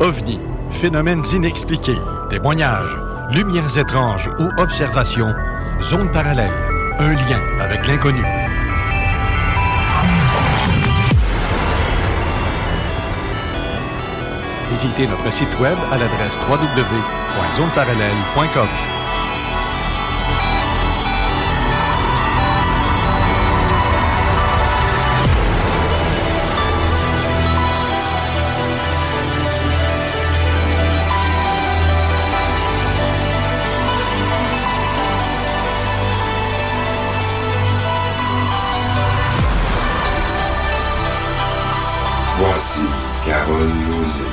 OVNI, 0.00 0.40
phénomènes 0.70 1.22
inexpliqués, 1.32 1.98
témoignages, 2.28 2.96
lumières 3.32 3.78
étranges 3.78 4.28
ou 4.38 4.50
observations, 4.60 5.32
zone 5.80 6.10
parallèle, 6.10 6.52
un 6.98 7.12
lien 7.12 7.40
avec 7.60 7.86
l'inconnu. 7.86 8.24
Visitez 14.70 15.06
notre 15.06 15.32
site 15.32 15.56
web 15.60 15.78
à 15.92 15.98
l'adresse 15.98 16.36
www.zoneparallèle.com. 16.48 19.03
Voici 42.54 42.82
Carole 43.26 43.68
Lozé. 43.90 44.24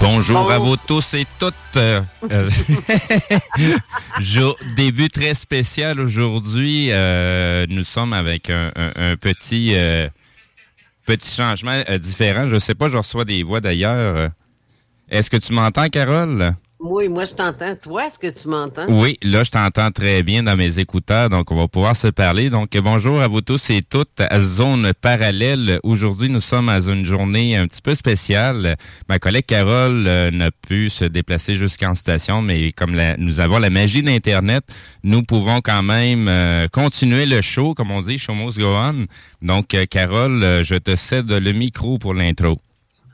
Bonjour 0.00 0.52
à 0.52 0.58
vous 0.58 0.76
tous 0.76 1.14
et 1.14 1.26
toutes. 1.40 1.52
Euh, 1.74 2.00
euh, 2.30 2.48
jour- 4.20 4.56
début 4.76 5.08
très 5.10 5.34
spécial 5.34 5.98
aujourd'hui. 6.00 6.90
Euh, 6.92 7.66
nous 7.68 7.82
sommes 7.82 8.12
avec 8.12 8.50
un, 8.50 8.70
un- 8.76 8.92
un 8.94 9.16
petit 9.16 9.72
euh, 9.74 10.08
petit 11.06 11.28
changement 11.34 11.82
euh, 11.88 11.98
différent. 11.98 12.46
Je 12.48 12.60
sais 12.60 12.76
pas, 12.76 12.88
je 12.88 12.98
reçois 12.98 13.24
des 13.24 13.42
voix 13.42 13.60
d'ailleurs. 13.60 14.30
Est-ce 15.10 15.28
que 15.28 15.36
tu 15.36 15.52
m'entends, 15.52 15.88
Carole? 15.88 16.54
Oui, 16.82 17.10
moi 17.10 17.26
je 17.26 17.34
t'entends. 17.34 17.74
Toi, 17.76 18.06
est-ce 18.06 18.18
que 18.18 18.40
tu 18.40 18.48
m'entends? 18.48 18.86
Oui, 18.88 19.18
là, 19.22 19.44
je 19.44 19.50
t'entends 19.50 19.90
très 19.90 20.22
bien 20.22 20.42
dans 20.42 20.56
mes 20.56 20.78
écouteurs, 20.78 21.28
donc 21.28 21.50
on 21.50 21.56
va 21.56 21.68
pouvoir 21.68 21.94
se 21.94 22.06
parler. 22.06 22.48
Donc, 22.48 22.74
bonjour 22.78 23.20
à 23.20 23.28
vous 23.28 23.42
tous 23.42 23.68
et 23.68 23.82
toutes 23.82 24.18
à 24.18 24.40
Zone 24.40 24.92
Parallèle. 24.98 25.78
Aujourd'hui, 25.82 26.30
nous 26.30 26.40
sommes 26.40 26.70
à 26.70 26.78
une 26.78 27.04
journée 27.04 27.54
un 27.54 27.66
petit 27.66 27.82
peu 27.82 27.94
spéciale. 27.94 28.76
Ma 29.10 29.18
collègue 29.18 29.44
Carole 29.44 30.06
euh, 30.06 30.30
n'a 30.30 30.50
pu 30.50 30.88
se 30.88 31.04
déplacer 31.04 31.58
jusqu'en 31.58 31.94
station, 31.94 32.40
mais 32.40 32.72
comme 32.72 32.96
nous 33.18 33.40
avons 33.40 33.58
la 33.58 33.68
magie 33.68 34.02
d'Internet, 34.02 34.64
nous 35.04 35.22
pouvons 35.22 35.60
quand 35.60 35.82
même 35.82 36.28
euh, 36.28 36.66
continuer 36.72 37.26
le 37.26 37.42
show, 37.42 37.74
comme 37.74 37.90
on 37.90 38.00
dit, 38.00 38.16
show 38.16 38.32
must 38.32 38.58
go 38.58 38.68
on. 38.68 39.04
Donc, 39.42 39.74
euh, 39.74 39.84
Carole, 39.84 40.62
je 40.64 40.76
te 40.76 40.96
cède 40.96 41.30
le 41.30 41.52
micro 41.52 41.98
pour 41.98 42.14
l'intro. 42.14 42.56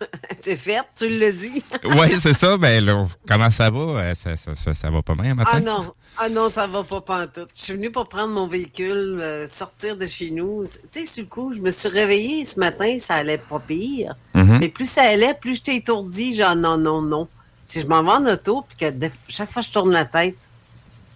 C'est 0.40 0.56
fait, 0.56 0.80
tu 0.96 1.08
l'as 1.18 1.32
dit. 1.32 1.62
Oui, 1.84 2.18
c'est 2.20 2.34
ça. 2.34 2.56
Ben, 2.56 2.84
là, 2.84 3.04
comment 3.26 3.50
ça 3.50 3.70
va? 3.70 3.78
Euh, 3.80 4.14
Ça, 4.14 4.36
ça, 4.36 4.54
ça, 4.54 4.74
ça 4.74 4.90
va 4.90 5.02
pas 5.02 5.14
bien 5.14 5.34
matin? 5.34 5.50
Ah 5.54 5.60
non, 5.60 5.94
ah 6.18 6.28
non, 6.28 6.50
ça 6.50 6.66
va 6.66 6.82
pas 6.84 7.00
pantoute. 7.00 7.48
Je 7.54 7.60
suis 7.62 7.72
venue 7.74 7.90
pour 7.90 8.08
prendre 8.08 8.32
mon 8.34 8.46
véhicule, 8.46 9.18
euh, 9.20 9.46
sortir 9.46 9.96
de 9.96 10.06
chez 10.06 10.30
nous. 10.30 10.64
Tu 10.64 10.78
sais, 10.90 11.04
sur 11.04 11.22
le 11.22 11.28
coup, 11.28 11.52
je 11.52 11.60
me 11.60 11.70
suis 11.70 11.88
réveillée 11.88 12.44
ce 12.44 12.60
matin, 12.60 12.96
ça 12.98 13.14
allait 13.14 13.40
pas 13.48 13.60
pire. 13.60 14.14
Mhm. 14.34 14.58
Mais 14.60 14.68
plus 14.68 14.86
ça 14.86 15.02
allait, 15.02 15.34
plus 15.34 15.56
j'étais 15.56 15.76
étourdie, 15.76 16.34
genre 16.34 16.56
non, 16.56 16.76
non, 16.76 17.02
non. 17.02 17.28
Si 17.64 17.80
je 17.80 17.86
m'en 17.86 18.02
vais 18.02 18.10
en 18.10 18.26
auto, 18.32 18.64
puis 18.68 18.76
que 18.76 19.08
chaque 19.28 19.50
fois 19.50 19.62
que 19.62 19.68
je 19.68 19.72
tourne 19.72 19.90
la 19.92 20.04
tête, 20.04 20.36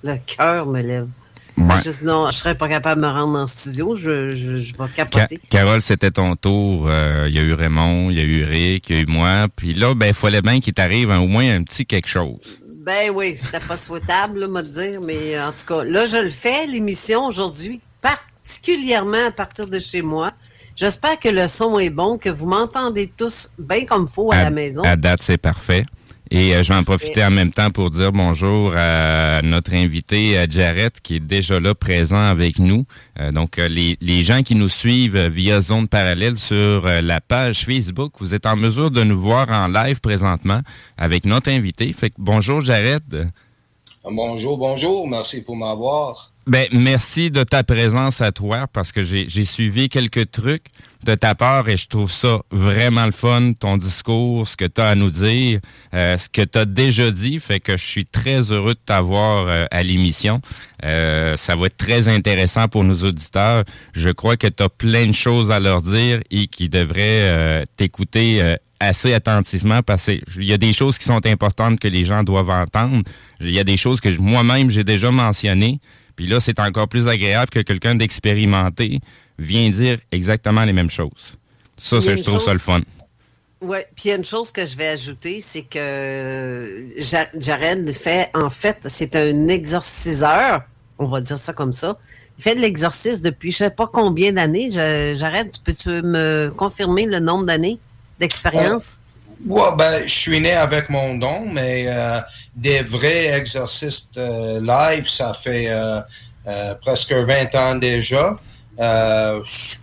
le 0.03 0.17
cœur 0.27 0.67
me 0.67 0.81
lève. 0.81 1.09
Ouais. 1.57 1.75
Je 1.85 1.91
dis 1.91 2.05
non, 2.05 2.31
je 2.31 2.37
serais 2.37 2.55
pas 2.55 2.69
capable 2.69 3.01
de 3.01 3.07
me 3.07 3.13
rendre 3.13 3.39
en 3.39 3.47
studio, 3.47 3.97
je, 3.97 4.31
je, 4.31 4.57
je 4.57 4.73
vais 4.73 4.85
Ca- 4.95 5.05
capoter. 5.07 5.41
Carole, 5.51 5.83
c'était 5.83 6.11
ton 6.11 6.37
tour. 6.37 6.87
Euh, 6.89 7.27
Il 7.29 7.35
y 7.35 7.39
a 7.39 7.43
eu 7.43 7.53
Raymond, 7.55 8.11
il 8.11 8.17
y 8.17 8.21
a 8.21 8.25
eu 8.25 8.45
Rick, 8.45 8.91
il 8.91 8.97
y 8.97 8.99
a 8.99 9.03
eu 9.03 9.07
moi. 9.07 9.47
Puis 9.55 9.75
là, 9.75 9.95
ben, 9.95 10.07
il 10.07 10.15
fallait 10.15 10.43
bien 10.43 10.61
qu'il 10.61 10.73
t'arrive 10.75 11.11
au 11.11 11.27
moins 11.27 11.55
un 11.55 11.63
petit 11.63 11.87
quelque 11.87 12.09
chose. 12.09 12.61
Ben 12.85 13.11
oui, 13.15 13.35
c'était 13.37 13.61
pas 13.61 13.77
souhaitable, 13.77 14.41
de 14.41 14.63
dire, 14.63 15.01
mais 15.03 15.37
euh, 15.37 15.49
en 15.49 15.53
tout 15.53 15.67
cas, 15.67 15.85
là, 15.85 16.07
je 16.07 16.17
le 16.17 16.31
fais, 16.31 16.67
l'émission 16.67 17.27
aujourd'hui, 17.27 17.81
particulièrement 18.01 19.27
à 19.29 19.31
partir 19.31 19.67
de 19.67 19.79
chez 19.79 20.03
moi. 20.03 20.31
J'espère 20.77 21.19
que 21.21 21.29
le 21.29 21.47
son 21.47 21.79
est 21.79 21.91
bon, 21.91 22.17
que 22.17 22.31
vous 22.31 22.47
m'entendez 22.47 23.13
tous 23.15 23.51
bien 23.59 23.85
comme 23.85 24.09
faut 24.09 24.33
à, 24.33 24.43
la 24.45 24.51
maison. 24.51 24.83
À 24.83 24.97
date, 24.97 25.23
c'est 25.23 25.37
parfait. 25.37 25.85
Et 26.33 26.55
euh, 26.55 26.63
je 26.63 26.73
vais 26.73 26.79
en 26.79 26.85
profiter 26.85 27.25
en 27.25 27.31
même 27.33 27.51
temps 27.51 27.71
pour 27.71 27.91
dire 27.91 28.13
bonjour 28.13 28.73
à 28.77 29.43
notre 29.43 29.75
invité 29.75 30.39
euh, 30.39 30.47
Jarrett 30.49 31.01
qui 31.01 31.17
est 31.17 31.21
déjà 31.21 31.59
là 31.59 31.75
présent 31.75 32.23
avec 32.23 32.61
nous. 32.61 32.85
Euh, 33.19 33.33
donc 33.33 33.59
euh, 33.59 33.69
les, 33.69 33.97
les 34.01 34.23
gens 34.23 34.43
qui 34.45 34.55
nous 34.55 34.69
suivent 34.69 35.17
euh, 35.17 35.29
via 35.29 35.61
Zone 35.61 35.89
Parallèle 35.89 36.39
sur 36.39 36.87
euh, 36.87 37.01
la 37.01 37.21
page 37.21 37.65
Facebook, 37.65 38.13
vous 38.21 38.33
êtes 38.33 38.47
en 38.47 38.55
mesure 38.55 38.93
de 38.93 39.03
nous 39.03 39.19
voir 39.19 39.51
en 39.51 39.67
live 39.67 40.01
présentement 40.01 40.61
avec 40.97 41.25
notre 41.27 41.51
invité. 41.51 41.93
Fait 41.93 42.11
que 42.11 42.17
bonjour 42.19 42.61
Jarrett. 42.61 43.03
Bonjour, 44.05 44.57
bonjour. 44.57 45.09
Merci 45.09 45.43
pour 45.43 45.57
m'avoir. 45.57 46.31
Ben, 46.51 46.67
merci 46.73 47.31
de 47.31 47.45
ta 47.45 47.63
présence 47.63 48.21
à 48.21 48.33
toi 48.33 48.67
parce 48.67 48.91
que 48.91 49.05
j'ai 49.05 49.45
suivi 49.45 49.89
quelques 49.89 50.33
trucs 50.33 50.65
de 51.05 51.15
ta 51.15 51.37
part 51.37 51.69
et 51.69 51.77
je 51.77 51.87
trouve 51.87 52.11
ça 52.11 52.41
vraiment 52.51 53.07
le 53.07 53.13
fun, 53.13 53.53
ton 53.53 53.77
discours, 53.77 54.49
ce 54.49 54.57
que 54.57 54.65
tu 54.65 54.81
as 54.81 54.89
à 54.89 54.95
nous 54.97 55.11
dire, 55.11 55.61
euh, 55.95 56.19
ce 56.19 56.29
que 56.29 56.43
tu 56.43 56.59
as 56.59 56.65
déjà 56.65 57.13
dit, 57.13 57.39
fait 57.39 57.61
que 57.61 57.77
je 57.77 57.85
suis 57.85 58.05
très 58.05 58.51
heureux 58.51 58.75
de 58.75 58.81
t'avoir 58.85 59.47
euh, 59.47 59.67
à 59.71 59.85
l'émission. 59.85 60.41
Euh, 60.85 61.37
ça 61.37 61.55
va 61.55 61.67
être 61.67 61.77
très 61.77 62.09
intéressant 62.09 62.67
pour 62.67 62.83
nos 62.83 62.97
auditeurs. 62.97 63.63
Je 63.93 64.11
crois 64.11 64.37
que 64.37 64.49
tu 64.49 64.65
as 64.65 64.69
plein 64.69 65.07
de 65.07 65.13
choses 65.13 65.53
à 65.53 65.61
leur 65.61 65.83
dire 65.83 66.21
et 66.33 66.49
qu'ils 66.49 66.71
devraient 66.71 66.99
euh, 67.31 67.65
t'écouter 67.77 68.43
euh, 68.43 68.57
assez 68.81 69.15
attentivement 69.15 69.83
parce 69.85 70.07
qu'il 70.07 70.45
y 70.45 70.53
a 70.53 70.59
des 70.59 70.73
choses 70.73 70.99
qui 70.99 71.05
sont 71.05 71.25
importantes 71.27 71.79
que 71.79 71.87
les 71.87 72.05
gens 72.05 72.25
doivent 72.25 72.51
entendre. 72.51 73.05
Il 73.41 73.53
y 73.53 73.61
a 73.61 73.65
des 73.65 73.77
choses 73.77 74.01
que 74.01 74.09
moi-même 74.19 74.69
j'ai 74.69 74.83
déjà 74.83 75.13
mentionnées. 75.13 75.79
Puis 76.21 76.29
là, 76.29 76.39
c'est 76.39 76.61
encore 76.61 76.87
plus 76.87 77.09
agréable 77.09 77.49
que 77.49 77.61
quelqu'un 77.61 77.95
d'expérimenté 77.95 79.01
vient 79.39 79.71
dire 79.71 79.97
exactement 80.13 80.67
les 80.67 80.75
mêmes 80.75 80.91
choses. 80.91 81.39
Ça, 81.79 81.97
Il 81.97 82.03
ça, 82.03 82.15
je 82.15 82.23
trouve 82.23 82.43
ça 82.43 82.53
le 82.53 82.59
fun. 82.59 82.83
Oui, 83.63 83.79
puis 83.97 84.05
il 84.05 84.09
y 84.09 84.13
a 84.13 84.17
une 84.17 84.25
chose 84.27 84.53
que 84.53 84.67
je 84.67 84.77
vais 84.77 84.89
ajouter, 84.89 85.41
c'est 85.41 85.63
que 85.63 86.89
Ja- 86.99 87.31
Jared 87.39 87.91
fait, 87.93 88.29
en 88.35 88.51
fait, 88.51 88.77
c'est 88.85 89.17
un 89.17 89.49
exorciseur, 89.49 90.61
on 90.99 91.07
va 91.07 91.23
dire 91.23 91.39
ça 91.39 91.55
comme 91.55 91.73
ça. 91.73 91.97
fait 92.39 92.55
de 92.55 92.61
l'exorcisme 92.61 93.23
depuis 93.23 93.51
je 93.51 93.57
sais 93.57 93.71
pas 93.71 93.89
combien 93.91 94.35
d'années. 94.35 94.69
J'arrête. 94.71 95.55
Peux-tu 95.65 95.89
me 96.03 96.53
confirmer 96.55 97.07
le 97.07 97.21
nombre 97.21 97.47
d'années 97.47 97.79
d'expérience? 98.19 98.99
Ouais, 99.47 99.63
ben, 99.79 100.03
je 100.07 100.13
suis 100.13 100.39
né 100.39 100.53
avec 100.53 100.91
mon 100.91 101.15
don, 101.17 101.47
mais 101.51 101.87
euh, 101.89 102.21
des 102.61 102.83
vrais 102.83 103.39
exorcistes 103.39 104.17
euh, 104.19 104.61
live, 104.61 105.09
ça 105.09 105.35
fait 105.35 105.69
euh, 105.69 106.75
presque 106.81 107.13
20 107.13 107.55
ans 107.55 107.75
déjà. 107.77 108.37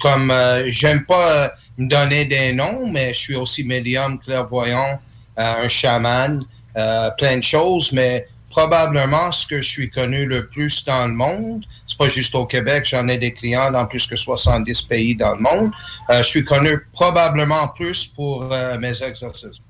comme 0.02 0.34
j'aime 0.68 1.06
pas 1.06 1.52
me 1.78 1.88
donner 1.88 2.26
des 2.26 2.54
noms, 2.54 2.88
mais 2.92 3.14
je 3.14 3.20
suis 3.20 3.36
aussi 3.36 3.64
médium, 3.64 4.20
clairvoyant, 4.20 5.00
un 5.38 5.68
chaman, 5.68 6.44
plein 6.74 7.38
de 7.38 7.44
choses, 7.44 7.92
mais 7.92 8.28
probablement 8.50 9.32
ce 9.32 9.46
que 9.46 9.62
je 9.62 9.70
suis 9.70 9.90
connu 9.90 10.26
le 10.26 10.48
plus 10.48 10.84
dans 10.84 11.08
le 11.08 11.14
monde. 11.14 11.64
C'est 11.86 11.98
pas 11.98 12.10
juste 12.10 12.34
au 12.34 12.46
Québec, 12.46 12.86
j'en 12.88 13.08
ai 13.08 13.20
des 13.20 13.32
clients 13.32 13.72
dans 13.72 13.86
plus 13.86 14.08
que 14.08 14.16
70 14.16 14.82
pays 14.82 15.16
dans 15.16 15.36
le 15.36 15.42
monde. 15.42 15.72
Euh, 16.10 16.24
je 16.24 16.28
suis 16.28 16.44
connu 16.44 16.80
probablement 16.92 17.68
plus 17.76 18.08
pour 18.08 18.52
euh, 18.52 18.78
mes 18.80 19.04
exorcismes. 19.04 19.64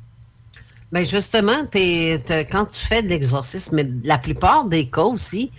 Ben, 0.92 1.04
justement, 1.04 1.66
quand 1.74 2.66
tu 2.66 2.80
fais 2.80 3.01
de 3.01 3.10
l'exorcisme, 3.10 3.75
mais 3.75 3.88
la 4.04 4.18
plupart 4.18 4.66
des 4.66 4.89
cas 4.89 5.04
aussi 5.04 5.51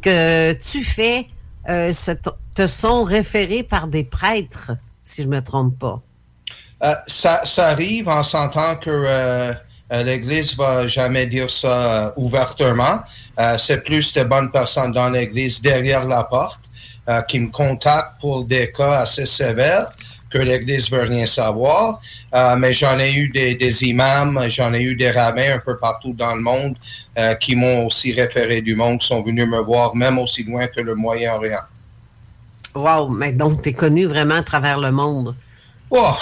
que 0.00 0.52
tu 0.52 0.84
fais 0.84 1.26
euh, 1.68 1.92
te 2.54 2.66
sont 2.66 3.02
référés 3.02 3.64
par 3.64 3.88
des 3.88 4.04
prêtres, 4.04 4.72
si 5.02 5.22
je 5.22 5.28
me 5.28 5.40
trompe 5.40 5.76
pas. 5.78 6.00
ça, 7.06 7.42
ça, 7.44 7.68
arrive 7.68 8.08
en 8.08 8.22
sentant 8.22 8.76
que 8.76 9.54
euh, 9.92 10.02
L'Église 10.02 10.56
va 10.56 10.88
jamais 10.88 11.26
dire 11.26 11.50
ça 11.50 11.68
euh, 12.06 12.10
ouvertement. 12.16 13.00
Euh, 13.38 13.56
c'est 13.58 13.84
plus 13.84 14.12
de 14.14 14.24
bonnes 14.24 14.50
personnes 14.50 14.92
dans 14.92 15.08
l'Église 15.08 15.62
derrière 15.62 16.06
la 16.06 16.24
porte 16.24 16.60
qui 17.28 17.38
me 17.38 17.52
contactent 17.52 18.20
pour 18.20 18.42
des 18.42 18.72
cas 18.72 18.98
assez 18.98 19.26
sévères 19.26 19.92
que 20.30 20.38
l'Église 20.38 20.90
veut 20.90 21.02
rien 21.02 21.26
savoir. 21.26 22.00
mais 22.58 22.72
j'en 22.72 22.98
ai 22.98 23.12
eu 23.12 23.28
des, 23.28 23.84
imams, 23.84 24.46
j'en 24.48 24.74
ai 24.74 24.82
eu 24.82 24.96
des 24.96 25.10
rabbins 25.10 25.54
un 25.54 25.58
peu 25.58 25.76
partout 25.76 26.12
dans 26.12 26.34
le 26.34 26.40
monde 26.40 26.76
qui 27.40 27.54
m'ont 27.54 27.86
aussi 27.86 28.12
référé 28.12 28.60
du 28.60 28.74
monde, 28.74 29.00
qui 29.00 29.06
sont 29.06 29.22
venus 29.22 29.46
me 29.46 29.60
voir 29.60 29.94
même 29.94 30.18
aussi 30.18 30.42
loin 30.42 30.66
que 30.66 30.80
le 30.80 30.94
Moyen-Orient. 30.94 31.62
Wow, 32.74 33.08
mais 33.08 33.32
donc 33.32 33.62
tu 33.62 33.70
es 33.70 33.72
connu 33.72 34.04
vraiment 34.04 34.34
à 34.34 34.42
travers 34.42 34.78
le 34.78 34.90
monde. 34.90 35.34
Oh, 35.90 36.14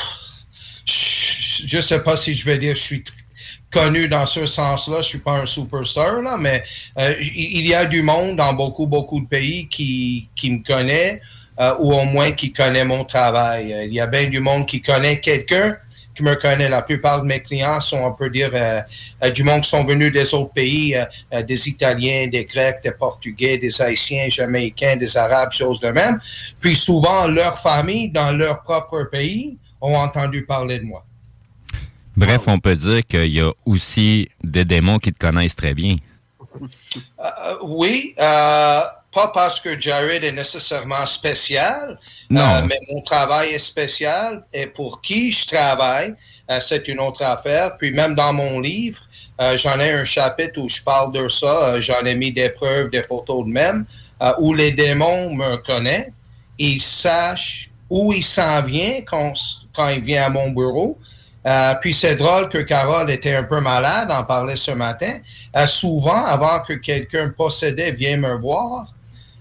je 0.87 1.77
ne 1.77 1.83
sais 1.83 2.03
pas 2.03 2.17
si 2.17 2.35
je 2.35 2.45
vais 2.45 2.59
dire 2.59 2.75
je 2.75 2.81
suis 2.81 3.05
connu 3.71 4.09
dans 4.09 4.25
ce 4.25 4.47
sens-là. 4.47 4.99
Je 4.99 5.09
suis 5.09 5.19
pas 5.19 5.41
un 5.41 5.47
superstar, 5.47 6.23
là, 6.23 6.37
mais 6.39 6.63
euh, 6.99 7.15
il 7.21 7.67
y 7.67 7.75
a 7.75 7.85
du 7.85 8.03
monde 8.03 8.37
dans 8.37 8.53
beaucoup, 8.53 8.87
beaucoup 8.87 9.21
de 9.21 9.27
pays 9.27 9.69
qui, 9.69 10.29
qui 10.37 10.51
me 10.51 10.65
connaît 10.65 11.21
euh, 11.61 11.75
ou 11.79 11.93
au 11.95 12.05
moins 12.05 12.33
qui 12.33 12.53
connaît 12.53 12.85
mon 12.85 13.05
travail. 13.05 13.73
Euh, 13.73 13.85
il 13.85 13.95
y 13.95 14.01
a 14.01 14.07
bien 14.07 14.29
du 14.29 14.41
monde 14.41 14.67
qui 14.67 14.81
connaît 14.81 15.21
quelqu'un 15.21 15.77
qui 16.15 16.23
me 16.23 16.35
connaît. 16.35 16.69
La 16.69 16.83
plupart 16.83 17.23
de 17.23 17.27
mes 17.27 17.41
clients 17.41 17.81
sont, 17.81 17.99
on 17.99 18.13
peut 18.13 18.31
dire, 18.31 18.53
du 19.35 19.43
monde 19.43 19.63
qui 19.63 19.71
sont 19.71 19.83
venus 19.83 20.13
des 20.13 20.33
autres 20.33 20.53
pays, 20.53 20.95
des 21.45 21.69
Italiens, 21.69 22.29
des 22.29 22.45
Grecs, 22.45 22.77
des 22.85 22.93
Portugais, 22.93 23.59
des 23.59 23.83
Haïtiens, 23.83 24.29
Jamaïcains, 24.29 24.95
des 24.95 25.17
Arabes, 25.17 25.51
choses 25.51 25.81
de 25.81 25.89
même. 25.89 26.21
Puis 26.61 26.77
souvent, 26.77 27.27
leur 27.27 27.59
famille, 27.59 28.11
dans 28.11 28.31
leur 28.31 28.63
propre 28.63 29.09
pays, 29.11 29.59
ont 29.81 29.97
entendu 29.97 30.45
parler 30.45 30.79
de 30.79 30.85
moi. 30.85 31.05
Bref, 32.17 32.43
on 32.47 32.59
peut 32.59 32.77
dire 32.77 33.05
qu'il 33.05 33.33
y 33.33 33.41
a 33.41 33.51
aussi 33.65 34.29
des 34.43 34.65
démons 34.65 34.99
qui 34.99 35.13
te 35.13 35.19
connaissent 35.19 35.57
très 35.57 35.75
bien. 35.75 35.97
Euh, 37.19 37.55
oui, 37.63 38.15
euh, 38.21 38.81
pas 39.15 39.29
parce 39.29 39.61
que 39.61 39.79
Jared 39.81 40.25
est 40.25 40.33
nécessairement 40.33 41.07
spécial, 41.07 41.99
euh, 42.33 42.63
mais 42.67 42.79
mon 42.93 43.01
travail 43.03 43.51
est 43.51 43.59
spécial 43.59 44.45
et 44.53 44.67
pour 44.67 45.01
qui 45.01 45.33
je 45.33 45.47
travaille, 45.47 46.15
c'est 46.61 46.89
une 46.89 47.01
autre 47.01 47.23
affaire. 47.23 47.79
Puis 47.79 47.91
même 47.93 48.15
dans 48.15 48.33
mon 48.33 48.61
livre, 48.61 49.01
j'en 49.57 49.81
ai 49.81 49.93
un 49.93 50.05
chapitre 50.05 50.61
où 50.61 50.69
je 50.69 50.83
parle 50.83 51.13
de 51.13 51.27
ça. 51.29 51.81
j'en 51.81 52.05
ai 52.05 52.15
mis 52.15 52.33
des 52.33 52.51
preuves, 52.51 52.91
des 52.91 53.03
photos 53.03 53.47
de 53.47 53.51
même, 53.51 53.87
où 54.39 54.53
les 54.53 54.73
démons 54.73 55.35
me 55.35 55.57
connaissent. 55.57 56.11
Ils 56.59 56.81
sachent 56.81 57.71
où 57.89 58.13
il 58.13 58.25
s'en 58.25 58.63
vient 58.63 59.01
quand, 59.07 59.33
quand 59.75 59.89
il 59.89 60.03
vient 60.03 60.25
à 60.25 60.29
mon 60.29 60.51
bureau. 60.51 60.99
Euh, 61.47 61.75
puis 61.81 61.93
c'est 61.93 62.17
drôle 62.17 62.49
que 62.49 62.59
Carole 62.59 63.11
était 63.11 63.35
un 63.35 63.45
peu 63.45 63.61
malade, 63.61 64.11
en 64.11 64.25
parlait 64.25 64.57
ce 64.57 64.71
matin. 64.71 65.19
Euh, 65.57 65.67
souvent, 65.67 66.25
avant 66.25 66.61
que 66.67 66.73
quelqu'un 66.75 67.31
possédé 67.37 67.91
vienne 67.91 68.21
me 68.21 68.35
voir, 68.37 68.93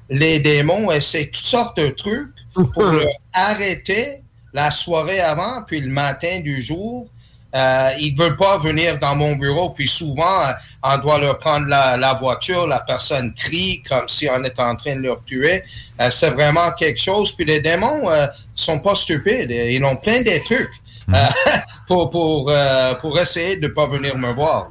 les 0.10 0.40
démons 0.40 0.92
essaient 0.92 1.28
toutes 1.28 1.44
sortes 1.44 1.78
de 1.78 1.90
trucs 1.90 2.34
pour 2.54 2.94
arrêter 3.34 4.22
la 4.54 4.72
soirée 4.72 5.20
avant, 5.20 5.64
puis 5.66 5.82
le 5.82 5.90
matin 5.90 6.42
du 6.42 6.62
jour. 6.62 7.08
Euh, 7.56 7.92
ils 8.00 8.16
ne 8.16 8.20
veulent 8.20 8.36
pas 8.36 8.58
venir 8.58 8.98
dans 8.98 9.16
mon 9.16 9.36
bureau, 9.36 9.70
puis 9.70 9.88
souvent, 9.88 10.42
on 10.82 10.98
doit 10.98 11.20
leur 11.20 11.38
prendre 11.38 11.68
la, 11.68 12.18
voiture, 12.20 12.66
la 12.66 12.80
personne 12.80 13.32
crie 13.36 13.84
comme 13.88 14.10
si 14.10 14.28
on 14.28 14.44
était 14.44 14.62
en 14.62 14.76
train 14.76 14.96
de 14.96 15.02
leur 15.02 15.24
tuer. 15.24 15.64
c'est 16.10 16.32
vraiment 16.32 16.72
quelque 16.72 17.00
chose. 17.00 17.36
Puis 17.36 17.46
les 17.46 17.62
démons 17.62 18.10
sont 18.56 18.80
pas 18.80 18.96
stupides, 18.96 19.52
ils 19.52 19.84
ont 19.86 19.98
plein 19.98 20.22
de 20.22 20.44
trucs. 20.46 20.72
Euh, 21.10 21.28
pour, 21.88 22.10
pour, 22.10 22.50
euh, 22.50 22.94
pour 22.96 23.20
essayer 23.20 23.58
de 23.58 23.68
ne 23.68 23.74
pas 23.74 23.88
venir 23.88 24.18
me 24.18 24.34
voir. 24.34 24.70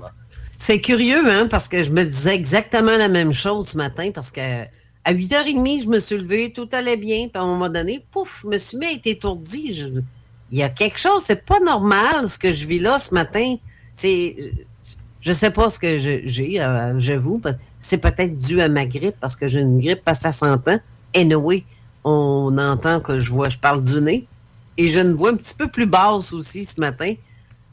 C'est 0.56 0.81
curieux, 0.81 1.23
hein, 1.31 1.46
parce 1.50 1.69
que 1.69 1.82
je 1.82 1.90
me 1.90 2.05
disais 2.05 2.35
exactement 2.35 2.96
la 2.96 3.08
même 3.08 3.32
chose 3.32 3.69
ce 3.69 3.76
matin, 3.76 4.11
parce 4.14 4.31
que 4.31 4.64
à 5.04 5.12
8h30, 5.12 5.82
je 5.84 5.88
me 5.88 5.99
suis 5.99 6.16
levée, 6.16 6.52
tout 6.52 6.69
allait 6.72 6.96
bien, 6.96 7.28
puis 7.28 7.40
à 7.40 7.43
un 7.43 7.46
moment 7.46 7.69
donné, 7.69 8.04
pouf, 8.10 8.43
je 8.43 8.49
me 8.49 8.58
suis 8.58 8.78
mis 8.78 8.87
à 8.87 8.93
être 8.93 9.06
étourdi. 9.06 9.84
il 10.50 10.58
y 10.58 10.62
a 10.62 10.69
quelque 10.69 10.99
chose, 10.99 11.22
c'est 11.25 11.44
pas 11.44 11.60
normal 11.60 12.28
ce 12.28 12.38
que 12.38 12.52
je 12.52 12.66
vis 12.66 12.78
là 12.78 12.99
ce 12.99 13.12
matin. 13.12 13.56
C'est, 13.94 14.37
je 15.20 15.32
sais 15.32 15.50
pas 15.50 15.70
ce 15.70 15.78
que 15.78 15.99
j'ai, 15.99 16.60
euh, 16.60 16.99
j'avoue, 16.99 17.40
c'est 17.81 17.99
peut-être 17.99 18.38
dû 18.38 18.60
à 18.60 18.69
ma 18.69 18.87
grippe, 18.87 19.16
parce 19.20 19.37
que 19.37 19.46
j'ai 19.46 19.60
une 19.60 19.81
grippe 19.81 20.02
à 20.06 20.14
60 20.14 20.69
ans. 20.69 20.78
Anyway, 21.14 21.64
on 22.04 22.56
entend 22.58 23.00
que 23.00 23.19
je 23.19 23.31
vois, 23.31 23.49
je 23.49 23.58
parle 23.58 23.82
du 23.82 24.00
nez 24.00 24.26
et 24.76 24.88
je 24.88 25.00
ne 25.00 25.12
vois 25.12 25.31
un 25.31 25.37
petit 25.37 25.54
peu 25.54 25.69
plus 25.69 25.87
basse 25.87 26.32
aussi 26.32 26.64
ce 26.64 26.81
matin. 26.81 27.14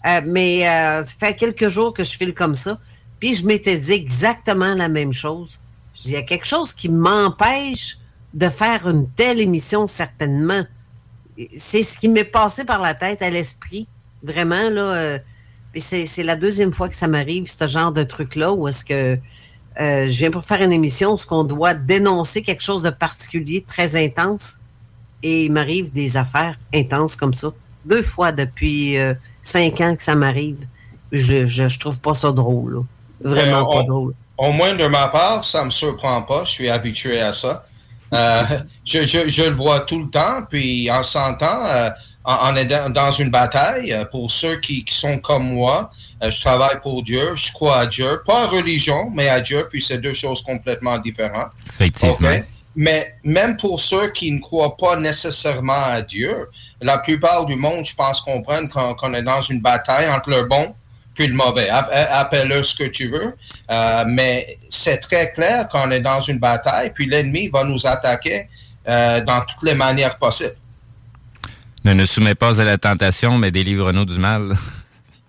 Euh, 0.05 0.21
mais 0.25 0.67
euh, 0.67 1.03
ça 1.03 1.13
fait 1.19 1.35
quelques 1.35 1.67
jours 1.67 1.93
que 1.93 2.03
je 2.03 2.17
file 2.17 2.33
comme 2.33 2.55
ça. 2.55 2.79
Puis 3.19 3.33
je 3.33 3.45
m'étais 3.45 3.77
dit 3.77 3.93
exactement 3.93 4.73
la 4.73 4.87
même 4.87 5.13
chose. 5.13 5.59
Il 6.05 6.11
y 6.11 6.15
a 6.15 6.21
quelque 6.21 6.45
chose 6.45 6.73
qui 6.73 6.89
m'empêche 6.89 7.97
de 8.33 8.49
faire 8.49 8.87
une 8.87 9.09
telle 9.11 9.41
émission, 9.41 9.87
certainement. 9.87 10.63
C'est 11.55 11.83
ce 11.83 11.97
qui 11.97 12.09
m'est 12.09 12.23
passé 12.23 12.63
par 12.63 12.81
la 12.81 12.93
tête, 12.93 13.21
à 13.21 13.29
l'esprit. 13.29 13.87
Vraiment, 14.23 14.69
là. 14.69 14.81
Euh, 14.81 15.19
c'est 15.75 16.23
la 16.23 16.35
deuxième 16.35 16.71
fois 16.71 16.89
que 16.89 16.95
ça 16.95 17.07
m'arrive, 17.07 17.47
ce 17.47 17.67
genre 17.67 17.91
de 17.91 18.03
truc-là, 18.03 18.51
où 18.53 18.67
est-ce 18.67 18.83
que 18.83 19.19
je 19.77 20.17
viens 20.17 20.31
pour 20.31 20.43
faire 20.43 20.61
une 20.63 20.73
émission 20.73 21.13
où 21.13 21.17
qu'on 21.17 21.43
doit 21.43 21.75
dénoncer 21.75 22.41
quelque 22.41 22.63
chose 22.63 22.81
de 22.81 22.89
particulier, 22.89 23.63
très 23.67 23.95
intense 23.95 24.57
et 25.23 25.45
il 25.45 25.51
m'arrive 25.51 25.91
des 25.91 26.17
affaires 26.17 26.57
intenses 26.73 27.15
comme 27.15 27.33
ça. 27.33 27.51
Deux 27.85 28.03
fois 28.03 28.31
depuis 28.31 28.97
euh, 28.97 29.13
cinq 29.41 29.81
ans 29.81 29.95
que 29.95 30.01
ça 30.01 30.15
m'arrive. 30.15 30.65
Je, 31.11 31.45
je, 31.45 31.79
trouve 31.79 31.99
pas 31.99 32.13
ça 32.13 32.31
drôle. 32.31 32.83
Vraiment 33.21 33.69
euh, 33.69 33.77
pas 33.77 33.83
drôle. 33.83 34.13
Au 34.39 34.53
moins 34.53 34.73
de 34.73 34.87
ma 34.87 35.09
part, 35.09 35.43
ça 35.43 35.65
me 35.65 35.69
surprend 35.69 36.21
pas. 36.21 36.45
Je 36.45 36.51
suis 36.51 36.69
habitué 36.69 37.19
à 37.19 37.33
ça. 37.33 37.65
Euh, 38.13 38.43
je, 38.85 39.03
je, 39.03 39.43
le 39.43 39.55
vois 39.55 39.81
tout 39.81 40.01
le 40.01 40.09
temps, 40.09 40.43
puis 40.49 40.89
en 40.89 41.03
s'entend, 41.03 41.59
on, 42.23 42.55
est 42.55 42.65
dans 42.65 43.11
une 43.11 43.29
bataille. 43.29 43.93
Pour 44.11 44.31
ceux 44.31 44.59
qui, 44.61 44.85
qui 44.85 44.95
sont 44.95 45.17
comme 45.19 45.53
moi, 45.53 45.91
je 46.21 46.39
travaille 46.41 46.79
pour 46.81 47.03
Dieu, 47.03 47.35
je 47.35 47.51
crois 47.51 47.79
à 47.79 47.85
Dieu, 47.85 48.07
pas 48.25 48.43
à 48.43 48.47
religion, 48.47 49.11
mais 49.13 49.27
à 49.27 49.41
Dieu, 49.41 49.67
puis 49.69 49.81
c'est 49.81 49.99
deux 49.99 50.13
choses 50.13 50.41
complètement 50.41 50.97
différentes. 50.99 51.51
Effectivement. 51.67 52.29
Mais 52.75 53.15
même 53.25 53.57
pour 53.57 53.81
ceux 53.81 54.07
qui 54.11 54.31
ne 54.31 54.39
croient 54.39 54.77
pas 54.77 54.95
nécessairement 54.95 55.83
à 55.85 56.01
Dieu, 56.01 56.47
la 56.81 56.99
plupart 56.99 57.45
du 57.45 57.55
monde, 57.55 57.83
je 57.83 57.93
pense, 57.93 58.21
comprennent 58.21 58.69
qu'on 58.69 59.13
est 59.13 59.21
dans 59.21 59.41
une 59.41 59.59
bataille 59.59 60.09
entre 60.09 60.29
le 60.29 60.43
bon 60.43 60.73
puis 61.19 61.27
le 61.27 61.33
mauvais. 61.33 61.67
Appelle-le 61.69 62.63
ce 62.63 62.73
que 62.75 62.85
tu 62.85 63.09
veux. 63.09 63.35
Euh, 63.69 64.03
mais 64.07 64.57
c'est 64.69 64.99
très 64.99 65.33
clair 65.33 65.67
qu'on 65.67 65.91
est 65.91 65.99
dans 65.99 66.21
une 66.21 66.39
bataille, 66.39 66.93
puis 66.95 67.07
l'ennemi 67.07 67.49
va 67.49 67.65
nous 67.65 67.85
attaquer 67.85 68.47
euh, 68.87 69.19
dans 69.25 69.41
toutes 69.41 69.63
les 69.63 69.73
manières 69.73 70.17
possibles. 70.17 70.55
Ne 71.83 71.93
nous 71.93 72.05
soumets 72.05 72.35
pas 72.35 72.61
à 72.61 72.63
la 72.63 72.77
tentation, 72.77 73.37
mais 73.37 73.51
délivre-nous 73.51 74.05
du 74.05 74.17
mal. 74.17 74.53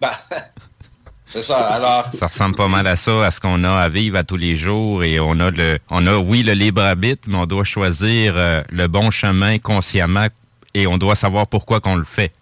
Ben, 0.00 0.12
c'est 1.26 1.42
ça. 1.42 1.58
Alors. 1.58 2.08
Ça 2.12 2.28
ressemble 2.28 2.54
pas 2.54 2.68
mal 2.68 2.86
à 2.86 2.94
ça, 2.94 3.26
à 3.26 3.32
ce 3.32 3.40
qu'on 3.40 3.64
a 3.64 3.72
à 3.72 3.88
vivre 3.88 4.16
à 4.16 4.22
tous 4.22 4.36
les 4.36 4.54
jours. 4.54 5.02
Et 5.02 5.18
on 5.18 5.40
a 5.40 5.50
le, 5.50 5.80
on 5.90 6.06
a, 6.06 6.18
oui, 6.18 6.44
le 6.44 6.52
libre 6.52 6.82
arbitre, 6.82 7.28
mais 7.28 7.36
on 7.36 7.46
doit 7.46 7.64
choisir 7.64 8.34
euh, 8.36 8.62
le 8.70 8.86
bon 8.86 9.10
chemin 9.10 9.58
consciemment 9.58 10.28
et 10.72 10.86
on 10.86 10.98
doit 10.98 11.16
savoir 11.16 11.48
pourquoi 11.48 11.80
qu'on 11.80 11.96
le 11.96 12.04
fait. 12.04 12.32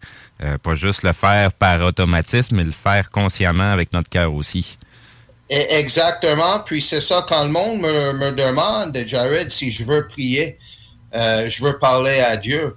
Euh, 0.43 0.57
pas 0.59 0.75
juste 0.75 1.03
le 1.03 1.13
faire 1.13 1.53
par 1.53 1.81
automatisme, 1.81 2.57
mais 2.57 2.65
le 2.65 2.71
faire 2.71 3.11
consciemment 3.11 3.73
avec 3.73 3.93
notre 3.93 4.09
cœur 4.09 4.33
aussi. 4.35 4.77
exactement. 5.49 6.61
Puis 6.65 6.83
c'est 6.83 7.01
ça, 7.01 7.27
quand 7.29 7.45
le 7.45 7.51
monde 7.51 7.81
me, 7.81 8.31
demande, 8.33 8.97
Jared, 9.07 9.51
si 9.51 9.71
je 9.71 9.85
veux 9.85 10.07
prier, 10.07 10.59
je 11.13 11.65
veux 11.65 11.79
parler 11.79 12.21
à 12.21 12.37
Dieu, 12.37 12.77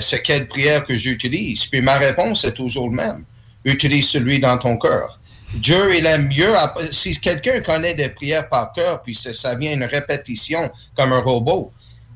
c'est 0.00 0.22
quelle 0.22 0.48
prière 0.48 0.84
que 0.84 0.96
j'utilise? 0.96 1.66
Puis 1.66 1.82
ma 1.82 1.98
réponse 1.98 2.44
est 2.44 2.54
toujours 2.54 2.88
le 2.88 2.96
même. 2.96 3.24
Utilise 3.64 4.08
celui 4.08 4.38
dans 4.38 4.56
ton 4.56 4.78
cœur. 4.78 5.18
Dieu, 5.54 5.96
il 5.96 6.06
aime 6.06 6.28
mieux. 6.28 6.52
Si 6.90 7.18
quelqu'un 7.20 7.60
connaît 7.60 7.94
des 7.94 8.08
prières 8.08 8.48
par 8.48 8.72
cœur, 8.72 9.02
puis 9.02 9.14
ça 9.14 9.54
vient 9.54 9.72
une 9.72 9.84
répétition 9.84 10.70
comme 10.96 11.12
un 11.12 11.20
robot, 11.20 11.72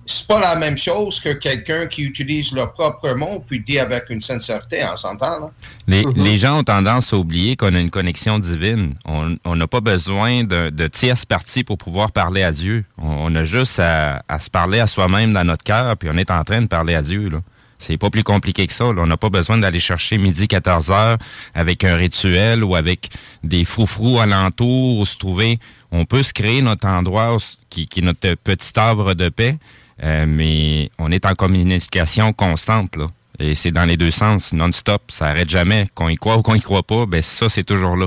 c'est 0.09 0.27
pas 0.27 0.41
la 0.41 0.57
même 0.57 0.79
chose 0.79 1.21
que 1.21 1.35
quelqu'un 1.35 1.87
qui 1.87 2.03
utilise 2.03 2.53
leur 2.53 2.73
propre 2.73 3.12
mot 3.15 3.45
puis 3.47 3.61
dit 3.61 3.79
avec 3.79 4.09
une 4.09 4.21
sincérité, 4.21 4.83
on 4.91 4.97
s'entend, 4.97 5.50
les, 5.87 6.03
mm-hmm. 6.03 6.23
les, 6.23 6.38
gens 6.38 6.59
ont 6.61 6.65
tendance 6.65 7.12
à 7.12 7.19
oublier 7.19 7.57
qu'on 7.57 7.75
a 7.75 7.79
une 7.79 7.91
connexion 7.91 8.38
divine. 8.38 8.95
On 9.05 9.57
n'a 9.57 9.67
pas 9.67 9.81
besoin 9.81 10.45
de, 10.45 10.71
de 10.71 10.87
tierce 10.87 11.25
partie 11.25 11.62
pour 11.62 11.79
pouvoir 11.79 12.12
parler 12.12 12.43
à 12.43 12.53
Dieu. 12.53 12.85
On, 12.97 13.35
a 13.35 13.45
juste 13.45 13.81
à, 13.81 14.23
se 14.41 14.50
parler 14.50 14.81
à 14.81 14.87
soi-même 14.87 15.33
dans 15.33 15.45
notre 15.45 15.65
cœur, 15.65 15.97
puis 15.97 16.09
on 16.12 16.17
est 16.17 16.31
en 16.31 16.43
train 16.45 16.62
de 16.62 16.67
parler 16.67 16.95
à 16.95 17.03
Dieu, 17.03 17.29
là. 17.29 17.41
C'est 17.81 17.97
pas 17.97 18.11
plus 18.11 18.25
compliqué 18.25 18.67
que 18.67 18.73
ça. 18.73 18.87
On 18.87 19.07
n'a 19.07 19.17
pas 19.17 19.31
besoin 19.31 19.57
d'aller 19.57 19.79
chercher 19.79 20.19
midi 20.19 20.49
14 20.49 20.91
heures 20.91 21.17
avec 21.55 21.85
un 21.85 21.95
rituel 21.95 22.65
ou 22.65 22.75
avec 22.75 23.09
des 23.45 23.65
froufrous 23.65 24.19
alentours 24.19 24.99
où 24.99 25.07
se 25.07 25.17
trouver. 25.17 25.61
On 25.93 26.05
peut 26.05 26.25
se 26.25 26.33
créer 26.33 26.61
notre 26.61 26.88
endroit 26.88 27.37
qui, 27.71 27.87
qui 27.87 28.00
est 28.00 28.03
notre 28.03 28.35
petit 28.35 28.73
havre 28.77 29.15
de 29.15 29.29
paix, 29.29 29.57
euh, 30.05 30.26
mais 30.26 30.90
on 30.99 31.11
est 31.11 31.26
en 31.26 31.35
communication 31.35 32.33
constante, 32.33 32.97
là. 32.97 33.07
Et 33.40 33.55
c'est 33.55 33.71
dans 33.71 33.85
les 33.85 33.97
deux 33.97 34.11
sens, 34.11 34.52
non-stop. 34.52 35.11
Ça 35.12 35.26
arrête 35.26 35.49
jamais. 35.49 35.87
Qu'on 35.95 36.09
y 36.09 36.17
croit 36.17 36.37
ou 36.37 36.43
qu'on 36.43 36.55
y 36.55 36.61
croit 36.61 36.83
pas, 36.83 37.07
ben 37.07 37.23
ça, 37.23 37.49
c'est 37.49 37.64
toujours 37.64 37.97
là. 37.97 38.07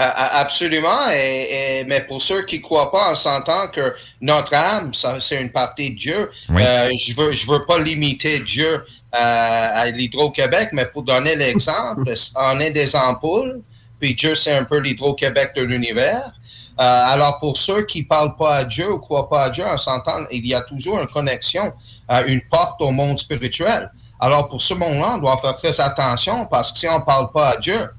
Absolument. 0.00 1.10
Et, 1.12 1.84
mais 1.88 2.02
pour 2.02 2.22
ceux 2.22 2.42
qui 2.42 2.58
ne 2.58 2.62
croient 2.62 2.92
pas, 2.92 3.10
on 3.10 3.14
s'entend 3.16 3.66
que 3.66 3.94
notre 4.20 4.54
âme, 4.54 4.92
c'est 4.94 5.42
une 5.42 5.50
partie 5.50 5.90
de 5.90 5.98
Dieu. 5.98 6.30
Euh, 6.50 6.90
je 6.96 7.16
veux, 7.16 7.32
je 7.32 7.50
veux 7.50 7.66
pas 7.66 7.80
limiter 7.80 8.38
Dieu 8.38 8.68
euh, 8.68 8.80
à 9.12 9.90
l'Hydro-Québec, 9.90 10.68
mais 10.72 10.86
pour 10.86 11.02
donner 11.02 11.34
l'exemple, 11.34 12.04
on 12.36 12.60
est 12.60 12.70
des 12.70 12.94
ampoules, 12.94 13.60
puis 13.98 14.14
Dieu, 14.14 14.36
c'est 14.36 14.52
un 14.52 14.62
peu 14.62 14.78
l'Hydro-Québec 14.78 15.50
de 15.56 15.62
l'univers. 15.62 16.30
Euh, 16.80 17.12
alors, 17.12 17.40
pour 17.40 17.56
ceux 17.56 17.84
qui 17.86 18.04
parlent 18.04 18.36
pas 18.36 18.56
à 18.56 18.64
Dieu 18.64 18.92
ou 18.92 18.98
croient 18.98 19.28
pas 19.28 19.44
à 19.44 19.50
Dieu, 19.50 19.64
on 19.66 19.78
s'entend, 19.78 20.26
il 20.30 20.46
y 20.46 20.54
a 20.54 20.60
toujours 20.60 21.00
une 21.00 21.08
connexion, 21.08 21.72
une 22.26 22.40
porte 22.42 22.80
au 22.80 22.92
monde 22.92 23.18
spirituel. 23.18 23.90
Alors, 24.20 24.48
pour 24.48 24.60
ce 24.60 24.74
monde-là, 24.74 25.14
on 25.14 25.18
doit 25.18 25.36
faire 25.38 25.56
très 25.56 25.80
attention 25.80 26.46
parce 26.46 26.72
que 26.72 26.78
si 26.78 26.88
on 26.88 27.00
parle 27.00 27.30
pas 27.32 27.50
à 27.50 27.56
Dieu 27.56 27.90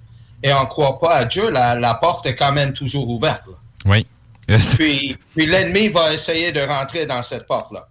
et 0.43 0.53
on 0.53 0.65
croit 0.65 0.99
pas 0.99 1.15
à 1.15 1.25
Dieu, 1.25 1.49
la, 1.49 1.93
porte 1.95 2.25
est 2.25 2.35
quand 2.35 2.51
même 2.51 2.73
toujours 2.73 3.09
ouverte. 3.09 3.43
Oui. 3.85 4.05
puis, 4.77 5.17
puis 5.35 5.45
l'ennemi 5.45 5.89
va 5.89 6.13
essayer 6.13 6.51
de 6.51 6.61
rentrer 6.61 7.05
dans 7.05 7.21
cette 7.21 7.47
porte-là. 7.47 7.87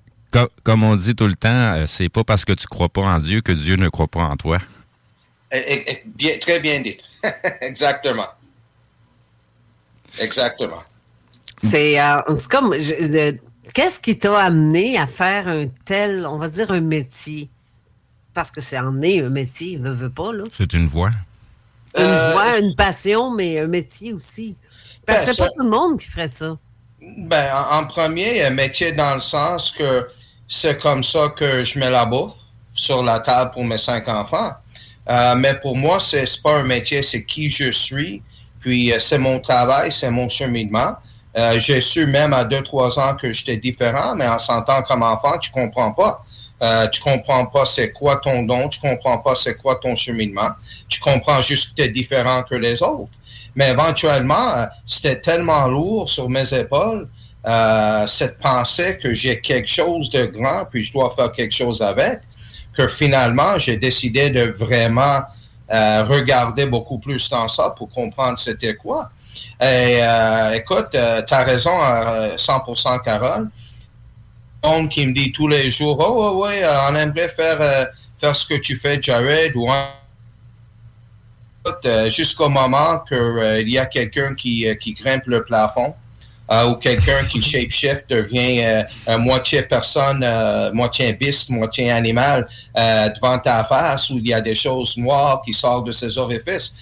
Comme, 0.62 0.84
on 0.84 0.96
dit 0.96 1.14
tout 1.14 1.26
le 1.26 1.36
temps, 1.36 1.48
euh, 1.48 1.84
c'est 1.86 2.08
pas 2.08 2.24
parce 2.24 2.44
que 2.44 2.52
tu 2.52 2.66
crois 2.66 2.88
pas 2.88 3.02
en 3.02 3.18
Dieu 3.18 3.40
que 3.40 3.52
Dieu 3.52 3.76
ne 3.76 3.88
croit 3.88 4.08
pas 4.08 4.20
en 4.20 4.36
toi. 4.36 4.58
bien, 6.06 6.38
très 6.40 6.60
bien 6.60 6.80
dit. 6.80 6.98
Exactement. 7.62 8.26
Exactement. 10.18 10.82
C'est 11.56 12.00
euh, 12.00 12.20
comme 12.50 12.74
qu'est-ce 13.74 14.00
qui 14.00 14.18
t'a 14.18 14.38
amené 14.38 14.98
à 14.98 15.06
faire 15.06 15.48
un 15.48 15.66
tel, 15.84 16.26
on 16.26 16.38
va 16.38 16.48
dire 16.48 16.70
un 16.70 16.80
métier? 16.80 17.48
Parce 18.34 18.50
que 18.50 18.60
c'est 18.60 18.78
en 18.78 19.02
est 19.02 19.20
un 19.20 19.30
métier, 19.30 19.78
ne 19.78 19.90
veut 19.90 20.10
pas, 20.10 20.32
là. 20.32 20.44
C'est 20.56 20.72
une 20.72 20.86
voie. 20.86 21.10
Une 21.96 22.04
euh, 22.04 22.32
voie, 22.32 22.58
une 22.58 22.74
passion, 22.76 23.34
mais 23.34 23.58
un 23.58 23.66
métier 23.66 24.12
aussi. 24.12 24.54
Parce 25.06 25.24
que 25.24 25.32
c'est 25.32 25.42
pas 25.42 25.48
tout 25.48 25.64
le 25.64 25.70
monde 25.70 25.98
qui 25.98 26.06
ferait 26.06 26.28
ça. 26.28 26.56
Ben, 27.00 27.50
en, 27.70 27.86
premier, 27.86 28.44
un 28.44 28.50
métier 28.50 28.92
dans 28.92 29.14
le 29.14 29.20
sens 29.20 29.72
que 29.72 30.08
c'est 30.46 30.78
comme 30.78 31.02
ça 31.02 31.32
que 31.36 31.64
je 31.64 31.78
mets 31.78 31.90
la 31.90 32.04
bouffe 32.04 32.34
sur 32.74 33.02
la 33.02 33.20
table 33.20 33.52
pour 33.52 33.64
mes 33.64 33.78
cinq 33.78 34.06
enfants. 34.08 34.52
Euh, 35.08 35.34
mais 35.34 35.58
pour 35.60 35.76
moi, 35.76 35.98
c'est 36.00 36.26
pas 36.42 36.58
un 36.58 36.64
métier, 36.64 37.02
c'est 37.02 37.24
qui 37.24 37.50
je 37.50 37.70
suis, 37.70 38.22
puis 38.60 38.92
euh, 38.92 38.98
c'est 38.98 39.18
mon 39.18 39.40
travail, 39.40 39.92
c'est 39.92 40.10
mon 40.10 40.28
cheminement. 40.28 40.96
Euh, 41.36 41.58
j'ai 41.60 41.80
su 41.80 42.06
même 42.06 42.32
à 42.32 42.44
2-3 42.44 42.98
ans 42.98 43.14
que 43.14 43.32
j'étais 43.32 43.56
différent, 43.56 44.14
mais 44.16 44.26
en 44.26 44.38
sentant 44.38 44.82
comme 44.82 45.02
enfant, 45.02 45.38
tu 45.38 45.50
comprends 45.50 45.92
pas. 45.92 46.24
Euh, 46.60 46.88
tu 46.88 47.00
comprends 47.00 47.46
pas 47.46 47.64
c'est 47.64 47.92
quoi 47.92 48.16
ton 48.16 48.42
don, 48.42 48.68
tu 48.68 48.80
comprends 48.80 49.18
pas 49.18 49.36
c'est 49.36 49.56
quoi 49.56 49.76
ton 49.76 49.94
cheminement. 49.94 50.50
Tu 50.88 50.98
comprends 50.98 51.40
juste 51.40 51.70
que 51.70 51.76
tu 51.76 51.82
es 51.82 51.88
différent 51.90 52.42
que 52.42 52.56
les 52.56 52.82
autres. 52.82 53.12
Mais 53.54 53.70
éventuellement, 53.70 54.56
euh, 54.56 54.64
c'était 54.84 55.20
tellement 55.20 55.68
lourd 55.68 56.08
sur 56.08 56.28
mes 56.28 56.52
épaules, 56.52 57.08
cette 58.06 58.38
pensée 58.42 58.98
que 59.02 59.14
j'ai 59.14 59.40
quelque 59.40 59.68
chose 59.68 60.10
de 60.10 60.26
grand, 60.26 60.66
puis 60.70 60.82
je 60.82 60.92
dois 60.92 61.14
faire 61.16 61.32
quelque 61.32 61.54
chose 61.54 61.80
avec, 61.80 62.20
que 62.76 62.86
finalement, 62.86 63.56
j'ai 63.58 63.78
décidé 63.78 64.28
de 64.28 64.52
vraiment 64.52 65.20
euh, 65.70 66.02
regarder 66.04 66.64
beaucoup 66.64 66.98
plus 66.98 67.28
dans 67.28 67.46
ça 67.46 67.74
pour 67.76 67.90
comprendre 67.90 68.38
c'était 68.38 68.74
quoi. 68.74 69.10
Et 69.60 69.98
euh, 70.00 70.52
écoute, 70.52 70.94
euh, 70.94 71.22
tu 71.26 71.34
as 71.34 71.44
raison 71.44 71.70
à 71.70 72.36
100% 72.36 73.02
Carole. 73.02 73.50
On 74.62 74.88
qui 74.88 75.06
me 75.06 75.12
dit 75.12 75.30
tous 75.30 75.46
les 75.46 75.70
jours, 75.70 75.98
oh 76.00 76.44
oui, 76.44 76.54
on 76.88 76.96
aimerait 76.96 77.28
faire, 77.28 77.88
faire 78.18 78.34
ce 78.34 78.46
que 78.48 78.58
tu 78.58 78.76
fais, 78.76 79.00
Jared, 79.00 79.54
ou 79.56 79.68
jusqu'au 82.08 82.48
moment 82.48 83.00
qu'il 83.00 83.68
y 83.68 83.78
a 83.78 83.86
quelqu'un 83.86 84.34
qui 84.34 84.96
grimpe 85.00 85.26
le 85.26 85.44
plafond. 85.44 85.94
Ou 86.50 86.74
quelqu'un 86.74 87.24
qui 87.28 87.42
shape-shift 87.42 88.08
devient 88.08 88.84
moitié 89.18 89.62
personne, 89.62 90.26
moitié 90.72 91.12
biste, 91.12 91.50
moitié 91.50 91.90
animal 91.90 92.48
devant 92.74 93.38
ta 93.38 93.64
face, 93.64 94.10
où 94.10 94.18
il 94.18 94.28
y 94.28 94.34
a 94.34 94.40
des 94.40 94.54
choses 94.54 94.96
noires 94.96 95.42
qui 95.44 95.52
sortent 95.52 95.86
de 95.86 95.92
ses 95.92 96.16
orifices. 96.16 96.74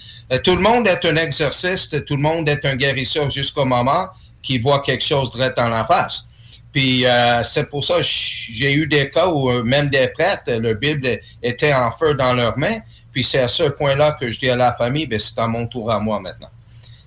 tout 0.43 0.55
le 0.55 0.61
monde 0.61 0.87
est 0.87 1.05
un 1.05 1.15
exercice, 1.17 1.89
tout 1.89 2.15
le 2.15 2.21
monde 2.21 2.47
est 2.47 2.63
un 2.65 2.75
guérisseur 2.75 3.29
jusqu'au 3.29 3.65
moment 3.65 4.07
qu'il 4.41 4.61
voit 4.61 4.81
quelque 4.81 5.03
chose 5.03 5.31
direct 5.31 5.57
dans 5.57 5.69
la 5.69 5.83
face. 5.83 6.29
Puis 6.71 7.05
c'est 7.43 7.69
pour 7.69 7.83
ça 7.83 7.97
que 7.97 8.03
j'ai 8.03 8.73
eu 8.73 8.87
des 8.87 9.09
cas 9.09 9.27
où 9.27 9.51
même 9.63 9.89
des 9.89 10.07
prêtres, 10.09 10.51
le 10.51 10.75
Bible 10.75 11.19
était 11.43 11.73
en 11.73 11.91
feu 11.91 12.13
dans 12.13 12.33
leurs 12.33 12.57
mains. 12.57 12.79
Puis 13.11 13.23
c'est 13.23 13.39
à 13.39 13.47
ce 13.47 13.63
point-là 13.63 14.15
que 14.19 14.29
je 14.29 14.37
dis 14.37 14.49
à 14.49 14.55
la 14.55 14.73
famille, 14.73 15.07
ben, 15.07 15.19
c'est 15.19 15.39
à 15.39 15.47
mon 15.47 15.65
tour 15.65 15.91
à 15.91 15.99
moi 15.99 16.19
maintenant. 16.19 16.49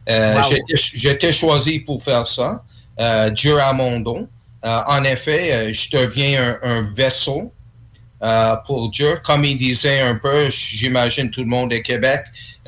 Euh, 0.08 0.42
J'étais 0.74 1.32
choisi 1.32 1.80
pour 1.80 2.02
faire 2.02 2.26
ça. 2.26 2.64
Euh, 2.98 3.30
Dieu 3.30 3.58
a 3.58 3.72
mon 3.72 4.00
don. 4.00 4.28
Euh, 4.64 4.80
en 4.86 5.04
effet, 5.04 5.72
je 5.72 5.90
deviens 5.90 6.58
un, 6.62 6.82
vaisseau 6.94 7.52
pour 8.66 8.90
Dieu. 8.90 9.18
Comme 9.24 9.44
il 9.44 9.58
disait 9.58 10.00
un 10.00 10.16
peu, 10.16 10.50
j'imagine 10.50 11.30
tout 11.30 11.40
le 11.40 11.46
monde 11.46 11.72
au 11.72 11.80
Québec, 11.80 12.20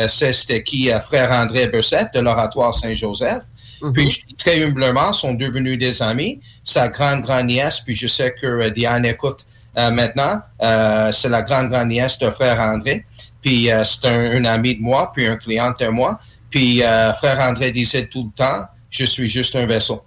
c'était 0.09 0.63
qui 0.63 0.91
Frère 1.05 1.31
André 1.33 1.67
Bessette 1.67 2.09
de 2.15 2.21
l'Oratoire 2.21 2.75
Saint-Joseph. 2.75 3.43
Mm-hmm. 3.83 3.93
Puis 3.93 4.25
très 4.39 4.65
humblement, 4.65 5.13
sont 5.13 5.35
devenus 5.35 5.79
des 5.79 6.03
amis. 6.03 6.41
Sa 6.65 6.89
grande 6.89 7.23
grand-nièce, 7.23 7.81
puis 7.81 7.95
je 7.95 8.07
sais 8.07 8.35
que 8.41 8.69
Diane 8.71 9.05
écoute 9.05 9.45
maintenant, 9.77 10.41
c'est 11.13 11.29
la 11.29 11.43
grande 11.43 11.71
grand-nièce 11.71 12.19
de 12.19 12.31
Frère 12.31 12.59
André. 12.61 13.05
Puis 13.43 13.69
c'est 13.85 14.09
un, 14.09 14.37
un, 14.37 14.45
ami 14.45 14.77
de 14.77 14.81
moi, 14.81 15.11
puis 15.13 15.27
un 15.27 15.37
client 15.37 15.75
de 15.79 15.89
moi. 15.89 16.19
Puis 16.53 16.83
euh, 16.83 17.13
frère 17.15 17.41
André 17.41 17.73
disait 17.73 18.07
tout 18.07 18.25
le 18.25 18.31
temps, 18.31 18.67
je 18.91 19.05
suis 19.05 19.29
juste 19.29 19.57
un 19.57 19.67
vaisseau. 19.67 20.05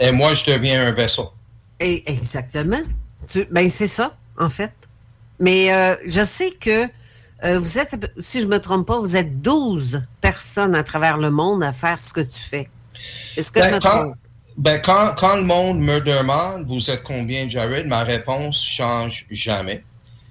et 0.00 0.10
moi, 0.10 0.34
je 0.34 0.44
deviens 0.44 0.88
un 0.88 0.90
vaisseau. 0.90 1.32
Et 1.80 2.02
exactement. 2.10 2.82
ben, 3.50 3.70
c'est 3.70 3.86
ça, 3.86 4.16
en 4.36 4.50
fait. 4.50 4.72
Mais 5.38 5.72
euh, 5.72 5.94
je 6.06 6.24
sais 6.24 6.50
que 6.50 6.88
euh, 7.44 7.60
vous 7.60 7.78
êtes, 7.78 7.94
si 8.18 8.40
je 8.40 8.46
ne 8.46 8.50
me 8.50 8.58
trompe 8.58 8.86
pas, 8.88 8.98
vous 8.98 9.16
êtes 9.16 9.40
12 9.40 10.02
personnes 10.20 10.74
à 10.74 10.82
travers 10.82 11.16
le 11.16 11.30
monde 11.30 11.62
à 11.62 11.72
faire 11.72 12.00
ce 12.00 12.12
que 12.12 12.22
tu 12.22 12.40
fais. 12.40 12.68
Est-ce 13.36 13.52
que 13.52 13.60
ben, 13.60 13.78
quand, 13.78 14.12
ben, 14.56 14.80
quand, 14.82 15.14
quand, 15.16 15.36
le 15.36 15.44
monde 15.44 15.78
me 15.78 16.00
demande, 16.00 16.66
vous 16.66 16.90
êtes 16.90 17.04
combien, 17.04 17.48
Jared, 17.48 17.86
ma 17.86 18.02
réponse 18.02 18.64
change 18.64 19.26
jamais. 19.30 19.84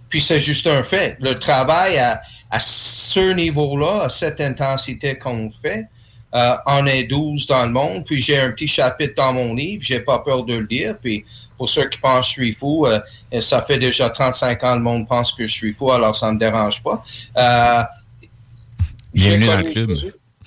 Puis 0.09 0.19
c'est 0.19 0.41
juste 0.41 0.67
un 0.67 0.83
fait. 0.83 1.15
Le 1.21 1.39
travail 1.39 1.99
à 1.99 2.21
à 2.55 2.59
ce 2.59 3.33
niveau-là, 3.33 4.03
à 4.03 4.09
cette 4.09 4.39
intensité 4.39 5.17
qu'on 5.19 5.51
fait, 5.61 5.87
euh, 6.33 6.55
on 6.65 6.85
est 6.85 7.03
12 7.03 7.47
dans 7.47 7.65
le 7.65 7.71
monde. 7.71 8.05
Puis 8.05 8.21
j'ai 8.21 8.39
un 8.39 8.51
petit 8.51 8.67
chapitre 8.67 9.13
dans 9.17 9.33
mon 9.33 9.53
livre, 9.53 9.83
j'ai 9.83 9.99
pas 9.99 10.19
peur 10.19 10.45
de 10.45 10.55
le 10.55 10.65
dire. 10.65 10.95
Puis 11.01 11.25
pour 11.57 11.67
ceux 11.67 11.89
qui 11.89 11.97
pensent 11.99 12.27
que 12.27 12.27
je 12.27 12.31
suis 12.31 12.53
fou, 12.53 12.87
euh, 12.87 13.01
ça 13.41 13.61
fait 13.61 13.77
déjà 13.77 14.09
35 14.09 14.63
ans 14.63 14.75
le 14.75 14.81
monde 14.81 15.05
pense 15.05 15.33
que 15.33 15.45
je 15.45 15.53
suis 15.53 15.73
fou, 15.73 15.91
alors 15.91 16.15
ça 16.15 16.27
ne 16.27 16.35
me 16.35 16.39
dérange 16.39 16.81
pas. 16.81 17.03
Euh, 17.37 17.83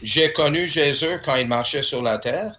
j'ai 0.02 0.32
connu, 0.32 0.66
Jésus 0.66 1.20
quand 1.24 1.36
il 1.36 1.46
marchait 1.46 1.82
sur 1.82 2.02
la 2.02 2.16
terre. 2.16 2.52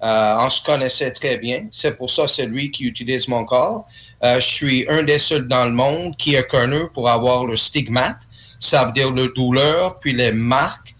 on 0.00 0.48
se 0.48 0.62
connaissait 0.62 1.10
très 1.10 1.38
bien. 1.38 1.66
C'est 1.72 1.96
pour 1.96 2.10
ça 2.10 2.28
c'est 2.28 2.46
lui 2.46 2.70
qui 2.70 2.84
utilise 2.84 3.26
mon 3.26 3.44
corps. 3.44 3.84
je 4.22 4.38
suis 4.40 4.86
un 4.88 5.02
des 5.02 5.18
seuls 5.18 5.48
dans 5.48 5.64
le 5.64 5.72
monde 5.72 6.16
qui 6.16 6.36
est 6.36 6.48
connu 6.48 6.88
pour 6.94 7.08
avoir 7.08 7.46
le 7.46 7.56
stigmate 7.56 8.18
ça 8.62 8.84
veut 8.84 8.92
dire 8.92 9.10
le 9.10 9.28
douleur, 9.28 9.98
puis 9.98 10.12
les 10.12 10.32
marques 10.32 10.94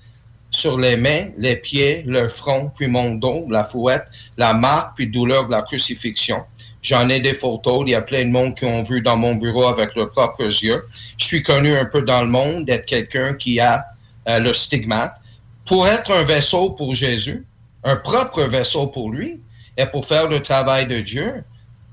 sur 0.51 0.79
les 0.79 0.97
mains, 0.97 1.29
les 1.39 1.57
pieds, 1.57 2.03
le 2.07 2.29
front, 2.29 2.71
puis 2.75 2.89
mon 2.89 3.15
dos, 3.15 3.47
la 3.49 3.65
fouette, 3.65 4.05
la 4.37 4.53
marque, 4.53 4.97
puis 4.97 5.07
douleur 5.07 5.47
de 5.47 5.53
la 5.53 5.63
crucifixion. 5.63 6.43
J'en 6.83 7.09
ai 7.09 7.21
des 7.21 7.35
photos. 7.35 7.85
Il 7.87 7.91
y 7.91 7.95
a 7.95 8.03
plein 8.03 8.25
de 8.25 8.31
monde 8.31 8.57
qui 8.57 8.65
ont 8.65 8.83
vu 8.83 9.01
dans 9.01 9.17
mon 9.17 9.37
bureau 9.37 9.67
avec 9.67 9.95
leurs 9.95 10.11
propres 10.11 10.43
yeux. 10.43 10.85
Je 11.17 11.25
suis 11.25 11.43
connu 11.43 11.75
un 11.77 11.85
peu 11.85 12.03
dans 12.03 12.23
le 12.23 12.29
monde 12.29 12.65
d'être 12.65 12.85
quelqu'un 12.85 13.35
qui 13.35 13.61
a 13.61 13.85
euh, 14.29 14.41
le 14.41 14.53
stigmate. 14.53 15.15
Pour 15.65 15.87
être 15.87 16.11
un 16.11 16.25
vaisseau 16.25 16.71
pour 16.71 16.95
Jésus, 16.95 17.47
un 17.85 17.97
propre 17.97 18.43
vaisseau 18.43 18.89
pour 18.89 19.11
lui, 19.11 19.41
et 19.77 19.87
pour 19.87 20.05
faire 20.07 20.29
le 20.29 20.41
travail 20.43 20.87
de 20.87 21.01
Dieu, 21.01 21.45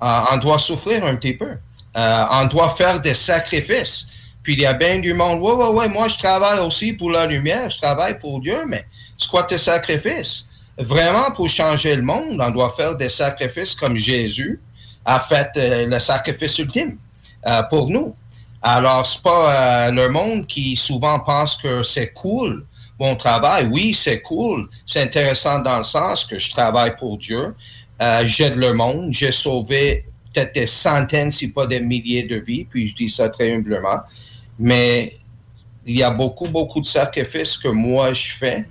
euh, 0.02 0.20
on 0.32 0.38
doit 0.38 0.60
souffrir 0.60 1.06
un 1.06 1.16
petit 1.16 1.36
peu. 1.36 1.52
Euh, 1.96 2.26
on 2.32 2.46
doit 2.48 2.72
faire 2.72 3.00
des 3.02 3.14
sacrifices. 3.14 4.09
Puis 4.50 4.56
il 4.56 4.62
y 4.62 4.65
a 4.65 4.74
bien 4.74 4.98
du 4.98 5.13
monde, 5.13 5.41
ouais, 5.41 5.53
ouais, 5.53 5.68
ouais, 5.68 5.89
moi 5.89 6.08
je 6.08 6.18
travaille 6.18 6.58
aussi 6.65 6.94
pour 6.94 7.12
la 7.12 7.27
lumière, 7.27 7.70
je 7.70 7.77
travaille 7.77 8.18
pour 8.18 8.39
Dieu, 8.39 8.65
mais 8.68 8.84
c'est 9.15 9.29
quoi 9.29 9.44
tes 9.44 9.60
sacrifices? 9.60 10.48
Vraiment, 10.75 11.29
pour 11.36 11.48
changer 11.48 11.96
le 11.96 12.01
monde, 12.01 12.41
on 12.44 12.50
doit 12.50 12.74
faire 12.75 12.98
des 12.98 13.10
sacrifices 13.10 13.75
comme 13.75 13.96
Jésus 13.96 14.60
a 15.06 15.20
fait 15.20 15.51
euh, 15.58 15.86
le 15.86 16.00
sacrifice 16.00 16.58
ultime 16.58 16.98
pour 17.70 17.91
nous. 17.91 18.15
Alors, 18.63 19.06
c'est 19.06 19.22
pas 19.22 19.91
le 19.91 20.10
monde 20.10 20.48
qui 20.48 20.75
souvent 20.75 21.20
pense 21.20 21.56
que 21.58 21.84
c'est 21.84 22.12
cool 22.13 22.65
mon 23.00 23.15
travail. 23.15 23.70
Oui, 23.72 23.94
c'est 23.94 24.24
cool, 24.24 24.68
c'est 24.84 25.03
intéressant 25.03 25.60
dans 25.60 25.77
le 25.77 25.84
sens 25.84 26.25
que 26.25 26.39
je 26.39 26.50
travaille 26.50 26.98
pour 26.98 27.20
Dieu, 27.20 27.53
euh, 28.01 28.24
j'aide 28.25 28.56
le 28.56 28.74
monde, 28.74 29.10
j'ai 29.12 29.32
sauvé 29.32 30.06
peut-être 30.34 30.56
des 30.56 30.65
centaines, 30.65 31.32
si 31.32 31.53
pas 31.53 31.68
des 31.68 31.82
milliers 31.82 32.24
de 32.24 32.38
vies, 32.38 32.65
puis 32.65 32.88
je 32.88 32.96
dis 32.96 33.10
ça 33.12 33.29
très 33.29 33.53
humblement. 33.53 34.00
Mais 34.60 35.18
il 35.86 35.98
y 35.98 36.04
a 36.04 36.12
beaucoup, 36.12 36.48
beaucoup 36.48 36.82
de 36.82 36.86
sacrifices 36.86 37.58
que 37.58 37.70
moi 37.70 38.13
je 38.13 38.34
fais, 38.34 38.68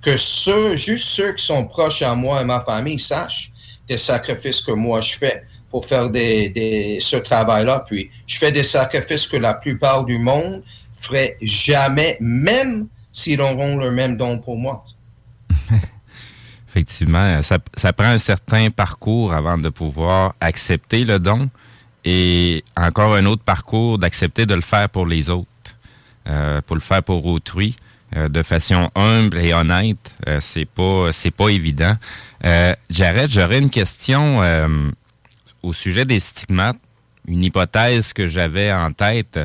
que 0.00 0.16
ceux, 0.16 0.76
juste 0.76 1.08
ceux 1.08 1.32
qui 1.34 1.44
sont 1.44 1.66
proches 1.66 2.02
à 2.02 2.14
moi 2.14 2.40
et 2.40 2.44
ma 2.44 2.60
famille 2.60 2.98
sachent 2.98 3.52
des 3.88 3.98
sacrifices 3.98 4.60
que 4.60 4.72
moi 4.72 5.00
je 5.00 5.14
fais 5.14 5.44
pour 5.70 5.86
faire 5.86 6.10
des, 6.10 6.98
ce 7.00 7.16
travail-là. 7.16 7.84
Puis 7.86 8.10
je 8.26 8.38
fais 8.38 8.52
des 8.52 8.62
sacrifices 8.62 9.26
que 9.26 9.36
la 9.36 9.54
plupart 9.54 10.04
du 10.04 10.18
monde 10.18 10.62
ferait 10.96 11.36
jamais, 11.40 12.16
même 12.20 12.86
s'ils 13.12 13.40
auront 13.40 13.76
le 13.76 13.90
même 13.90 14.16
don 14.16 14.38
pour 14.38 14.56
moi. 14.56 14.84
Effectivement, 16.68 17.40
ça, 17.42 17.92
prend 17.92 18.06
un 18.06 18.18
certain 18.18 18.70
parcours 18.70 19.32
avant 19.32 19.58
de 19.58 19.68
pouvoir 19.68 20.34
accepter 20.40 21.04
le 21.04 21.18
don 21.18 21.50
et 22.04 22.64
encore 22.76 23.14
un 23.14 23.26
autre 23.26 23.42
parcours 23.42 23.98
d'accepter 23.98 24.46
de 24.46 24.54
le 24.54 24.60
faire 24.60 24.88
pour 24.88 25.06
les 25.06 25.30
autres, 25.30 25.48
euh, 26.26 26.60
pour 26.62 26.76
le 26.76 26.82
faire 26.82 27.02
pour 27.02 27.24
autrui. 27.26 27.76
Euh, 28.14 28.28
de 28.28 28.42
façon 28.42 28.90
humble 28.94 29.38
et 29.38 29.54
honnête, 29.54 30.14
euh, 30.28 30.38
c'est 30.38 30.66
pas 30.66 31.12
c'est 31.12 31.30
pas 31.30 31.48
évident. 31.48 31.96
J'arrête, 32.90 33.30
j'aurais 33.30 33.58
une 33.58 33.70
question 33.70 34.40
au 35.62 35.72
sujet 35.72 36.04
des 36.04 36.20
stigmates, 36.20 36.76
une 37.26 37.44
hypothèse 37.44 38.12
que 38.12 38.26
j'avais 38.26 38.72
en 38.72 38.92
tête. 38.92 39.38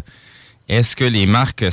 Est-ce 0.68 0.96
que 0.96 1.06
les 1.06 1.28
marques 1.28 1.64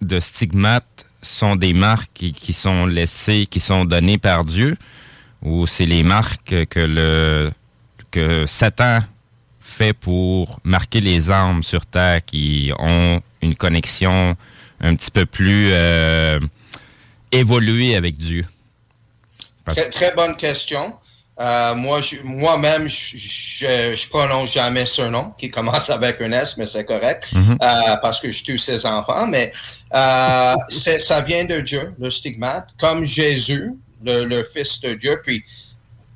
de 0.00 0.20
stigmates 0.20 1.06
sont 1.22 1.56
des 1.56 1.74
marques 1.74 2.32
qui, 2.34 2.52
sont 2.52 2.86
laissées, 2.86 3.46
qui 3.50 3.60
sont 3.60 3.84
données 3.84 4.16
par 4.16 4.44
Dieu, 4.44 4.76
ou 5.42 5.66
c'est 5.66 5.86
les 5.86 6.04
marques 6.04 6.66
que 6.68 6.80
le 6.80 7.50
que 8.10 8.46
Satan 8.46 9.00
fait 9.80 9.94
pour 9.94 10.60
marquer 10.62 11.00
les 11.00 11.30
âmes 11.30 11.62
sur 11.62 11.86
terre 11.86 12.22
qui 12.22 12.70
ont 12.78 13.20
une 13.40 13.54
connexion 13.54 14.36
un 14.78 14.94
petit 14.94 15.10
peu 15.10 15.24
plus 15.24 15.70
euh, 15.72 16.38
évoluée 17.32 17.96
avec 17.96 18.18
Dieu? 18.18 18.44
Très, 19.64 19.88
très, 19.88 20.14
bonne 20.14 20.36
question. 20.36 20.94
Euh, 21.40 21.74
moi, 21.74 22.00
moi-même, 22.24 22.88
je, 22.88 23.16
je, 23.96 24.08
prononce 24.10 24.52
jamais 24.52 24.84
ce 24.84 25.02
nom 25.02 25.32
qui 25.38 25.50
commence 25.50 25.88
avec 25.98 26.20
un 26.20 26.32
S, 26.32 26.58
mais 26.58 26.66
c'est 26.66 26.84
correct 26.84 27.24
mhm. 27.32 27.56
euh, 27.62 27.96
parce 28.02 28.20
que 28.20 28.30
je 28.30 28.44
tue 28.44 28.58
ses 28.58 28.84
enfants. 28.84 29.26
Mais 29.28 29.50
ça 29.90 31.20
vient 31.26 31.46
de 31.46 31.60
Dieu, 31.60 31.94
le 31.98 32.10
stigmate, 32.10 32.68
comme 32.78 33.06
Jésus, 33.06 33.72
le, 34.04 34.42
Fils 34.52 34.80
de 34.82 34.92
Dieu. 34.92 35.22
Puis, 35.24 35.42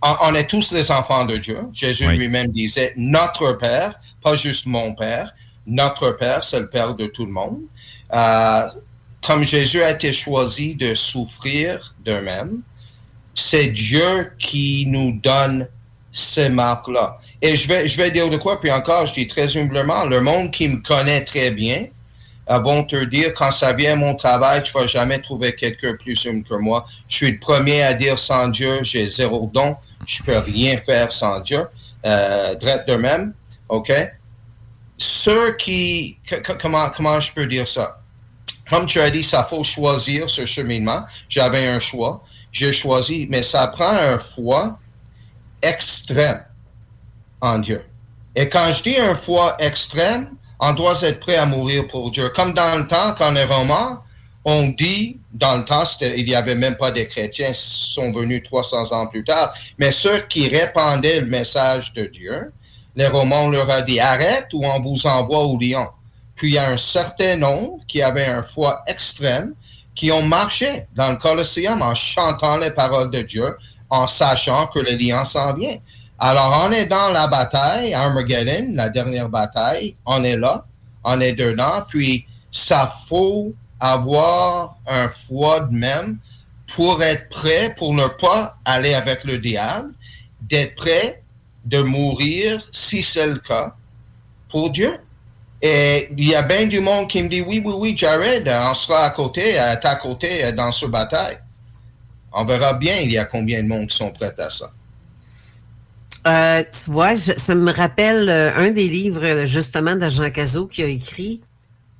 on, 0.04 0.34
est 0.34 0.46
tous 0.46 0.72
les 0.72 0.90
enfants 0.90 1.24
de 1.24 1.36
Dieu. 1.38 1.58
Jésus 1.72 2.06
lui-même 2.08 2.48
disait 2.48 2.92
notre 2.96 3.52
Père, 3.52 3.98
pas 4.22 4.34
juste 4.34 4.66
mon 4.66 4.94
Père. 4.94 5.32
Notre 5.66 6.10
Père, 6.10 6.44
c'est 6.44 6.60
le 6.60 6.68
Père 6.68 6.94
de 6.94 7.06
tout 7.06 7.24
le 7.24 7.32
monde. 7.32 7.60
comme 9.26 9.42
Jésus 9.42 9.82
a 9.82 9.90
été 9.90 10.12
choisi 10.12 10.74
de 10.74 10.94
souffrir 10.94 11.94
d'eux-mêmes, 12.04 12.60
c'est 13.34 13.68
Dieu 13.68 14.32
qui 14.38 14.84
nous 14.86 15.12
donne 15.12 15.68
ces 16.12 16.48
marques-là. 16.48 17.18
Et 17.42 17.56
je 17.56 17.66
vais, 17.66 17.88
je 17.88 17.96
vais 17.96 18.10
dire 18.10 18.30
de 18.30 18.36
quoi, 18.36 18.60
puis 18.60 18.70
encore, 18.70 19.06
je 19.06 19.14
dis 19.14 19.26
très 19.26 19.56
humblement, 19.56 20.04
le 20.04 20.20
monde 20.20 20.50
qui 20.50 20.68
me 20.68 20.76
connaît 20.76 21.24
très 21.24 21.50
bien 21.50 21.86
euh, 22.50 22.58
vont 22.58 22.84
te 22.84 23.04
dire, 23.04 23.32
quand 23.34 23.50
ça 23.50 23.72
vient 23.72 23.94
à 23.94 23.96
mon 23.96 24.14
travail, 24.14 24.62
tu 24.62 24.72
vas 24.72 24.86
jamais 24.86 25.18
trouver 25.20 25.54
quelqu'un 25.54 25.94
plus 25.94 26.26
humble 26.26 26.44
que 26.44 26.54
moi. 26.54 26.86
Je 27.08 27.16
suis 27.16 27.32
le 27.32 27.38
premier 27.38 27.82
à 27.82 27.94
dire 27.94 28.18
sans 28.18 28.48
Dieu, 28.48 28.78
j'ai 28.82 29.08
zéro 29.08 29.50
don, 29.52 29.76
je 30.06 30.22
peux 30.22 30.38
rien 30.38 30.76
faire 30.78 31.10
sans 31.12 31.40
Dieu. 31.40 31.66
Euh, 32.04 32.54
de 32.54 32.96
même, 32.96 33.32
OK? 33.68 33.92
Ceux 34.98 35.56
qui, 35.56 36.18
comment, 36.60 36.90
comment 36.90 37.18
je 37.20 37.32
peux 37.32 37.46
dire 37.46 37.66
ça? 37.66 38.00
Comme 38.68 38.86
tu 38.86 39.00
as 39.00 39.10
dit, 39.10 39.24
ça 39.24 39.44
faut 39.44 39.64
choisir 39.64 40.28
ce 40.28 40.46
cheminement. 40.46 41.04
J'avais 41.28 41.66
un 41.66 41.80
choix 41.80 42.22
j'ai 42.54 42.72
choisi, 42.72 43.26
mais 43.28 43.42
ça 43.42 43.66
prend 43.66 43.90
un 43.90 44.18
foi 44.18 44.78
extrême 45.60 46.42
en 47.40 47.58
Dieu. 47.58 47.84
Et 48.36 48.48
quand 48.48 48.72
je 48.72 48.82
dis 48.84 48.96
un 48.96 49.16
foi 49.16 49.56
extrême, 49.58 50.28
on 50.60 50.72
doit 50.72 50.94
être 51.02 51.18
prêt 51.18 51.36
à 51.36 51.46
mourir 51.46 51.88
pour 51.88 52.12
Dieu. 52.12 52.28
Comme 52.30 52.54
dans 52.54 52.78
le 52.78 52.86
temps, 52.86 53.12
quand 53.18 53.32
on 53.32 53.36
est 53.36 53.44
romain, 53.44 54.00
on 54.44 54.68
dit, 54.68 55.18
dans 55.32 55.56
le 55.56 55.64
temps, 55.64 55.84
il 56.00 56.24
n'y 56.24 56.34
avait 56.34 56.54
même 56.54 56.76
pas 56.76 56.90
des 56.90 57.08
chrétiens, 57.08 57.50
sont 57.54 58.12
venus 58.12 58.42
300 58.44 58.92
ans 58.92 59.06
plus 59.06 59.24
tard, 59.24 59.54
mais 59.78 59.90
ceux 59.90 60.20
qui 60.28 60.48
répandaient 60.48 61.20
le 61.20 61.26
message 61.26 61.92
de 61.94 62.04
Dieu, 62.04 62.52
les 62.94 63.06
Romains 63.06 63.50
leur 63.50 63.68
ont 63.68 63.84
dit, 63.84 63.98
arrête 63.98 64.48
ou 64.52 64.64
on 64.64 64.80
vous 64.80 65.06
envoie 65.06 65.44
au 65.44 65.58
lion. 65.58 65.88
Puis 66.36 66.50
il 66.50 66.54
y 66.54 66.58
a 66.58 66.68
un 66.68 66.76
certain 66.76 67.36
nombre 67.36 67.78
qui 67.88 68.02
avait 68.02 68.26
un 68.26 68.42
foi 68.42 68.82
extrême, 68.86 69.54
qui 69.94 70.12
ont 70.12 70.22
marché 70.22 70.86
dans 70.94 71.10
le 71.10 71.16
Colosseum 71.16 71.80
en 71.80 71.94
chantant 71.94 72.56
les 72.56 72.72
paroles 72.72 73.10
de 73.10 73.22
Dieu, 73.22 73.56
en 73.88 74.06
sachant 74.06 74.66
que 74.66 74.80
le 74.80 74.92
lion 74.92 75.24
s'en 75.24 75.54
vient. 75.54 75.76
Alors, 76.18 76.66
on 76.66 76.72
est 76.72 76.86
dans 76.86 77.10
la 77.12 77.26
bataille, 77.26 77.94
Armageddon, 77.94 78.72
la 78.74 78.88
dernière 78.88 79.28
bataille, 79.28 79.96
on 80.06 80.22
est 80.24 80.36
là, 80.36 80.64
on 81.04 81.20
est 81.20 81.34
dedans, 81.34 81.82
puis 81.88 82.26
ça 82.50 82.90
faut 83.08 83.52
avoir 83.80 84.76
un 84.86 85.08
foi 85.08 85.60
de 85.60 85.74
même 85.74 86.18
pour 86.74 87.02
être 87.02 87.28
prêt, 87.28 87.74
pour 87.76 87.94
ne 87.94 88.06
pas 88.06 88.56
aller 88.64 88.94
avec 88.94 89.24
le 89.24 89.38
diable, 89.38 89.92
d'être 90.40 90.74
prêt 90.74 91.22
de 91.64 91.80
mourir, 91.80 92.66
si 92.72 93.02
c'est 93.02 93.26
le 93.26 93.38
cas, 93.38 93.74
pour 94.50 94.70
Dieu. 94.70 94.98
Et 95.62 96.08
il 96.16 96.28
y 96.28 96.34
a 96.34 96.42
bien 96.42 96.66
du 96.66 96.80
monde 96.80 97.08
qui 97.08 97.22
me 97.22 97.28
dit 97.28 97.40
oui, 97.40 97.62
oui, 97.64 97.74
oui, 97.78 97.96
Jared, 97.96 98.46
on 98.48 98.74
sera 98.74 99.04
à 99.04 99.10
côté, 99.10 99.58
à 99.58 99.76
ta 99.76 99.96
côté 99.96 100.52
dans 100.52 100.70
ce 100.72 100.86
bataille. 100.86 101.38
On 102.32 102.44
verra 102.44 102.74
bien 102.74 102.96
il 102.98 103.12
y 103.12 103.18
a 103.18 103.24
combien 103.24 103.62
de 103.62 103.68
monde 103.68 103.88
qui 103.88 103.96
sont 103.96 104.10
prêts 104.10 104.34
à 104.38 104.50
ça. 104.50 104.70
Euh, 106.26 106.62
tu 106.62 106.90
vois, 106.90 107.16
ça 107.16 107.54
me 107.54 107.70
rappelle 107.70 108.28
euh, 108.28 108.56
un 108.56 108.70
des 108.70 108.88
livres 108.88 109.44
justement 109.44 109.94
de 109.94 110.08
Jean 110.08 110.30
Cazot 110.30 110.66
qui 110.66 110.82
a 110.82 110.86
écrit 110.86 111.42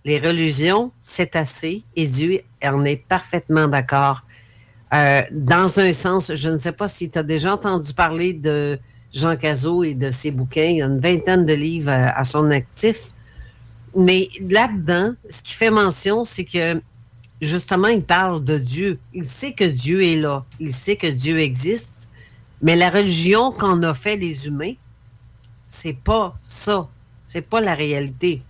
Les 0.05 0.19
religions, 0.19 0.93
c'est 1.01 1.35
assez, 1.35 1.83
et 1.97 2.07
Dieu 2.07 2.41
en 2.63 2.85
est 2.85 2.97
parfaitement 2.97 3.69
d'accord. 3.69 4.23
Euh, 4.93 5.23
dans 5.33 5.81
un 5.81 5.93
sens, 5.95 6.35
je 6.35 6.49
ne 6.51 6.59
sais 6.59 6.73
pas 6.73 6.89
si 6.89 7.09
tu 7.09 7.19
as 7.19 7.23
déjà 7.23 7.55
entendu 7.55 7.95
parler 7.95 8.35
de 8.35 8.79
Jean 9.15 9.37
Cazot 9.37 9.83
et 9.83 9.95
de 9.95 10.11
ses 10.11 10.31
bouquins. 10.31 10.65
Il 10.65 10.77
y 10.77 10.83
a 10.83 10.87
une 10.87 11.01
vingtaine 11.01 11.47
de 11.47 11.55
livres 11.55 11.91
à 11.91 12.23
son 12.25 12.51
actif. 12.51 13.13
Mais 13.97 14.29
là-dedans, 14.41 15.15
ce 15.31 15.43
qui 15.43 15.53
fait 15.55 15.71
mention, 15.71 16.25
c'est 16.25 16.45
que 16.45 16.81
justement, 17.41 17.89
il 17.89 18.05
parle 18.05 18.45
de 18.45 18.59
Dieu. 18.59 18.99
Il 19.15 19.27
sait 19.27 19.53
que 19.53 19.65
Dieu 19.65 20.05
est 20.05 20.17
là. 20.17 20.45
Il 20.61 20.73
sait 20.73 20.97
que 20.97 21.07
Dieu 21.07 21.39
existe. 21.39 22.09
Mais 22.61 22.77
la 22.77 22.91
religion 22.91 23.53
qu'on 23.53 23.83
a 23.83 23.95
fait 23.95 24.17
les 24.17 24.47
humains, 24.47 24.75
c'est 25.67 25.97
pas 25.97 26.35
ça. 26.41 26.89
C'est 27.25 27.49
pas 27.49 27.61
la 27.61 27.75
réalité. 27.75 28.43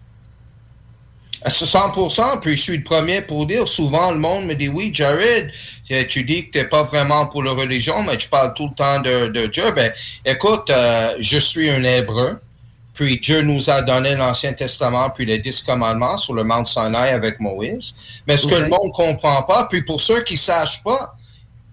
À 1.44 1.50
100%, 1.50 2.40
puis 2.40 2.57
je 2.57 2.62
suis 2.62 2.76
le 2.78 2.85
premier 2.85 3.20
pour 3.20 3.44
dire, 3.44 3.68
souvent 3.68 4.11
le 4.11 4.18
monde 4.18 4.46
me 4.46 4.54
dit, 4.54 4.68
oui, 4.68 4.90
Jared, 4.94 5.52
tu 6.09 6.24
dis 6.24 6.46
que 6.46 6.52
tu 6.52 6.59
n'es 6.59 6.64
pas 6.64 6.85
vraiment 6.85 7.26
pour 7.26 7.42
la 7.42 7.52
religion, 7.52 8.02
mais 8.02 8.16
tu 8.16 8.28
parles 8.30 8.54
tout 8.54 8.68
le 8.68 8.74
temps 8.74 9.00
de, 9.00 9.46
Dieu. 9.48 9.70
Ben, 9.76 9.92
écoute, 10.24 10.70
euh, 10.70 11.14
je 11.20 11.38
suis 11.38 11.68
un 11.68 11.85
hébreu. 11.85 12.40
Puis 12.94 13.18
Dieu 13.18 13.42
nous 13.42 13.68
a 13.68 13.83
donné 13.83 14.14
l'Ancien 14.14 14.52
Testament, 14.52 15.11
puis 15.11 15.26
les 15.26 15.38
dix 15.38 15.61
commandements 15.62 16.16
sur 16.16 16.33
le 16.33 16.44
mont 16.44 16.64
Sinaï 16.64 17.11
avec 17.11 17.40
Moïse. 17.40 17.94
Mais 18.26 18.37
ce 18.37 18.46
que 18.46 18.54
le 18.54 18.68
monde 18.68 18.87
ne 18.87 18.92
comprend 18.92 19.42
pas, 19.42 19.66
puis 19.68 19.83
pour 19.83 20.00
ceux 20.00 20.22
qui 20.22 20.35
ne 20.35 20.38
sachent 20.38 20.83
pas, 20.85 21.16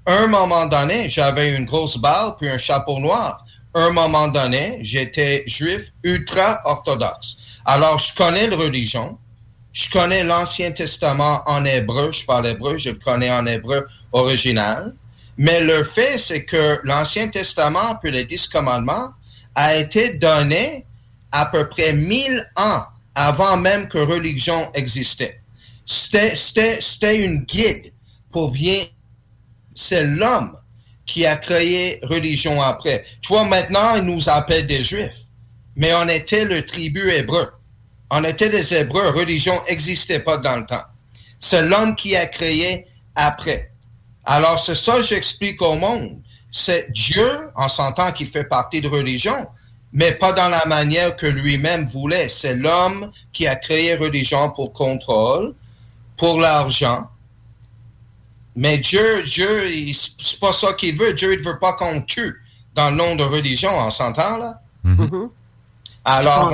un 0.08 0.28
moment 0.28 0.66
donné, 0.66 1.10
j'avais 1.10 1.56
une 1.56 1.66
grosse 1.66 1.98
barbe 1.98 2.38
puis 2.40 2.50
un 2.50 2.58
chapeau 2.58 3.00
noir. 3.00 3.46
un 3.74 3.92
moment 3.92 4.28
donné, 4.28 4.80
j'étais 4.82 5.44
juif 5.46 5.94
ultra-orthodoxe. 6.04 7.38
Alors, 7.66 8.00
je 8.00 8.14
connais 8.16 8.48
la 8.48 8.58
religion, 8.58 9.18
je 9.74 9.90
connais 9.90 10.24
l'Ancien 10.24 10.72
Testament 10.72 11.44
en 11.46 11.64
hébreu, 11.66 12.12
je 12.12 12.26
parle 12.26 12.48
hébreu, 12.48 12.78
je 12.78 12.90
le 12.90 12.96
connais 12.96 13.32
en 13.32 13.46
hébreu 13.46 13.88
original. 14.12 14.94
Mais 15.38 15.62
le 15.62 15.84
fait, 15.84 16.18
c'est 16.18 16.46
que 16.46 16.80
l'Ancien 16.84 17.30
Testament, 17.30 17.96
puis 18.02 18.12
les 18.12 18.26
dix 18.26 18.48
commandements, 18.48 19.12
a 19.56 19.76
été 19.76 20.18
donné 20.18 20.86
à 21.32 21.46
peu 21.46 21.70
près 21.70 21.94
mille 21.94 22.50
ans 22.58 22.84
avant 23.16 23.58
même 23.58 23.88
que 23.88 23.98
religion 23.98 24.70
existait. 24.74 25.42
C'était 25.86 27.26
une 27.26 27.44
guide 27.46 27.92
pour 28.32 28.52
bien. 28.52 28.86
C'est 29.74 30.06
l'homme 30.06 30.58
qui 31.06 31.26
a 31.26 31.36
créé 31.38 32.00
religion 32.04 32.62
après. 32.62 33.06
Tu 33.22 33.30
vois, 33.30 33.46
maintenant, 33.46 33.96
ils 33.96 34.04
nous 34.04 34.30
appellent 34.30 34.68
des 34.68 34.84
Juifs, 34.84 35.26
mais 35.76 35.94
on 35.94 36.08
était 36.08 36.46
le 36.46 36.66
tribu 36.66 37.10
hébreu. 37.12 37.48
On 38.12 38.24
était 38.26 38.50
des 38.50 38.74
Hébreux. 38.74 39.10
Religion 39.12 39.60
n'existait 39.68 40.20
pas 40.20 40.38
dans 40.38 40.58
le 40.58 40.66
temps. 40.66 40.84
C'est 41.40 41.64
l'homme 41.64 41.96
qui 41.96 42.16
a 42.16 42.28
créé 42.28 42.86
après. 43.16 43.72
Alors, 44.26 44.60
c'est 44.60 44.76
ça 44.76 44.98
que 44.98 45.04
j'explique 45.04 45.62
au 45.62 45.76
monde. 45.76 46.22
C'est 46.52 46.92
Dieu, 46.92 47.50
en 47.56 47.70
sentant 47.70 48.12
qu'il 48.12 48.28
fait 48.28 48.44
partie 48.44 48.82
de 48.82 48.90
religion, 48.90 49.48
mais 49.94 50.12
pas 50.12 50.34
dans 50.34 50.50
la 50.50 50.66
manière 50.66 51.16
que 51.16 51.26
lui-même 51.26 51.88
voulait. 51.88 52.28
C'est 52.28 52.56
l'homme 52.56 53.12
qui 53.32 53.48
a 53.48 53.56
créé 53.56 53.96
religion 53.96 54.52
pour 54.52 54.74
contrôle, 54.74 55.56
pour 56.18 56.40
l'argent. 56.40 57.10
Mais 58.58 58.78
Dieu, 58.78 59.24
Dieu, 59.24 59.94
c'est 59.94 60.40
pas 60.40 60.52
ça 60.52 60.74
qu'il 60.74 60.98
veut. 60.98 61.14
Dieu 61.14 61.38
ne 61.38 61.44
veut 61.44 61.60
pas 61.60 61.74
qu'on 61.74 62.02
tue 62.02 62.36
dans 62.76 62.90
le 62.90 62.98
nom 62.98 63.16
de 63.16 63.24
religion, 63.24 63.72
on 63.78 63.92
s'entend 63.92 64.38
là? 64.38 64.62
Mm-hmm. 64.86 65.30
Alors, 66.04 66.52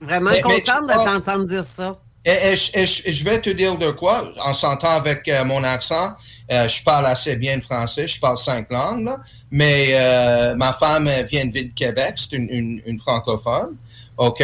Vraiment 0.00 0.30
contente 0.42 0.88
de 0.88 1.04
t'entendre 1.04 1.44
dire 1.44 1.64
ça. 1.64 1.98
Et, 2.24 2.54
je 2.56 3.24
vais 3.24 3.40
te 3.40 3.50
dire 3.50 3.76
de 3.78 3.90
quoi, 3.90 4.32
en 4.44 4.52
s'entend 4.52 4.90
avec 4.90 5.26
euh, 5.28 5.44
mon 5.44 5.64
accent, 5.64 6.14
euh, 6.52 6.68
je 6.68 6.82
parle 6.82 7.06
assez 7.06 7.36
bien 7.36 7.60
français, 7.60 8.08
je 8.08 8.20
parle 8.20 8.36
cinq 8.36 8.70
langues, 8.70 9.10
mais 9.50 9.88
euh, 9.92 10.54
ma 10.54 10.72
femme 10.74 11.08
vient 11.30 11.46
de 11.46 11.52
ville 11.52 11.72
Québec, 11.72 12.14
c'est 12.16 12.36
une, 12.36 12.98
francophone, 12.98 13.76
OK? 14.18 14.42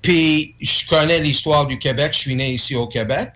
Puis 0.00 0.54
je 0.60 0.88
connais 0.88 1.20
l'histoire 1.20 1.66
du 1.66 1.78
Québec, 1.78 2.12
je 2.12 2.18
suis 2.18 2.34
né 2.34 2.52
ici 2.52 2.74
au 2.74 2.86
Québec. 2.86 3.30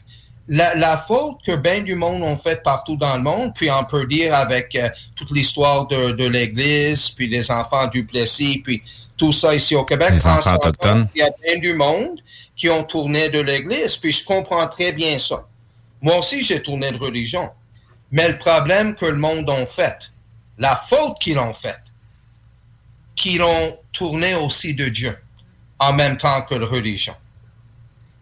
La, 0.49 0.97
faute 0.97 1.39
que 1.45 1.57
bien 1.57 1.83
du 1.83 1.97
monde 1.97 2.23
ont 2.23 2.37
fait 2.37 2.63
partout 2.63 2.97
dans 2.97 3.17
le 3.17 3.23
monde, 3.23 3.53
puis 3.55 3.69
on 3.69 3.85
peut 3.85 4.07
dire 4.07 4.33
avec 4.33 4.79
toute 5.17 5.33
l'histoire 5.33 5.89
de, 5.89 6.13
de 6.13 6.27
l'Église, 6.27 7.09
puis 7.11 7.29
les 7.29 7.51
enfants 7.51 7.89
du 7.89 8.07
Plessis, 8.07 8.63
puis 8.63 8.81
tout 9.17 9.33
ça 9.33 9.55
ici 9.55 9.75
au 9.75 9.85
Québec. 9.85 10.11
Il 11.15 11.21
y 11.21 11.23
a 11.23 11.31
bien 11.43 11.59
du 11.59 11.75
monde 11.75 12.21
qui 12.55 12.69
ont 12.71 12.85
tourné 12.85 13.29
de 13.29 13.41
l'Église, 13.41 13.97
puis 13.97 14.13
je 14.13 14.25
comprends 14.25 14.67
très 14.69 14.93
bien 14.93 15.19
ça. 15.19 15.47
Moi 16.01 16.19
aussi, 16.19 16.43
j'ai 16.43 16.63
tourné 16.63 16.93
de 16.93 16.99
religion. 16.99 17.51
Mais 18.11 18.29
le 18.29 18.39
problème 18.39 18.95
que 18.95 19.07
le 19.07 19.17
monde 19.17 19.49
a 19.51 19.67
fait, 19.67 20.13
la 20.59 20.77
faute 20.77 21.19
qu'ils 21.21 21.39
ont 21.39 21.55
faite, 21.55 21.83
qu'ils 23.15 23.43
ont 23.43 23.79
tourné 23.93 24.35
aussi 24.35 24.75
de 24.75 24.89
Dieu 24.89 25.17
en 25.79 25.93
même 25.93 26.17
temps 26.17 26.43
que 26.43 26.55
la 26.55 26.67
religion. 26.67 27.15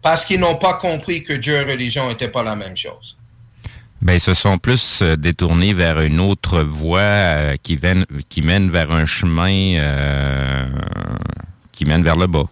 Parce 0.01 0.25
qu'ils 0.25 0.39
n'ont 0.39 0.57
pas 0.57 0.75
compris 0.75 1.23
que 1.23 1.33
Dieu 1.33 1.53
et 1.53 1.63
religion 1.63 2.07
n'étaient 2.09 2.29
pas 2.29 2.43
la 2.43 2.55
même 2.55 2.75
chose. 2.75 3.17
Ben, 4.05 4.13
ils 4.13 4.21
se 4.21 4.35
sont 4.35 4.59
plus 4.59 4.99
euh, 5.01 5.15
détournés 5.15 5.73
vers 5.73 5.99
une 5.99 6.19
autre 6.19 6.61
voie 6.61 6.99
euh, 6.99 7.55
qui, 7.63 7.79
qui 8.29 8.43
mène 8.43 8.69
vers 8.69 8.91
un 8.91 9.07
chemin 9.07 9.79
euh, 9.79 10.67
qui 11.71 11.85
mène 11.85 12.03
vers 12.03 12.15
le 12.15 12.27
bas. 12.27 12.45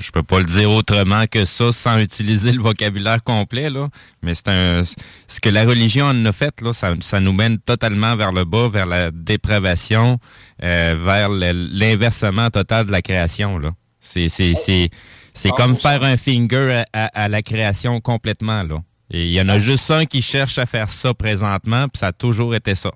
Je 0.00 0.10
peux 0.10 0.22
pas 0.22 0.38
le 0.38 0.46
dire 0.46 0.70
autrement 0.70 1.26
que 1.30 1.44
ça 1.44 1.70
sans 1.70 1.98
utiliser 1.98 2.52
le 2.52 2.62
vocabulaire 2.62 3.22
complet, 3.22 3.68
là. 3.68 3.90
Mais 4.22 4.34
c'est 4.34 4.48
un, 4.48 4.84
ce 5.28 5.40
que 5.42 5.50
la 5.50 5.66
religion 5.66 6.06
en 6.06 6.24
a 6.24 6.32
fait, 6.32 6.62
là, 6.62 6.72
ça, 6.72 6.94
ça 7.02 7.20
nous 7.20 7.34
mène 7.34 7.58
totalement 7.58 8.16
vers 8.16 8.32
le 8.32 8.46
bas, 8.46 8.70
vers 8.70 8.86
la 8.86 9.10
dépravation, 9.10 10.18
vers 10.60 11.28
l'inversement 11.28 12.48
total 12.48 12.86
de 12.86 12.92
la 12.92 13.02
création, 13.02 13.58
là. 13.58 13.72
C'est, 14.00 14.30
c'est, 14.30 14.54
c'est, 14.54 14.88
c'est 15.34 15.50
comme 15.50 15.76
faire 15.76 16.02
un 16.04 16.16
finger 16.16 16.84
à, 16.94 17.10
à 17.12 17.28
la 17.28 17.42
création 17.42 18.00
complètement, 18.00 18.62
là. 18.62 18.76
Et 19.10 19.24
il 19.24 19.32
y 19.32 19.40
en 19.40 19.48
a 19.48 19.58
juste 19.58 19.90
un 19.90 20.06
qui 20.06 20.22
cherche 20.22 20.58
à 20.58 20.66
faire 20.66 20.88
ça 20.88 21.12
présentement, 21.12 21.88
puis 21.88 21.98
ça 21.98 22.08
a 22.08 22.12
toujours 22.12 22.54
été 22.54 22.74
ça. 22.74 22.90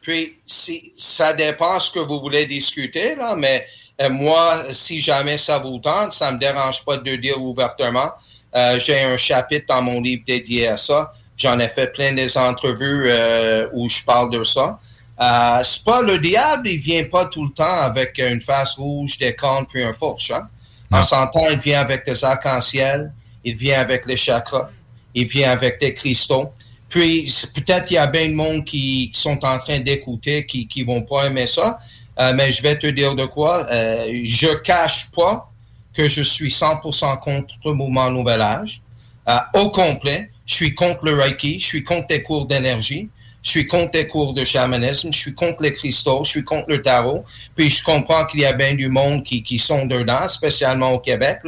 Puis, 0.00 0.36
si, 0.44 0.92
ça 0.96 1.32
dépend 1.32 1.78
ce 1.78 1.92
que 1.92 2.00
vous 2.00 2.20
voulez 2.20 2.46
discuter, 2.46 3.14
là, 3.14 3.36
mais 3.36 3.64
euh, 4.00 4.10
moi, 4.10 4.64
si 4.72 5.00
jamais 5.00 5.38
ça 5.38 5.58
vous 5.58 5.78
tente, 5.78 6.12
ça 6.12 6.30
ne 6.30 6.36
me 6.36 6.40
dérange 6.40 6.84
pas 6.84 6.96
de 6.96 7.08
le 7.08 7.18
dire 7.18 7.40
ouvertement. 7.40 8.10
Euh, 8.56 8.80
j'ai 8.80 9.00
un 9.00 9.16
chapitre 9.16 9.66
dans 9.68 9.82
mon 9.82 10.00
livre 10.00 10.24
dédié 10.26 10.66
à 10.66 10.76
ça. 10.76 11.12
J'en 11.36 11.58
ai 11.60 11.68
fait 11.68 11.92
plein 11.92 12.12
des 12.12 12.36
entrevues 12.36 13.04
euh, 13.06 13.68
où 13.72 13.88
je 13.88 14.02
parle 14.02 14.30
de 14.30 14.42
ça. 14.42 14.78
c'est 15.64 15.84
pas 15.84 16.02
le 16.02 16.18
diable, 16.18 16.68
il 16.68 16.78
vient 16.78 17.04
pas 17.04 17.26
tout 17.26 17.44
le 17.44 17.52
temps 17.52 17.82
avec 17.82 18.18
une 18.18 18.40
face 18.40 18.74
rouge, 18.74 19.16
des 19.18 19.36
cornes 19.36 19.66
puis 19.66 19.84
un 19.84 19.92
fourche. 19.92 20.32
Hein? 20.32 20.48
En 20.90 21.02
s'entend, 21.02 21.48
il 21.48 21.58
vient 21.58 21.80
avec 21.80 22.04
des 22.04 22.22
arcs-en-ciel, 22.24 23.12
il 23.44 23.54
vient 23.54 23.80
avec 23.80 24.04
les 24.06 24.16
chakras 24.16 24.68
il 25.14 25.26
vient 25.26 25.50
avec 25.50 25.80
des 25.80 25.94
cristaux. 25.94 26.50
Puis 26.88 27.34
peut-être 27.54 27.90
il 27.90 27.94
y 27.94 27.98
a 27.98 28.06
bien 28.06 28.28
de 28.28 28.34
monde 28.34 28.64
qui, 28.64 29.10
sont 29.14 29.44
en 29.44 29.58
train 29.58 29.80
d'écouter, 29.80 30.46
qui 30.46 30.68
ne 30.76 30.84
vont 30.84 31.02
pas 31.02 31.26
aimer 31.26 31.46
ça. 31.46 31.80
Euh, 32.18 32.32
mais 32.34 32.52
je 32.52 32.62
vais 32.62 32.78
te 32.78 32.86
dire 32.86 33.14
de 33.14 33.24
quoi. 33.24 33.66
Euh, 33.70 34.22
je 34.24 34.54
cache 34.62 35.10
pas 35.12 35.50
que 35.94 36.08
je 36.08 36.22
suis 36.22 36.50
100% 36.50 37.20
contre 37.20 37.54
le 37.64 37.72
mouvement 37.72 38.10
Nouvel 38.10 38.40
Âge. 38.40 38.82
Euh, 39.28 39.36
au 39.54 39.70
complet, 39.70 40.30
je 40.46 40.54
suis 40.54 40.74
contre 40.74 41.04
le 41.04 41.14
Reiki, 41.14 41.60
je 41.60 41.66
suis 41.66 41.84
contre 41.84 42.06
les 42.10 42.22
cours 42.22 42.46
d'énergie, 42.46 43.08
je 43.42 43.50
suis 43.50 43.66
contre 43.66 43.90
les 43.94 44.06
cours 44.06 44.34
de 44.34 44.44
chamanisme, 44.44 45.12
je 45.12 45.18
suis 45.18 45.34
contre 45.34 45.62
les 45.62 45.72
cristaux, 45.72 46.24
je 46.24 46.30
suis 46.30 46.44
contre 46.44 46.68
le 46.68 46.82
tarot. 46.82 47.24
Puis 47.56 47.70
je 47.70 47.82
comprends 47.82 48.26
qu'il 48.26 48.40
y 48.40 48.44
a 48.44 48.52
bien 48.52 48.74
du 48.74 48.88
monde 48.88 49.24
qui, 49.24 49.58
sont 49.58 49.86
dedans, 49.86 50.28
spécialement 50.28 50.92
au 50.92 50.98
Québec. 50.98 51.40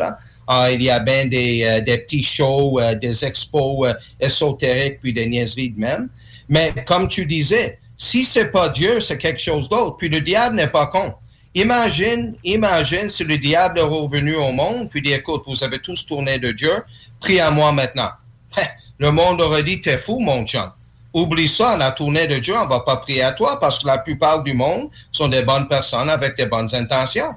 Ah, 0.47 0.71
il 0.71 0.83
y 0.83 0.91
a 0.91 1.01
bien 1.01 1.27
des, 1.27 1.65
euh, 1.65 1.97
petits 1.97 2.23
shows, 2.23 2.79
euh, 2.79 2.95
des 2.95 3.25
expos 3.25 3.89
euh, 3.89 3.95
ésotériques, 4.21 5.01
puis 5.01 5.13
des 5.13 5.27
niaiseries 5.27 5.71
de 5.71 5.81
même. 5.81 6.09
Mais 6.49 6.75
comme 6.87 7.09
tu 7.09 7.25
disais, 7.25 7.79
si 7.97 8.25
c'est 8.25 8.51
pas 8.51 8.69
Dieu, 8.69 9.01
c'est 9.01 9.19
quelque 9.19 9.41
chose 9.41 9.69
d'autre. 9.69 9.97
Puis 9.97 10.09
le 10.09 10.21
diable 10.21 10.57
n'est 10.57 10.69
pas 10.69 10.89
con. 10.89 11.15
Imagine, 11.55 12.35
imagine 12.45 13.09
si 13.09 13.25
le 13.25 13.39
diable 13.39 13.79
est 13.79 13.83
revenu 13.83 14.35
au 14.35 14.51
monde, 14.51 14.91
puis 14.91 15.01
dit, 15.01 15.13
écoute, 15.13 15.45
vous 15.47 15.63
avez 15.63 15.79
tous 15.79 16.05
tourné 16.05 16.39
de 16.39 16.51
Dieu, 16.53 16.73
prie 17.21 17.41
à 17.41 17.51
moi 17.51 17.73
maintenant. 17.73 18.11
Le 18.99 19.11
monde 19.11 19.41
aurait 19.41 19.63
dit, 19.63 19.81
t'es 19.81 19.99
fou, 19.99 20.19
mon 20.19 20.45
chum. 20.45 20.71
Oublie 21.13 21.49
ça, 21.49 21.77
on 21.77 21.81
a 21.81 21.93
tourné 21.93 22.27
de 22.27 22.39
Dieu, 22.39 22.55
on 22.57 22.67
va 22.67 22.81
pas 22.81 22.97
prier 22.97 23.23
à 23.23 23.33
toi, 23.33 23.61
parce 23.61 23.81
que 23.81 23.87
la 23.87 23.99
plupart 23.99 24.43
du 24.43 24.53
monde 24.53 24.89
sont 25.13 25.29
des 25.29 25.43
bonnes 25.43 25.69
personnes 25.69 26.11
avec 26.11 26.37
des 26.37 26.47
bonnes 26.47 26.73
intentions. 26.75 27.35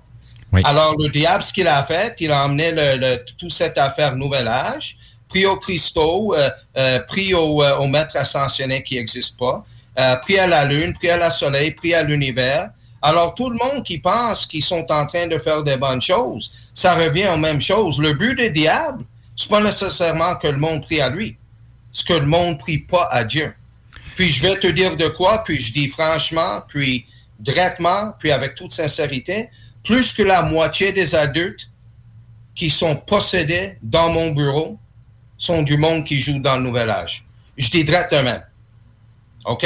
Alors, 0.63 0.95
le 0.97 1.09
diable, 1.09 1.43
ce 1.43 1.53
qu'il 1.53 1.67
a 1.67 1.83
fait, 1.83 2.15
il 2.19 2.31
a 2.31 2.45
emmené 2.45 2.71
le, 2.71 3.17
toute 3.37 3.51
cette 3.51 3.77
affaire 3.77 4.15
Nouvel 4.15 4.47
Âge, 4.47 4.97
pris 5.27 5.45
au 5.45 5.57
Christo, 5.57 6.33
euh, 6.35 6.49
euh, 6.77 6.99
pris 7.01 7.33
au, 7.33 7.61
euh, 7.61 7.77
au, 7.77 7.87
maître 7.87 8.15
ascensionné 8.15 8.83
qui 8.83 8.95
n'existe 8.95 9.37
pas, 9.37 9.65
pris 10.21 10.39
à 10.39 10.47
la 10.47 10.65
Lune, 10.65 10.93
pris 10.93 11.09
à 11.09 11.17
la 11.17 11.31
Soleil, 11.31 11.71
pris 11.71 11.93
à 11.93 12.03
l'univers. 12.03 12.69
Alors, 13.01 13.35
tout 13.35 13.49
le 13.49 13.57
monde 13.57 13.83
qui 13.83 13.99
pense 13.99 14.45
qu'ils 14.45 14.63
sont 14.63 14.85
en 14.91 15.05
train 15.05 15.27
de 15.27 15.37
faire 15.37 15.63
des 15.63 15.77
bonnes 15.77 16.01
choses, 16.01 16.53
ça 16.73 16.93
revient 16.95 17.27
aux 17.27 17.37
mêmes 17.37 17.61
choses. 17.61 17.99
Le 17.99 18.13
but 18.13 18.35
du 18.35 18.49
diable, 18.51 19.03
c'est 19.35 19.49
pas 19.49 19.61
nécessairement 19.61 20.35
que 20.35 20.47
le 20.47 20.57
monde 20.57 20.83
prie 20.83 21.01
à 21.01 21.09
lui. 21.09 21.37
C'est 21.91 22.07
que 22.07 22.13
le 22.13 22.25
monde 22.25 22.59
prie 22.59 22.79
pas 22.79 23.07
à 23.11 23.23
Dieu. 23.23 23.53
Puis 24.15 24.29
je 24.29 24.41
vais 24.41 24.57
te 24.57 24.67
dire 24.67 24.95
de 24.97 25.07
quoi, 25.07 25.43
puis 25.43 25.59
je 25.59 25.73
dis 25.73 25.87
franchement, 25.87 26.61
puis 26.67 27.05
directement, 27.39 28.13
puis 28.19 28.31
avec 28.31 28.55
toute 28.55 28.73
sincérité, 28.73 29.49
plus 29.87 30.11
que 30.11 30.21
la 30.21 30.43
moitié 30.43 30.91
des 30.91 31.15
adultes 31.15 31.69
qui 32.53 32.69
sont 32.69 32.97
possédés 32.97 33.77
dans 33.81 34.11
mon 34.11 34.31
bureau 34.31 34.77
sont 35.37 35.61
du 35.61 35.77
monde 35.77 36.03
qui 36.03 36.19
joue 36.19 36.39
dans 36.39 36.57
le 36.57 36.63
nouvel 36.63 36.89
âge. 36.89 37.25
Je 37.55 37.69
dis 37.69 37.85
directement. 37.85 38.39
OK? 39.45 39.65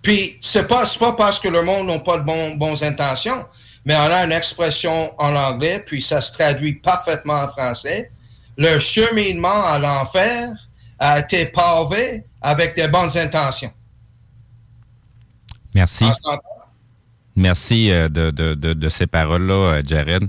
Puis, 0.00 0.38
c'est 0.40 0.68
pas, 0.68 0.84
pas 1.00 1.12
parce 1.12 1.40
que 1.40 1.48
le 1.48 1.62
monde 1.62 1.88
n'a 1.88 1.98
pas 1.98 2.18
de 2.18 2.22
bon, 2.22 2.54
bonnes 2.54 2.82
intentions, 2.84 3.44
mais 3.84 3.96
on 3.96 3.98
a 3.98 4.24
une 4.24 4.32
expression 4.32 5.12
en 5.18 5.34
anglais, 5.34 5.82
puis 5.84 6.00
ça 6.00 6.20
se 6.20 6.32
traduit 6.32 6.74
parfaitement 6.74 7.34
en 7.34 7.48
français. 7.48 8.12
Le 8.56 8.78
cheminement 8.78 9.66
à 9.66 9.80
l'enfer 9.80 10.50
a 11.00 11.18
été 11.18 11.46
pavé 11.46 12.24
avec 12.40 12.76
des 12.76 12.86
bonnes 12.86 13.16
intentions. 13.18 13.72
Merci. 15.74 16.04
Merci 17.36 17.90
euh, 17.90 18.08
de, 18.08 18.30
de, 18.30 18.54
de, 18.54 18.88
ces 18.88 19.06
paroles-là, 19.06 19.54
euh, 19.54 19.82
Jared. 19.86 20.24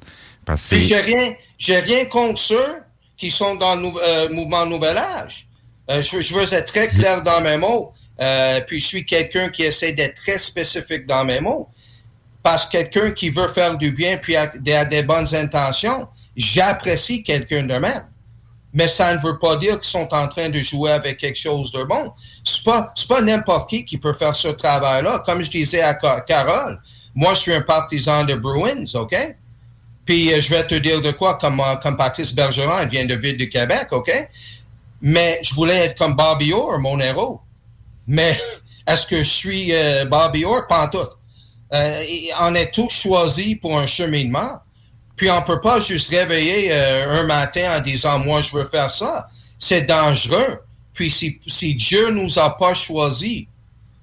Parce 0.46 0.70
que 0.70 0.78
j'ai 0.78 1.00
rien, 1.00 1.34
j'ai 1.58 1.80
rien 1.80 2.06
contre 2.06 2.40
ceux 2.40 2.76
qui 3.18 3.32
sont 3.32 3.56
dans 3.56 3.76
le 3.76 3.88
euh, 3.88 4.30
mouvement 4.30 4.66
Nouvel 4.66 4.98
Âge. 4.98 5.48
je, 5.90 6.22
je, 6.22 6.36
veux 6.36 6.54
être 6.54 6.68
très 6.68 6.90
clair 6.90 7.24
dans 7.24 7.42
mes 7.42 7.58
mots. 7.58 7.94
puis 8.68 8.80
je 8.82 8.86
suis 8.86 9.06
quelqu'un 9.06 9.50
qui 9.50 9.64
essaie 9.64 9.94
d'être 9.94 10.16
très 10.16 10.38
spécifique 10.38 11.08
dans 11.08 11.24
mes 11.24 11.40
mots. 11.40 11.70
parce 12.44 12.66
que 12.66 12.72
quelqu'un 12.72 13.12
qui 13.12 13.30
veut 13.30 13.48
faire 13.50 13.78
du 13.78 13.92
bien 13.92 14.18
puis 14.18 14.36
a, 14.36 14.52
a 14.52 14.86
des 14.86 15.04
bonnes 15.04 15.34
intentions, 15.34 16.08
j'apprécie 16.36 17.24
quelqu'un 17.24 17.64
de 17.64 17.78
même. 17.78 18.06
Mais 18.74 18.88
ça 18.88 19.16
ne 19.16 19.22
veut 19.22 19.40
pas 19.40 19.56
dire 19.56 19.80
qu'ils 19.80 19.90
sont 19.90 20.14
en 20.14 20.28
train 20.28 20.50
de 20.50 20.60
jouer 20.60 20.92
avec 20.92 21.18
quelque 21.18 21.40
chose 21.40 21.72
de 21.72 21.84
bon. 21.84 22.14
C'est 22.44 22.64
pas, 22.64 22.94
c'est 22.96 23.08
pas 23.08 23.22
n'importe 23.22 23.70
qui 23.70 23.86
qui 23.86 23.98
peut 23.98 24.14
faire 24.14 24.36
ce 24.36 24.50
travail-là. 24.50 25.24
Comme 25.26 25.42
je 25.42 25.50
disais 25.50 25.82
à 25.82 25.96
Carole, 25.96 26.80
moi, 27.18 27.34
je 27.34 27.40
suis 27.40 27.54
un 27.54 27.62
partisan 27.62 28.26
de 28.26 28.36
Bruins, 28.36 28.86
OK? 28.94 29.16
Puis 30.06 30.32
euh, 30.32 30.40
je 30.40 30.52
vais 30.52 30.68
te 30.68 30.76
dire 30.76 31.02
de 31.02 31.10
quoi, 31.10 31.40
comme, 31.40 31.60
euh, 31.60 31.76
comme 31.78 31.98
Patrice 31.98 32.32
Bergeron, 32.32 32.84
il 32.84 32.90
vient 32.90 33.06
de 33.08 33.16
Ville 33.16 33.38
du 33.38 33.50
Québec, 33.50 33.88
OK? 33.90 34.12
Mais 35.02 35.40
je 35.42 35.56
voulais 35.56 35.86
être 35.86 35.98
comme 35.98 36.16
Bobby 36.16 36.54
Orr, 36.54 36.80
mon 36.80 37.00
héros. 37.00 37.42
Mais 38.06 38.40
est-ce 38.88 39.08
que 39.08 39.18
je 39.18 39.30
suis 39.30 39.74
euh, 39.74 40.06
Bobby 40.06 40.46
Orr? 40.46 40.68
Pas 40.68 40.86
en 40.86 40.90
tout. 40.90 41.10
on 42.40 42.54
est 42.54 42.72
tous 42.72 42.92
choisis 42.92 43.56
pour 43.56 43.80
un 43.80 43.88
cheminement. 43.88 44.62
Puis 45.16 45.32
on 45.32 45.42
peut 45.42 45.60
pas 45.60 45.80
juste 45.80 46.12
réveiller 46.12 46.72
un 46.72 47.24
matin 47.24 47.80
en 47.80 47.82
disant, 47.82 48.20
moi, 48.20 48.44
je 48.44 48.56
veux 48.56 48.68
faire 48.68 48.92
ça. 48.92 49.28
C'est 49.58 49.82
dangereux. 49.82 50.62
Puis 50.94 51.10
si, 51.10 51.42
si 51.48 51.74
Dieu 51.74 52.12
nous 52.12 52.38
a 52.38 52.56
pas 52.56 52.76
choisis 52.76 53.46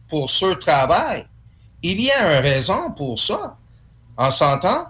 pour 0.08 0.28
ce 0.28 0.46
travail, 0.54 1.26
il 1.84 2.00
y 2.00 2.10
a 2.10 2.38
une 2.38 2.42
raison 2.42 2.92
pour 2.92 3.20
ça. 3.20 3.58
On 4.16 4.30
s'entend? 4.30 4.86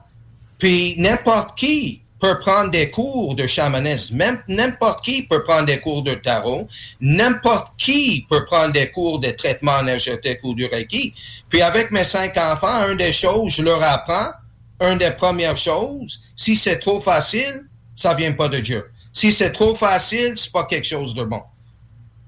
Puis 0.59 0.95
n'importe 0.97 1.59
qui 1.59 2.03
peut 2.21 2.39
prendre 2.39 2.71
des 2.71 2.89
cours 2.91 3.35
de 3.35 3.49
chamanisme. 3.49 4.17
Même 4.17 4.41
n'importe 4.47 5.05
qui 5.05 5.27
peut 5.27 5.43
prendre 5.43 5.67
des 5.67 5.81
cours 5.81 6.05
de 6.05 6.15
tarot. 6.15 6.69
N'importe 7.01 7.73
qui 7.77 8.27
peut 8.31 8.45
prendre 8.45 8.73
des 8.73 8.91
cours 8.93 9.19
de 9.19 9.33
traitement 9.33 9.81
énergétique 9.81 10.39
ou 10.45 10.55
du 10.55 10.67
Reiki. 10.67 11.13
Puis 11.49 11.63
avec 11.63 11.91
mes 11.91 12.05
cinq 12.05 12.37
enfants, 12.37 12.89
une 12.89 12.97
des 12.97 13.13
choses, 13.13 13.55
je 13.55 13.63
leur 13.63 13.83
apprends, 13.83 14.31
une 14.81 14.99
des 14.99 15.11
premières 15.11 15.57
choses, 15.57 16.23
si 16.37 16.55
c'est 16.55 16.79
trop 16.79 17.01
facile, 17.01 17.65
ça 17.97 18.15
vient 18.15 18.33
pas 18.33 18.49
de 18.49 18.61
Dieu. 18.61 18.85
Si 19.13 19.33
c'est 19.33 19.53
trop 19.53 19.75
facile, 19.75 20.35
c'est 20.37 20.53
pas 20.53 20.65
quelque 20.65 20.87
chose 20.87 21.15
de 21.15 21.25
bon. 21.25 21.43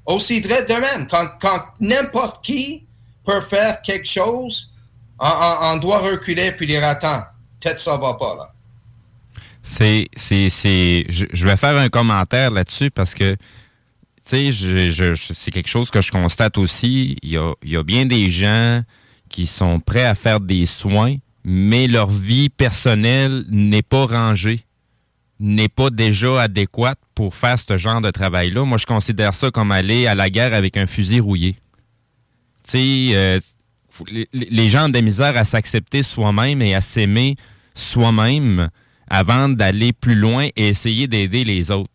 Aussi 0.07 0.41
de 0.41 0.49
même, 0.49 1.07
quand, 1.09 1.27
quand 1.41 1.63
n'importe 1.81 2.45
qui 2.45 2.86
peut 3.27 3.41
faire 3.41 3.83
quelque 3.83 4.09
chose, 4.09 4.73
on, 5.19 5.77
doit 5.79 5.99
reculer 5.99 6.53
puis 6.53 6.67
dire 6.67 6.85
attends, 6.85 7.25
peut-être 7.61 7.81
ça 7.81 7.97
va 7.97 8.15
pas 8.15 8.35
là. 8.37 8.53
C'est, 9.63 10.07
c'est, 10.15 10.49
c'est, 10.49 11.05
je, 11.09 11.45
vais 11.45 11.57
faire 11.57 11.77
un 11.77 11.89
commentaire 11.89 12.53
là-dessus 12.53 12.91
parce 12.93 13.15
que, 13.15 13.35
tu 14.25 14.53
sais, 14.53 15.15
c'est 15.35 15.51
quelque 15.51 15.69
chose 15.69 15.91
que 15.91 16.01
je 16.01 16.13
constate 16.13 16.57
aussi. 16.57 17.17
Il 17.23 17.31
y 17.31 17.37
a, 17.37 17.53
il 17.65 17.71
y 17.71 17.77
a 17.77 17.83
bien 17.83 18.07
des 18.07 18.31
gens 18.31 18.83
qui 19.29 19.47
sont 19.47 19.81
prêts 19.81 20.05
à 20.05 20.15
faire 20.15 20.39
des 20.39 20.67
soins, 20.67 21.17
mais 21.45 21.89
leur 21.89 22.11
vie 22.11 22.49
personnelle 22.49 23.45
n'est 23.49 23.83
pas 23.83 24.07
rangée, 24.07 24.61
n'est 25.41 25.69
pas 25.69 25.91
déjà 25.91 26.43
adéquate 26.43 27.01
pour 27.17 27.35
faire 27.35 27.59
ce 27.59 27.77
genre 27.77 28.01
de 28.01 28.11
travail-là. 28.13 28.65
Moi, 28.65 28.79
je 28.79 28.87
considère 28.87 29.35
ça 29.35 29.51
comme 29.51 29.73
aller 29.73 30.07
à 30.07 30.15
la 30.15 30.31
guerre 30.31 30.55
avec 30.55 30.77
un 30.77 30.87
fusil 30.87 31.19
rouillé. 31.19 31.57
Tu 32.67 32.73
sais, 32.73 33.17
euh, 33.17 33.41
les 34.33 34.69
gens 34.69 34.87
ont 34.87 34.89
de 34.89 35.01
misère 35.01 35.37
à 35.37 35.45
s'accepter 35.45 36.03
soi-même 36.03 36.61
et 36.63 36.75
à 36.75 36.81
s'aimer 36.81 37.37
soi-même 37.75 38.69
avant 39.09 39.49
d'aller 39.49 39.93
plus 39.93 40.15
loin 40.15 40.49
et 40.57 40.69
essayer 40.69 41.07
d'aider 41.07 41.45
les 41.45 41.71
autres. 41.71 41.91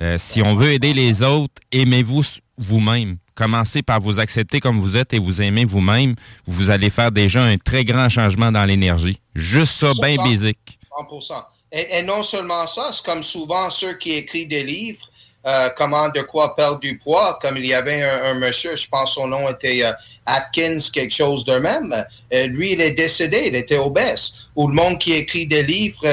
Euh, 0.00 0.16
si 0.18 0.42
on 0.42 0.54
veut 0.54 0.72
aider 0.72 0.92
les 0.92 1.22
autres, 1.22 1.54
aimez-vous 1.70 2.22
vous-même. 2.58 3.16
Commencez 3.34 3.82
par 3.82 4.00
vous 4.00 4.18
accepter 4.18 4.60
comme 4.60 4.78
vous 4.78 4.96
êtes 4.96 5.14
et 5.14 5.18
vous 5.18 5.40
aimer 5.40 5.64
vous-même. 5.64 6.14
Vous 6.46 6.70
allez 6.70 6.90
faire 6.90 7.10
déjà 7.10 7.42
un 7.42 7.56
très 7.56 7.84
grand 7.84 8.08
changement 8.08 8.52
dans 8.52 8.64
l'énergie. 8.64 9.18
Juste 9.34 9.74
ça, 9.74 9.92
bien 10.00 10.16
basique. 10.16 10.78
100%. 11.10 11.42
Et, 11.72 12.02
non 12.02 12.22
seulement 12.22 12.66
ça, 12.66 12.90
c'est 12.92 13.04
comme 13.04 13.22
souvent 13.22 13.70
ceux 13.70 13.94
qui 13.94 14.12
écrivent 14.12 14.48
des 14.48 14.62
livres, 14.62 15.08
euh, 15.44 15.70
comment 15.76 16.08
de 16.08 16.20
quoi 16.20 16.54
perdre 16.54 16.78
du 16.78 16.98
poids, 16.98 17.38
comme 17.42 17.56
il 17.56 17.66
y 17.66 17.74
avait 17.74 18.02
un, 18.02 18.34
monsieur, 18.34 18.76
je 18.76 18.88
pense 18.88 19.14
son 19.14 19.26
nom 19.26 19.50
était 19.50 19.84
euh, 19.84 19.92
Atkins, 20.24 20.78
quelque 20.92 21.12
chose 21.12 21.44
de 21.44 21.54
même. 21.56 21.92
Euh, 22.32 22.46
lui, 22.46 22.74
il 22.74 22.80
est 22.80 22.92
décédé, 22.92 23.44
il 23.48 23.56
était 23.56 23.76
obèse. 23.76 24.34
Ou 24.54 24.68
le 24.68 24.74
monde 24.74 25.00
qui 25.00 25.12
écrit 25.14 25.48
des 25.48 25.62
livres, 25.62 26.06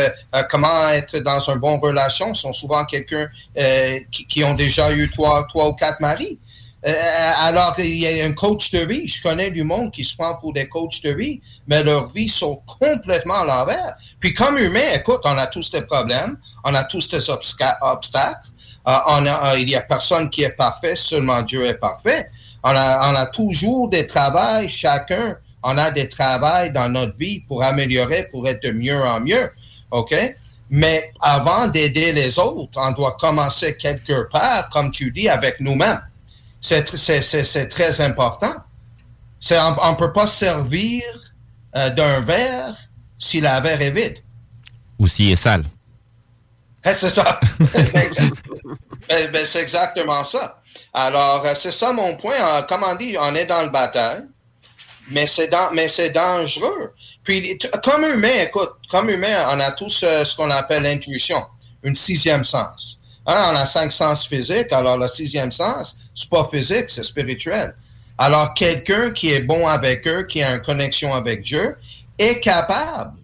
comment 0.49 0.89
être 0.89 1.19
dans 1.19 1.39
une 1.41 1.59
bonne 1.59 1.79
relation, 1.79 2.33
sont 2.33 2.53
souvent 2.53 2.85
quelqu'un 2.85 3.27
qui, 4.09 4.25
qui, 4.27 4.45
ont 4.45 4.53
déjà 4.53 4.93
eu 4.93 5.11
trois, 5.11 5.45
trois 5.49 5.67
ou 5.67 5.73
quatre 5.73 5.99
maris. 5.99 6.39
alors, 6.81 7.75
il 7.79 7.97
y 7.97 8.07
a 8.21 8.25
un 8.25 8.31
coach 8.31 8.71
de 8.71 8.79
vie. 8.79 9.09
Je 9.09 9.21
connais 9.21 9.51
du 9.51 9.63
monde 9.63 9.91
qui 9.91 10.05
se 10.05 10.15
prend 10.15 10.37
pour 10.39 10.53
des 10.53 10.69
coachs 10.69 11.03
de 11.03 11.11
vie, 11.11 11.41
mais 11.67 11.83
leurs 11.83 12.09
vies 12.13 12.29
sont 12.29 12.63
complètement 12.79 13.41
à 13.41 13.45
l'envers. 13.45 13.95
Puis 14.21 14.33
comme 14.33 14.57
humain, 14.57 14.93
écoute, 14.95 15.19
on 15.25 15.37
a 15.37 15.47
tous 15.47 15.69
des 15.69 15.81
problèmes, 15.81 16.37
on 16.63 16.73
a 16.73 16.85
tous 16.85 17.09
des 17.09 17.29
obstacles. 17.29 18.48
Euh, 18.87 19.55
il 19.57 19.65
n'y 19.65 19.75
a 19.75 19.81
personne 19.81 20.29
qui 20.29 20.43
est 20.43 20.55
parfait, 20.55 20.95
seulement 20.95 21.41
Dieu 21.41 21.65
est 21.65 21.75
parfait. 21.75 22.29
On 22.63 22.71
a, 22.71 23.25
toujours 23.27 23.89
des 23.89 24.05
travaux, 24.05 24.67
chacun, 24.67 25.37
on 25.63 25.77
a 25.77 25.91
des 25.91 26.09
travaux 26.09 26.69
dans 26.73 26.89
notre 26.89 27.15
vie 27.17 27.41
pour 27.47 27.63
améliorer, 27.63 28.27
pour 28.31 28.47
être 28.47 28.61
de 28.63 28.71
mieux 28.71 29.01
en 29.01 29.19
mieux. 29.21 29.49
OK? 29.91 30.13
Mais 30.69 31.11
avant 31.21 31.67
d'aider 31.67 32.11
les 32.11 32.37
autres, 32.37 32.79
on 32.79 32.91
doit 32.91 33.17
commencer 33.19 33.75
quelque 33.77 34.29
part, 34.29 34.69
comme 34.69 34.91
tu 34.91 35.11
dis, 35.11 35.29
avec 35.29 35.59
nous-mêmes. 35.59 36.01
C'est 36.61 36.83
très 37.69 38.01
important. 38.01 38.53
On 39.51 39.91
ne 39.91 39.95
peut 39.95 40.13
pas 40.13 40.27
servir 40.27 41.03
euh, 41.75 41.89
d'un 41.91 42.19
verre 42.21 42.75
si 43.17 43.41
la 43.41 43.61
verre 43.61 43.81
est 43.81 43.91
vide. 43.91 44.17
Ou 44.99 45.07
si 45.07 45.31
est 45.31 45.35
sale. 45.35 45.63
Eh, 46.85 46.93
c'est 46.93 47.09
ça. 47.09 47.39
Ben, 49.07 49.31
ben, 49.31 49.43
c'est 49.43 49.61
exactement 49.61 50.23
ça. 50.23 50.61
Alors, 50.93 51.43
euh, 51.43 51.55
c'est 51.55 51.71
ça 51.71 51.91
mon 51.91 52.15
point. 52.15 52.61
Comme 52.67 52.83
on 52.83 52.93
dit, 52.93 53.15
on 53.19 53.33
est 53.33 53.45
dans 53.45 53.63
le 53.63 53.69
bataille, 53.69 54.21
mais 55.09 55.25
c'est 55.25 55.49
mais 55.73 55.87
c'est 55.87 56.11
dangereux. 56.11 56.93
Puis, 57.23 57.57
comme 57.83 58.03
humain, 58.03 58.43
écoute, 58.43 58.69
comme 58.91 59.09
humain, 59.09 59.47
on 59.51 59.59
a 59.59 59.71
tous 59.71 60.03
euh, 60.03 60.23
ce 60.23 60.35
qu'on 60.35 60.51
appelle 60.51 60.83
l'intuition, 60.83 61.43
une 61.81 61.95
sixième 61.95 62.43
sens. 62.43 62.99
Hein, 63.25 63.51
on 63.51 63.55
a 63.55 63.65
cinq 63.65 63.91
sens 63.91 64.27
physiques, 64.27 64.71
alors 64.71 64.97
le 64.97 65.07
sixième 65.07 65.51
sens, 65.51 65.97
c'est 66.13 66.29
pas 66.29 66.45
physique, 66.45 66.89
c'est 66.89 67.03
spirituel. 67.03 67.75
Alors, 68.17 68.53
quelqu'un 68.53 69.11
qui 69.11 69.31
est 69.31 69.41
bon 69.41 69.67
avec 69.67 70.07
eux, 70.07 70.23
qui 70.23 70.43
a 70.43 70.55
une 70.55 70.61
connexion 70.61 71.13
avec 71.15 71.41
Dieu, 71.41 71.77
est 72.17 72.39
capable 72.41 73.18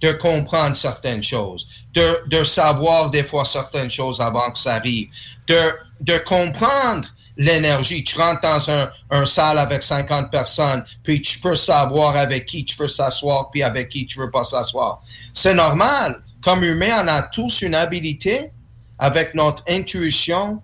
de 0.00 0.12
comprendre 0.12 0.76
certaines 0.76 1.22
choses, 1.22 1.68
de, 1.94 2.44
savoir 2.44 3.10
des 3.10 3.24
fois 3.24 3.44
certaines 3.44 3.90
choses 3.90 4.20
avant 4.20 4.50
que 4.50 4.58
ça 4.58 4.74
arrive, 4.74 5.08
de, 5.46 5.60
de 6.00 6.18
comprendre 6.18 7.08
l'énergie. 7.36 8.04
Tu 8.04 8.16
rentres 8.16 8.42
dans 8.42 8.70
un, 8.70 8.90
un, 9.10 9.24
salle 9.24 9.58
avec 9.58 9.82
50 9.82 10.30
personnes, 10.30 10.84
puis 11.02 11.20
tu 11.20 11.38
peux 11.40 11.56
savoir 11.56 12.16
avec 12.16 12.46
qui 12.46 12.64
tu 12.64 12.76
veux 12.76 12.88
s'asseoir, 12.88 13.50
puis 13.50 13.62
avec 13.62 13.88
qui 13.88 14.06
tu 14.06 14.18
veux 14.18 14.30
pas 14.30 14.44
s'asseoir. 14.44 15.02
C'est 15.34 15.54
normal. 15.54 16.22
Comme 16.42 16.62
humain, 16.62 17.04
on 17.04 17.08
a 17.08 17.22
tous 17.22 17.62
une 17.62 17.74
habilité 17.74 18.52
avec 18.98 19.34
notre 19.34 19.62
intuition 19.68 20.62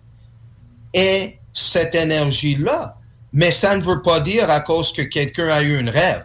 et 0.92 1.38
cette 1.52 1.94
énergie-là. 1.94 2.96
Mais 3.32 3.50
ça 3.50 3.76
ne 3.76 3.82
veut 3.82 4.02
pas 4.02 4.20
dire 4.20 4.48
à 4.48 4.60
cause 4.60 4.92
que 4.92 5.02
quelqu'un 5.02 5.48
a 5.48 5.62
eu 5.62 5.76
un 5.76 5.90
rêve 5.90 6.24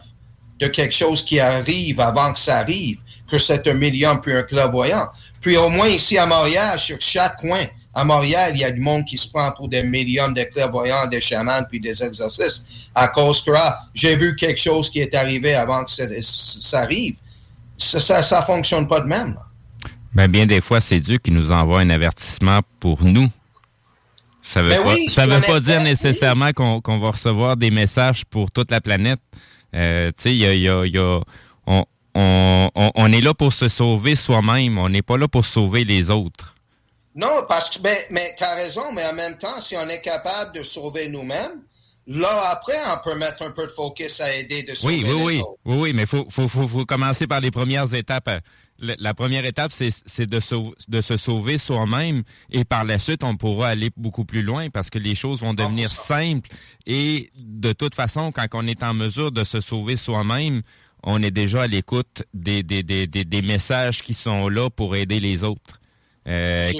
de 0.60 0.68
quelque 0.68 0.94
chose 0.94 1.24
qui 1.24 1.40
arrive 1.40 2.00
avant 2.00 2.34
que 2.34 2.40
ça 2.40 2.58
arrive, 2.58 3.00
que 3.30 3.38
c'est 3.38 3.68
un 3.68 3.74
médium 3.74 4.20
puis 4.22 4.34
un 4.34 4.44
clairvoyant. 4.44 5.08
Puis 5.42 5.58
au 5.58 5.70
moins 5.70 5.88
ici 5.88 6.18
à 6.18 6.26
Montréal, 6.26 6.78
sur 6.78 7.00
chaque 7.00 7.38
coin, 7.38 7.64
à 7.94 8.04
Montréal, 8.04 8.52
il 8.54 8.60
y 8.60 8.64
a 8.64 8.72
du 8.72 8.80
monde 8.80 9.06
qui 9.06 9.18
se 9.18 9.30
prend 9.30 9.52
pour 9.52 9.68
des 9.68 9.84
médiums, 9.84 10.34
des 10.34 10.48
clairvoyants, 10.50 11.08
des 11.08 11.22
chamans, 11.22 11.64
puis 11.70 11.80
des 11.80 12.04
exorcistes, 12.04 12.66
à 12.94 13.08
cause 13.08 13.44
que 13.44 13.52
ah, 13.56 13.80
j'ai 13.94 14.16
vu 14.16 14.36
quelque 14.36 14.60
chose 14.60 14.90
qui 14.90 15.00
est 15.00 15.14
arrivé 15.16 15.56
avant 15.56 15.84
que 15.84 15.92
ça, 15.92 16.80
arrive. 16.80 17.16
Ça, 17.78 18.22
ça, 18.22 18.44
fonctionne 18.44 18.88
pas 18.88 19.00
de 19.02 19.08
même. 19.08 19.38
Ben, 20.14 20.30
bien 20.30 20.46
des 20.46 20.62
fois, 20.62 20.82
c'est 20.82 21.00
Dieu 21.00 21.18
qui 21.18 21.32
nous 21.32 21.52
envoie 21.52 21.80
un 21.80 21.90
avertissement 21.90 22.60
pour 22.80 23.04
nous. 23.04 23.28
Ça 24.42 24.62
ne 24.62 24.68
veut, 24.68 24.78
ben 24.78 24.84
pas, 24.84 24.96
ça 25.10 25.28
veut 25.28 25.42
pas 25.42 25.60
dire 25.60 25.82
nécessairement 25.82 26.52
qu'on 26.54 27.00
va 27.00 27.12
recevoir 27.12 27.58
des 27.58 27.72
messages 27.72 28.24
pour 28.26 28.52
toute 28.52 28.72
la 28.72 28.82
planète. 28.82 29.20
Euh, 29.76 30.12
tu 30.18 30.24
sais, 30.24 30.36
il 30.36 30.62
y 30.62 30.68
a, 30.68 31.22
on, 32.16 32.70
on, 32.76 33.12
est 33.14 33.22
là 33.22 33.34
pour 33.34 33.54
se 33.54 33.70
sauver 33.70 34.16
soi-même. 34.16 34.78
On 34.78 34.90
n'est 34.90 35.02
pas 35.02 35.18
là 35.18 35.28
pour 35.28 35.46
sauver 35.46 35.84
les 35.84 36.10
autres. 36.10 36.56
Non, 37.16 37.46
parce 37.48 37.78
que, 37.78 37.82
mais, 37.84 38.06
mais 38.12 38.36
tu 38.38 38.44
as 38.44 38.56
raison, 38.56 38.92
mais 38.94 39.06
en 39.06 39.14
même 39.14 39.38
temps, 39.38 39.60
si 39.60 39.76
on 39.76 39.88
est 39.90 40.02
capable 40.02 40.56
de 40.56 40.64
sauver 40.64 41.10
nous-mêmes, 41.10 41.64
là, 42.08 42.52
après, 42.52 42.78
on 42.88 43.04
peut 43.04 43.18
mettre 43.18 43.44
un 43.44 43.52
peu 43.52 43.64
de 43.64 43.72
focus 43.72 44.22
à 44.22 44.34
aider 44.34 44.64
de 44.64 44.74
sauver 44.74 45.04
oui, 45.04 45.12
oui, 45.12 45.22
oui. 45.24 45.44
Oui, 45.66 45.78
oui, 45.78 45.94
mais 45.94 46.04
il 46.04 46.08
faut, 46.08 46.26
faut, 46.30 46.48
faut, 46.48 46.86
commencer 46.86 47.28
par 47.28 47.42
les 47.42 47.52
premières 47.52 47.94
étapes. 47.94 48.30
La, 48.82 49.14
première 49.14 49.46
étape, 49.46 49.72
c'est 49.72 50.26
de, 50.26 50.40
de 50.88 51.02
se 51.02 51.18
sauver 51.18 51.58
soi-même 51.58 52.24
et 52.52 52.64
par 52.64 52.86
la 52.86 53.00
suite, 53.00 53.24
on 53.24 53.36
pourra 53.36 53.70
aller 53.70 53.90
beaucoup 53.98 54.26
plus 54.26 54.42
loin 54.42 54.70
parce 54.70 54.90
que 54.90 55.00
les 55.00 55.16
choses 55.16 55.42
vont 55.42 55.54
devenir 55.54 55.90
simples 55.90 56.50
et 56.86 57.30
de 57.38 57.74
toute 57.74 57.96
façon, 57.96 58.32
quand 58.32 58.46
on 58.54 58.68
est 58.68 58.84
en 58.84 58.94
mesure 58.94 59.32
de 59.32 59.44
se 59.44 59.62
sauver 59.62 59.96
soi-même, 59.96 60.62
on 61.04 61.22
est 61.24 61.32
déjà 61.32 61.64
à 61.64 61.68
l'écoute 61.68 62.24
des, 62.34 62.64
des, 62.64 62.84
des, 62.84 63.08
des, 63.08 63.42
messages 63.42 64.02
qui 64.02 64.14
sont 64.14 64.50
là 64.50 64.70
pour 64.70 64.96
aider 64.96 65.20
les 65.20 65.44
autres. 65.44 65.80
Euh, 66.28 66.72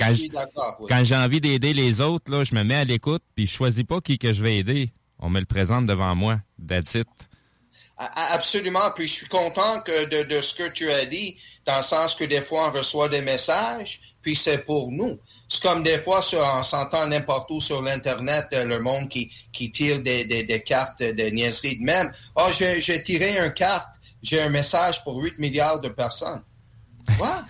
quand 0.88 1.04
j'ai 1.04 1.16
envie 1.16 1.42
d'aider 1.42 1.74
les 1.74 2.02
autres, 2.02 2.32
là, 2.32 2.44
je 2.44 2.54
me 2.54 2.64
mets 2.64 2.76
à 2.76 2.84
l'écoute, 2.84 3.24
puis 3.36 3.48
je 3.48 3.54
choisis 3.54 3.84
pas 3.84 4.02
qui 4.02 4.18
que 4.18 4.34
je 4.34 4.44
vais 4.44 4.58
aider. 4.58 4.92
On 5.20 5.30
me 5.30 5.40
le 5.40 5.46
présente 5.46 5.86
devant 5.86 6.16
moi. 6.16 6.40
That's 6.66 6.96
it. 6.96 7.08
Absolument. 8.00 8.92
Puis 8.96 9.08
je 9.08 9.14
suis 9.14 9.28
content 9.28 9.82
que 9.82 10.06
de, 10.06 10.24
de, 10.24 10.42
ce 10.42 10.56
que 10.56 10.70
tu 10.70 10.90
as 10.90 11.06
dit, 11.06 11.38
dans 11.66 11.78
le 11.78 11.84
sens 11.84 12.16
que 12.16 12.24
des 12.24 12.42
fois 12.42 12.70
on 12.70 12.78
reçoit 12.78 13.10
des 13.10 13.22
messages, 13.22 14.00
puis 14.22 14.36
c'est 14.36 14.60
pour 14.60 14.90
nous. 14.92 15.20
C'est 15.50 15.62
comme 15.62 15.84
des 15.84 15.98
fois, 15.98 16.22
sur, 16.22 16.40
on 16.40 16.64
s'entend 16.64 17.08
n'importe 17.08 17.50
où 17.52 17.60
sur 17.60 17.82
l'Internet, 17.82 18.48
euh, 18.54 18.66
le 18.66 18.80
monde 18.80 19.10
qui, 19.10 19.32
qui 19.52 19.72
tire 19.72 20.02
des, 20.02 20.24
des, 20.24 20.44
des 20.44 20.62
cartes 20.62 21.00
de 21.00 21.30
niaiserie 21.30 21.80
de 21.80 21.84
même. 21.84 22.12
Oh, 22.36 22.48
j'ai 22.58 23.04
tiré 23.04 23.38
une 23.38 23.54
carte, 23.54 23.96
j'ai 24.22 24.42
un 24.42 24.50
message 24.50 25.04
pour 25.04 25.22
8 25.22 25.40
milliards 25.40 25.82
de 25.82 25.90
personnes. 25.90 26.44
Quoi? 27.18 27.44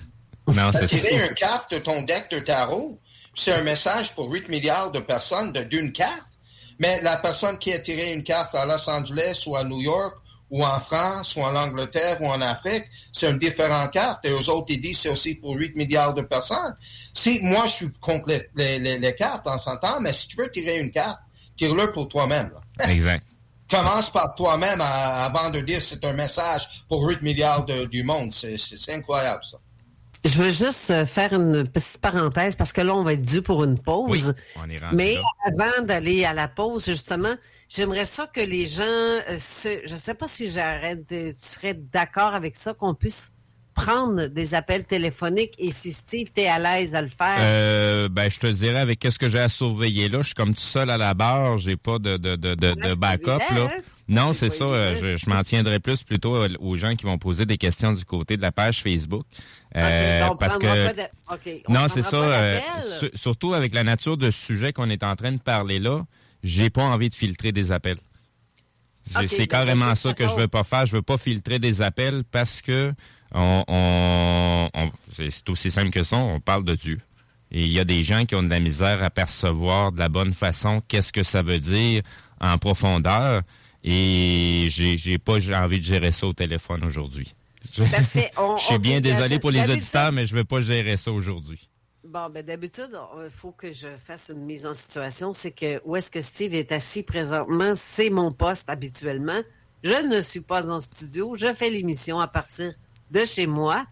c'est 0.74 0.88
tiré 0.88 1.28
une 1.28 1.36
carte 1.36 1.72
de 1.74 1.80
ton 1.80 2.02
deck 2.02 2.32
de 2.32 2.40
tarot, 2.40 3.00
c'est 3.36 3.54
un 3.54 3.64
message 3.64 4.16
pour 4.16 4.32
8 4.32 4.50
milliards 4.50 4.92
de 4.92 5.00
personnes 5.00 5.52
d'une 5.52 5.92
carte. 5.92 6.24
Mais 6.80 7.02
la 7.02 7.18
personne 7.18 7.60
qui 7.60 7.74
a 7.74 7.80
tiré 7.80 8.14
une 8.14 8.24
carte 8.24 8.56
à 8.56 8.66
Los 8.66 8.90
Angeles 8.90 9.44
ou 9.46 9.58
à 9.58 9.66
New 9.66 9.82
York 9.82 10.16
ou 10.50 10.66
en 10.66 10.80
France, 10.80 11.36
ou 11.36 11.42
en 11.42 11.56
Angleterre, 11.56 12.22
ou 12.22 12.28
en 12.28 12.42
Afrique, 12.42 12.86
c'est 13.12 13.30
une 13.30 13.40
différente 13.40 13.92
carte. 13.92 14.26
Et 14.26 14.32
aux 14.32 14.50
autres, 14.50 14.68
ils 14.70 14.82
disent 14.82 15.00
c'est 15.00 15.10
aussi 15.10 15.36
pour 15.36 15.56
8 15.56 15.76
milliards 15.76 16.14
de 16.14 16.22
personnes. 16.22 16.76
Si 17.14 17.40
moi, 17.42 17.66
je 17.66 17.72
suis 17.72 17.94
contre 18.00 18.40
les, 18.56 18.80
les, 18.80 19.16
cartes, 19.16 19.48
on 19.48 19.58
s'entend, 19.58 20.00
mais 20.00 20.14
si 20.14 20.28
tu 20.28 20.38
veux 20.38 20.50
tirer 20.50 20.80
une 20.80 20.92
carte, 20.92 21.20
tire-le 21.58 21.92
pour 21.92 22.08
toi-même. 22.08 22.52
Exact. 22.80 23.26
Commence 23.70 24.10
par 24.12 24.34
toi-même 24.36 24.82
avant 24.82 25.52
de 25.52 25.60
dire 25.60 25.80
c'est 25.80 26.04
un 26.04 26.14
message 26.14 26.84
pour 26.90 27.08
8 27.08 27.22
milliards 27.22 27.66
du 27.66 28.04
monde. 28.04 28.34
C'est 28.34 28.94
incroyable, 28.94 29.44
ça. 29.44 29.58
Je 30.26 30.36
veux 30.36 30.50
juste 30.50 30.92
euh, 30.92 31.06
faire 31.06 31.32
une 31.32 31.66
petite 31.68 32.00
parenthèse 32.02 32.58
parce 32.58 32.74
que 32.74 32.82
là, 32.82 32.94
on 32.94 33.04
va 33.04 33.14
être 33.14 33.26
dû 33.26 33.42
pour 33.42 33.64
une 33.64 33.82
pause. 33.82 34.34
Mais 34.94 35.18
avant 35.46 35.86
d'aller 35.86 36.26
à 36.26 36.34
la 36.34 36.50
pause, 36.50 36.86
justement, 36.86 37.34
j'aimerais 37.70 38.06
ça 38.06 38.28
que 38.28 38.42
les 38.42 38.66
gens, 38.66 38.84
euh, 38.84 39.38
je 39.86 39.94
ne 39.94 39.98
sais 39.98 40.14
pas 40.14 40.28
si 40.28 40.52
j'arrête, 40.52 41.08
tu 41.08 41.32
serais 41.38 41.74
d'accord 41.74 42.34
avec 42.34 42.56
ça, 42.56 42.74
qu'on 42.74 42.94
puisse 42.94 43.32
prendre 43.74 44.28
des 44.28 44.56
appels 44.56 44.84
téléphoniques 44.84 45.54
et 45.58 45.72
si 45.72 45.94
Steve, 45.94 46.28
tu 46.36 46.42
es 46.42 46.48
à 46.48 46.60
l'aise 46.60 46.96
à 46.96 47.02
le 47.02 47.08
faire? 47.08 47.38
Euh, 47.40 48.10
ben, 48.10 48.30
je 48.30 48.40
te 48.40 48.48
dirais, 48.48 48.80
avec 48.80 49.00
qu'est-ce 49.00 49.20
que 49.20 49.30
j'ai 49.30 49.40
à 49.40 49.48
surveiller 49.48 50.10
là, 50.10 50.22
je 50.22 50.28
suis 50.28 50.36
comme 50.36 50.54
tout 50.54 50.62
seul 50.62 50.90
à 50.90 50.98
la 50.98 51.14
barre, 51.14 51.58
j'ai 51.60 51.78
pas 51.78 51.98
de, 51.98 52.18
de, 52.18 52.36
de, 52.36 52.56
de, 52.56 52.94
backup. 52.96 53.28
Là. 53.28 53.70
Hein? 53.74 53.82
Non, 54.10 54.34
c'est 54.34 54.50
ça. 54.50 54.66
Euh, 54.66 55.18
je, 55.18 55.30
m'en 55.30 55.44
tiendrai 55.44 55.80
plus 55.80 56.04
plutôt 56.04 56.36
aux 56.60 56.76
gens 56.76 56.96
qui 56.96 57.06
vont 57.06 57.20
poser 57.20 57.46
des 57.46 57.58
questions 57.58 57.94
du 57.94 58.04
côté 58.06 58.38
de 58.38 58.42
la 58.42 58.52
page 58.52 58.82
Facebook. 58.82 59.24
Euh, 59.76 60.28
parce 60.40 60.58
que 60.58 61.72
non, 61.72 61.86
c'est 61.94 62.02
ça. 62.02 62.18
Euh, 62.18 62.60
surtout 63.14 63.54
avec 63.54 63.74
la 63.74 63.84
nature 63.84 64.18
de 64.18 64.32
sujet 64.32 64.74
qu'on 64.74 64.90
est 64.90 65.04
en 65.04 65.16
train 65.16 65.32
de 65.32 65.40
parler 65.40 65.78
là, 65.78 66.02
j'ai 66.44 66.70
pas 66.70 66.84
envie 66.84 67.10
de 67.10 67.16
filtrer 67.16 67.52
des 67.52 67.72
appels. 67.72 67.98
c'est 69.06 69.38
ben, 69.38 69.48
carrément 69.48 69.96
ça 69.96 70.14
que 70.14 70.28
je 70.28 70.36
veux 70.36 70.48
pas 70.48 70.64
faire. 70.64 70.86
Je 70.86 70.94
veux 70.94 71.02
pas 71.02 71.18
filtrer 71.18 71.60
des 71.60 71.82
appels 71.82 72.24
parce 72.32 72.62
que 72.62 72.94
on, 73.34 74.70
c'est 75.16 75.50
aussi 75.50 75.72
simple 75.72 75.92
que 75.92 76.04
ça. 76.04 76.18
On 76.18 76.40
parle 76.40 76.64
de 76.64 76.76
Dieu. 76.76 77.00
Et 77.52 77.64
il 77.64 77.72
y 77.72 77.80
a 77.80 77.86
des 77.86 78.04
gens 78.04 78.26
qui 78.26 78.36
ont 78.36 78.44
de 78.44 78.50
la 78.50 78.60
misère 78.60 79.04
à 79.04 79.10
percevoir 79.10 79.92
de 79.92 80.00
la 80.00 80.10
bonne 80.10 80.34
façon 80.34 80.82
qu'est-ce 80.88 81.12
que 81.12 81.24
ça 81.24 81.42
veut 81.42 81.60
dire 81.60 82.04
en 82.40 82.58
profondeur. 82.58 83.42
Et 83.84 84.68
j'ai, 84.70 84.98
j'ai 84.98 85.18
pas 85.18 85.38
envie 85.56 85.80
de 85.80 85.86
gérer 85.86 86.12
ça 86.12 86.28
au 86.28 86.34
téléphone 86.34 86.84
aujourd'hui. 86.84 87.34
Je, 87.76 87.84
suis 88.58 88.80
bien 88.80 89.02
désolé 89.02 89.40
pour 89.40 89.52
les 89.52 89.64
auditeurs, 89.64 90.12
mais 90.12 90.26
je 90.26 90.34
ne 90.34 90.40
vais 90.40 90.46
pas 90.46 90.62
gérer 90.62 90.98
ça 90.98 91.12
aujourd'hui. 91.12 91.69
Bon, 92.10 92.28
ben 92.28 92.44
d'habitude, 92.44 92.98
il 93.24 93.30
faut 93.30 93.52
que 93.52 93.72
je 93.72 93.90
fasse 93.90 94.32
une 94.34 94.44
mise 94.44 94.66
en 94.66 94.74
situation. 94.74 95.32
C'est 95.32 95.52
que 95.52 95.80
où 95.86 95.96
est-ce 95.96 96.10
que 96.10 96.22
Steve 96.22 96.56
est 96.56 96.72
assis 96.72 97.04
présentement, 97.04 97.74
c'est 97.76 98.10
mon 98.10 98.32
poste 98.32 98.68
habituellement. 98.68 99.40
Je 99.84 100.08
ne 100.08 100.20
suis 100.24 100.42
pas 100.42 100.72
en 100.72 100.80
studio. 100.80 101.36
Je 101.38 101.54
fais 101.54 101.70
l'émission 101.70 102.20
à 102.20 102.28
partir 102.28 102.74
de 103.12 103.26
chez 103.26 103.46
moi. 103.46 103.86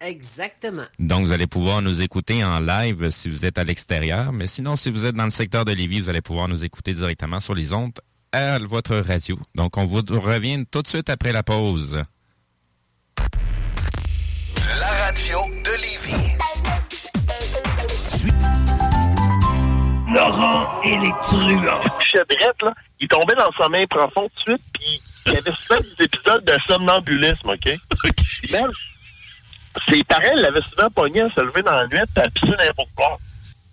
Exactement. 0.00 0.84
Donc, 0.98 1.26
vous 1.26 1.32
allez 1.32 1.46
pouvoir 1.46 1.80
nous 1.80 2.02
écouter 2.02 2.44
en 2.44 2.60
live 2.60 3.08
si 3.10 3.30
vous 3.30 3.46
êtes 3.46 3.56
à 3.56 3.64
l'extérieur. 3.64 4.30
Mais 4.32 4.46
sinon, 4.46 4.76
si 4.76 4.90
vous 4.90 5.06
êtes 5.06 5.14
dans 5.14 5.24
le 5.24 5.30
secteur 5.30 5.64
de 5.64 5.72
Lévis, 5.72 6.00
vous 6.00 6.10
allez 6.10 6.20
pouvoir 6.20 6.48
nous 6.48 6.66
écouter 6.66 6.92
directement 6.92 7.40
sur 7.40 7.54
les 7.54 7.72
ondes 7.72 7.98
à 8.30 8.58
votre 8.58 8.96
radio. 8.96 9.38
Donc, 9.54 9.78
on 9.78 9.86
vous 9.86 10.02
revient 10.10 10.64
tout 10.70 10.82
de 10.82 10.86
suite 10.86 11.08
après 11.08 11.32
la 11.32 11.42
pause. 11.42 12.04
La 15.06 15.12
radio 15.12 15.38
de 15.62 15.70
Lévis. 15.82 16.36
Laurent 20.12 20.82
et 20.82 20.98
les 20.98 21.12
truands. 21.22 22.00
Chebrette, 22.00 22.62
là, 22.62 22.74
il 22.98 23.06
tombait 23.06 23.36
dans 23.36 23.52
sa 23.56 23.68
main 23.68 23.86
profond 23.86 24.28
tout 24.28 24.50
de 24.50 24.50
suite, 24.50 24.62
puis 24.72 25.00
il 25.26 25.32
y 25.34 25.36
avait 25.36 25.52
souvent 25.52 25.78
des 25.78 26.04
épisodes 26.06 26.44
de 26.44 26.54
somnambulisme, 26.66 27.50
OK? 27.50 27.68
OK 28.04 28.20
ses 29.88 30.02
parents 30.02 30.34
l'avaient 30.34 30.60
souvent 30.60 30.90
pogné 30.90 31.20
à 31.20 31.30
se 31.30 31.40
lever 31.40 31.62
dans 31.62 31.76
la 31.76 31.86
nuit 31.86 31.98
et 31.98 32.20
à 32.20 32.28
pisser 32.28 32.56
n'importe 32.58 32.90
quoi. 32.96 33.16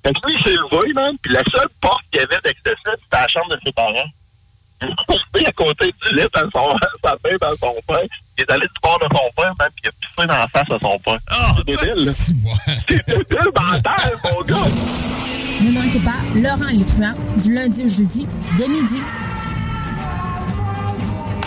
Fait 0.06 0.14
que 0.14 0.28
lui, 0.28 0.36
il 0.36 0.44
s'est 0.44 0.56
levé, 0.56 0.94
man, 0.94 1.18
puis 1.20 1.34
la 1.34 1.44
seule 1.52 1.70
porte 1.82 2.04
qu'il 2.12 2.22
y 2.22 2.24
avait 2.24 2.42
d'accès, 2.44 2.76
c'était 2.78 2.98
la 3.12 3.28
chambre 3.28 3.56
de 3.56 3.60
ses 3.66 3.72
parents. 3.72 4.10
Il 5.36 5.42
est 5.42 5.48
à 5.48 5.52
côté 5.52 5.86
du 5.86 6.16
lit 6.16 6.24
dans 6.34 6.50
son, 6.52 6.78
sa 7.04 7.12
main 7.12 7.38
dans 7.42 7.56
son 7.56 7.76
père. 7.88 8.00
Il 8.38 8.42
est 8.42 8.52
allé 8.52 8.62
du 8.62 8.82
bord 8.82 9.00
de 9.00 9.06
son 9.06 9.32
père, 9.36 9.54
man, 9.60 9.70
puis 9.76 9.84
il 9.84 9.88
a 9.88 9.92
pissé 9.92 10.28
dans 10.28 10.38
la 10.38 10.48
face 10.48 10.72
à 10.72 10.80
son 10.80 11.00
père. 11.00 11.20
Oh, 11.32 11.54
c'est 11.58 11.66
débile, 11.66 12.06
là. 12.06 12.12
C'est 12.88 13.08
débile 13.08 13.52
mental, 13.56 14.14
mon 14.24 14.42
gars. 14.44 14.70
Ne 15.62 15.72
manquez 15.72 16.00
pas 16.00 16.20
Laurent 16.36 16.86
truands, 16.86 17.14
du 17.38 17.54
lundi 17.54 17.84
au 17.84 17.88
jeudi, 17.88 18.28
dès 18.58 18.68
midi. 18.68 19.02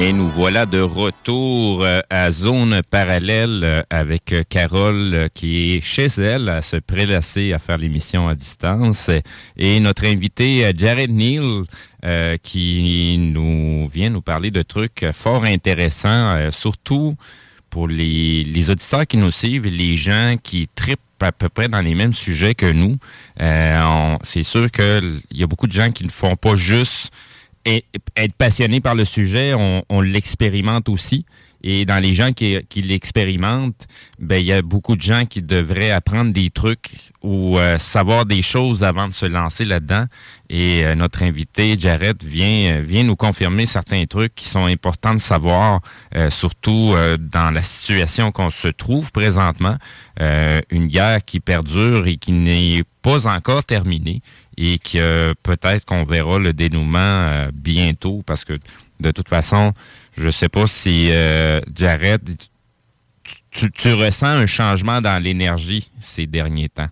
Et 0.00 0.14
nous 0.14 0.30
voilà 0.30 0.64
de 0.64 0.80
retour 0.80 1.84
euh, 1.84 2.00
à 2.08 2.30
zone 2.30 2.80
parallèle 2.88 3.60
euh, 3.62 3.82
avec 3.90 4.32
euh, 4.32 4.42
Carole 4.48 5.28
qui 5.34 5.74
est 5.74 5.82
chez 5.82 6.06
elle 6.06 6.48
à 6.48 6.62
se 6.62 6.76
prélasser 6.76 7.52
à 7.52 7.58
faire 7.58 7.76
l'émission 7.76 8.26
à 8.26 8.34
distance 8.34 9.10
et 9.58 9.78
notre 9.78 10.06
invité 10.06 10.72
Jared 10.74 11.10
Neal 11.10 11.64
qui 12.42 13.18
nous 13.18 13.86
vient 13.88 14.08
nous 14.08 14.22
parler 14.22 14.50
de 14.50 14.62
trucs 14.62 15.04
fort 15.12 15.44
intéressants, 15.44 16.50
surtout 16.50 17.14
pour 17.68 17.86
les, 17.86 18.42
les 18.42 18.70
auditeurs 18.70 19.06
qui 19.06 19.18
nous 19.18 19.30
suivent, 19.30 19.66
les 19.66 19.98
gens 19.98 20.36
qui 20.42 20.66
tripent 20.74 20.98
à 21.20 21.30
peu 21.30 21.50
près 21.50 21.68
dans 21.68 21.82
les 21.82 21.94
mêmes 21.94 22.14
sujets 22.14 22.54
que 22.54 22.72
nous. 22.72 22.96
C'est 24.22 24.44
sûr 24.44 24.70
qu'il 24.70 25.20
y 25.32 25.42
a 25.42 25.46
beaucoup 25.46 25.66
de 25.66 25.72
gens 25.72 25.90
qui 25.90 26.04
ne 26.04 26.10
font 26.10 26.36
pas 26.36 26.56
juste 26.56 27.12
être 27.64 28.34
passionné 28.36 28.80
par 28.80 28.94
le 28.94 29.04
sujet, 29.04 29.54
on 29.54 30.00
l'expérimente 30.00 30.88
aussi. 30.88 31.24
Et 31.62 31.84
dans 31.84 32.02
les 32.02 32.14
gens 32.14 32.32
qui, 32.32 32.58
qui 32.68 32.80
l'expérimentent, 32.82 33.86
ben 34.18 34.36
il 34.36 34.46
y 34.46 34.52
a 34.52 34.62
beaucoup 34.62 34.96
de 34.96 35.02
gens 35.02 35.26
qui 35.26 35.42
devraient 35.42 35.90
apprendre 35.90 36.32
des 36.32 36.48
trucs 36.48 36.90
ou 37.22 37.58
euh, 37.58 37.76
savoir 37.76 38.24
des 38.24 38.40
choses 38.40 38.82
avant 38.82 39.08
de 39.08 39.12
se 39.12 39.26
lancer 39.26 39.66
là-dedans. 39.66 40.06
Et 40.48 40.84
euh, 40.84 40.94
notre 40.94 41.22
invité, 41.22 41.78
Jared, 41.78 42.24
vient, 42.24 42.78
euh, 42.78 42.82
vient 42.82 43.02
nous 43.02 43.16
confirmer 43.16 43.66
certains 43.66 44.06
trucs 44.06 44.34
qui 44.34 44.48
sont 44.48 44.64
importants 44.64 45.14
de 45.14 45.20
savoir, 45.20 45.80
surtout 46.30 46.94
dans 47.18 47.50
la 47.52 47.62
situation 47.62 48.32
qu'on 48.32 48.50
se 48.50 48.68
trouve 48.68 49.12
présentement. 49.12 49.76
une 50.18 50.86
guerre 50.86 51.24
qui 51.24 51.40
perdure 51.40 52.06
et 52.06 52.16
qui 52.16 52.32
n'est 52.32 52.82
pas 53.02 53.26
encore 53.26 53.64
terminée 53.64 54.22
et 54.62 54.78
que 54.78 55.32
peut-être 55.42 55.86
qu'on 55.86 56.04
verra 56.04 56.38
le 56.38 56.52
dénouement 56.52 57.48
bientôt 57.52 58.22
parce 58.26 58.44
que 58.44 58.58
de 59.00 59.10
toute 59.10 59.28
façon, 59.28 59.72
je 60.16 60.30
sais 60.30 60.48
pas 60.48 60.66
si 60.66 61.08
euh, 61.10 61.60
Jared, 61.74 62.22
tu, 63.50 63.92
ressens 63.92 64.26
un 64.26 64.46
changement 64.46 65.00
dans 65.00 65.20
l'énergie 65.22 65.90
ces 66.00 66.26
derniers 66.26 66.68
temps? 66.68 66.88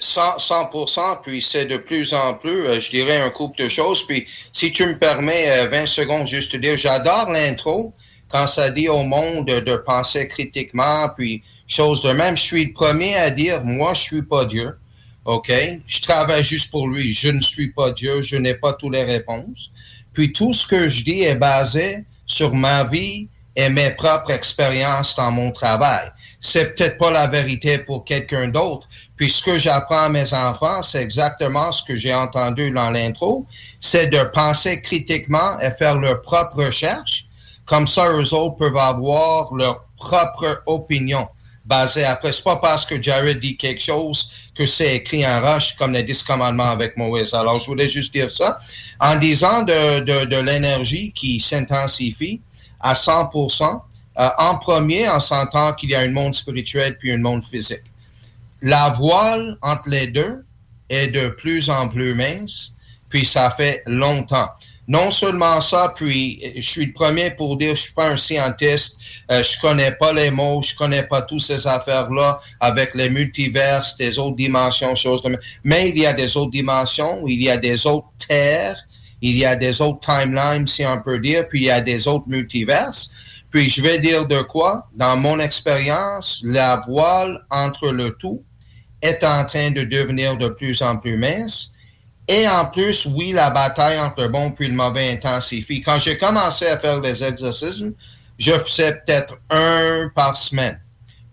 100, 0.00 0.38
100%, 0.38 1.22
puis 1.22 1.42
c'est 1.42 1.66
de 1.66 1.76
plus 1.76 2.14
en 2.14 2.34
plus, 2.34 2.66
euh, 2.66 2.80
je 2.80 2.90
dirais, 2.90 3.20
un 3.20 3.30
couple 3.30 3.64
de 3.64 3.68
choses. 3.68 4.06
Puis 4.06 4.28
si 4.52 4.70
tu 4.70 4.86
me 4.86 4.96
permets 4.96 5.66
20 5.66 5.76
euh, 5.76 5.86
secondes 5.86 6.26
juste 6.26 6.52
te 6.52 6.56
dire, 6.56 6.76
j'adore 6.76 7.30
l'intro 7.30 7.92
quand 8.28 8.46
ça 8.46 8.70
dit 8.70 8.88
au 8.88 9.02
monde 9.02 9.46
de, 9.46 9.76
penser 9.76 10.28
critiquement, 10.28 11.08
puis 11.16 11.42
chose 11.66 12.02
de 12.02 12.12
même. 12.12 12.36
Je 12.36 12.42
suis 12.42 12.66
le 12.66 12.72
premier 12.72 13.16
à 13.16 13.30
dire, 13.30 13.64
moi, 13.64 13.94
je 13.94 14.02
suis 14.02 14.22
pas 14.22 14.44
Dieu. 14.44 14.70
OK? 15.24 15.52
Je 15.86 16.02
travaille 16.02 16.42
juste 16.42 16.70
pour 16.70 16.88
lui. 16.88 17.12
Je 17.12 17.28
ne 17.28 17.40
suis 17.40 17.72
pas 17.72 17.90
Dieu. 17.90 18.22
Je 18.22 18.36
n'ai 18.36 18.54
pas 18.54 18.72
toutes 18.72 18.94
les 18.94 19.04
réponses. 19.04 19.72
Puis 20.12 20.32
tout 20.32 20.52
ce 20.52 20.66
que 20.66 20.88
je 20.88 21.04
dis 21.04 21.22
est 21.22 21.36
basé 21.36 22.04
sur 22.26 22.54
ma 22.54 22.84
vie 22.84 23.28
et 23.54 23.68
mes 23.68 23.90
propres 23.90 24.30
expériences 24.30 25.16
dans 25.16 25.30
mon 25.30 25.50
travail. 25.50 26.10
C'est 26.40 26.76
peut-être 26.76 26.98
pas 26.98 27.10
la 27.10 27.26
vérité 27.26 27.78
pour 27.78 28.04
quelqu'un 28.04 28.48
d'autre. 28.48 28.88
Puis 29.16 29.30
ce 29.30 29.42
que 29.42 29.58
j'apprends 29.58 30.04
à 30.04 30.08
mes 30.08 30.32
enfants, 30.32 30.82
c'est 30.84 31.02
exactement 31.02 31.72
ce 31.72 31.82
que 31.82 31.96
j'ai 31.96 32.14
entendu 32.14 32.70
dans 32.70 32.90
l'intro, 32.90 33.46
c'est 33.80 34.06
de 34.06 34.22
penser 34.32 34.80
critiquement 34.80 35.58
et 35.60 35.72
faire 35.72 35.98
leur 35.98 36.22
propre 36.22 36.66
recherche. 36.66 37.26
Comme 37.66 37.88
ça, 37.88 38.08
eux 38.12 38.32
autres 38.32 38.56
peuvent 38.56 38.76
avoir 38.76 39.52
leur 39.52 39.84
propre 39.96 40.62
opinion 40.66 41.28
basée 41.68 42.04
après. 42.04 42.32
C'est 42.32 42.42
pas 42.42 42.56
parce 42.56 42.86
que 42.86 43.00
Jared 43.00 43.38
dit 43.38 43.56
quelque 43.56 43.82
chose 43.82 44.32
que 44.54 44.64
c'est 44.64 44.96
écrit 44.96 45.26
en 45.26 45.40
roche 45.40 45.76
comme 45.76 45.92
les 45.92 46.02
dix 46.02 46.22
commandements 46.22 46.70
avec 46.70 46.96
Moïse. 46.96 47.34
Alors, 47.34 47.60
je 47.60 47.66
voulais 47.66 47.88
juste 47.88 48.12
dire 48.12 48.30
ça 48.30 48.58
en 48.98 49.16
disant 49.16 49.62
de, 49.62 50.00
de, 50.00 50.24
de 50.24 50.36
l'énergie 50.36 51.12
qui 51.14 51.38
s'intensifie 51.38 52.40
à 52.80 52.94
100%. 52.94 53.82
Euh, 54.18 54.28
en 54.38 54.58
premier, 54.58 55.08
en 55.08 55.20
sentant 55.20 55.74
qu'il 55.74 55.90
y 55.90 55.94
a 55.94 56.00
un 56.00 56.10
monde 56.10 56.34
spirituel 56.34 56.96
puis 56.98 57.12
un 57.12 57.18
monde 57.18 57.44
physique. 57.44 57.84
La 58.62 58.88
voile 58.88 59.56
entre 59.62 59.88
les 59.88 60.08
deux 60.08 60.44
est 60.88 61.08
de 61.08 61.28
plus 61.28 61.70
en 61.70 61.88
plus 61.88 62.14
mince, 62.14 62.74
puis 63.08 63.24
ça 63.24 63.50
fait 63.50 63.82
longtemps 63.86 64.48
non 64.88 65.10
seulement 65.10 65.60
ça, 65.60 65.92
puis 65.94 66.40
je 66.56 66.66
suis 66.66 66.86
le 66.86 66.92
premier 66.94 67.30
pour 67.32 67.58
dire, 67.58 67.76
je 67.76 67.82
suis 67.82 67.92
pas 67.92 68.08
un 68.08 68.16
scientiste, 68.16 68.96
euh, 69.30 69.42
je 69.42 69.60
connais 69.60 69.92
pas 69.92 70.14
les 70.14 70.30
mots, 70.30 70.62
je 70.62 70.74
connais 70.74 71.02
pas 71.02 71.20
toutes 71.20 71.42
ces 71.42 71.66
affaires-là 71.66 72.40
avec 72.58 72.94
les 72.94 73.10
multiverses, 73.10 73.98
des 73.98 74.18
autres 74.18 74.36
dimensions, 74.36 74.94
choses 74.94 75.22
de 75.22 75.38
Mais 75.62 75.90
il 75.90 75.98
y 75.98 76.06
a 76.06 76.14
des 76.14 76.34
autres 76.38 76.52
dimensions, 76.52 77.22
il 77.26 77.42
y 77.42 77.50
a 77.50 77.58
des 77.58 77.86
autres 77.86 78.08
terres, 78.26 78.78
il 79.20 79.36
y 79.36 79.44
a 79.44 79.56
des 79.56 79.82
autres 79.82 80.00
timelines, 80.00 80.66
si 80.66 80.86
on 80.86 81.02
peut 81.02 81.18
dire, 81.18 81.46
puis 81.50 81.60
il 81.60 81.64
y 81.66 81.70
a 81.70 81.82
des 81.82 82.08
autres 82.08 82.28
multiverses. 82.28 83.10
Puis 83.50 83.68
je 83.68 83.82
vais 83.82 83.98
dire 83.98 84.26
de 84.26 84.40
quoi, 84.40 84.88
dans 84.94 85.18
mon 85.18 85.38
expérience, 85.38 86.42
la 86.46 86.82
voile 86.88 87.44
entre 87.50 87.90
le 87.90 88.12
tout 88.12 88.42
est 89.02 89.22
en 89.22 89.44
train 89.44 89.70
de 89.70 89.82
devenir 89.82 90.38
de 90.38 90.48
plus 90.48 90.80
en 90.80 90.96
plus 90.96 91.18
mince 91.18 91.74
et 92.28 92.46
en 92.46 92.66
plus, 92.66 93.06
oui, 93.06 93.32
la 93.32 93.48
bataille 93.48 93.98
entre 93.98 94.22
le 94.22 94.28
bon 94.28 94.54
et 94.60 94.66
le 94.66 94.74
mauvais 94.74 95.12
intensifie. 95.12 95.80
Quand 95.80 95.98
j'ai 95.98 96.18
commencé 96.18 96.66
à 96.66 96.78
faire 96.78 97.00
des 97.00 97.24
exorcismes, 97.24 97.94
je 98.38 98.52
faisais 98.52 98.92
peut-être 98.92 99.38
un 99.48 100.10
par 100.14 100.36
semaine. 100.36 100.78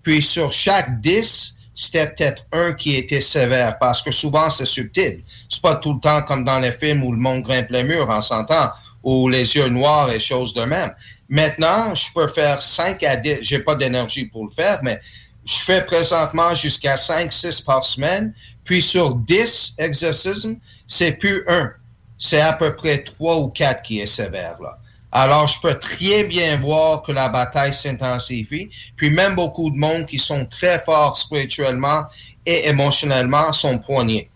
Puis 0.02 0.22
sur 0.22 0.54
chaque 0.54 1.02
dix, 1.02 1.56
c'était 1.76 2.08
peut-être 2.08 2.46
un 2.54 2.74
qui 2.74 2.96
était 2.96 3.20
sévère 3.20 3.78
parce 3.78 4.02
que 4.02 4.12
souvent 4.12 4.50
c'est 4.50 4.66
subtil. 4.66 5.24
C'est 5.50 5.62
pas 5.62 5.76
tout 5.76 5.94
le 5.94 6.00
temps 6.00 6.22
comme 6.22 6.46
dans 6.46 6.60
les 6.60 6.72
films 6.72 7.04
où 7.04 7.12
le 7.12 7.20
monde 7.20 7.42
grimpe 7.42 7.70
les 7.70 7.84
murs 7.84 8.10
en 8.10 8.22
s'entend 8.22 8.72
ou 9.04 9.28
les 9.28 9.56
yeux 9.56 9.68
noirs 9.68 10.10
et 10.10 10.20
choses 10.20 10.54
de 10.54 10.64
même. 10.64 10.96
Maintenant, 11.28 11.94
je 11.94 12.06
peux 12.14 12.28
faire 12.28 12.62
5 12.62 13.04
à 13.04 13.18
10. 13.18 13.40
J'ai 13.42 13.60
pas 13.60 13.76
d'énergie 13.76 14.26
pour 14.26 14.46
le 14.46 14.52
faire, 14.52 14.80
mais 14.82 15.02
je 15.44 15.56
fais 15.56 15.86
présentement 15.86 16.56
jusqu'à 16.56 16.96
5, 16.98 17.34
6 17.34 17.62
par 17.62 17.84
semaine. 17.84 18.34
Puis 18.64 18.82
sur 18.82 19.16
10 19.16 19.76
exorcismes, 19.78 20.58
c'est 20.88 21.14
plus 21.14 21.44
un, 21.48 21.72
c'est 22.18 22.42
à 22.42 22.54
peu 22.54 22.76
près 22.76 23.04
trois 23.04 23.38
ou 23.38 23.50
quatre 23.50 23.84
qui 23.84 24.00
est 24.00 24.08
sévère 24.08 24.62
là. 24.62 24.78
Alors, 25.18 25.48
je 25.48 25.62
peux 25.62 25.76
très 25.76 26.26
bien 26.26 26.58
voir 26.60 27.02
que 27.02 27.14
la 27.14 27.30
bataille 27.30 27.74
s'intensifie. 27.74 28.70
Puis 28.98 29.10
même 29.10 29.34
beaucoup 29.34 29.70
de 29.70 29.78
monde 29.78 30.06
qui 30.06 30.20
sont 30.20 30.46
très 30.46 30.78
forts 30.80 31.16
spirituellement 31.16 32.04
et 32.46 32.68
émotionnellement 32.68 33.54
sont 33.54 33.78
poignés. 33.78 34.30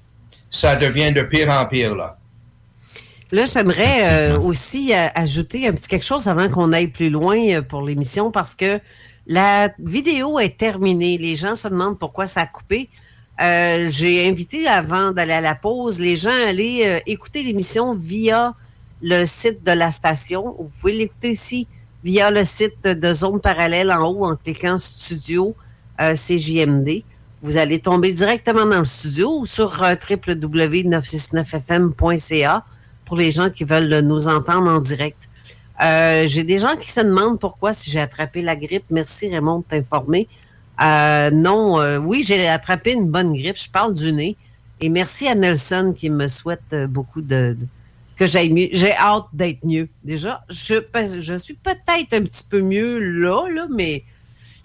Ça 0.50 0.78
devient 0.78 1.12
de 1.12 1.22
pire 1.24 1.50
en 1.50 1.66
pire 1.66 1.96
là. 1.98 2.18
Là, 3.34 3.44
j'aimerais 3.44 4.32
euh, 4.32 4.40
aussi 4.40 4.94
euh, 4.94 5.08
ajouter 5.16 5.68
un 5.68 5.74
petit 5.74 5.90
quelque 5.90 6.06
chose 6.06 6.30
avant 6.30 6.48
qu'on 6.48 6.72
aille 6.72 6.88
plus 6.88 7.10
loin 7.10 7.38
euh, 7.38 7.62
pour 7.62 7.82
l'émission 7.82 8.32
parce 8.32 8.56
que 8.56 8.80
la 9.28 9.70
vidéo 9.80 10.40
est 10.40 10.58
terminée. 10.58 11.18
Les 11.18 11.36
gens 11.36 11.58
se 11.58 11.68
demandent 11.68 12.00
pourquoi 12.00 12.26
ça 12.26 12.42
a 12.42 12.48
coupé. 12.48 12.90
Euh, 13.42 13.88
j'ai 13.90 14.28
invité 14.28 14.68
avant 14.68 15.12
d'aller 15.12 15.32
à 15.32 15.40
la 15.40 15.56
pause 15.56 16.02
les 16.02 16.18
gens 16.18 16.30
à 16.30 16.50
aller 16.50 16.84
euh, 16.86 17.00
écouter 17.06 17.42
l'émission 17.42 17.96
via 17.96 18.54
le 19.02 19.24
site 19.24 19.64
de 19.64 19.72
la 19.72 19.92
station. 19.92 20.58
Vous 20.60 20.70
pouvez 20.82 20.92
l'écouter 20.92 21.30
ici 21.30 21.66
via 22.04 22.32
le 22.32 22.44
site 22.44 22.84
de 22.84 23.14
Zone 23.14 23.40
Parallèle 23.40 23.94
en 23.94 24.10
haut 24.10 24.26
en 24.26 24.36
cliquant 24.36 24.78
Studio 24.78 25.56
euh, 26.02 26.16
CJMD. 26.16 27.04
Vous 27.42 27.56
allez 27.56 27.80
tomber 27.80 28.12
directement 28.12 28.66
dans 28.66 28.80
le 28.80 28.86
studio 28.86 29.40
ou 29.40 29.46
sur 29.46 29.84
euh, 29.84 29.96
www.969fm.ca 30.10 32.66
pour 33.06 33.16
les 33.16 33.32
gens 33.32 33.50
qui 33.50 33.64
veulent 33.64 34.00
nous 34.00 34.28
entendre 34.28 34.70
en 34.70 34.82
direct. 34.82 35.30
j'ai 35.80 36.44
des 36.44 36.60
gens 36.60 36.76
qui 36.76 36.92
se 36.92 37.00
demandent 37.00 37.40
pourquoi 37.40 37.72
si 37.72 37.90
j'ai 37.90 38.02
attrapé 38.02 38.42
la 38.42 38.58
grippe. 38.58 38.84
Merci 38.90 39.30
Raymond 39.30 39.60
de 39.60 39.64
t'informer. 39.64 40.28
Euh, 40.82 41.30
non, 41.32 41.80
euh, 41.80 41.98
oui, 41.98 42.24
j'ai 42.26 42.48
attrapé 42.48 42.94
une 42.94 43.10
bonne 43.10 43.34
grippe. 43.34 43.58
Je 43.58 43.70
parle 43.70 43.94
du 43.94 44.14
nez. 44.14 44.38
Et 44.82 44.90
merci 44.90 45.28
à 45.28 45.36
Nelson 45.36 45.94
qui 45.98 46.10
me 46.10 46.28
souhaite 46.28 46.62
euh, 46.72 46.88
beaucoup 46.88 47.22
de, 47.22 47.58
que 48.16 48.26
j'aille 48.26 48.50
mieux. 48.50 48.70
J'ai 48.72 48.96
hâte 48.96 49.26
d'être 49.34 49.64
mieux. 49.64 49.90
Déjà, 50.04 50.42
je, 50.50 50.76
je 51.20 51.38
suis 51.38 51.56
peut-être 51.56 52.14
un 52.14 52.24
petit 52.24 52.44
peu 52.50 52.62
mieux 52.62 53.00
là, 53.00 53.48
là 53.50 53.68
mais 53.70 54.04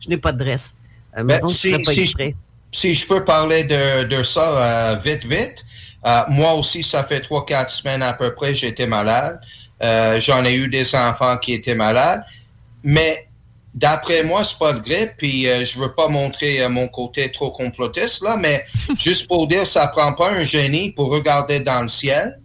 je 0.01 0.09
n'ai 0.09 0.17
pas 0.17 0.33
de 0.33 0.39
dresse. 0.39 0.75
Ben, 1.17 1.41
si, 1.49 2.95
je, 2.95 3.07
peux 3.07 3.25
parler 3.25 3.65
de, 3.65 4.23
ça 4.25 5.01
vite, 5.05 5.25
vite. 5.25 5.65
moi 6.29 6.55
aussi, 6.55 6.83
ça 6.83 7.05
fait 7.05 7.21
trois, 7.21 7.47
quatre 7.47 7.71
semaines 7.71 8.03
à 8.03 8.13
peu 8.15 8.35
près, 8.35 8.53
j'étais 8.53 8.87
malade. 8.87 9.41
J'en 9.81 10.45
ai 10.45 10.55
eu 10.55 10.69
des 10.69 10.95
enfants 10.95 11.39
qui 11.39 11.55
étaient 11.55 11.77
malades. 11.77 12.25
Mais 12.83 13.29
D'après 13.75 14.23
moi, 14.23 14.45
c'est 14.45 14.59
pas 14.59 14.73
de 14.73 14.79
grippe, 14.79 15.15
puis 15.19 15.49
euh, 15.49 15.65
je 15.65 15.81
veux 15.81 15.93
pas 15.93 16.07
montrer 16.07 16.63
euh, 16.63 16.69
mon 16.69 16.87
côté 16.87 17.33
trop 17.33 17.51
complotiste, 17.51 18.23
là, 18.23 18.37
mais 18.37 18.65
juste 18.99 19.27
pour 19.27 19.49
dire, 19.49 19.67
ça 19.67 19.89
prend 19.89 20.13
pas 20.13 20.31
un 20.31 20.45
génie 20.45 20.93
pour 20.93 21.11
regarder 21.11 21.59
dans 21.59 21.83
le 21.83 21.89
ciel, 21.89 22.41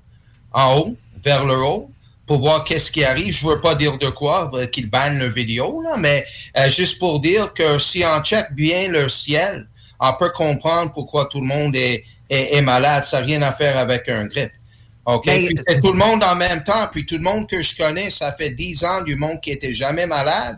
en 0.52 0.78
haut, 0.80 0.96
vers 1.24 1.46
le 1.46 1.56
haut, 1.56 1.92
pour 2.26 2.40
voir 2.40 2.64
qu'est-ce 2.64 2.90
qui 2.90 3.04
arrive. 3.04 3.32
Je 3.32 3.48
veux 3.48 3.62
pas 3.62 3.76
dire 3.76 4.00
de 4.00 4.10
quoi, 4.10 4.50
euh, 4.56 4.66
qu'il 4.66 4.90
banne 4.90 5.20
la 5.20 5.28
vidéo, 5.28 5.84
là, 5.84 5.98
mais 5.98 6.26
juste 6.70 6.98
pour 6.98 7.20
dire 7.20 7.54
que 7.54 7.78
si 7.78 8.04
on 8.04 8.24
check 8.24 8.48
bien 8.54 8.88
le 8.88 9.08
ciel, 9.08 9.68
on 10.00 10.14
peut 10.14 10.32
comprendre 10.32 10.94
pourquoi 10.94 11.26
tout 11.26 11.42
le 11.42 11.48
monde 11.48 11.76
est, 11.76 12.06
est, 12.30 12.62
malade. 12.62 13.04
Ça 13.04 13.20
n'a 13.20 13.26
rien 13.26 13.42
à 13.44 13.52
faire 13.52 13.78
avec 13.78 14.10
un 14.10 14.26
grippe. 14.26 14.52
OK? 15.06 15.26
Ben, 15.26 15.46
puis 15.46 15.82
tout 15.82 15.92
le 15.92 15.98
monde 15.98 16.24
en 16.24 16.36
même 16.36 16.64
temps, 16.64 16.88
puis 16.92 17.06
tout 17.06 17.18
le 17.18 17.24
monde 17.24 17.48
que 17.48 17.62
je 17.62 17.76
connais, 17.76 18.10
ça 18.10 18.32
fait 18.32 18.52
dix 18.52 18.84
ans 18.84 19.04
du 19.04 19.16
monde 19.16 19.40
qui 19.42 19.52
était 19.52 19.74
jamais 19.74 20.08
malade 20.08 20.58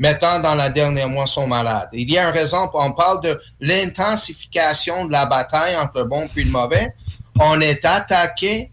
maintenant 0.00 0.40
dans 0.40 0.54
la 0.54 0.70
dernière 0.70 1.08
mois 1.08 1.26
sont 1.26 1.46
malades. 1.46 1.90
Il 1.92 2.10
y 2.10 2.18
a 2.18 2.28
une 2.28 2.34
raison, 2.34 2.68
on 2.72 2.92
parle 2.92 3.22
de 3.22 3.40
l'intensification 3.60 5.04
de 5.04 5.12
la 5.12 5.26
bataille 5.26 5.76
entre 5.76 5.98
le 5.98 6.04
bon 6.04 6.28
et 6.34 6.42
le 6.42 6.50
mauvais. 6.50 6.94
On 7.38 7.60
est 7.60 7.84
attaqué 7.84 8.72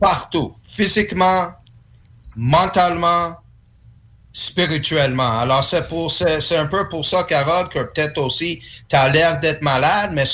partout, 0.00 0.54
physiquement, 0.64 1.48
mentalement, 2.36 3.36
spirituellement. 4.32 5.40
Alors 5.40 5.64
c'est 5.64 5.86
pour 5.88 6.10
c'est 6.12 6.56
un 6.56 6.66
peu 6.66 6.88
pour 6.88 7.04
ça, 7.04 7.24
Carole, 7.24 7.68
que 7.68 7.80
peut-être 7.80 8.18
aussi 8.18 8.62
tu 8.88 8.96
as 8.96 9.08
l'air 9.08 9.40
d'être 9.40 9.60
malade, 9.60 10.10
mais 10.12 10.24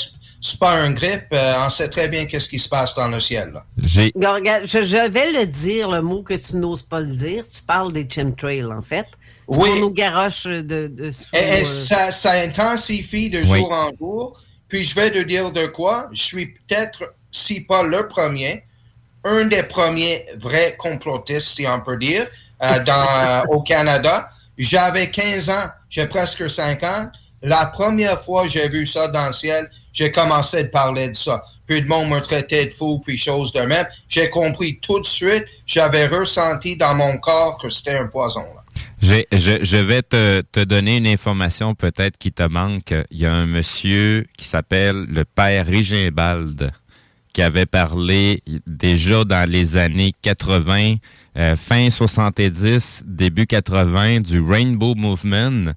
c'est 0.41 0.59
pas 0.59 0.71
un 0.71 0.91
grippe. 0.91 1.33
Euh, 1.33 1.55
on 1.65 1.69
sait 1.69 1.89
très 1.89 2.07
bien 2.07 2.25
qu'est-ce 2.25 2.47
qui 2.47 2.59
se 2.59 2.69
passe 2.69 2.95
dans 2.95 3.07
le 3.07 3.19
ciel. 3.19 3.51
Là. 3.53 3.63
Je, 3.77 4.09
je, 4.15 5.09
vais 5.09 5.31
le 5.31 5.45
dire, 5.45 5.89
le 5.89 6.01
mot 6.01 6.21
que 6.21 6.35
tu 6.35 6.55
n'oses 6.55 6.81
pas 6.81 7.01
le 7.01 7.13
dire. 7.13 7.43
Tu 7.47 7.61
parles 7.61 7.91
des 7.91 8.07
chemtrails, 8.09 8.63
en 8.63 8.81
fait. 8.81 9.05
Oui. 9.49 9.69
On 9.73 9.79
nous 9.79 9.93
garoche 9.93 10.45
de, 10.45 10.87
de 10.87 11.11
sous, 11.11 11.35
et, 11.35 11.61
et 11.61 11.65
ça, 11.65 12.11
ça, 12.11 12.33
intensifie 12.33 13.29
de 13.29 13.43
jour 13.43 13.71
en 13.71 13.89
jour. 13.97 14.39
Puis 14.67 14.83
je 14.83 14.95
vais 14.95 15.11
te 15.11 15.19
dire 15.19 15.51
de 15.51 15.65
quoi. 15.65 16.07
Je 16.13 16.21
suis 16.21 16.53
peut-être, 16.53 17.15
si 17.31 17.61
pas 17.61 17.83
le 17.83 18.07
premier, 18.07 18.63
un 19.23 19.45
des 19.45 19.63
premiers 19.63 20.25
vrais 20.37 20.75
complotistes, 20.77 21.47
si 21.47 21.67
on 21.67 21.81
peut 21.81 21.97
dire, 21.97 22.27
euh, 22.61 22.79
dans, 22.83 23.45
au 23.49 23.61
Canada. 23.61 24.29
J'avais 24.57 25.09
15 25.09 25.49
ans, 25.49 25.67
j'ai 25.89 26.05
presque 26.05 26.49
50. 26.49 27.11
La 27.41 27.67
première 27.67 28.21
fois 28.21 28.43
que 28.43 28.49
j'ai 28.49 28.67
vu 28.67 28.85
ça 28.85 29.07
dans 29.07 29.27
le 29.27 29.33
ciel, 29.33 29.69
j'ai 29.93 30.11
commencé 30.11 30.59
à 30.59 30.63
parler 30.65 31.09
de 31.09 31.15
ça. 31.15 31.43
Puis 31.65 31.81
le 31.81 31.87
monde 31.87 32.09
me 32.09 32.19
traitait 32.19 32.65
de 32.65 32.71
fou, 32.71 32.99
puis 32.99 33.17
choses 33.17 33.53
de 33.53 33.61
même. 33.61 33.87
J'ai 34.07 34.29
compris 34.29 34.79
tout 34.79 34.99
de 34.99 35.05
suite, 35.05 35.45
j'avais 35.65 36.07
ressenti 36.07 36.75
dans 36.75 36.95
mon 36.95 37.17
corps 37.17 37.57
que 37.57 37.69
c'était 37.69 37.97
un 37.97 38.07
poison. 38.07 38.45
Je, 39.01 39.23
je, 39.31 39.77
vais 39.77 40.01
te, 40.01 40.41
te, 40.41 40.59
donner 40.59 40.97
une 40.97 41.07
information 41.07 41.73
peut-être 41.73 42.17
qui 42.17 42.31
te 42.31 42.43
manque. 42.43 42.93
Il 43.11 43.19
y 43.19 43.25
a 43.25 43.33
un 43.33 43.45
monsieur 43.45 44.25
qui 44.37 44.45
s'appelle 44.45 45.05
le 45.09 45.23
père 45.23 45.65
Rigibald 45.65 46.71
qui 47.33 47.41
avait 47.41 47.65
parlé 47.65 48.43
déjà 48.67 49.23
dans 49.23 49.49
les 49.49 49.77
années 49.77 50.13
80, 50.21 50.95
euh, 51.37 51.55
fin 51.55 51.89
70, 51.89 53.03
début 53.05 53.45
80, 53.45 54.21
du 54.21 54.41
Rainbow 54.41 54.95
Movement 54.95 55.73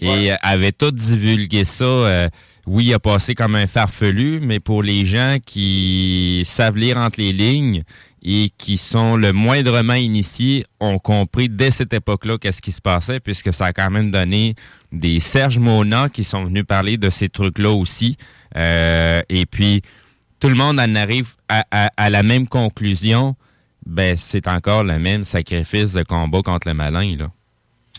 et 0.00 0.32
avait 0.42 0.72
tout 0.72 0.90
divulgué 0.90 1.64
ça. 1.64 1.84
Euh, 1.84 2.28
oui, 2.66 2.86
il 2.86 2.94
a 2.94 2.98
passé 2.98 3.34
comme 3.34 3.54
un 3.54 3.66
farfelu, 3.66 4.40
mais 4.42 4.58
pour 4.58 4.82
les 4.82 5.04
gens 5.04 5.36
qui 5.44 6.42
savent 6.44 6.76
lire 6.76 6.96
entre 6.96 7.20
les 7.20 7.32
lignes 7.32 7.84
et 8.22 8.50
qui 8.58 8.76
sont 8.76 9.16
le 9.16 9.32
moindrement 9.32 9.94
initiés, 9.94 10.64
ont 10.80 10.98
compris 10.98 11.48
dès 11.48 11.70
cette 11.70 11.92
époque-là 11.92 12.38
qu'est-ce 12.38 12.62
qui 12.62 12.72
se 12.72 12.80
passait, 12.80 13.20
puisque 13.20 13.52
ça 13.52 13.66
a 13.66 13.72
quand 13.72 13.90
même 13.90 14.10
donné 14.10 14.54
des 14.92 15.20
Serge 15.20 15.58
Mona 15.58 16.08
qui 16.08 16.24
sont 16.24 16.44
venus 16.44 16.64
parler 16.64 16.96
de 16.96 17.10
ces 17.10 17.28
trucs-là 17.28 17.70
aussi. 17.70 18.16
Euh, 18.56 19.20
et 19.28 19.46
puis, 19.46 19.82
tout 20.40 20.48
le 20.48 20.54
monde 20.54 20.80
en 20.80 20.94
arrive 20.94 21.34
à, 21.48 22.10
la 22.10 22.22
même 22.22 22.46
conclusion. 22.48 23.36
Ben, 23.84 24.16
c'est 24.16 24.48
encore 24.48 24.82
le 24.82 24.98
même 24.98 25.24
sacrifice 25.24 25.92
de 25.92 26.02
combat 26.02 26.42
contre 26.42 26.66
le 26.66 26.74
malin, 26.74 27.16
là. 27.16 27.30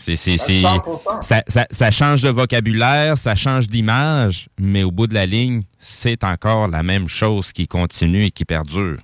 C'est, 0.00 0.16
ça, 0.16 1.42
ça, 1.70 1.90
change 1.90 2.22
de 2.22 2.30
vocabulaire, 2.30 3.18
ça 3.18 3.34
change 3.34 3.68
d'image, 3.68 4.48
mais 4.58 4.82
au 4.82 4.90
bout 4.90 5.06
de 5.06 5.12
la 5.12 5.26
ligne, 5.26 5.62
c'est 5.78 6.24
encore 6.24 6.68
la 6.68 6.82
même 6.82 7.08
chose 7.08 7.52
qui 7.52 7.66
continue 7.66 8.24
et 8.24 8.30
qui 8.30 8.44
perdure. 8.44 8.98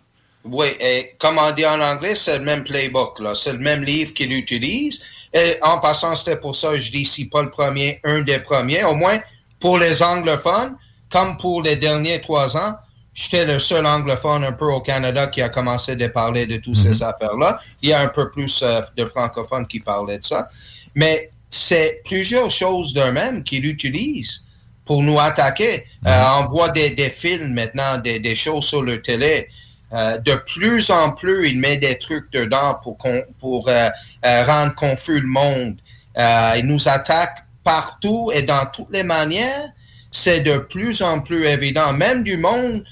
Oui, 0.45 0.67
et 0.79 1.15
comme 1.19 1.39
on 1.39 1.51
dit 1.53 1.65
en 1.65 1.81
anglais, 1.81 2.15
c'est 2.15 2.39
le 2.39 2.45
même 2.45 2.65
playbook, 2.65 3.19
là. 3.21 3.35
C'est 3.35 3.53
le 3.53 3.61
même 3.61 3.83
livre 3.83 4.13
qu'il 4.13 4.33
utilise. 4.33 5.03
Et 5.33 5.57
en 5.63 5.79
passant, 5.79 6.15
c'était 6.15 6.37
pour 6.37 6.55
ça 6.55 6.71
que 6.71 6.77
je 6.77 6.93
dis 6.93 7.07
si 7.07 7.29
pas 7.29 7.43
le 7.43 7.51
premier, 7.51 8.01
un 8.05 8.23
des 8.23 8.39
premiers. 8.39 8.85
Au 8.85 8.95
moins, 8.95 9.19
pour 9.59 9.79
les 9.79 10.03
anglophones, 10.03 10.77
comme 11.11 11.39
pour 11.39 11.63
les 11.63 11.77
derniers 11.77 12.21
trois 12.21 12.57
ans, 12.57 12.75
j'étais 13.15 13.47
le 13.47 13.59
seul 13.59 13.87
anglophone 13.87 14.45
un 14.45 14.53
peu 14.53 14.67
au 14.67 14.81
Canada 14.81 15.29
qui 15.29 15.41
a 15.41 15.49
commencé 15.49 15.93
à 16.01 16.09
parler 16.09 16.47
de 16.47 16.59
toutes 16.59 16.77
ces 16.77 17.03
mhm. 17.03 17.03
affaires-là. 17.03 17.59
Il 17.81 17.89
y 17.89 17.93
a 17.93 18.01
un 18.01 18.09
peu 18.09 18.31
plus 18.31 18.63
euh, 18.63 18.83
de 18.97 19.07
francophones 19.07 19.67
qui 19.67 19.81
parlaient 19.81 20.19
de 20.19 20.25
ça. 20.25 20.49
Mais 20.95 21.31
c'est 21.49 22.03
plusieurs 22.05 22.51
choses 22.51 22.93
d'eux-mêmes 22.93 23.43
qu'ils 23.45 23.65
utilisent 23.65 24.45
pour 24.85 25.03
nous 25.03 25.19
attaquer. 25.19 25.87
Mhm. 26.03 26.09
Euh, 26.09 26.25
on 26.43 26.49
voit 26.49 26.69
des, 26.69 26.91
des, 26.91 27.11
films 27.11 27.55
maintenant, 27.55 27.99
des, 27.99 28.21
des 28.21 28.37
choses 28.37 28.65
sur 28.65 28.83
le 28.83 29.01
télé. 29.01 29.49
Euh, 29.95 30.19
de 30.19 30.35
plus 30.35 30.91
en 30.91 31.13
plus, 31.13 31.51
ils 31.51 31.59
mettent 31.59 31.81
des 31.81 31.99
trucs 31.99 32.31
dedans 32.33 32.79
pour, 32.83 32.99
pour 33.39 33.69
euh, 33.69 33.91
rendre 34.23 34.75
confus 34.75 35.21
le 35.21 35.27
monde. 35.27 35.77
ils 36.17 36.65
nous 36.65 36.89
attaquent 36.89 37.45
partout 37.63 38.31
et 38.35 38.43
dans 38.43 38.67
toutes 38.73 38.91
les 38.93 39.05
manières. 39.05 39.71
C'est 40.11 40.41
de 40.41 40.59
plus 40.59 41.03
en 41.03 41.21
plus 41.21 41.45
évident. 41.45 41.93
Même 41.93 42.23
du 42.23 42.37
monde 42.37 42.85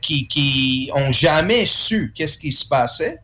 qui, 0.00 0.26
qui 0.26 0.90
ont 0.94 1.10
jamais 1.10 1.66
su 1.66 2.12
qu'est-ce 2.16 2.38
qui 2.38 2.50
se 2.50 2.66
passait 2.66 3.20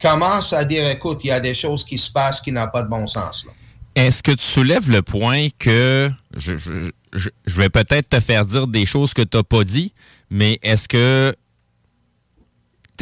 commence 0.00 0.52
à 0.52 0.64
dire, 0.64 0.88
écoute, 0.88 1.20
il 1.24 1.28
y 1.28 1.30
a 1.30 1.40
des 1.40 1.54
choses 1.54 1.84
qui 1.84 1.98
se 1.98 2.10
passent 2.10 2.40
qui 2.40 2.52
n'ont 2.52 2.70
pas 2.72 2.82
de 2.82 2.88
bon 2.88 3.06
sens. 3.06 3.46
Est-ce 3.94 4.22
que 4.22 4.32
tu 4.32 4.42
soulèves 4.42 4.90
le 4.90 5.02
point 5.02 5.48
que 5.58 6.10
je, 6.36 6.56
je, 6.56 6.90
je, 7.12 7.60
vais 7.60 7.68
peut-être 7.68 8.08
te 8.08 8.20
faire 8.20 8.44
dire 8.44 8.66
des 8.66 8.86
choses 8.86 9.12
que 9.12 9.22
tu 9.22 9.36
n'as 9.36 9.42
pas 9.42 9.64
dit, 9.64 9.92
mais 10.30 10.58
est-ce 10.62 10.88
que 10.88 11.34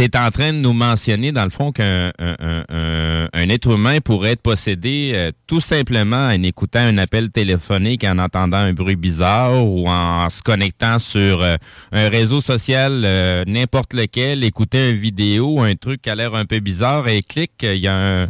tu 0.06 0.18
en 0.18 0.30
train 0.30 0.52
de 0.52 0.58
nous 0.58 0.72
mentionner, 0.72 1.32
dans 1.32 1.42
le 1.44 1.50
fond, 1.50 1.72
qu'un 1.72 2.12
un, 2.18 3.48
être 3.48 3.70
humain 3.72 3.98
pourrait 4.00 4.32
être 4.32 4.42
possédé 4.42 5.12
euh, 5.14 5.32
tout 5.46 5.60
simplement 5.60 6.28
en 6.28 6.42
écoutant 6.42 6.80
un 6.80 6.98
appel 6.98 7.30
téléphonique, 7.30 8.04
en 8.04 8.18
entendant 8.18 8.58
un 8.58 8.72
bruit 8.72 8.94
bizarre 8.94 9.66
ou 9.66 9.88
en 9.88 10.28
se 10.30 10.42
connectant 10.42 10.98
sur 10.98 11.42
euh, 11.42 11.56
un 11.90 12.08
réseau 12.08 12.40
social, 12.40 13.02
euh, 13.04 13.44
n'importe 13.46 13.94
lequel, 13.94 14.44
écouter 14.44 14.90
une 14.90 14.98
vidéo, 14.98 15.60
un 15.60 15.74
truc 15.74 16.02
qui 16.02 16.10
a 16.10 16.14
l'air 16.14 16.34
un 16.34 16.44
peu 16.44 16.60
bizarre 16.60 17.08
et 17.08 17.22
clic, 17.22 17.52
il 17.62 17.78
y 17.78 17.88
a 17.88 18.22
un 18.22 18.28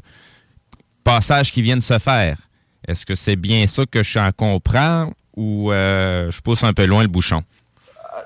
passage 1.04 1.52
qui 1.52 1.60
vient 1.60 1.76
de 1.76 1.82
se 1.82 1.98
faire. 1.98 2.38
Est-ce 2.86 3.04
que 3.04 3.14
c'est 3.14 3.36
bien 3.36 3.66
ça 3.66 3.84
que 3.84 4.02
je 4.02 4.18
en 4.18 4.30
comprends 4.32 5.12
ou 5.36 5.70
je 5.70 6.40
pousse 6.40 6.64
un 6.64 6.72
peu 6.72 6.86
loin 6.86 7.02
le 7.02 7.08
bouchon? 7.08 7.42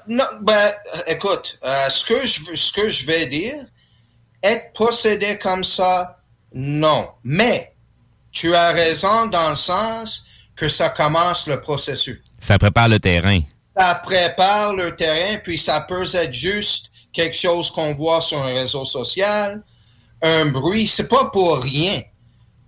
Non, 0.07 0.25
ben, 0.43 0.71
écoute, 1.07 1.59
euh, 1.65 1.89
ce, 1.89 2.05
que 2.05 2.27
je, 2.27 2.55
ce 2.55 2.73
que 2.73 2.91
je 2.91 3.07
vais 3.07 3.27
dire, 3.27 3.65
être 4.43 4.73
possédé 4.73 5.39
comme 5.39 5.65
ça, 5.65 6.19
non. 6.53 7.09
Mais 7.25 7.75
tu 8.31 8.55
as 8.55 8.73
raison 8.73 9.27
dans 9.27 9.51
le 9.51 9.57
sens 9.57 10.27
que 10.57 10.69
ça 10.69 10.91
commence 10.91 11.47
le 11.47 11.61
processus. 11.61 12.21
Ça 12.41 12.59
prépare 12.59 12.89
le 12.89 12.99
terrain. 12.99 13.41
Ça 13.77 13.95
prépare 14.05 14.75
le 14.75 14.95
terrain, 14.97 15.39
puis 15.43 15.59
ça 15.59 15.81
peut 15.81 16.07
être 16.13 16.35
juste 16.35 16.91
quelque 17.13 17.37
chose 17.37 17.71
qu'on 17.71 17.95
voit 17.95 18.21
sur 18.21 18.43
un 18.43 18.53
réseau 18.53 18.85
social, 18.85 19.63
un 20.23 20.47
bruit. 20.47 20.87
C'est 20.89 21.09
pas 21.09 21.27
pour 21.27 21.63
rien 21.63 22.03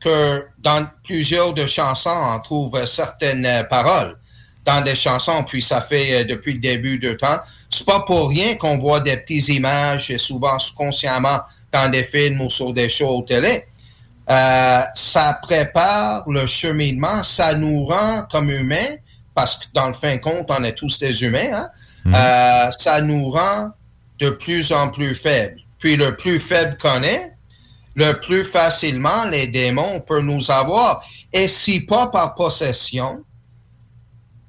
que 0.01 0.47
dans 0.59 0.87
plusieurs 1.03 1.55
de 1.55 1.66
chansons, 1.66 2.11
on 2.11 2.41
trouve 2.41 2.85
certaines 2.87 3.66
paroles 3.68 4.18
dans 4.65 4.81
des 4.81 4.95
chansons, 4.95 5.45
puis 5.45 5.62
ça 5.62 5.81
fait 5.81 6.23
euh, 6.23 6.25
depuis 6.25 6.55
le 6.55 6.59
début 6.59 6.99
de 6.99 7.12
temps. 7.15 7.39
C'est 7.71 7.87
pas 7.87 8.01
pour 8.01 8.29
rien 8.29 8.55
qu'on 8.57 8.79
voit 8.79 9.01
des 9.01 9.17
petites 9.17 9.49
images, 9.49 10.17
souvent 10.17 10.57
consciemment 10.77 11.41
dans 11.73 11.91
des 11.91 12.05
films 12.05 12.41
ou 12.41 12.51
sur 12.51 12.73
des 12.73 12.89
shows 12.89 13.23
télé. 13.23 13.67
Euh, 14.31 14.83
ça 14.95 15.39
prépare 15.43 16.25
le 16.29 16.47
cheminement, 16.47 17.23
ça 17.23 17.55
nous 17.55 17.85
rend 17.85 18.23
comme 18.31 18.51
humains, 18.51 18.97
parce 19.35 19.57
que 19.57 19.67
dans 19.75 19.89
le 19.89 19.95
fin 19.95 20.17
compte, 20.19 20.47
on 20.49 20.65
est 20.65 20.75
tous 20.75 20.99
des 20.99 21.23
humains, 21.23 21.51
hein? 21.53 21.69
Mhm. 22.05 22.15
euh, 22.15 22.71
ça 22.79 23.01
nous 23.01 23.31
rend 23.31 23.71
de 24.21 24.31
plus 24.31 24.73
en 24.73 24.89
plus 24.89 25.15
faibles. 25.15 25.61
Puis 25.79 25.97
le 25.97 26.17
plus 26.17 26.39
faible 26.39 26.79
qu'on 26.81 27.03
est, 27.03 27.33
le 27.95 28.12
plus 28.21 28.45
facilement 28.45 29.25
les 29.27 29.47
démons 29.47 30.01
peuvent 30.01 30.23
nous 30.23 30.51
avoir. 30.51 31.05
Et 31.33 31.49
si 31.49 31.81
pas 31.81 32.07
par 32.09 32.35
possession, 32.35 33.25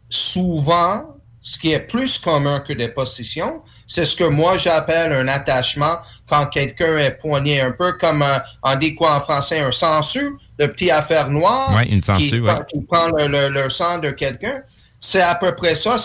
souvent, 0.09 1.15
ce 1.41 1.59
qui 1.59 1.71
est 1.71 1.81
plus 1.81 2.17
commun 2.17 2.59
que 2.59 2.73
des 2.73 2.87
possessions, 2.87 3.61
c'est 3.87 4.05
ce 4.05 4.15
que 4.15 4.23
moi 4.23 4.57
j'appelle 4.57 5.13
un 5.13 5.27
attachement 5.27 5.97
quand 6.27 6.47
quelqu'un 6.47 6.97
est 6.97 7.19
poigné 7.19 7.61
un 7.61 7.71
peu 7.71 7.93
comme 7.93 8.23
un, 8.23 8.41
on 8.63 8.75
dit 8.75 8.95
quoi 8.95 9.15
en 9.15 9.21
français, 9.21 9.59
un 9.59 9.71
sensu, 9.71 10.37
le 10.57 10.71
petit 10.71 10.89
affaire 10.89 11.29
noire 11.29 11.79
une 11.87 12.01
qui, 12.01 12.31
qui, 12.31 12.41
prend 12.87 13.09
le, 13.15 13.69
sang 13.69 13.99
de 13.99 14.09
quelqu'un. 14.09 14.61
C'est 14.99 15.21
à 15.21 15.35
peu 15.35 15.53
près 15.55 15.75
ça. 15.75 15.97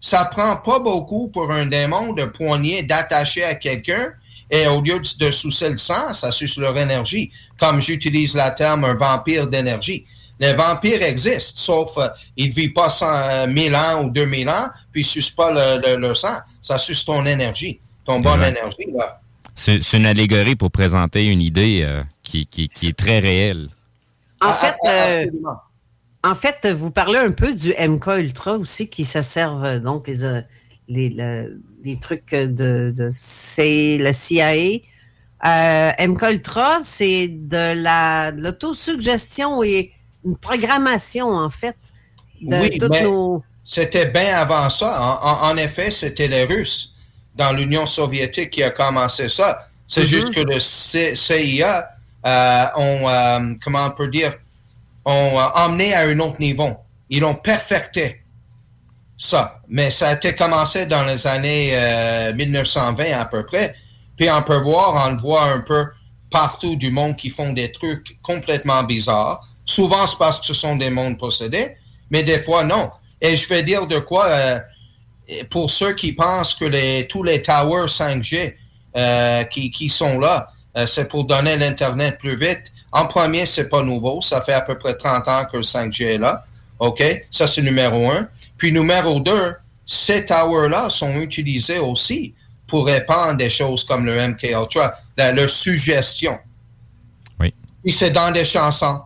Ça 0.00 0.24
prend 0.24 0.56
pas 0.56 0.78
beaucoup 0.78 1.28
pour 1.28 1.52
un 1.52 1.66
démon 1.66 2.14
de 2.14 2.24
poigner, 2.24 2.82
d'attacher 2.84 3.44
à 3.44 3.54
quelqu'un 3.54 4.12
et 4.50 4.66
au 4.66 4.80
lieu 4.80 4.98
de 4.98 5.30
soucier 5.30 5.68
le 5.68 5.78
sang, 5.78 6.12
ça 6.12 6.32
suce 6.32 6.56
leur 6.56 6.76
énergie. 6.76 7.30
Comme 7.58 7.80
j'utilise 7.80 8.34
la 8.34 8.50
terme 8.50 8.84
un 8.84 8.94
vampire 8.94 9.46
d'énergie. 9.46 10.06
Les 10.40 10.54
vampires 10.54 11.02
existent, 11.02 11.60
sauf 11.60 11.98
euh, 11.98 12.08
ils 12.34 12.48
ne 12.48 12.54
vivent 12.54 12.72
pas 12.72 12.88
100 12.88 13.52
000 13.54 13.74
ans 13.74 14.04
ou 14.04 14.10
2000 14.10 14.48
ans, 14.48 14.68
puis 14.90 15.02
ils 15.02 15.04
ne 15.04 15.08
sucent 15.08 15.36
pas 15.36 15.52
le, 15.52 16.14
sang. 16.14 16.38
Ça 16.62 16.78
suce 16.78 17.04
ton 17.04 17.26
énergie, 17.26 17.78
ton 18.06 18.20
bonne 18.20 18.42
énergie. 18.42 18.86
C'est 19.54 19.92
une 19.92 20.06
allégorie 20.06 20.56
pour 20.56 20.70
présenter 20.70 21.26
une 21.26 21.42
idée 21.42 21.82
euh, 21.82 22.02
qui, 22.22 22.48
est 22.82 22.96
très 22.96 23.18
réelle. 23.18 23.68
En 24.40 24.48
ah, 24.48 24.52
fait, 24.54 24.74
ah, 24.86 24.88
euh, 24.88 25.26
en 26.24 26.34
fait, 26.34 26.66
vous 26.72 26.90
parlez 26.90 27.18
un 27.18 27.32
peu 27.32 27.54
du 27.54 27.74
MK 27.78 28.06
Ultra 28.18 28.56
aussi, 28.56 28.88
qui 28.88 29.04
se 29.04 29.20
servent 29.20 29.78
donc 29.78 30.08
les, 30.88 31.10
les, 31.84 31.98
trucs 32.00 32.30
de, 32.30 32.94
de 32.96 33.08
c'est 33.12 33.98
la 33.98 34.14
CIA. 34.14 34.78
MK 35.44 36.22
Ultra, 36.30 36.78
c'est 36.82 37.28
de 37.28 38.40
l'autosuggestion 38.40 39.62
et 39.62 39.92
une 40.24 40.36
programmation, 40.36 41.32
en 41.32 41.50
fait, 41.50 41.76
de 42.40 42.56
oui, 42.88 43.02
nos... 43.02 43.42
C'était 43.64 44.06
bien 44.06 44.36
avant 44.36 44.68
ça. 44.70 45.20
En, 45.22 45.56
effet, 45.56 45.90
c'était 45.90 46.28
les 46.28 46.44
Russes 46.44 46.96
dans 47.36 47.52
l'Union 47.52 47.86
soviétique 47.86 48.50
qui 48.50 48.62
a 48.62 48.70
commencé 48.70 49.28
ça. 49.28 49.68
C'est 49.86 50.02
mm-hmm. 50.02 50.06
juste 50.06 50.34
que 50.34 50.40
le 50.40 50.58
CIA 50.58 51.88
euh, 52.26 52.64
ont, 52.76 53.08
euh, 53.08 53.54
comment 53.62 53.86
on 53.86 53.90
peut 53.92 54.08
dire, 54.08 54.32
ont 55.04 55.38
euh, 55.38 55.44
emmené 55.54 55.94
à 55.94 56.00
un 56.00 56.18
autre 56.18 56.40
niveau. 56.40 56.76
Ils 57.08 57.24
ont 57.24 57.34
perfecté 57.34 58.22
ça. 59.16 59.60
Mais 59.68 59.90
ça 59.90 60.08
a 60.08 60.14
été 60.14 60.34
commencé 60.34 60.86
dans 60.86 61.04
les 61.04 61.26
années 61.26 61.72
1920 62.34 63.12
à 63.12 63.24
peu 63.26 63.44
près. 63.44 63.74
Puis 64.16 64.30
on 64.30 64.42
peut 64.42 64.58
voir, 64.58 65.06
on 65.06 65.12
le 65.12 65.18
voit 65.18 65.44
un 65.44 65.60
peu 65.60 65.84
partout 66.30 66.76
du 66.76 66.90
monde 66.90 67.16
qui 67.16 67.30
font 67.30 67.52
des 67.52 67.72
trucs 67.72 68.20
complètement 68.22 68.82
bizarres. 68.82 69.46
Souvent, 69.64 70.06
c'est 70.06 70.18
parce 70.18 70.40
que 70.40 70.46
ce 70.46 70.54
sont 70.54 70.76
des 70.76 70.90
mondes 70.90 71.18
possédés, 71.18 71.76
mais 72.10 72.22
des 72.22 72.42
fois, 72.42 72.64
non. 72.64 72.90
Et 73.20 73.36
je 73.36 73.48
vais 73.48 73.62
dire 73.62 73.86
de 73.86 73.98
quoi, 73.98 74.26
euh, 74.26 74.58
pour 75.50 75.70
ceux 75.70 75.94
qui 75.94 76.12
pensent 76.12 76.54
que 76.54 76.64
les, 76.64 77.06
tous 77.08 77.22
les 77.22 77.42
towers 77.42 77.86
5G 77.86 78.54
euh, 78.96 79.44
qui, 79.44 79.70
qui, 79.70 79.88
sont 79.88 80.18
là, 80.18 80.50
euh, 80.76 80.86
c'est 80.86 81.08
pour 81.08 81.24
donner 81.24 81.56
l'Internet 81.56 82.18
plus 82.18 82.36
vite. 82.36 82.72
En 82.92 83.06
premier, 83.06 83.46
c'est 83.46 83.68
pas 83.68 83.82
nouveau. 83.82 84.20
Ça 84.20 84.40
fait 84.40 84.52
à 84.52 84.62
peu 84.62 84.78
près 84.78 84.96
30 84.96 85.28
ans 85.28 85.44
que 85.50 85.58
le 85.58 85.62
5G 85.62 86.04
est 86.14 86.18
là. 86.18 86.44
OK? 86.78 87.02
Ça, 87.30 87.46
c'est 87.46 87.62
numéro 87.62 88.10
un. 88.10 88.28
Puis 88.56 88.72
numéro 88.72 89.20
deux, 89.20 89.54
ces 89.86 90.24
towers-là 90.24 90.90
sont 90.90 91.20
utilisés 91.20 91.78
aussi 91.78 92.34
pour 92.66 92.86
répandre 92.86 93.36
des 93.36 93.50
choses 93.50 93.84
comme 93.84 94.06
le 94.06 94.28
MK 94.28 94.44
Ultra, 94.44 94.94
la, 95.16 95.32
leur 95.32 95.50
suggestion. 95.50 96.38
Oui. 97.38 97.52
Puis 97.82 97.92
c'est 97.92 98.10
dans 98.10 98.30
des 98.30 98.44
chansons, 98.44 99.00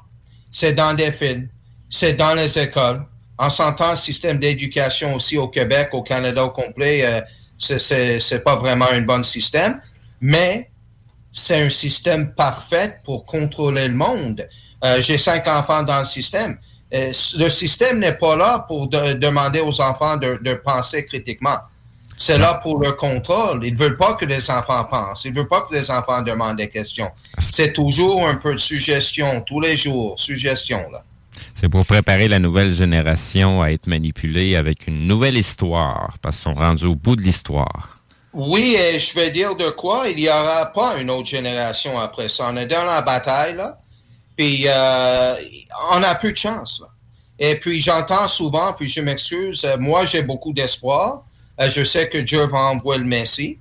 c'est 0.55 0.73
dans 0.73 0.95
des 0.95 1.11
films, 1.11 1.49
c'est 1.91 2.13
dans 2.13 2.33
les 2.33 2.59
écoles, 2.59 3.05
en 3.37 3.51
s'entend 3.51 3.91
le 3.91 3.97
système 3.97 4.39
d'éducation 4.39 5.17
aussi 5.17 5.37
au 5.37 5.49
Québec, 5.49 5.89
au 5.93 6.03
Canada 6.03 6.45
au 6.45 6.51
complet, 6.51 7.05
euh, 7.05 7.21
c'est 7.59 8.45
pas 8.45 8.55
vraiment 8.55 8.87
un 8.89 9.03
bon 9.03 9.25
système, 9.25 9.83
mais 10.21 10.71
c'est 11.33 11.61
un 11.61 11.71
système 11.71 12.33
parfait 12.35 13.01
pour 13.05 13.27
contrôler 13.27 13.89
le 13.89 13.95
monde. 13.95 14.49
Euh, 14.85 15.01
j'ai 15.01 15.19
cinq 15.19 15.49
enfants 15.49 15.83
dans 15.83 15.99
le 15.99 16.05
système. 16.05 16.57
Euh, 16.95 17.13
le 17.39 17.49
système 17.49 17.99
n'est 17.99 18.17
pas 18.17 18.37
là 18.37 18.65
pour 18.69 18.89
demander 18.89 19.59
aux 19.59 19.81
enfants 19.81 20.17
de, 20.19 20.39
de 20.41 20.55
penser 20.55 21.05
critiquement. 21.05 21.59
C'est 22.17 22.39
là 22.39 22.61
pour 22.63 22.79
le 22.79 22.93
contrôle. 22.93 23.65
Ils 23.65 23.75
ne 23.75 23.79
veulent 23.79 23.97
pas 23.97 24.15
que 24.15 24.25
les 24.25 24.51
enfants 24.51 24.85
pensent. 24.85 25.25
Ils 25.25 25.33
ne 25.33 25.39
veulent 25.39 25.49
pas 25.49 25.63
que 25.63 25.75
les 25.75 25.91
enfants 25.91 26.23
demandent 26.23 26.57
des 26.57 26.69
questions. 26.69 27.11
C'est 27.39 27.73
toujours 27.73 28.27
un 28.27 28.37
peu 28.37 28.53
de 28.53 28.59
suggestion, 28.59 29.43
tous 29.43 29.61
les 29.61 29.77
jours, 29.77 30.19
suggestion. 30.19 30.91
Là. 30.93 31.03
C'est 31.55 31.69
pour 31.69 31.87
préparer 31.87 32.29
la 32.29 32.39
nouvelle 32.39 32.75
génération 32.75 33.63
à 33.63 33.71
être 33.71 33.87
manipulée 33.87 34.57
avec 34.57 34.87
une 34.87 35.07
nouvelle 35.07 35.37
histoire, 35.37 36.15
parce 36.21 36.37
qu'ils 36.37 36.45
sont 36.45 36.55
rendus 36.55 36.87
au 36.87 36.95
bout 36.95 37.17
de 37.17 37.23
l'histoire. 37.23 38.01
Oui, 38.33 38.77
et 38.79 38.99
je 38.99 39.15
vais 39.15 39.31
dire 39.31 39.55
de 39.55 39.71
quoi, 39.71 40.09
il 40.09 40.17
n'y 40.17 40.29
aura 40.29 40.67
pas 40.73 40.97
une 40.99 41.11
autre 41.11 41.29
génération 41.29 41.99
après 41.99 42.29
ça. 42.29 42.51
On 42.53 42.57
est 42.57 42.67
dans 42.67 42.85
la 42.85 43.01
bataille, 43.03 43.55
là, 43.55 43.79
puis 44.37 44.65
euh, 44.67 45.35
on 45.93 46.01
n'a 46.01 46.17
plus 46.17 46.33
de 46.33 46.37
chance. 46.37 46.83
Et 47.39 47.57
puis 47.61 47.81
j'entends 47.81 48.27
souvent, 48.29 48.73
puis 48.73 48.89
je 48.89 49.01
m'excuse, 49.01 49.65
euh, 49.65 49.77
moi 49.79 50.05
j'ai 50.05 50.23
beaucoup 50.23 50.53
d'espoir. 50.53 51.25
Euh, 51.61 51.69
je 51.69 51.85
sais 51.85 52.09
que 52.09 52.19
Dieu 52.19 52.45
va 52.47 52.59
envoyer 52.59 53.01
le 53.01 53.07
Messie. 53.07 53.59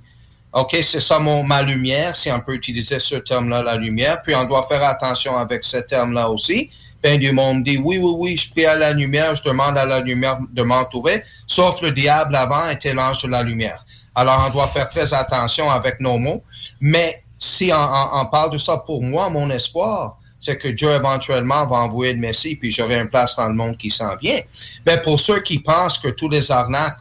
OK, 0.53 0.77
c'est 0.83 1.01
ça 1.01 1.19
mon, 1.19 1.43
ma 1.43 1.61
lumière, 1.61 2.15
si 2.15 2.31
on 2.31 2.39
peut 2.39 2.53
utiliser 2.53 2.99
ce 2.99 3.15
terme-là, 3.15 3.63
la 3.63 3.75
lumière. 3.75 4.21
Puis 4.23 4.35
on 4.35 4.45
doit 4.45 4.67
faire 4.67 4.83
attention 4.83 5.37
avec 5.37 5.63
ce 5.63 5.77
terme-là 5.77 6.29
aussi 6.29 6.71
ben 7.03 7.19
du 7.19 7.33
monde 7.33 7.63
dit 7.63 7.77
oui, 7.77 7.97
oui, 7.97 8.11
oui, 8.17 8.37
je 8.37 8.49
prie 8.49 8.65
à 8.65 8.75
la 8.75 8.93
lumière, 8.93 9.35
je 9.35 9.43
demande 9.43 9.77
à 9.77 9.85
la 9.85 9.99
lumière 9.99 10.39
de 10.51 10.63
m'entourer, 10.63 11.21
sauf 11.45 11.81
le 11.81 11.91
diable 11.91 12.33
avant 12.33 12.69
était 12.69 12.93
l'ange 12.93 13.23
de 13.23 13.27
la 13.27 13.43
lumière. 13.43 13.85
Alors, 14.15 14.45
on 14.47 14.53
doit 14.53 14.67
faire 14.67 14.89
très 14.89 15.13
attention 15.13 15.69
avec 15.69 15.99
nos 15.99 16.17
mots. 16.17 16.43
Mais 16.79 17.23
si 17.37 17.71
on, 17.73 18.25
parle 18.27 18.51
de 18.51 18.57
ça 18.57 18.77
pour 18.77 19.01
moi, 19.01 19.29
mon 19.29 19.49
espoir, 19.49 20.17
c'est 20.39 20.57
que 20.57 20.67
Dieu 20.69 20.89
éventuellement 20.91 21.65
va 21.65 21.77
envoyer 21.77 22.13
le 22.13 22.19
Messie, 22.19 22.55
puis 22.55 22.71
j'aurai 22.71 22.99
une 22.99 23.09
place 23.09 23.35
dans 23.35 23.47
le 23.47 23.55
monde 23.55 23.75
qui 23.75 23.89
s'en 23.89 24.15
vient. 24.15 24.39
Mais 24.85 25.01
pour 25.01 25.19
ceux 25.19 25.41
qui 25.41 25.59
pensent 25.59 25.97
que 25.97 26.09
tous 26.09 26.29
les 26.29 26.51
arnaques 26.51 26.99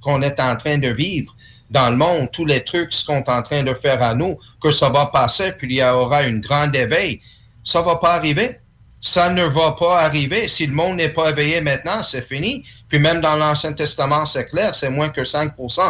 qu'on 0.00 0.22
est 0.22 0.40
en 0.40 0.56
train 0.56 0.78
de 0.78 0.88
vivre 0.88 1.34
dans 1.70 1.90
le 1.90 1.96
monde, 1.96 2.30
tous 2.32 2.46
les 2.46 2.64
trucs 2.64 2.92
sont 2.92 3.22
en 3.28 3.42
train 3.42 3.62
de 3.62 3.74
faire 3.74 4.02
à 4.02 4.14
nous, 4.14 4.38
que 4.62 4.70
ça 4.70 4.88
va 4.88 5.06
passer, 5.06 5.52
puis 5.58 5.68
il 5.70 5.76
y 5.76 5.84
aura 5.84 6.22
une 6.22 6.40
grande 6.40 6.74
éveil, 6.74 7.20
ça 7.62 7.82
va 7.82 7.96
pas 7.96 8.14
arriver. 8.14 8.58
Ça 9.00 9.30
ne 9.30 9.44
va 9.44 9.72
pas 9.78 10.00
arriver. 10.00 10.48
Si 10.48 10.66
le 10.66 10.72
monde 10.72 10.96
n'est 10.96 11.10
pas 11.10 11.30
éveillé 11.30 11.60
maintenant, 11.60 12.02
c'est 12.02 12.26
fini. 12.26 12.64
Puis 12.88 12.98
même 12.98 13.20
dans 13.20 13.36
l'Ancien 13.36 13.72
Testament, 13.72 14.26
c'est 14.26 14.46
clair, 14.46 14.74
c'est 14.74 14.90
moins 14.90 15.10
que 15.10 15.20
5% 15.20 15.80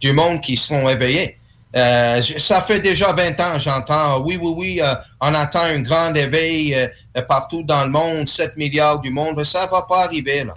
du 0.00 0.12
monde 0.12 0.40
qui 0.40 0.56
sont 0.56 0.88
éveillés. 0.88 1.38
Euh, 1.74 2.22
ça 2.22 2.62
fait 2.62 2.78
déjà 2.78 3.12
20 3.12 3.40
ans, 3.40 3.58
j'entends, 3.58 4.20
oui, 4.20 4.38
oui, 4.40 4.52
oui, 4.56 4.80
euh, 4.80 4.94
on 5.20 5.34
attend 5.34 5.62
un 5.62 5.80
grand 5.80 6.14
éveil 6.14 6.72
euh, 6.74 7.22
partout 7.22 7.64
dans 7.64 7.84
le 7.84 7.90
monde, 7.90 8.28
7 8.28 8.56
milliards 8.56 9.00
du 9.00 9.10
monde, 9.10 9.42
ça 9.42 9.66
va 9.66 9.82
pas 9.88 10.04
arriver. 10.04 10.44
Là. 10.44 10.54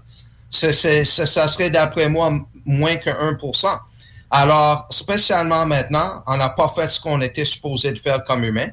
Ça 0.50 1.48
serait 1.48 1.70
d'après 1.70 2.10
moi 2.10 2.32
moins 2.66 2.96
que 2.98 3.10
1%. 3.10 3.68
Alors, 4.30 4.88
spécialement 4.90 5.66
maintenant, 5.66 6.24
on 6.28 6.38
n'a 6.38 6.50
pas 6.50 6.72
fait 6.76 6.90
ce 6.90 7.00
qu'on 7.00 7.22
était 7.22 7.46
supposé 7.46 7.92
de 7.94 8.00
faire 8.00 8.24
comme 8.26 8.44
humain. 8.44 8.70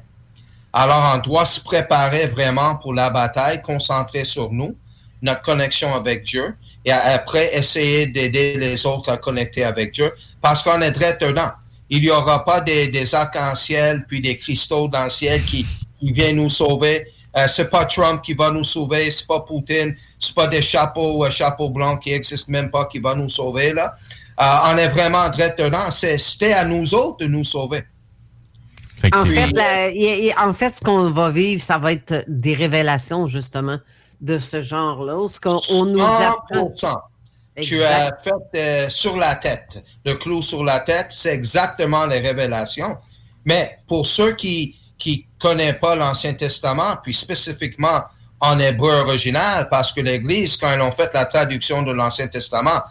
Alors, 0.73 1.13
on 1.15 1.19
doit 1.19 1.45
se 1.45 1.61
préparer 1.61 2.27
vraiment 2.27 2.75
pour 2.77 2.93
la 2.93 3.09
bataille, 3.09 3.61
concentrer 3.61 4.25
sur 4.25 4.51
nous, 4.51 4.75
notre 5.21 5.41
connexion 5.41 5.95
avec 5.95 6.23
Dieu, 6.23 6.57
et 6.83 6.91
après 6.91 7.55
essayer 7.55 8.07
d'aider 8.07 8.57
les 8.57 8.85
autres 8.85 9.11
à 9.11 9.17
connecter 9.17 9.63
avec 9.63 9.93
Dieu, 9.93 10.11
parce 10.41 10.61
qu'on 10.61 10.81
est 10.81 10.91
très 10.91 11.17
dedans. 11.17 11.51
Il 11.89 12.01
n'y 12.01 12.09
aura 12.09 12.43
pas 12.43 12.61
des, 12.61 12.89
des 12.89 13.15
arcs-en-ciel 13.15 14.05
puis 14.07 14.19
des 14.19 14.37
cristaux 14.37 14.87
dans 14.87 15.05
le 15.05 15.09
ciel 15.09 15.43
qui, 15.43 15.65
qui 15.99 16.11
viennent 16.11 16.37
nous 16.37 16.49
sauver. 16.49 17.07
Euh, 17.37 17.47
c'est 17.47 17.69
pas 17.69 17.85
Trump 17.85 18.21
qui 18.21 18.33
va 18.33 18.51
nous 18.51 18.63
sauver, 18.63 19.09
c'est 19.11 19.27
pas 19.27 19.41
Poutine, 19.41 19.95
c'est 20.19 20.35
pas 20.35 20.47
des 20.47 20.61
chapeaux, 20.61 21.25
euh, 21.25 21.31
chapeaux 21.31 21.69
blancs 21.69 22.01
qui 22.01 22.11
existent 22.11 22.51
même 22.51 22.71
pas 22.71 22.85
qui 22.85 22.99
va 22.99 23.15
nous 23.15 23.29
sauver 23.29 23.73
là. 23.73 23.95
Euh, 24.39 24.73
on 24.73 24.77
est 24.77 24.89
vraiment 24.89 25.29
très 25.31 25.55
dedans. 25.55 25.89
C'était 25.91 26.53
à 26.53 26.65
nous 26.65 26.93
autres 26.93 27.19
de 27.19 27.27
nous 27.27 27.45
sauver. 27.45 27.83
En 29.13 29.25
fait, 29.25 30.33
en 30.37 30.53
fait, 30.53 30.75
ce 30.75 30.81
qu'on 30.81 31.11
va 31.11 31.29
vivre, 31.29 31.61
ça 31.61 31.77
va 31.77 31.91
être 31.91 32.25
des 32.27 32.53
révélations, 32.53 33.27
justement, 33.27 33.77
de 34.19 34.39
ce 34.39 34.61
genre-là. 34.61 35.27
Ce 35.27 35.39
qu'on 35.39 35.85
nous 35.85 35.99
dit. 35.99 36.81
Tu 37.61 37.81
as 37.83 38.11
fait 38.21 38.33
euh, 38.55 38.89
sur 38.89 39.15
la 39.15 39.35
tête, 39.35 39.81
le 40.03 40.15
clou 40.15 40.41
sur 40.41 40.63
la 40.65 40.81
tête, 40.81 41.07
c'est 41.11 41.33
exactement 41.33 42.05
les 42.05 42.19
révélations. 42.19 42.97
Mais 43.45 43.79
pour 43.87 44.05
ceux 44.05 44.33
qui 44.33 44.75
qui 44.97 45.27
connaissent 45.39 45.79
pas 45.79 45.95
l'Ancien 45.95 46.33
Testament, 46.33 46.97
puis 47.03 47.13
spécifiquement 47.13 48.01
en 48.39 48.59
hébreu 48.59 48.91
original, 49.01 49.67
parce 49.69 49.91
que 49.91 50.01
l'Église, 50.01 50.57
quand 50.57 50.73
ils 50.73 50.81
ont 50.81 50.91
fait 50.91 51.09
la 51.13 51.25
traduction 51.25 51.83
de 51.83 51.91
l'Ancien 51.91 52.27
Testament, 52.27 52.81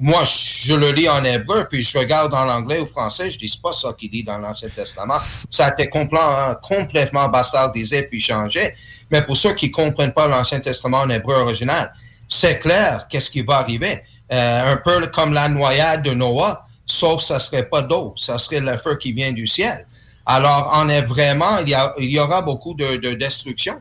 moi, 0.00 0.22
je 0.24 0.74
le 0.74 0.92
lis 0.92 1.08
en 1.08 1.24
hébreu, 1.24 1.66
puis 1.68 1.82
je 1.82 1.98
regarde 1.98 2.32
en 2.32 2.48
anglais 2.48 2.78
ou 2.78 2.86
français, 2.86 3.30
je 3.30 3.38
dis 3.38 3.58
pas 3.60 3.72
ça 3.72 3.92
qu'il 3.98 4.10
dit 4.10 4.22
dans 4.22 4.38
l'Ancien 4.38 4.68
Testament. 4.68 5.18
Ça 5.50 5.66
a 5.66 5.72
été 5.72 5.90
complètement, 5.90 6.54
complètement 6.62 7.28
bastardisé 7.28 8.06
puis 8.08 8.20
changé. 8.20 8.74
Mais 9.10 9.22
pour 9.22 9.36
ceux 9.36 9.54
qui 9.54 9.70
comprennent 9.70 10.12
pas 10.12 10.28
l'Ancien 10.28 10.60
Testament 10.60 11.00
en 11.00 11.10
hébreu 11.10 11.34
original, 11.34 11.92
c'est 12.28 12.60
clair 12.60 13.06
qu'est-ce 13.08 13.30
qui 13.30 13.42
va 13.42 13.56
arriver. 13.56 14.02
Euh, 14.30 14.74
un 14.74 14.76
peu 14.76 15.06
comme 15.08 15.32
la 15.32 15.48
noyade 15.48 16.02
de 16.02 16.12
Noah, 16.12 16.66
sauf 16.84 17.22
ça 17.22 17.38
serait 17.38 17.68
pas 17.68 17.82
d'eau, 17.82 18.14
ça 18.16 18.38
serait 18.38 18.60
le 18.60 18.76
feu 18.76 18.96
qui 18.96 19.12
vient 19.12 19.32
du 19.32 19.46
ciel. 19.46 19.86
Alors, 20.26 20.70
on 20.74 20.88
est 20.90 21.00
vraiment, 21.00 21.58
il 21.66 22.10
y, 22.10 22.18
aura 22.18 22.42
beaucoup 22.42 22.74
de, 22.74 23.14
destruction. 23.14 23.80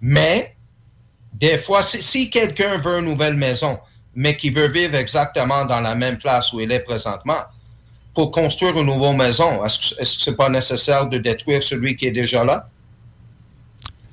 Mais, 0.00 0.56
des 1.32 1.58
fois, 1.58 1.82
si, 1.82 2.02
si 2.02 2.30
quelqu'un 2.30 2.78
veut 2.78 2.98
une 2.98 3.06
nouvelle 3.06 3.34
maison, 3.34 3.78
mais 4.14 4.36
qui 4.36 4.50
veut 4.50 4.68
vivre 4.68 4.94
exactement 4.94 5.64
dans 5.64 5.80
la 5.80 5.94
même 5.94 6.18
place 6.18 6.52
où 6.52 6.60
il 6.60 6.72
est 6.72 6.80
présentement, 6.80 7.42
pour 8.14 8.30
construire 8.30 8.78
une 8.78 8.86
nouvelle 8.86 9.16
maison, 9.16 9.62
est-ce 9.64 9.96
que 9.96 10.04
ce 10.04 10.30
n'est 10.30 10.36
pas 10.36 10.48
nécessaire 10.48 11.08
de 11.08 11.18
détruire 11.18 11.62
celui 11.62 11.96
qui 11.96 12.06
est 12.06 12.12
déjà 12.12 12.44
là? 12.44 12.68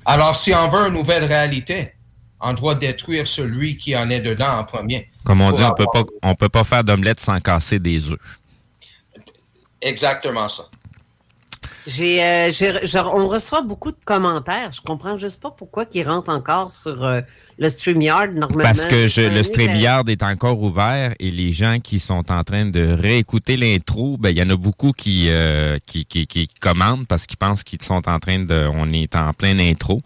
Alors, 0.04 0.36
si 0.36 0.54
on 0.54 0.68
veut 0.68 0.88
une 0.88 0.94
nouvelle 0.94 1.24
réalité, 1.24 1.94
on 2.38 2.52
doit 2.52 2.74
détruire 2.74 3.26
celui 3.26 3.78
qui 3.78 3.96
en 3.96 4.10
est 4.10 4.20
dedans 4.20 4.58
en 4.58 4.64
premier. 4.64 5.10
Comme 5.24 5.40
on 5.40 5.52
dit, 5.52 5.62
on 5.62 5.72
peut 5.72 5.86
pas, 5.90 6.04
on 6.22 6.34
peut 6.34 6.50
pas 6.50 6.64
faire 6.64 6.84
d'omelette 6.84 7.20
sans 7.20 7.40
casser 7.40 7.78
des 7.78 8.10
œufs. 8.10 8.18
Exactement 9.80 10.48
ça. 10.48 10.64
Euh, 11.86 12.50
j'ai, 12.50 13.00
on 13.00 13.28
reçoit 13.28 13.62
beaucoup 13.62 13.90
de 13.90 13.96
commentaires. 14.04 14.70
Je 14.72 14.80
comprends 14.80 15.18
juste 15.18 15.40
pas 15.40 15.50
pourquoi 15.50 15.84
ils 15.92 16.08
rentrent 16.08 16.30
encore 16.30 16.70
sur 16.70 17.04
euh, 17.04 17.20
le 17.58 17.68
StreamYard 17.68 18.32
normalement. 18.32 18.62
Parce 18.62 18.86
que 18.86 19.28
le 19.28 19.42
StreamYard 19.42 20.08
est 20.08 20.22
encore 20.22 20.62
ouvert 20.62 21.14
et 21.20 21.30
les 21.30 21.52
gens 21.52 21.78
qui 21.80 21.98
sont 21.98 22.32
en 22.32 22.42
train 22.42 22.64
de 22.66 22.86
réécouter 22.98 23.56
l'intro, 23.56 24.16
ben 24.18 24.30
il 24.30 24.38
y 24.38 24.42
en 24.42 24.50
a 24.50 24.56
beaucoup 24.56 24.92
qui, 24.92 25.26
euh, 25.28 25.78
qui, 25.84 26.06
qui, 26.06 26.26
qui, 26.26 26.48
commandent 26.60 27.06
parce 27.06 27.26
qu'ils 27.26 27.38
pensent 27.38 27.62
qu'ils 27.62 27.82
sont 27.82 28.08
en 28.08 28.18
train 28.18 28.38
de, 28.38 28.66
on 28.72 28.90
est 28.90 29.14
en 29.14 29.32
plein 29.34 29.58
intro. 29.58 30.00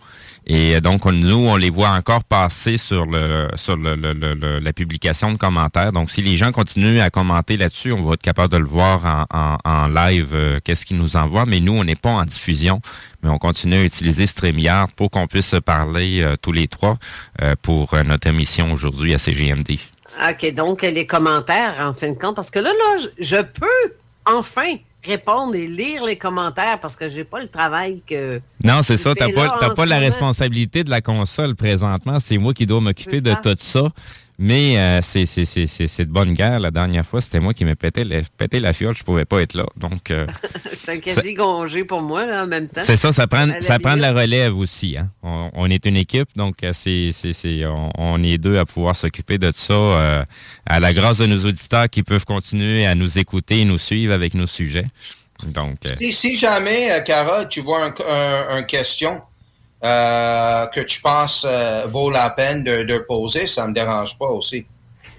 Et 0.50 0.80
donc, 0.80 1.04
nous, 1.04 1.46
on 1.46 1.56
les 1.56 1.68
voit 1.68 1.90
encore 1.90 2.24
passer 2.24 2.78
sur 2.78 3.04
le 3.04 3.48
sur 3.54 3.76
le, 3.76 4.58
la 4.60 4.72
publication 4.72 5.30
de 5.32 5.36
commentaires. 5.36 5.92
Donc, 5.92 6.10
si 6.10 6.22
les 6.22 6.38
gens 6.38 6.52
continuent 6.52 7.00
à 7.00 7.10
commenter 7.10 7.58
là-dessus, 7.58 7.92
on 7.92 8.02
va 8.02 8.14
être 8.14 8.22
capable 8.22 8.54
de 8.54 8.56
le 8.56 8.64
voir 8.64 9.26
en, 9.30 9.58
en, 9.62 9.88
live, 9.88 10.30
euh, 10.32 10.58
qu'est-ce 10.64 10.86
qu'ils 10.86 10.96
nous 10.96 11.16
envoient. 11.16 11.44
Mais 11.44 11.60
nous, 11.60 11.74
on 11.74 11.84
n'est 11.84 11.96
pas 11.96 12.10
en 12.10 12.24
diffusion, 12.24 12.80
mais 13.22 13.28
on 13.28 13.36
continue 13.36 13.74
à 13.74 13.84
utiliser 13.84 14.26
StreamYard 14.26 14.90
pour 14.92 15.10
qu'on 15.10 15.26
puisse 15.26 15.48
se 15.48 15.56
parler 15.56 16.22
euh, 16.22 16.36
tous 16.40 16.52
les 16.52 16.66
trois 16.66 16.96
euh, 17.42 17.54
pour 17.60 17.94
notre 18.06 18.26
émission 18.26 18.72
aujourd'hui 18.72 19.12
à 19.12 19.18
CGMD. 19.18 19.72
OK, 20.30 20.54
donc 20.54 20.80
les 20.80 21.06
commentaires, 21.06 21.74
en 21.80 21.92
fin 21.92 22.10
de 22.10 22.18
compte, 22.18 22.36
parce 22.36 22.50
que 22.50 22.58
là, 22.58 22.70
là, 22.70 23.02
je 23.18 23.36
peux 23.36 23.94
enfin 24.24 24.76
répondre 25.08 25.54
et 25.54 25.66
lire 25.66 26.04
les 26.04 26.16
commentaires 26.16 26.78
parce 26.80 26.96
que 26.96 27.08
j'ai 27.08 27.24
pas 27.24 27.40
le 27.40 27.48
travail 27.48 28.02
que. 28.06 28.40
Non, 28.62 28.82
c'est 28.82 28.96
ça. 28.96 29.14
Tu 29.14 29.22
n'as 29.22 29.32
pas, 29.32 29.74
pas 29.74 29.86
la 29.86 29.98
responsabilité 29.98 30.84
de 30.84 30.90
la 30.90 31.00
console 31.00 31.56
présentement. 31.56 32.18
C'est 32.20 32.38
moi 32.38 32.54
qui 32.54 32.66
dois 32.66 32.80
m'occuper 32.80 33.20
de 33.20 33.34
tout 33.42 33.56
ça. 33.58 33.88
Mais 34.40 34.78
euh, 34.78 35.00
c'est 35.02 35.24
de 35.26 36.04
bonne 36.04 36.32
guerre. 36.32 36.60
La 36.60 36.70
dernière 36.70 37.04
fois, 37.04 37.20
c'était 37.20 37.40
moi 37.40 37.54
qui 37.54 37.64
me 37.64 37.74
pétais, 37.74 38.04
la 38.04 38.72
fiole. 38.72 38.96
Je 38.96 39.02
pouvais 39.02 39.24
pas 39.24 39.40
être 39.42 39.54
là. 39.54 39.66
Donc, 39.76 40.12
euh, 40.12 40.28
c'est 40.72 40.92
un 40.92 40.98
quasi-gongé 40.98 41.82
pour 41.82 42.02
moi, 42.02 42.24
là, 42.24 42.44
en 42.44 42.46
même 42.46 42.68
temps. 42.68 42.82
C'est 42.84 42.96
ça, 42.96 43.10
ça 43.10 43.26
prend, 43.26 43.48
ça 43.60 43.80
prend 43.80 43.96
de 43.96 44.00
la 44.00 44.12
relève 44.12 44.56
aussi. 44.56 44.96
Hein. 44.96 45.10
On, 45.24 45.68
est 45.68 45.84
une 45.86 45.96
équipe, 45.96 46.28
donc 46.36 46.62
euh, 46.62 46.70
c'est 46.72 47.10
on, 47.66 47.90
on, 47.98 48.22
est 48.22 48.38
deux 48.38 48.58
à 48.58 48.64
pouvoir 48.64 48.94
s'occuper 48.94 49.38
de 49.38 49.50
ça 49.52 50.24
à 50.66 50.80
la 50.80 50.92
grâce 50.92 51.18
de 51.18 51.26
nos 51.26 51.44
auditeurs 51.44 51.90
qui 51.90 52.04
peuvent 52.04 52.24
continuer 52.24 52.86
à 52.86 52.94
nous 52.94 53.18
écouter 53.18 53.60
et 53.60 53.64
nous 53.64 53.78
suivre 53.78 54.14
avec 54.14 54.34
nos 54.34 54.46
sujets. 54.46 54.86
Donc, 55.46 55.76
si, 56.00 56.36
jamais, 56.36 57.02
Cara, 57.04 57.44
tu 57.46 57.60
vois 57.60 57.84
un, 57.84 58.56
un 58.56 58.62
question, 58.62 59.20
euh, 59.84 60.66
que 60.66 60.80
tu 60.80 61.00
penses 61.00 61.46
euh, 61.48 61.86
vaut 61.86 62.10
la 62.10 62.30
peine 62.30 62.64
de, 62.64 62.98
poser, 63.06 63.46
ça 63.46 63.62
ne 63.62 63.68
me 63.68 63.74
dérange 63.74 64.18
pas 64.18 64.26
aussi. 64.26 64.66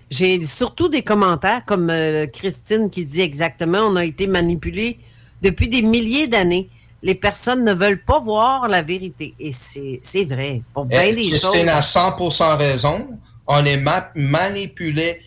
J'ai 0.10 0.44
surtout 0.44 0.90
des 0.90 1.02
commentaires 1.02 1.64
comme 1.66 1.90
euh, 1.90 2.26
Christine 2.28 2.90
qui 2.90 3.06
dit 3.06 3.22
exactement, 3.22 3.80
on 3.80 3.96
a 3.96 4.04
été 4.04 4.28
manipulé 4.28 5.00
depuis 5.42 5.70
des 5.70 5.82
milliers 5.82 6.28
d'années. 6.28 6.68
Les 7.02 7.16
personnes 7.16 7.64
ne 7.64 7.74
veulent 7.74 8.04
pas 8.04 8.20
voir 8.20 8.68
la 8.68 8.82
vérité. 8.82 9.34
Et 9.40 9.54
c'est 9.54 10.26
vrai. 10.26 10.62
Pour 10.74 10.84
bien 10.84 11.04
eh, 11.04 11.14
des 11.14 11.30
Christine 11.30 11.70
a 11.70 11.80
100% 11.80 12.58
raison. 12.58 13.08
On 13.48 13.64
est 13.64 13.82
manipulé 14.16 15.22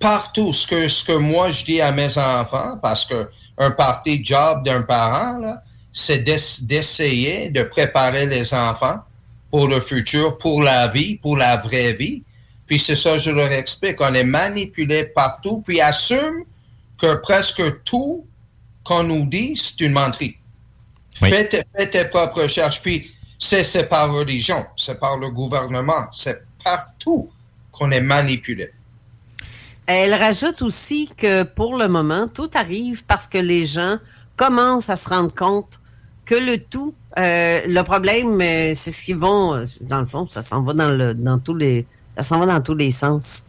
partout. 0.00 0.52
Ce 0.52 0.66
que, 0.66 0.88
ce 0.88 1.04
que 1.04 1.12
moi 1.12 1.52
je 1.52 1.64
dis 1.64 1.80
à 1.80 1.92
mes 1.92 2.18
enfants, 2.18 2.78
parce 2.82 3.04
que 3.04 3.28
un 3.58 3.70
parti 3.70 4.24
job 4.24 4.64
d'un 4.64 4.82
parent, 4.82 5.38
là, 5.38 5.62
c'est 5.98 6.18
d'essayer 6.18 7.48
de 7.48 7.62
préparer 7.62 8.26
les 8.26 8.52
enfants 8.52 8.98
pour 9.50 9.66
le 9.66 9.80
futur, 9.80 10.36
pour 10.36 10.62
la 10.62 10.88
vie, 10.88 11.16
pour 11.16 11.38
la 11.38 11.56
vraie 11.56 11.94
vie. 11.94 12.22
Puis 12.66 12.78
c'est 12.78 12.96
ça, 12.96 13.18
je 13.18 13.30
leur 13.30 13.50
explique. 13.50 13.98
On 14.02 14.12
est 14.12 14.22
manipulé 14.22 15.10
partout, 15.14 15.62
puis 15.66 15.80
assume 15.80 16.44
que 17.00 17.14
presque 17.14 17.82
tout 17.84 18.26
qu'on 18.84 19.04
nous 19.04 19.24
dit, 19.24 19.54
c'est 19.56 19.82
une 19.86 19.92
menterie. 19.92 20.36
Fais, 21.14 21.48
tes, 21.48 22.04
propres 22.10 22.42
recherches. 22.42 22.82
Puis 22.82 23.10
c'est 23.38 23.88
par 23.88 24.12
religion, 24.12 24.66
c'est 24.76 25.00
par 25.00 25.16
le 25.16 25.30
gouvernement, 25.30 26.08
c'est 26.12 26.42
partout 26.62 27.30
qu'on 27.72 27.90
est 27.90 28.02
manipulé. 28.02 28.70
Elle 29.86 30.12
rajoute 30.12 30.60
aussi 30.60 31.08
que 31.16 31.42
pour 31.42 31.78
le 31.78 31.88
moment, 31.88 32.28
tout 32.28 32.50
arrive 32.52 33.06
parce 33.06 33.26
que 33.26 33.38
les 33.38 33.64
gens 33.64 33.96
commencent 34.36 34.90
à 34.90 34.96
se 34.96 35.08
rendre 35.08 35.34
compte 35.34 35.80
que 36.26 36.34
le 36.34 36.58
tout. 36.58 36.94
Euh, 37.18 37.62
le 37.66 37.82
problème, 37.82 38.38
euh, 38.42 38.74
c'est 38.74 38.90
ce 38.90 39.06
qu'ils 39.06 39.16
vont, 39.16 39.54
euh, 39.54 39.64
dans 39.82 40.00
le 40.00 40.06
fond, 40.06 40.26
ça 40.26 40.42
s'en 40.42 40.60
va 40.60 40.74
dans 40.74 40.90
le, 40.90 41.14
dans 41.14 41.38
tous 41.38 41.54
les, 41.54 41.86
ça 42.18 42.22
s'en 42.22 42.38
va 42.38 42.44
dans 42.44 42.60
tous 42.60 42.74
les 42.74 42.90
sens. 42.90 43.44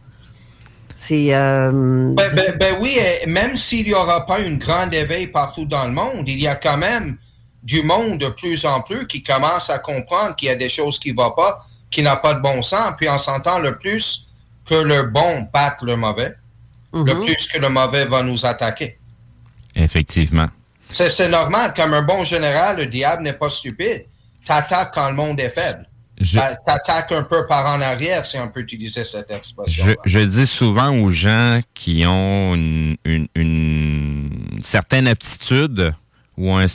C'est. 0.96 1.28
Ben, 1.30 2.14
ben, 2.16 2.58
ben, 2.58 2.78
oui, 2.82 2.98
même 3.28 3.56
s'il 3.58 3.86
n'y 3.86 3.94
aura 3.94 4.26
pas 4.26 4.40
une 4.40 4.58
grande 4.58 4.94
éveil 4.94 5.28
partout 5.28 5.66
dans 5.66 5.86
le 5.86 5.92
monde, 5.92 6.28
il 6.28 6.40
y 6.40 6.48
a 6.48 6.56
quand 6.56 6.78
même 6.78 7.18
du 7.62 7.84
monde 7.84 8.18
de 8.20 8.30
plus 8.30 8.66
en 8.66 8.82
plus 8.82 9.06
qui 9.06 9.22
commence 9.22 9.70
à 9.70 9.80
comprendre 9.80 10.36
qu'il 10.36 10.48
y 10.48 10.52
a 10.52 10.56
des 10.56 10.70
choses 10.70 10.98
qui 10.98 11.12
ne 11.12 11.18
vont 11.18 11.32
pas, 11.32 11.68
qui 11.92 12.02
n'ont 12.02 12.16
pas 12.24 12.36
de 12.36 12.42
bon 12.42 12.62
sens, 12.64 12.94
puis 12.98 13.10
on 13.10 13.18
s'entend 13.18 13.60
le 13.60 13.78
plus 13.78 14.30
que 14.66 14.76
le 14.76 15.04
bon 15.04 15.48
batte 15.54 15.82
le 15.82 15.98
mauvais, 15.98 16.34
le 16.94 17.02
mm-hmm. 17.02 17.26
plus 17.26 17.48
que 17.48 17.60
le 17.60 17.70
mauvais 17.70 18.06
va 18.06 18.24
nous 18.24 18.46
attaquer. 18.46 18.98
Effectivement. 19.76 20.48
C'est 20.92 21.30
normal. 21.30 21.74
Comme 21.76 21.94
un 21.94 22.02
bon 22.02 22.24
général, 22.24 22.78
le 22.78 22.86
diable 22.86 23.24
n'est 23.24 23.34
pas 23.34 23.50
stupide. 23.50 24.06
T'attaques 24.46 24.94
quand 24.94 25.10
le 25.10 25.16
monde 25.16 25.40
est 25.40 25.50
faible. 25.50 25.88
T'attaques 26.66 27.12
un 27.12 27.24
peu 27.24 27.46
par 27.48 27.66
en 27.68 27.82
arrière, 27.82 28.26
si 28.26 28.38
on 28.40 28.50
peut 28.50 28.62
utiliser 28.62 29.04
cette 29.04 29.30
expression. 29.30 29.86
Je, 30.06 30.20
dis 30.20 30.48
souvent 30.48 30.90
aux 30.90 31.10
gens 31.10 31.60
qui 31.74 32.06
ont 32.08 32.56
une, 32.56 32.98
certaine 34.64 35.08
aptitude 35.08 35.94
ou 36.38 36.54
un, 36.54 36.68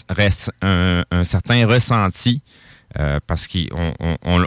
certain 1.25 1.67
ressenti, 1.67 2.43
euh, 2.99 3.19
parce 3.27 3.49
qu'on 3.49 3.95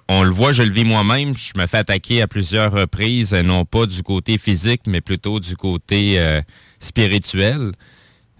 on, 0.08 0.24
le 0.24 0.30
voit, 0.30 0.54
je 0.54 0.64
le 0.64 0.72
vis 0.72 0.86
moi-même, 0.86 1.34
je 1.36 1.60
me 1.60 1.66
fais 1.66 1.80
attaquer 1.80 2.22
à 2.22 2.28
plusieurs 2.28 2.72
reprises, 2.72 3.34
non 3.34 3.66
pas 3.66 3.88
du 3.88 4.04
côté 4.04 4.38
physique, 4.38 4.84
mais 4.88 5.02
plutôt 5.02 5.40
du 5.40 5.58
côté 5.58 6.20
euh, 6.20 6.42
spirituel. 6.80 7.72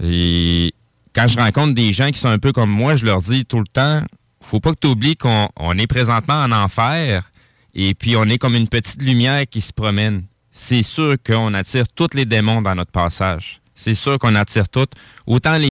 Et 0.04 0.74
quand 1.16 1.28
je 1.28 1.40
rencontre 1.40 1.74
des 1.74 1.94
gens 1.94 2.12
qui 2.12 2.20
sont 2.20 2.28
un 2.28 2.40
peu 2.40 2.52
comme 2.52 2.70
moi, 2.70 2.98
je 2.98 3.06
leur 3.06 3.22
dis 3.22 3.46
tout 3.46 3.60
le 3.60 3.68
temps, 3.68 4.02
faut 4.42 4.60
pas 4.60 4.72
que 4.72 4.80
tu 4.82 4.88
oublies 4.88 5.16
qu'on 5.16 5.78
est 5.78 5.88
présentement 5.88 6.44
en 6.44 6.52
enfer 6.52 7.32
et 7.74 7.94
puis 7.94 8.16
on 8.18 8.26
est 8.26 8.38
comme 8.38 8.56
une 8.56 8.68
petite 8.68 9.02
lumière 9.02 9.48
qui 9.50 9.62
se 9.62 9.72
promène. 9.72 10.24
C'est 10.52 10.84
sûr 10.84 11.16
qu'on 11.26 11.54
attire 11.54 11.88
tous 11.88 12.14
les 12.14 12.26
démons 12.26 12.62
dans 12.62 12.76
notre 12.76 12.92
passage. 12.92 13.62
C'est 13.74 13.96
sûr 13.96 14.20
qu'on 14.20 14.36
attire 14.36 14.70
toutes, 14.70 14.94
autant 15.26 15.58
les 15.58 15.70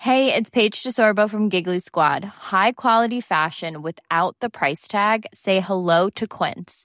Hey, 0.00 0.30
it's 0.30 0.50
Paige 0.50 0.82
DeSorbo 0.82 1.30
from 1.30 1.48
Giggly 1.50 1.80
Squad. 1.80 2.30
High 2.52 2.72
quality 2.72 3.22
fashion 3.22 3.80
without 3.80 4.36
the 4.40 4.50
price 4.50 4.86
tag. 4.86 5.24
Say 5.32 5.60
hello 5.60 6.10
to 6.10 6.26
Quince. 6.26 6.84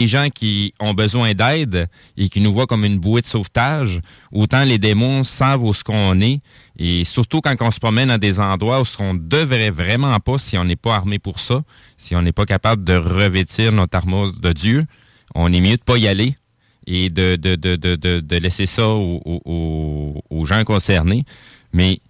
les 0.00 0.06
gens 0.06 0.28
qui 0.30 0.72
ont 0.80 0.94
besoin 0.94 1.34
d'aide 1.34 1.88
et 2.16 2.28
qui 2.28 2.40
nous 2.40 2.52
voient 2.52 2.66
comme 2.66 2.84
une 2.84 2.98
bouée 2.98 3.20
de 3.20 3.26
sauvetage, 3.26 4.00
autant 4.32 4.64
les 4.64 4.78
démons 4.78 5.24
savent 5.24 5.64
où 5.64 5.74
ce 5.74 5.82
qu'on 5.82 6.20
est. 6.20 6.40
Et 6.78 7.04
surtout 7.04 7.40
quand 7.40 7.56
on 7.60 7.70
se 7.70 7.80
promène 7.80 8.10
à 8.10 8.18
des 8.18 8.38
endroits 8.38 8.80
où 8.80 8.84
ce 8.84 8.96
qu'on 8.96 9.14
devrait 9.14 9.70
vraiment 9.70 10.18
pas 10.20 10.38
si 10.38 10.56
on 10.56 10.64
n'est 10.64 10.76
pas 10.76 10.94
armé 10.94 11.18
pour 11.18 11.40
ça, 11.40 11.62
si 11.96 12.14
on 12.14 12.22
n'est 12.22 12.32
pas 12.32 12.46
capable 12.46 12.84
de 12.84 12.94
revêtir 12.94 13.72
notre 13.72 13.96
armure 13.96 14.32
de 14.32 14.52
Dieu, 14.52 14.86
on 15.34 15.52
est 15.52 15.60
mieux 15.60 15.76
de 15.76 15.82
pas 15.82 15.98
y 15.98 16.06
aller 16.06 16.34
et 16.86 17.10
de, 17.10 17.36
de, 17.36 17.54
de, 17.56 17.76
de, 17.76 18.20
de 18.20 18.36
laisser 18.36 18.66
ça 18.66 18.88
aux, 18.88 19.20
aux, 19.24 20.22
aux, 20.30 20.46
gens 20.46 20.64
concernés. 20.64 21.24
Mais 21.72 22.00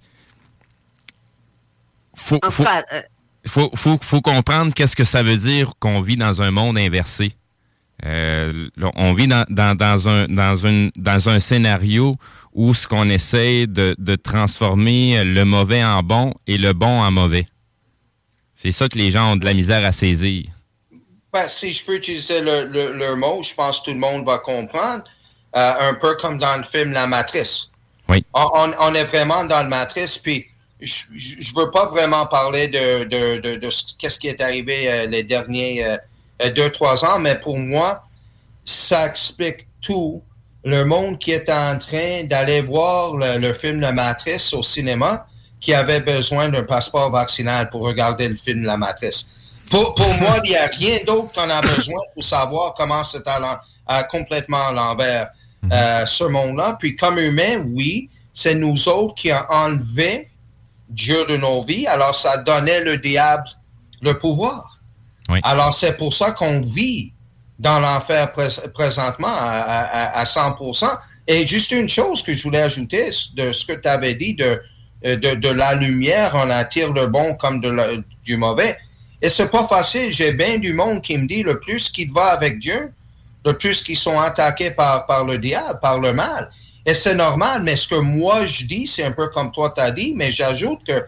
faut, 2.14 2.38
faut, 2.50 2.62
euh, 2.64 3.00
faut, 3.46 3.70
faut, 3.74 3.98
faut 4.00 4.20
comprendre 4.20 4.72
qu'est-ce 4.72 4.94
que 4.94 5.04
ça 5.04 5.22
veut 5.22 5.36
dire 5.36 5.72
qu'on 5.80 6.00
vit 6.00 6.16
dans 6.16 6.42
un 6.42 6.52
monde 6.52 6.78
inversé 6.78 7.34
Euh, 8.04 8.68
on 8.96 9.12
vit 9.12 9.26
dans, 9.26 9.44
dans, 9.48 9.76
dans, 9.76 10.08
un, 10.08 10.26
dans, 10.26 10.56
une, 10.56 10.90
dans 10.96 11.28
un 11.28 11.40
scénario 11.40 12.16
où 12.52 12.72
ce 12.74 12.86
qu'on 12.86 13.08
essaie 13.08 13.66
de, 13.66 13.94
de 13.98 14.14
transformer 14.14 15.24
le 15.24 15.44
mauvais 15.44 15.84
en 15.84 16.02
bon 16.02 16.32
et 16.46 16.58
le 16.58 16.72
bon 16.72 17.00
en 17.02 17.10
mauvais. 17.10 17.46
C'est 18.54 18.72
ça 18.72 18.88
que 18.88 18.98
les 18.98 19.10
gens 19.10 19.32
ont 19.32 19.36
de 19.36 19.44
la 19.44 19.54
misère 19.54 19.84
à 19.84 19.92
saisir. 19.92 20.46
Ben, 21.32 21.46
si 21.48 21.72
je 21.72 21.84
peux 21.84 21.96
utiliser 21.96 22.40
le, 22.40 22.64
le, 22.92 23.14
mot, 23.16 23.42
je 23.42 23.54
pense 23.54 23.80
que 23.80 23.86
tout 23.86 23.92
le 23.92 23.98
monde 23.98 24.24
va 24.24 24.38
comprendre. 24.38 25.04
Euh, 25.56 25.90
un 25.90 25.94
peu 25.94 26.14
comme 26.16 26.38
dans 26.38 26.56
le 26.56 26.62
film 26.62 26.92
La 26.92 27.06
Matrice. 27.06 27.70
Oui. 28.08 28.24
On, 28.34 28.72
on 28.78 28.94
est 28.94 29.04
vraiment 29.04 29.44
dans 29.44 29.62
le 29.62 29.68
Matrice, 29.68 30.18
puis 30.18 30.46
je 30.80 31.04
ne 31.10 31.60
veux 31.60 31.70
pas 31.70 31.86
vraiment 31.86 32.26
parler 32.26 32.68
de, 32.68 33.04
de, 33.04 33.40
de, 33.40 33.56
de 33.56 33.70
ce 33.70 34.18
qui 34.18 34.28
est 34.28 34.40
arrivé 34.40 34.90
euh, 34.90 35.06
les 35.06 35.24
derniers 35.24 35.84
deux, 36.54 36.70
trois 36.70 37.04
ans, 37.04 37.18
mais 37.18 37.36
pour 37.36 37.58
moi, 37.58 38.04
ça 38.64 39.06
explique 39.06 39.66
tout. 39.80 40.22
Le 40.64 40.84
monde 40.84 41.18
qui 41.18 41.32
est 41.32 41.48
en 41.50 41.78
train 41.78 42.24
d'aller 42.24 42.60
voir 42.60 43.14
le, 43.16 43.52
film 43.52 43.80
La 43.80 43.92
Matrice 43.92 44.52
au 44.52 44.62
cinéma, 44.62 45.26
qui 45.60 45.74
avait 45.74 46.00
besoin 46.00 46.48
d'un 46.48 46.64
passeport 46.64 47.10
vaccinal 47.10 47.70
pour 47.70 47.82
regarder 47.82 48.28
le 48.28 48.36
film 48.36 48.64
La 48.64 48.76
Matrice. 48.76 49.30
Pour, 49.70 49.94
pour 49.94 50.12
moi, 50.14 50.38
il 50.44 50.50
n'y 50.50 50.56
a 50.56 50.66
rien 50.66 50.98
d'autre 51.06 51.32
qu'on 51.32 51.50
a 51.50 51.60
besoin 51.60 52.00
pour 52.14 52.24
savoir 52.24 52.74
comment 52.74 53.04
c'est 53.04 53.24
complètement 54.10 54.68
à 54.68 54.72
l'envers 54.72 55.30
mhm. 55.62 56.06
ce 56.06 56.24
monde-là. 56.24 56.76
Puis 56.78 56.96
comme 56.96 57.18
humain, 57.18 57.64
oui, 57.72 58.08
c'est 58.32 58.54
nous 58.54 58.88
autres 58.88 59.14
qui 59.14 59.30
avons 59.30 59.48
enlevé 59.50 60.30
Dieu 60.88 61.26
de 61.26 61.36
nos 61.36 61.62
vies, 61.64 61.86
alors 61.86 62.14
ça 62.14 62.38
donnait 62.38 62.82
le 62.82 62.96
diable 62.96 63.48
le 64.00 64.18
pouvoir. 64.18 64.77
Alors 65.42 65.74
c'est 65.74 65.96
pour 65.96 66.14
ça 66.14 66.32
qu'on 66.32 66.60
vit 66.60 67.12
dans 67.58 67.80
l'enfer 67.80 68.32
présentement 68.72 69.28
à, 69.28 70.24
100%. 70.24 70.86
Et 71.26 71.46
juste 71.46 71.72
une 71.72 71.88
chose 71.88 72.22
que 72.22 72.34
je 72.34 72.42
voulais 72.42 72.62
ajouter 72.62 73.10
de 73.34 73.52
ce 73.52 73.66
que 73.66 73.74
tu 73.74 73.88
avais 73.88 74.14
dit 74.14 74.34
de, 74.34 74.60
de, 75.02 75.48
la 75.48 75.74
lumière, 75.74 76.32
on 76.34 76.48
attire 76.50 76.92
le 76.92 77.06
bon 77.06 77.34
comme 77.34 77.60
du 78.24 78.36
mauvais. 78.36 78.76
Et 79.20 79.28
c'est 79.28 79.50
pas 79.50 79.66
facile. 79.66 80.12
J'ai 80.12 80.32
bien 80.32 80.58
du 80.58 80.72
monde 80.72 81.02
qui 81.02 81.18
me 81.18 81.26
dit 81.26 81.42
le 81.42 81.58
plus 81.58 81.90
qu'il 81.90 82.12
va 82.12 82.26
avec 82.26 82.60
Dieu, 82.60 82.92
le 83.44 83.56
plus 83.56 83.82
qu'ils 83.82 83.98
sont 83.98 84.18
attaqués 84.18 84.70
par, 84.70 85.06
par 85.06 85.24
le 85.24 85.38
diable, 85.38 85.78
par 85.82 85.98
le 85.98 86.12
mal. 86.12 86.50
Et 86.86 86.94
c'est 86.94 87.14
normal, 87.14 87.62
mais 87.64 87.76
ce 87.76 87.88
que 87.88 87.96
moi 87.96 88.46
je 88.46 88.64
dis, 88.64 88.86
c'est 88.86 89.04
un 89.04 89.12
peu 89.12 89.28
comme 89.28 89.52
toi 89.52 89.74
t'as 89.76 89.90
dit, 89.90 90.14
mais 90.16 90.32
j'ajoute 90.32 90.78
que 90.86 91.04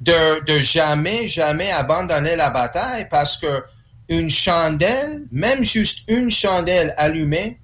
de, 0.00 0.44
de 0.44 0.58
jamais, 0.58 1.28
jamais 1.28 1.70
abandonner 1.70 2.36
la 2.36 2.50
bataille 2.50 3.06
parce 3.10 3.36
que 3.36 3.64
une 4.08 4.30
chandelle, 4.30 5.24
même 5.30 5.64
juste 5.64 6.08
une 6.08 6.30
chandelle 6.30 6.94
allumée 6.96 7.58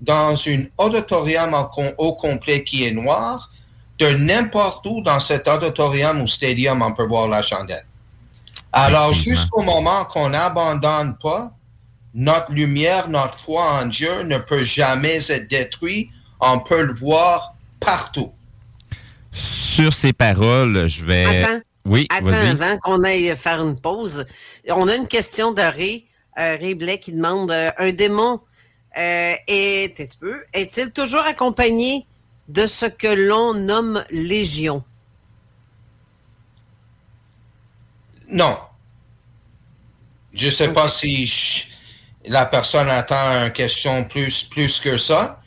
dans 0.00 0.34
un 0.48 0.64
auditorium 0.76 1.54
au, 1.96 2.12
complet 2.12 2.64
qui 2.64 2.84
est 2.84 2.90
noir, 2.90 3.50
de 3.98 4.08
n'importe 4.08 4.84
où 4.86 5.00
dans 5.00 5.20
cet 5.20 5.48
auditorium 5.48 6.20
ou 6.20 6.26
stadium, 6.26 6.82
on 6.82 6.92
peut 6.92 7.06
voir 7.06 7.28
la 7.28 7.40
chandelle. 7.40 7.86
Alors, 8.72 9.14
jusqu'au 9.14 9.62
moment 9.62 10.04
qu'on 10.04 10.30
n'abandonne 10.30 11.16
pas, 11.22 11.50
notre 12.12 12.52
lumière, 12.52 13.08
notre 13.08 13.38
foi 13.38 13.80
en 13.80 13.86
Dieu 13.86 14.22
ne 14.24 14.36
peut 14.36 14.64
jamais 14.64 15.30
être 15.30 15.48
détruite 15.48 16.10
on 16.40 16.58
peut 16.58 16.82
le 16.82 16.94
voir 16.94 17.54
partout. 17.80 18.32
Sur 19.32 19.92
ces 19.92 20.12
paroles, 20.12 20.88
je 20.88 21.04
vais... 21.04 21.42
Attends, 21.44 21.60
oui, 21.86 22.06
Attends 22.10 22.28
avant 22.28 22.78
qu'on 22.78 23.04
aille 23.04 23.34
faire 23.36 23.62
une 23.62 23.80
pause. 23.80 24.24
On 24.68 24.88
a 24.88 24.96
une 24.96 25.08
question 25.08 25.52
de 25.52 25.62
Ray, 25.62 26.06
euh, 26.38 26.56
Ray 26.56 26.74
Blais 26.74 26.98
qui 26.98 27.12
demande 27.12 27.50
euh, 27.50 27.70
un 27.78 27.92
démon 27.92 28.40
euh, 28.98 29.34
est, 29.46 30.00
est-il 30.52 30.92
toujours 30.92 31.22
accompagné 31.22 32.06
de 32.48 32.66
ce 32.66 32.86
que 32.86 33.28
l'on 33.28 33.54
nomme 33.54 34.04
légion? 34.10 34.82
Non. 38.28 38.58
Je 40.32 40.46
ne 40.46 40.50
sais 40.50 40.72
pas 40.72 40.88
si 40.88 41.66
la 42.24 42.46
personne 42.46 42.88
attend 42.88 43.44
une 43.44 43.52
question 43.52 44.04
plus, 44.04 44.44
plus 44.44 44.80
que 44.80 44.98
ça. 44.98 45.40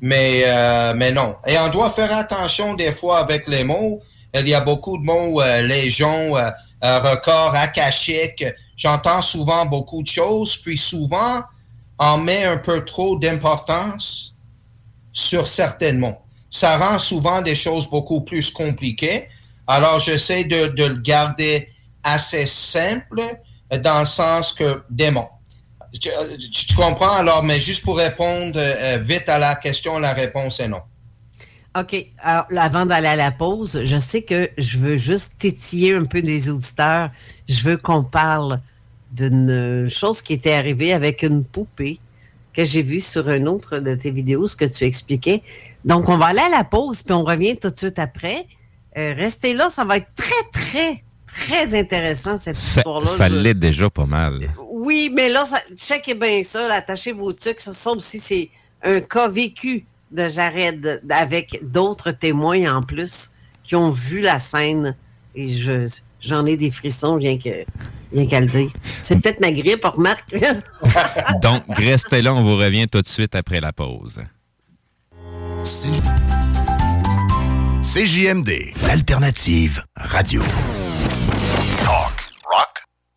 Mais, 0.00 0.42
euh, 0.46 0.92
mais 0.94 1.10
non. 1.10 1.36
Et 1.46 1.58
on 1.58 1.70
doit 1.70 1.90
faire 1.90 2.16
attention 2.16 2.74
des 2.74 2.92
fois 2.92 3.18
avec 3.18 3.48
les 3.48 3.64
mots. 3.64 4.02
Il 4.34 4.48
y 4.48 4.54
a 4.54 4.60
beaucoup 4.60 4.98
de 4.98 5.04
mots, 5.04 5.40
euh, 5.40 5.62
légion, 5.62 6.36
euh, 6.36 6.50
euh, 6.84 6.98
record, 7.00 7.54
akashique. 7.54 8.44
J'entends 8.76 9.22
souvent 9.22 9.66
beaucoup 9.66 10.02
de 10.02 10.08
choses, 10.08 10.56
puis 10.58 10.78
souvent, 10.78 11.42
on 11.98 12.18
met 12.18 12.44
un 12.44 12.58
peu 12.58 12.84
trop 12.84 13.18
d'importance 13.18 14.34
sur 15.12 15.48
certains 15.48 15.94
mots. 15.94 16.18
Ça 16.50 16.76
rend 16.76 16.98
souvent 16.98 17.42
des 17.42 17.56
choses 17.56 17.88
beaucoup 17.90 18.20
plus 18.20 18.50
compliquées. 18.50 19.28
Alors, 19.66 20.00
j'essaie 20.00 20.44
de, 20.44 20.72
le 20.76 21.00
garder 21.00 21.68
assez 22.04 22.46
simple 22.46 23.20
dans 23.82 24.00
le 24.00 24.06
sens 24.06 24.52
que 24.52 24.82
démon. 24.88 25.26
Tu, 26.00 26.10
comprends? 26.76 27.16
Alors, 27.16 27.42
mais 27.42 27.60
juste 27.60 27.82
pour 27.82 27.96
répondre 27.96 28.58
euh, 28.58 28.98
vite 28.98 29.28
à 29.28 29.38
la 29.38 29.56
question, 29.56 29.98
la 29.98 30.12
réponse 30.12 30.60
est 30.60 30.68
non. 30.68 30.82
OK. 31.80 32.06
Alors, 32.18 32.46
avant 32.56 32.86
d'aller 32.86 33.08
à 33.08 33.16
la 33.16 33.30
pause, 33.30 33.80
je 33.84 33.98
sais 33.98 34.22
que 34.22 34.50
je 34.58 34.78
veux 34.78 34.96
juste 34.96 35.34
tétiller 35.38 35.94
un 35.94 36.04
peu 36.04 36.20
les 36.20 36.50
auditeurs. 36.50 37.10
Je 37.48 37.62
veux 37.64 37.76
qu'on 37.76 38.02
parle 38.04 38.60
d'une 39.12 39.88
chose 39.88 40.22
qui 40.22 40.34
était 40.34 40.52
arrivée 40.52 40.92
avec 40.92 41.22
une 41.22 41.44
poupée 41.44 42.00
que 42.52 42.64
j'ai 42.64 42.82
vue 42.82 43.00
sur 43.00 43.28
une 43.30 43.48
autre 43.48 43.78
de 43.78 43.94
tes 43.94 44.10
vidéos, 44.10 44.48
ce 44.48 44.56
que 44.56 44.64
tu 44.64 44.84
expliquais. 44.84 45.42
Donc, 45.84 46.08
on 46.08 46.16
va 46.16 46.26
aller 46.26 46.40
à 46.40 46.48
la 46.48 46.64
pause, 46.64 47.02
puis 47.02 47.14
on 47.14 47.24
revient 47.24 47.56
tout 47.56 47.70
de 47.70 47.76
suite 47.76 47.98
après. 47.98 48.46
Euh, 48.96 49.14
restez 49.16 49.54
là, 49.54 49.68
ça 49.68 49.84
va 49.84 49.98
être 49.98 50.08
très, 50.14 50.50
très, 50.52 51.02
très 51.26 51.78
intéressant, 51.78 52.36
cette 52.36 52.58
histoire-là. 52.58 53.06
Ça, 53.06 53.28
l'est 53.28 53.54
déjà 53.54 53.88
pas 53.90 54.06
mal. 54.06 54.40
Oui, 54.72 55.12
mais 55.14 55.28
là, 55.28 55.44
ça, 55.44 55.58
checkez 55.76 56.14
bien 56.14 56.42
ça, 56.42 56.72
attachez 56.72 57.12
vos 57.12 57.32
trucs. 57.32 57.60
Ça 57.60 57.72
semble 57.72 58.00
si 58.00 58.18
c'est 58.18 58.50
un 58.82 59.00
cas 59.00 59.28
vécu 59.28 59.86
de 60.10 60.28
Jared 60.28 61.02
avec 61.10 61.60
d'autres 61.62 62.10
témoins 62.10 62.76
en 62.76 62.82
plus 62.82 63.30
qui 63.62 63.76
ont 63.76 63.90
vu 63.90 64.20
la 64.20 64.38
scène. 64.38 64.96
Et 65.34 65.48
je 65.48 65.86
j'en 66.20 66.46
ai 66.46 66.56
des 66.56 66.70
frissons, 66.70 67.16
rien 67.16 67.38
que 67.38 67.64
rien 68.12 68.26
qu'à 68.26 68.40
le 68.40 68.46
dire. 68.46 68.70
C'est 69.00 69.16
peut-être 69.16 69.40
ma 69.40 69.52
grippe, 69.52 69.84
remarque. 69.84 70.34
Donc, 71.42 71.62
restez 71.68 72.22
là, 72.22 72.34
on 72.34 72.42
vous 72.42 72.56
revient 72.56 72.86
tout 72.86 73.02
de 73.02 73.08
suite 73.08 73.34
après 73.34 73.60
la 73.60 73.72
pause. 73.72 74.22
CJMD, 77.82 78.72
l'alternative 78.86 79.82
radio. 79.96 80.42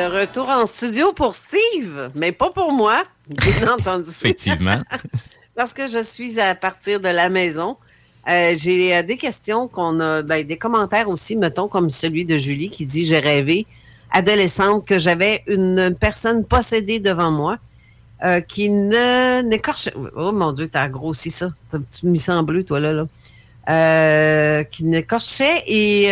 De 0.00 0.20
retour 0.20 0.48
en 0.48 0.64
studio 0.64 1.12
pour 1.12 1.34
Steve, 1.34 2.10
mais 2.14 2.32
pas 2.32 2.50
pour 2.50 2.72
moi, 2.72 3.02
bien 3.28 3.68
entendu. 3.78 4.08
Effectivement. 4.08 4.80
Parce 5.54 5.74
que 5.74 5.90
je 5.90 6.02
suis 6.02 6.40
à 6.40 6.54
partir 6.54 7.00
de 7.00 7.08
la 7.08 7.28
maison. 7.28 7.76
Euh, 8.28 8.54
j'ai 8.56 8.96
euh, 8.96 9.02
des 9.02 9.18
questions 9.18 9.68
qu'on 9.68 10.00
a, 10.00 10.22
ben, 10.22 10.46
des 10.46 10.56
commentaires 10.56 11.10
aussi, 11.10 11.36
mettons, 11.36 11.68
comme 11.68 11.90
celui 11.90 12.24
de 12.24 12.38
Julie 12.38 12.70
qui 12.70 12.86
dit 12.86 13.04
J'ai 13.04 13.18
rêvé, 13.18 13.66
adolescente, 14.10 14.86
que 14.86 14.98
j'avais 14.98 15.42
une 15.46 15.94
personne 16.00 16.46
possédée 16.46 16.98
devant 16.98 17.30
moi 17.30 17.58
euh, 18.24 18.40
qui 18.40 18.70
ne 18.70 19.42
n'écorchait. 19.42 19.92
Oh 20.16 20.32
mon 20.32 20.52
Dieu, 20.52 20.68
t'as 20.68 20.88
grossi 20.88 21.30
ça. 21.30 21.50
Tu 21.70 22.06
mis 22.06 22.18
ça 22.18 22.36
en 22.36 22.42
bleu, 22.42 22.64
toi, 22.64 22.80
là. 22.80 22.92
là. 23.66 24.64
qui 24.64 24.84
n'écorchait 24.84 25.62
et 25.66 26.10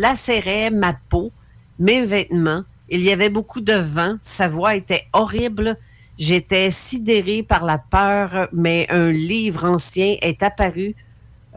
lacérait 0.00 0.70
ma 0.70 0.92
peau, 1.08 1.32
mes 1.80 2.06
vêtements 2.06 2.62
il 2.88 3.02
y 3.02 3.10
avait 3.10 3.30
beaucoup 3.30 3.60
de 3.60 3.72
vent. 3.72 4.16
Sa 4.20 4.48
voix 4.48 4.74
était 4.74 5.04
horrible. 5.12 5.76
J'étais 6.18 6.70
sidérée 6.70 7.42
par 7.42 7.64
la 7.64 7.78
peur, 7.78 8.48
mais 8.52 8.86
un 8.90 9.10
livre 9.10 9.64
ancien 9.64 10.16
est 10.22 10.42
apparu 10.42 10.94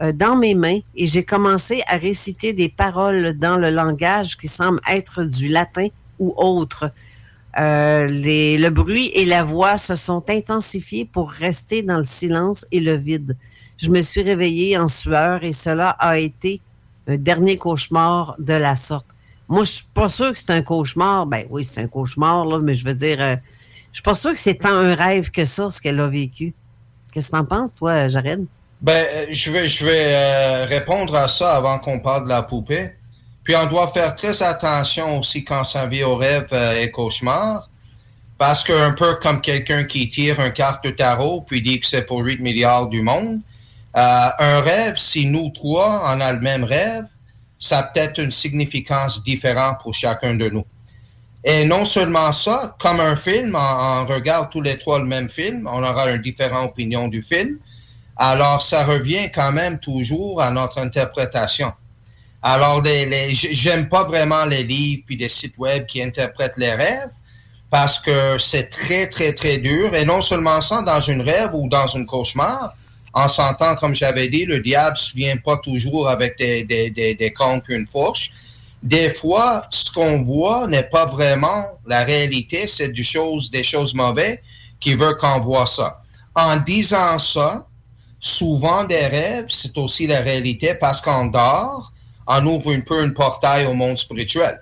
euh, 0.02 0.12
dans 0.12 0.36
mes 0.36 0.54
mains 0.54 0.80
et 0.94 1.06
j'ai 1.06 1.24
commencé 1.24 1.82
à 1.86 1.96
réciter 1.96 2.52
des 2.52 2.68
paroles 2.68 3.34
dans 3.38 3.56
le 3.56 3.70
langage 3.70 4.36
qui 4.36 4.48
semble 4.48 4.80
être 4.88 5.24
du 5.24 5.48
latin 5.48 5.88
ou 6.18 6.34
autre. 6.36 6.90
Euh, 7.58 8.06
le 8.08 8.68
bruit 8.68 9.10
et 9.14 9.24
la 9.24 9.44
voix 9.44 9.76
se 9.76 9.94
sont 9.94 10.28
intensifiés 10.30 11.04
pour 11.04 11.30
rester 11.30 11.82
dans 11.82 11.98
le 11.98 12.04
silence 12.04 12.64
et 12.70 12.80
le 12.80 12.94
vide. 12.94 13.36
Je 13.76 13.90
me 13.90 14.02
suis 14.02 14.22
réveillée 14.22 14.78
en 14.78 14.88
sueur 14.88 15.42
et 15.42 15.52
cela 15.52 15.90
a 15.90 16.18
été 16.18 16.60
un 17.06 17.16
dernier 17.16 17.56
cauchemar 17.56 18.36
de 18.38 18.54
la 18.54 18.76
sorte. 18.76 19.06
Moi, 19.50 19.64
je 19.64 19.70
suis 19.70 19.86
pas 19.92 20.08
sûre 20.08 20.32
que 20.32 20.38
c'est 20.38 20.50
un 20.50 20.62
cauchemar. 20.62 21.26
Ben 21.26 21.44
oui, 21.50 21.64
c'est 21.64 21.82
un 21.82 21.88
cauchemar, 21.88 22.46
là, 22.46 22.60
mais 22.60 22.72
je 22.72 22.84
veux 22.84 22.94
dire, 22.94 23.20
euh, 23.20 23.34
je 23.90 23.96
suis 23.96 24.02
pas 24.02 24.14
sûre 24.14 24.30
que 24.30 24.38
c'est 24.38 24.54
tant 24.54 24.68
un 24.68 24.94
rêve 24.94 25.32
que 25.32 25.44
ça, 25.44 25.68
ce 25.70 25.82
qu'elle 25.82 25.98
a 25.98 26.06
vécu. 26.06 26.54
Qu'est-ce 27.12 27.32
que 27.32 27.36
t'en 27.36 27.44
penses, 27.44 27.74
toi, 27.74 28.06
Jared? 28.06 28.46
Ben, 28.80 29.04
euh, 29.12 29.26
je 29.32 29.50
vais, 29.50 30.14
euh, 30.14 30.66
répondre 30.66 31.16
à 31.16 31.26
ça 31.26 31.56
avant 31.56 31.80
qu'on 31.80 31.98
parle 31.98 32.24
de 32.24 32.28
la 32.28 32.44
poupée. 32.44 32.92
Puis 33.42 33.56
on 33.56 33.66
doit 33.66 33.88
faire 33.88 34.14
très 34.14 34.40
attention 34.40 35.18
aussi 35.18 35.42
quand 35.42 35.64
ça 35.64 35.84
vient 35.86 36.06
au 36.06 36.16
rêve 36.16 36.48
et 36.78 36.88
cauchemar. 36.92 37.68
Parce 38.38 38.62
qu'un 38.62 38.92
peu 38.92 39.16
comme 39.16 39.40
quelqu'un 39.40 39.82
qui 39.82 40.08
tire 40.08 40.38
une 40.38 40.52
carte 40.52 40.84
de 40.84 40.90
tarot 40.90 41.40
puis 41.40 41.60
dit 41.60 41.80
que 41.80 41.86
c'est 41.86 42.06
pour 42.06 42.20
8 42.20 42.40
milliards 42.40 42.88
du 42.88 43.02
monde, 43.02 43.40
un 43.94 44.60
rêve, 44.60 44.96
si 44.96 45.26
nous 45.26 45.50
trois, 45.50 46.02
on 46.06 46.20
a 46.20 46.32
le 46.32 46.40
même 46.40 46.62
rêve, 46.62 47.06
ça 47.60 47.78
a 47.78 47.82
peut-être 47.84 48.18
une 48.18 48.32
significance 48.32 49.22
différente 49.22 49.76
pour 49.82 49.94
chacun 49.94 50.34
de 50.34 50.48
nous. 50.48 50.64
Et 51.44 51.64
non 51.64 51.84
seulement 51.84 52.32
ça, 52.32 52.76
comme 52.80 53.00
un 53.00 53.16
film, 53.16 53.54
on, 53.54 54.06
regarde 54.06 54.50
tous 54.50 54.62
les 54.62 54.78
trois 54.78 54.98
le 54.98 55.04
même 55.04 55.28
film, 55.28 55.68
on 55.70 55.82
aura 55.82 56.10
une 56.10 56.22
différente 56.22 56.70
opinion 56.70 57.08
du 57.08 57.22
film. 57.22 57.58
Alors, 58.16 58.62
ça 58.62 58.84
revient 58.84 59.30
quand 59.32 59.52
même 59.52 59.78
toujours 59.78 60.42
à 60.42 60.50
notre 60.50 60.78
interprétation. 60.78 61.72
Alors, 62.42 62.82
les, 62.82 63.06
les, 63.06 63.34
j'aime 63.34 63.88
pas 63.88 64.04
vraiment 64.04 64.44
les 64.46 64.62
livres 64.62 65.02
puis 65.06 65.16
des 65.16 65.28
sites 65.28 65.56
web 65.58 65.86
qui 65.86 66.02
interprètent 66.02 66.56
les 66.56 66.74
rêves 66.74 67.12
parce 67.70 67.98
que 67.98 68.38
c'est 68.38 68.68
très, 68.68 69.08
très, 69.08 69.32
très 69.34 69.58
dur. 69.58 69.94
Et 69.94 70.04
non 70.04 70.20
seulement 70.22 70.60
ça, 70.60 70.82
dans 70.82 71.00
une 71.00 71.22
rêve 71.22 71.54
ou 71.54 71.68
dans 71.68 71.96
un 71.96 72.04
cauchemar, 72.04 72.74
en 73.12 73.28
s'entend, 73.28 73.76
comme 73.76 73.94
j'avais 73.94 74.28
dit, 74.28 74.44
le 74.44 74.60
diable 74.60 74.96
ne 74.96 75.16
vient 75.16 75.36
pas 75.36 75.56
toujours 75.58 76.08
avec 76.08 76.38
des, 76.38 76.64
des, 76.64 76.90
des, 76.90 77.14
des 77.14 77.34
fourche. 77.90 78.32
Des 78.82 79.10
fois, 79.10 79.66
ce 79.70 79.90
qu'on 79.92 80.22
voit 80.22 80.66
n'est 80.66 80.88
pas 80.88 81.06
vraiment 81.06 81.64
la 81.86 82.04
réalité, 82.04 82.66
c'est 82.66 82.88
des 82.88 83.02
choses, 83.02 83.50
des 83.50 83.64
choses 83.64 83.94
mauvaises 83.94 84.38
qui 84.78 84.94
veulent 84.94 85.18
qu'on 85.18 85.40
voit 85.40 85.66
ça. 85.66 86.02
En 86.34 86.56
disant 86.56 87.18
ça, 87.18 87.66
souvent 88.20 88.84
des 88.84 89.06
rêves, 89.06 89.48
c'est 89.48 89.76
aussi 89.76 90.06
la 90.06 90.20
réalité 90.20 90.74
parce 90.74 91.00
qu'on 91.00 91.26
dort, 91.26 91.92
on 92.26 92.46
ouvre 92.46 92.72
un 92.72 92.80
peu 92.80 93.02
un 93.02 93.10
portail 93.10 93.66
au 93.66 93.74
monde 93.74 93.98
spirituel. 93.98 94.60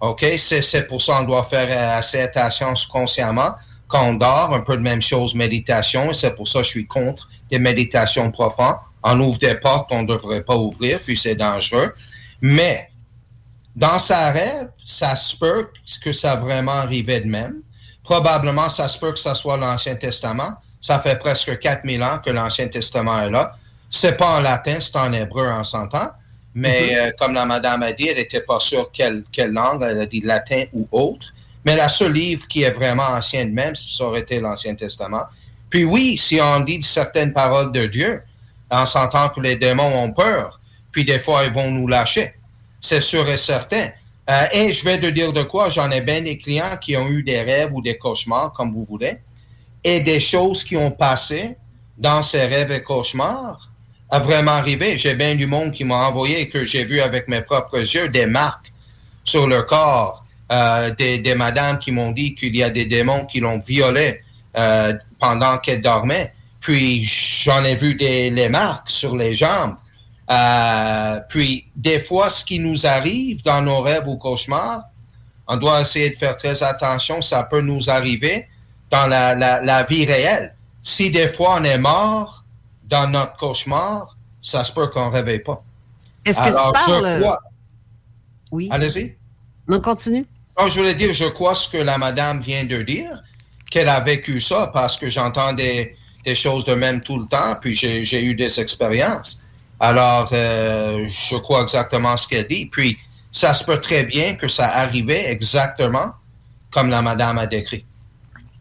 OK? 0.00 0.24
C'est 0.38 0.88
pour 0.88 1.00
ça 1.00 1.18
qu'on 1.18 1.24
doit 1.24 1.44
faire 1.44 1.96
assez 1.96 2.20
attention 2.20 2.72
consciemment. 2.90 3.50
Quand 3.86 4.08
on 4.08 4.14
dort, 4.14 4.54
un 4.54 4.60
peu 4.62 4.76
de 4.76 4.82
même 4.82 5.02
chose, 5.02 5.34
méditation, 5.34 6.10
et 6.10 6.14
c'est 6.14 6.34
pour 6.34 6.48
ça 6.48 6.60
que 6.60 6.64
je 6.64 6.70
suis 6.70 6.86
contre 6.86 7.28
des 7.52 7.58
méditations 7.58 8.30
profondes. 8.30 8.76
On 9.04 9.20
ouvre 9.20 9.38
des 9.38 9.54
portes 9.56 9.88
qu'on 9.88 10.02
ne 10.02 10.08
devrait 10.08 10.42
pas 10.42 10.56
ouvrir, 10.56 11.00
puis 11.00 11.16
c'est 11.16 11.34
dangereux. 11.34 11.92
Mais 12.40 12.90
dans 13.76 13.98
sa 13.98 14.30
rêve, 14.30 14.70
ça 14.84 15.14
se 15.14 15.36
peut 15.36 15.68
que 16.02 16.12
ça 16.12 16.36
vraiment 16.36 16.72
arrivé 16.72 17.20
de 17.20 17.28
même. 17.28 17.56
Probablement, 18.02 18.68
ça 18.70 18.88
se 18.88 18.98
peut 18.98 19.12
que 19.12 19.18
ça 19.18 19.34
soit 19.34 19.58
l'Ancien 19.58 19.96
Testament. 19.96 20.54
Ça 20.80 20.98
fait 20.98 21.18
presque 21.18 21.58
4000 21.58 22.02
ans 22.02 22.18
que 22.24 22.30
l'Ancien 22.30 22.68
Testament 22.68 23.20
est 23.20 23.30
là. 23.30 23.54
C'est 23.90 24.16
pas 24.16 24.38
en 24.38 24.40
latin, 24.40 24.78
c'est 24.80 24.96
en 24.96 25.12
hébreu, 25.12 25.46
en 25.46 25.62
s'entend. 25.62 26.10
Mais 26.54 26.88
mm-hmm. 26.88 27.08
euh, 27.08 27.10
comme 27.18 27.34
la 27.34 27.44
madame 27.44 27.82
a 27.82 27.92
dit, 27.92 28.08
elle 28.08 28.16
n'était 28.16 28.40
pas 28.40 28.60
sûre 28.60 28.90
quelle, 28.90 29.24
quelle 29.30 29.52
langue, 29.52 29.82
elle 29.82 30.00
a 30.00 30.06
dit 30.06 30.22
latin 30.22 30.64
ou 30.72 30.88
autre. 30.90 31.34
Mais 31.64 31.76
la 31.76 31.88
seule 31.88 32.14
livre 32.14 32.48
qui 32.48 32.62
est 32.62 32.70
vraiment 32.70 33.08
ancien 33.08 33.44
de 33.44 33.52
même, 33.52 33.76
ça 33.76 34.04
aurait 34.04 34.20
été 34.20 34.40
l'Ancien 34.40 34.74
Testament. 34.74 35.24
Puis 35.72 35.84
oui, 35.84 36.18
si 36.18 36.38
on 36.38 36.60
dit 36.60 36.82
certaines 36.82 37.32
paroles 37.32 37.72
de 37.72 37.86
Dieu, 37.86 38.20
on 38.70 38.84
s'entend 38.84 39.30
que 39.30 39.40
les 39.40 39.56
démons 39.56 40.04
ont 40.04 40.12
peur, 40.12 40.60
puis 40.92 41.02
des 41.02 41.18
fois, 41.18 41.44
ils 41.46 41.52
vont 41.52 41.70
nous 41.70 41.88
lâcher. 41.88 42.34
C'est 42.78 43.00
sûr 43.00 43.26
et 43.26 43.38
certain. 43.38 43.88
Euh, 44.28 44.44
et 44.52 44.70
je 44.74 44.84
vais 44.84 45.00
te 45.00 45.06
dire 45.06 45.32
de 45.32 45.42
quoi, 45.42 45.70
j'en 45.70 45.90
ai 45.90 46.02
bien 46.02 46.20
des 46.20 46.36
clients 46.36 46.76
qui 46.78 46.94
ont 46.98 47.08
eu 47.08 47.22
des 47.22 47.40
rêves 47.40 47.72
ou 47.72 47.80
des 47.80 47.96
cauchemars, 47.96 48.52
comme 48.52 48.70
vous 48.70 48.84
voulez, 48.84 49.16
et 49.82 50.00
des 50.00 50.20
choses 50.20 50.62
qui 50.62 50.76
ont 50.76 50.90
passé 50.90 51.56
dans 51.96 52.22
ces 52.22 52.44
rêves 52.44 52.70
et 52.70 52.82
cauchemars 52.82 53.70
a 54.10 54.18
vraiment 54.18 54.52
arrivé. 54.52 54.98
J'ai 54.98 55.14
bien 55.14 55.36
du 55.36 55.46
monde 55.46 55.72
qui 55.72 55.84
m'a 55.84 56.06
envoyé, 56.06 56.50
que 56.50 56.66
j'ai 56.66 56.84
vu 56.84 57.00
avec 57.00 57.28
mes 57.28 57.40
propres 57.40 57.78
yeux, 57.78 58.10
des 58.10 58.26
marques 58.26 58.70
sur 59.24 59.46
leur 59.46 59.64
corps, 59.64 60.26
euh, 60.52 60.94
des 60.94 61.34
madames 61.34 61.78
qui 61.78 61.92
m'ont 61.92 62.12
dit 62.12 62.34
qu'il 62.34 62.54
y 62.54 62.62
a 62.62 62.68
des 62.68 62.84
démons 62.84 63.24
qui 63.24 63.40
l'ont 63.40 63.58
violé 63.58 64.20
euh, 64.56 64.94
pendant 65.18 65.58
qu'elle 65.58 65.82
dormait. 65.82 66.34
Puis 66.60 67.02
j'en 67.04 67.64
ai 67.64 67.74
vu 67.74 67.94
des 67.94 68.30
les 68.30 68.48
marques 68.48 68.90
sur 68.90 69.16
les 69.16 69.34
jambes. 69.34 69.76
Euh, 70.30 71.20
puis 71.28 71.66
des 71.76 72.00
fois, 72.00 72.30
ce 72.30 72.44
qui 72.44 72.58
nous 72.58 72.86
arrive 72.86 73.42
dans 73.42 73.60
nos 73.60 73.80
rêves 73.80 74.06
ou 74.06 74.16
cauchemars, 74.16 74.84
on 75.48 75.56
doit 75.56 75.80
essayer 75.80 76.10
de 76.10 76.16
faire 76.16 76.36
très 76.36 76.62
attention. 76.62 77.20
Ça 77.20 77.44
peut 77.44 77.60
nous 77.60 77.90
arriver 77.90 78.48
dans 78.90 79.06
la, 79.06 79.34
la, 79.34 79.82
vie 79.82 80.04
réelle. 80.04 80.54
Si 80.82 81.10
des 81.10 81.28
fois 81.28 81.56
on 81.60 81.64
est 81.64 81.78
mort 81.78 82.44
dans 82.84 83.08
notre 83.08 83.36
cauchemar, 83.36 84.16
ça 84.40 84.64
se 84.64 84.72
peut 84.72 84.88
qu'on 84.88 85.08
ne 85.08 85.12
réveille 85.12 85.40
pas. 85.40 85.62
Est-ce 86.24 86.38
que 86.38 86.48
tu 86.48 86.72
parles? 86.72 87.24
Oui. 88.50 88.68
Allez-y. 88.70 89.16
Non, 89.66 89.80
continue. 89.80 90.26
je 90.58 90.78
voulais 90.78 90.94
dire, 90.94 91.14
je 91.14 91.24
crois 91.24 91.54
ce 91.54 91.68
que 91.68 91.78
la 91.78 91.98
madame 91.98 92.40
vient 92.40 92.64
de 92.64 92.82
dire 92.82 93.22
qu'elle 93.72 93.88
a 93.88 94.00
vécu 94.00 94.38
ça 94.40 94.70
parce 94.72 94.98
que 94.98 95.08
j'entends 95.08 95.54
des, 95.54 95.96
choses 96.34 96.66
de 96.66 96.74
même 96.74 97.00
tout 97.00 97.18
le 97.18 97.26
temps, 97.26 97.56
puis 97.60 97.74
j'ai 97.74 98.22
eu 98.22 98.34
des 98.34 98.60
expériences. 98.60 99.40
Alors, 99.80 100.28
euh, 100.32 101.08
je 101.08 101.36
crois 101.36 101.62
exactement 101.62 102.16
ce 102.16 102.28
qu'elle 102.28 102.46
dit. 102.46 102.66
Puis, 102.70 102.98
ça 103.32 103.54
se 103.54 103.64
peut 103.64 103.80
très 103.80 104.04
bien 104.04 104.36
que 104.36 104.46
ça 104.46 104.66
arrivait 104.66 105.32
exactement 105.32 106.12
comme 106.70 106.90
la 106.90 107.00
madame 107.00 107.38
a 107.38 107.46
décrit. 107.46 107.84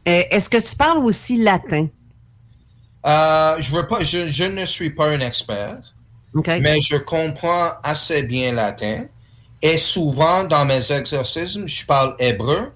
Euh, 0.08 0.24
est-ce 0.32 0.50
que 0.50 0.58
tu 0.58 0.76
parles 0.76 1.00
aussi 1.00 1.38
latin? 1.38 1.88
Euh, 3.06 3.58
je, 3.60 3.76
veux 3.76 3.88
pas, 3.88 4.04
je, 4.04 4.44
ne 4.46 4.66
suis 4.66 4.92
pas 4.92 5.10
un 5.10 5.20
expert, 5.20 5.78
mais 6.34 6.82
je 6.82 6.96
comprends 6.96 7.72
assez 7.84 8.24
bien 8.24 8.54
latin. 8.54 9.06
Et 9.62 9.78
souvent, 9.78 10.46
dans 10.46 10.66
mes 10.66 10.92
exercices, 10.92 11.60
je 11.66 11.86
parle 11.86 12.16
hébreu 12.18 12.72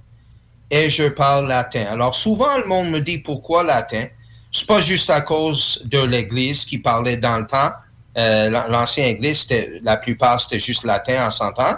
et 0.70 0.90
je 0.90 1.10
parle 1.10 1.48
latin. 1.48 1.86
Alors 1.90 2.16
souvent, 2.16 2.58
le 2.58 2.66
monde 2.66 2.90
me 2.90 3.00
dit 3.00 3.20
pourquoi 3.20 3.64
latin. 3.64 4.06
C'est 4.52 4.68
pas 4.68 4.82
juste 4.82 5.10
à 5.10 5.22
cause 5.22 5.84
de 5.86 6.02
l'Église 6.04 6.66
qui 6.66 6.78
parlait 6.78 7.18
dans 7.18 7.38
le 7.38 7.46
temps. 7.46 7.72
Euh, 8.18 8.50
L'ancienne 8.70 9.08
Église, 9.08 9.48
la 9.84 9.98
plupart, 9.98 10.40
c'était 10.40 10.60
juste 10.60 10.86
latin 10.86 11.28
en 11.28 11.32
s'entend. 11.32 11.76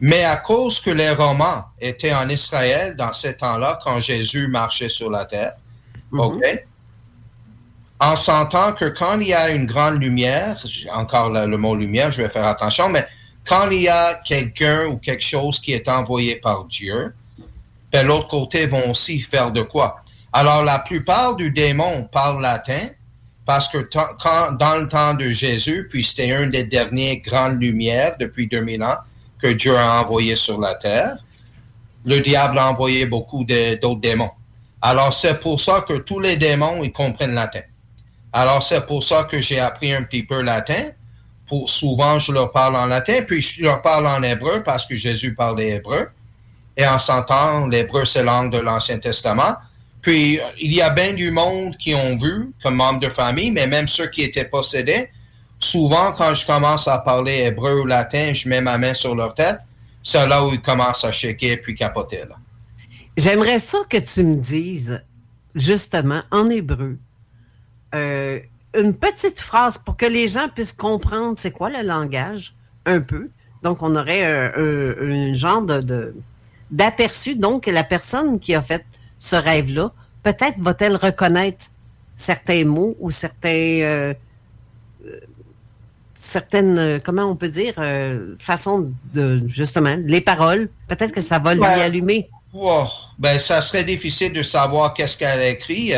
Mais 0.00 0.24
à 0.24 0.36
cause 0.36 0.80
que 0.80 0.90
les 0.90 1.10
Romains 1.10 1.64
étaient 1.80 2.12
en 2.12 2.28
Israël 2.28 2.94
dans 2.94 3.12
ces 3.12 3.36
temps-là, 3.36 3.80
quand 3.82 3.98
Jésus 4.00 4.48
marchait 4.48 4.90
sur 4.90 5.10
la 5.10 5.24
terre. 5.24 5.54
OK? 6.12 6.42
En 8.00 8.14
sentant 8.14 8.72
que 8.74 8.84
quand 8.84 9.18
il 9.18 9.28
y 9.28 9.34
a 9.34 9.50
une 9.50 9.66
grande 9.66 10.00
lumière, 10.00 10.62
encore 10.92 11.30
le 11.30 11.56
mot 11.56 11.74
lumière, 11.74 12.12
je 12.12 12.22
vais 12.22 12.28
faire 12.28 12.46
attention, 12.46 12.88
mais 12.88 13.04
quand 13.44 13.68
il 13.70 13.82
y 13.82 13.88
a 13.88 14.14
quelqu'un 14.24 14.86
ou 14.86 14.98
quelque 14.98 15.24
chose 15.24 15.58
qui 15.58 15.72
est 15.72 15.88
envoyé 15.88 16.36
par 16.36 16.64
Dieu, 16.66 17.12
de 17.92 17.98
l'autre 18.00 18.28
côté 18.28 18.66
vont 18.66 18.90
aussi 18.90 19.20
faire 19.20 19.50
de 19.50 19.62
quoi? 19.62 20.02
Alors, 20.32 20.62
la 20.62 20.78
plupart 20.80 21.36
du 21.36 21.50
démon 21.50 22.04
parlent 22.12 22.42
latin 22.42 22.88
parce 23.46 23.68
que 23.68 23.78
quand, 23.78 24.52
dans 24.52 24.76
le 24.76 24.88
temps 24.88 25.14
de 25.14 25.30
Jésus, 25.30 25.88
puis 25.90 26.04
c'était 26.04 26.28
une 26.28 26.50
des 26.50 26.64
dernières 26.64 27.16
grandes 27.24 27.62
lumières 27.62 28.16
depuis 28.20 28.46
2000 28.46 28.82
ans 28.82 28.98
que 29.40 29.46
Dieu 29.46 29.74
a 29.74 30.02
envoyé 30.02 30.36
sur 30.36 30.60
la 30.60 30.74
terre, 30.74 31.16
le 32.04 32.20
diable 32.20 32.58
a 32.58 32.70
envoyé 32.70 33.06
beaucoup 33.06 33.44
d'autres 33.44 34.00
démons. 34.00 34.30
Alors, 34.82 35.14
c'est 35.14 35.40
pour 35.40 35.60
ça 35.60 35.84
que 35.88 35.94
tous 35.94 36.20
les 36.20 36.36
démons, 36.36 36.84
ils 36.84 36.92
comprennent 36.92 37.34
latin. 37.34 37.62
Alors, 38.32 38.62
c'est 38.62 38.86
pour 38.86 39.02
ça 39.02 39.24
que 39.24 39.40
j'ai 39.40 39.58
appris 39.58 39.92
un 39.94 40.02
petit 40.02 40.22
peu 40.22 40.42
latin. 40.42 40.90
Pour, 41.46 41.70
souvent, 41.70 42.18
je 42.18 42.32
leur 42.32 42.52
parle 42.52 42.76
en 42.76 42.86
latin, 42.86 43.22
puis 43.26 43.40
je 43.40 43.62
leur 43.62 43.80
parle 43.80 44.06
en 44.06 44.22
hébreu 44.22 44.62
parce 44.62 44.86
que 44.86 44.94
Jésus 44.94 45.34
parlait 45.34 45.76
hébreu 45.76 46.08
et 46.78 46.86
en 46.86 47.00
s'entend, 47.00 47.66
l'hébreu, 47.66 48.04
c'est 48.04 48.22
langue 48.22 48.52
de 48.52 48.58
l'Ancien 48.58 48.98
Testament. 49.00 49.56
Puis, 50.00 50.38
il 50.60 50.72
y 50.72 50.80
a 50.80 50.90
bien 50.90 51.12
du 51.12 51.32
monde 51.32 51.76
qui 51.76 51.92
ont 51.92 52.16
vu 52.16 52.52
comme 52.62 52.76
membre 52.76 53.00
de 53.00 53.08
famille, 53.08 53.50
mais 53.50 53.66
même 53.66 53.88
ceux 53.88 54.08
qui 54.08 54.22
étaient 54.22 54.44
possédés, 54.44 55.10
souvent, 55.58 56.12
quand 56.12 56.32
je 56.34 56.46
commence 56.46 56.86
à 56.86 56.98
parler 56.98 57.42
hébreu 57.46 57.80
ou 57.80 57.86
latin, 57.86 58.32
je 58.32 58.48
mets 58.48 58.60
ma 58.60 58.78
main 58.78 58.94
sur 58.94 59.16
leur 59.16 59.34
tête. 59.34 59.58
C'est 60.04 60.24
là 60.28 60.46
où 60.46 60.52
ils 60.52 60.62
commencent 60.62 61.04
à 61.04 61.10
shaker 61.10 61.58
puis 61.62 61.74
capoter. 61.74 62.22
J'aimerais 63.16 63.58
ça 63.58 63.78
que 63.90 63.98
tu 63.98 64.22
me 64.22 64.36
dises, 64.36 65.04
justement, 65.56 66.22
en 66.30 66.46
hébreu, 66.46 66.96
euh, 67.92 68.38
une 68.78 68.94
petite 68.94 69.40
phrase 69.40 69.78
pour 69.78 69.96
que 69.96 70.06
les 70.06 70.28
gens 70.28 70.48
puissent 70.48 70.72
comprendre 70.72 71.36
c'est 71.36 71.50
quoi 71.50 71.70
le 71.70 71.82
langage, 71.82 72.54
un 72.86 73.00
peu. 73.00 73.30
Donc, 73.64 73.82
on 73.82 73.96
aurait 73.96 74.24
un, 74.24 75.34
genre 75.34 75.62
de, 75.62 76.14
d'aperçu. 76.70 77.36
Donc, 77.36 77.66
la 77.66 77.84
personne 77.84 78.38
qui 78.40 78.54
a 78.54 78.62
fait 78.62 78.84
ce 79.18 79.36
rêve-là, 79.36 79.92
peut-être 80.22 80.58
va-t-elle 80.58 80.96
reconnaître 80.96 81.66
certains 82.14 82.64
mots 82.64 82.96
ou 83.00 83.10
certains, 83.10 83.48
euh, 83.48 84.14
euh, 85.06 85.20
certaines, 86.14 87.00
comment 87.04 87.24
on 87.24 87.36
peut 87.36 87.48
dire, 87.48 87.74
façons 88.38 88.90
de, 89.14 89.46
justement, 89.48 89.96
les 90.04 90.20
paroles. 90.20 90.68
Peut-être 90.88 91.12
que 91.12 91.20
ça 91.20 91.38
va 91.38 91.54
lui 91.54 91.64
allumer. 91.64 92.28
Ben, 93.18 93.38
ça 93.38 93.60
serait 93.60 93.84
difficile 93.84 94.32
de 94.32 94.42
savoir 94.42 94.94
qu'est-ce 94.94 95.16
qu'elle 95.16 95.40
a 95.40 95.48
écrit. 95.48 95.92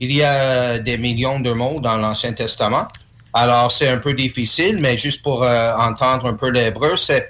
Il 0.00 0.12
y 0.12 0.22
a 0.22 0.78
des 0.78 0.98
millions 0.98 1.40
de 1.40 1.52
mots 1.52 1.80
dans 1.80 1.96
l'Ancien 1.96 2.32
Testament. 2.32 2.86
Alors, 3.36 3.72
c'est 3.72 3.88
un 3.88 3.98
peu 3.98 4.14
difficile, 4.14 4.78
mais 4.80 4.96
juste 4.96 5.22
pour 5.22 5.42
euh, 5.42 5.74
entendre 5.76 6.26
un 6.26 6.34
peu 6.34 6.50
l'hébreu, 6.50 6.96
c'est, 6.96 7.28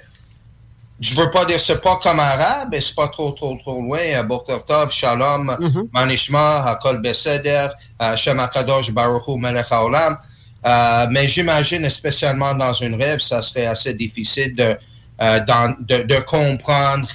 je 0.99 1.13
veux 1.13 1.29
pas 1.29 1.45
dire, 1.45 1.59
c'est 1.59 1.81
pas 1.81 1.97
comme 1.97 2.19
arabe, 2.19 2.69
mais 2.71 2.79
c'est 2.79 2.95
pas 2.95 3.09
trop, 3.09 3.31
trop, 3.31 3.55
trop 3.57 3.81
loin. 3.81 4.23
Bokertov, 4.23 4.91
Shalom, 4.91 5.57
mm 5.59 5.89
Manishma, 5.93 6.63
Hakol 6.63 7.01
Beseder, 7.01 7.67
euh, 8.01 8.15
Shem 8.15 8.39
Akadosh, 8.39 8.91
Baruch 8.91 9.27
Melech 9.27 9.67
Haolam. 9.71 10.17
Euh, 10.65 11.07
mais 11.11 11.27
j'imagine, 11.27 11.89
spécialement 11.89 12.53
dans 12.55 12.73
une 12.73 12.95
rêve, 12.95 13.19
ça 13.19 13.41
serait 13.41 13.65
assez 13.65 13.93
difficile 13.93 14.55
de, 14.55 14.77
de, 15.19 16.03
de, 16.03 16.19
comprendre 16.21 17.07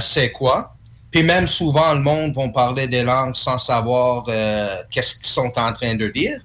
c'est 0.00 0.32
quoi. 0.32 0.74
Puis 1.10 1.22
même 1.22 1.46
souvent, 1.46 1.94
le 1.94 2.00
monde 2.00 2.34
va 2.34 2.48
parler 2.48 2.88
des 2.88 3.02
langues 3.02 3.36
sans 3.36 3.58
savoir 3.58 4.24
qu'est-ce 4.90 5.18
qu'ils 5.18 5.26
sont 5.26 5.52
en 5.56 5.72
train 5.72 5.94
de 5.94 6.08
dire. 6.08 6.40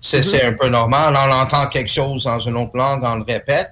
C'est 0.00 0.20
mm-hmm. 0.20 0.48
un 0.48 0.52
peu 0.54 0.68
normal. 0.68 1.16
On 1.16 1.32
entend 1.32 1.66
quelque 1.68 1.90
chose 1.90 2.24
dans 2.24 2.40
une 2.40 2.56
autre 2.56 2.76
langue, 2.76 3.02
on 3.04 3.16
le 3.16 3.24
répète, 3.24 3.70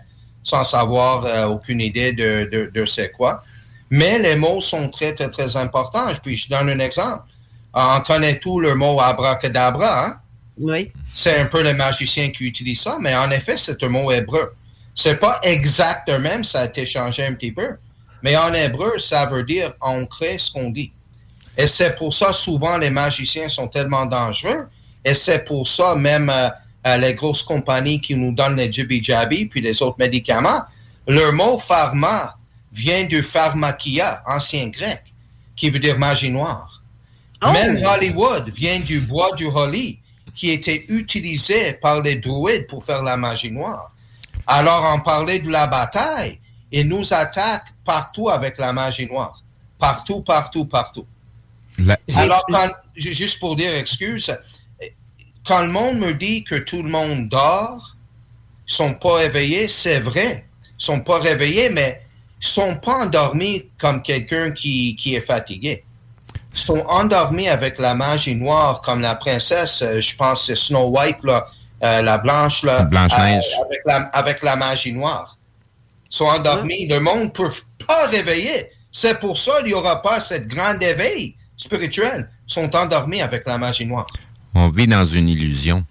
sans 0.49 0.65
savoir 0.65 1.25
euh, 1.27 1.47
aucune 1.47 1.81
idée 1.81 2.13
de, 2.13 2.49
de, 2.51 2.71
de 2.73 2.85
c'est 2.87 3.13
quoi. 3.13 3.43
Mais 3.91 4.19
les 4.19 4.37
mots 4.37 4.61
sont 4.61 4.89
très, 4.91 5.15
très, 5.15 5.31
très 5.31 5.57
importants. 5.57 6.07
Puis 6.23 6.37
je 6.37 6.49
donne 6.49 6.71
un 6.71 6.79
exemple. 6.79 7.25
On 7.75 8.01
connaît 8.01 8.39
tout 8.39 8.61
le 8.61 8.75
mot 8.75 9.01
abracadabra. 9.01 10.07
Hein? 10.07 10.21
Oui. 10.59 10.93
C'est 11.15 11.39
un 11.39 11.47
peu 11.47 11.63
les 11.63 11.75
magiciens 11.75 12.31
qui 12.31 12.45
utilisent 12.47 12.83
ça, 12.83 12.97
mais 13.01 13.15
en 13.15 13.31
effet, 13.31 13.57
c'est 13.57 13.83
un 13.83 13.89
mot 13.89 14.11
hébreu. 14.11 14.55
C'est 14.95 15.21
pas 15.21 15.39
exact 15.43 16.09
même, 16.09 16.43
ça 16.43 16.63
a 16.63 16.65
été 16.65 16.85
changé 16.85 17.25
un 17.25 17.35
petit 17.35 17.53
peu. 17.53 17.77
Mais 18.23 18.37
en 18.37 18.53
hébreu, 18.53 18.99
ça 18.99 19.27
veut 19.27 19.45
dire 19.45 19.73
on 19.81 20.07
crée 20.07 20.39
ce 20.39 20.51
qu'on 20.51 20.71
dit. 20.71 20.93
Et 21.57 21.69
c'est 21.69 21.97
pour 21.97 22.13
ça, 22.13 22.33
souvent, 22.33 22.79
les 22.79 22.91
magiciens 22.91 23.49
sont 23.49 23.69
tellement 23.69 24.07
dangereux 24.07 24.69
et 25.05 25.15
c'est 25.15 25.45
pour 25.45 25.67
ça, 25.67 25.95
même 25.95 26.31
euh, 26.31 26.49
euh, 26.49 26.51
les 26.97 27.15
grosses 27.15 27.43
compagnies 27.43 28.01
qui 28.01 28.15
nous 28.15 28.33
donnent 28.33 28.57
les 28.57 28.73
Jibby 28.73 29.03
Jabby 29.03 29.47
puis 29.47 29.61
les 29.61 29.83
autres 29.83 29.99
médicaments, 29.99 30.63
le 31.07 31.31
mot 31.33 31.59
pharma 31.59 32.37
vient 32.73 33.07
du 33.07 33.23
pharmakia, 33.23 34.23
ancien 34.27 34.69
grec, 34.69 35.03
qui 35.57 35.71
veut 35.71 35.79
dire 35.79 35.99
magie 35.99 36.31
noire. 36.31 36.83
Oh. 37.43 37.53
Même 37.53 37.85
Hollywood 37.85 38.51
vient 38.51 38.81
du 38.81 39.01
bois 39.01 39.35
du 39.37 39.47
holly, 39.47 39.99
qui 40.35 40.51
était 40.51 40.85
utilisé 40.89 41.75
par 41.75 42.01
les 42.03 42.17
druides 42.17 42.67
pour 42.69 42.85
faire 42.85 43.03
la 43.03 43.17
magie 43.17 43.51
noire. 43.51 43.93
Alors, 44.47 44.95
on 44.97 45.01
parlait 45.01 45.41
de 45.41 45.51
la 45.51 45.67
bataille, 45.67 46.39
et 46.71 46.85
nous 46.85 47.13
attaquent 47.13 47.73
partout 47.85 48.29
avec 48.29 48.59
la 48.59 48.73
magie 48.73 49.07
noire. 49.07 49.43
Partout, 49.79 50.21
partout, 50.21 50.67
partout. 50.67 51.07
Alors, 52.17 52.45
juste 52.97 53.39
pour 53.39 53.57
dire 53.57 53.73
excuse, 53.75 54.35
quand 55.49 55.63
le 55.63 55.69
monde 55.69 55.99
me 55.99 56.13
dit 56.13 56.45
que 56.45 56.57
tout 56.57 56.83
le 56.83 56.91
monde 56.91 57.31
dort, 57.31 57.97
ils 58.69 58.75
sont 58.75 58.93
pas 58.93 59.25
éveillés, 59.25 59.67
c'est 59.69 59.99
vrai. 59.99 60.45
Ils 60.79 60.85
sont 60.85 61.01
pas 61.01 61.19
réveillés, 61.19 61.71
mais 61.71 62.03
ils 62.43 62.47
sont 62.47 62.77
pas 62.77 63.05
endormis 63.07 63.71
comme 63.81 64.03
quelqu'un 64.03 64.51
qui, 64.51 64.95
qui 64.97 65.15
est 65.15 65.23
fatigué. 65.23 65.85
Ils 66.53 66.61
sont 66.61 66.85
endormis 66.87 67.49
avec 67.49 67.79
la 67.79 67.95
magie 67.95 68.35
noire, 68.35 68.83
comme 68.83 69.01
la 69.01 69.15
princesse, 69.15 69.81
euh, 69.81 70.03
je 70.03 70.15
pense 70.17 70.47
c'est 70.47 70.55
Snow 70.55 70.91
White, 70.91 71.19
là, 71.23 71.47
euh, 71.83 72.03
la 72.03 72.19
blanche, 72.19 72.63
là, 72.63 72.83
blanche 72.83 73.13
euh, 73.13 73.17
avec, 73.65 73.81
la, 73.87 73.97
avec 74.13 74.43
la 74.43 74.55
magie 74.55 74.93
noire. 74.93 75.39
Ils 76.11 76.17
sont 76.17 76.27
endormis. 76.27 76.87
Le 76.87 77.01
monde 77.01 77.25
ne 77.25 77.29
peut 77.29 77.51
pas 77.87 78.07
réveiller. 78.09 78.71
C'est 78.93 79.19
pour 79.19 79.39
ça 79.39 79.59
qu'il 79.59 79.69
n'y 79.69 79.75
aura 79.75 80.03
pas 80.03 80.21
cette 80.21 80.47
grande 80.47 80.83
éveil 80.83 81.37
spirituel. 81.57 82.29
Ils 82.49 82.53
sont 82.53 82.75
endormis 82.77 83.23
avec 83.23 83.47
la 83.47 83.57
magie 83.57 83.87
noire. 83.87 84.07
On 84.61 84.71
vit 84.71 84.89
dans 84.89 85.07
une 85.07 85.29
illusion. 85.29 85.87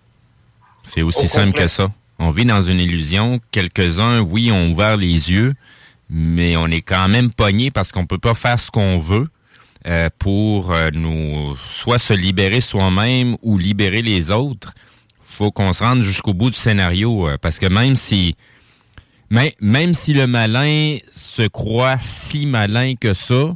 C'est 0.83 1.01
aussi 1.01 1.29
simple 1.29 1.57
que 1.57 1.69
ça. 1.69 1.87
On 2.19 2.31
vit 2.31 2.43
dans 2.43 2.61
une 2.61 2.81
illusion. 2.81 3.39
Quelques-uns, 3.51 4.19
oui, 4.19 4.51
ont 4.51 4.71
ouvert 4.73 4.97
les 4.97 5.31
yeux, 5.31 5.53
mais 6.09 6.57
on 6.57 6.67
est 6.67 6.81
quand 6.81 7.07
même 7.07 7.33
pogné 7.33 7.71
parce 7.71 7.93
qu'on 7.93 8.05
peut 8.05 8.17
pas 8.17 8.33
faire 8.33 8.59
ce 8.59 8.69
qu'on 8.69 8.99
veut 8.99 9.29
euh, 9.87 10.09
pour 10.19 10.73
euh, 10.73 10.89
nous 10.91 11.55
soit 11.69 11.97
se 11.97 12.13
libérer 12.13 12.59
soi-même 12.59 13.37
ou 13.41 13.57
libérer 13.57 14.01
les 14.01 14.31
autres. 14.31 14.73
Faut 15.23 15.49
qu'on 15.49 15.71
se 15.71 15.81
rende 15.81 16.01
jusqu'au 16.01 16.33
bout 16.33 16.49
du 16.49 16.57
scénario 16.57 17.29
euh, 17.29 17.37
parce 17.41 17.59
que 17.59 17.67
même 17.67 17.95
si 17.95 18.35
même, 19.29 19.51
même 19.61 19.93
si 19.93 20.11
le 20.11 20.27
malin 20.27 20.97
se 21.15 21.47
croit 21.47 21.99
si 22.01 22.45
malin 22.45 22.95
que 22.95 23.13
ça, 23.13 23.55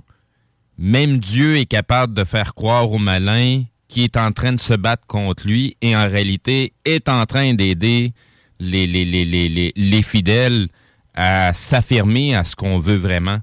même 0.77 1.19
Dieu 1.19 1.57
est 1.57 1.65
capable 1.65 2.13
de 2.13 2.23
faire 2.23 2.53
croire 2.53 2.89
au 2.89 2.97
malin 2.97 3.63
qui 3.91 4.05
est 4.05 4.15
en 4.15 4.31
train 4.31 4.53
de 4.53 4.59
se 4.59 4.73
battre 4.73 5.05
contre 5.05 5.45
lui 5.45 5.75
et 5.81 5.95
en 5.97 6.07
réalité 6.07 6.73
est 6.85 7.09
en 7.09 7.25
train 7.25 7.53
d'aider 7.53 8.13
les, 8.59 8.87
les, 8.87 9.03
les, 9.03 9.73
les, 9.75 10.01
fidèles 10.01 10.69
à 11.13 11.53
s'affirmer 11.53 12.33
à 12.33 12.45
ce 12.45 12.55
qu'on 12.55 12.79
veut 12.79 12.95
vraiment. 12.95 13.39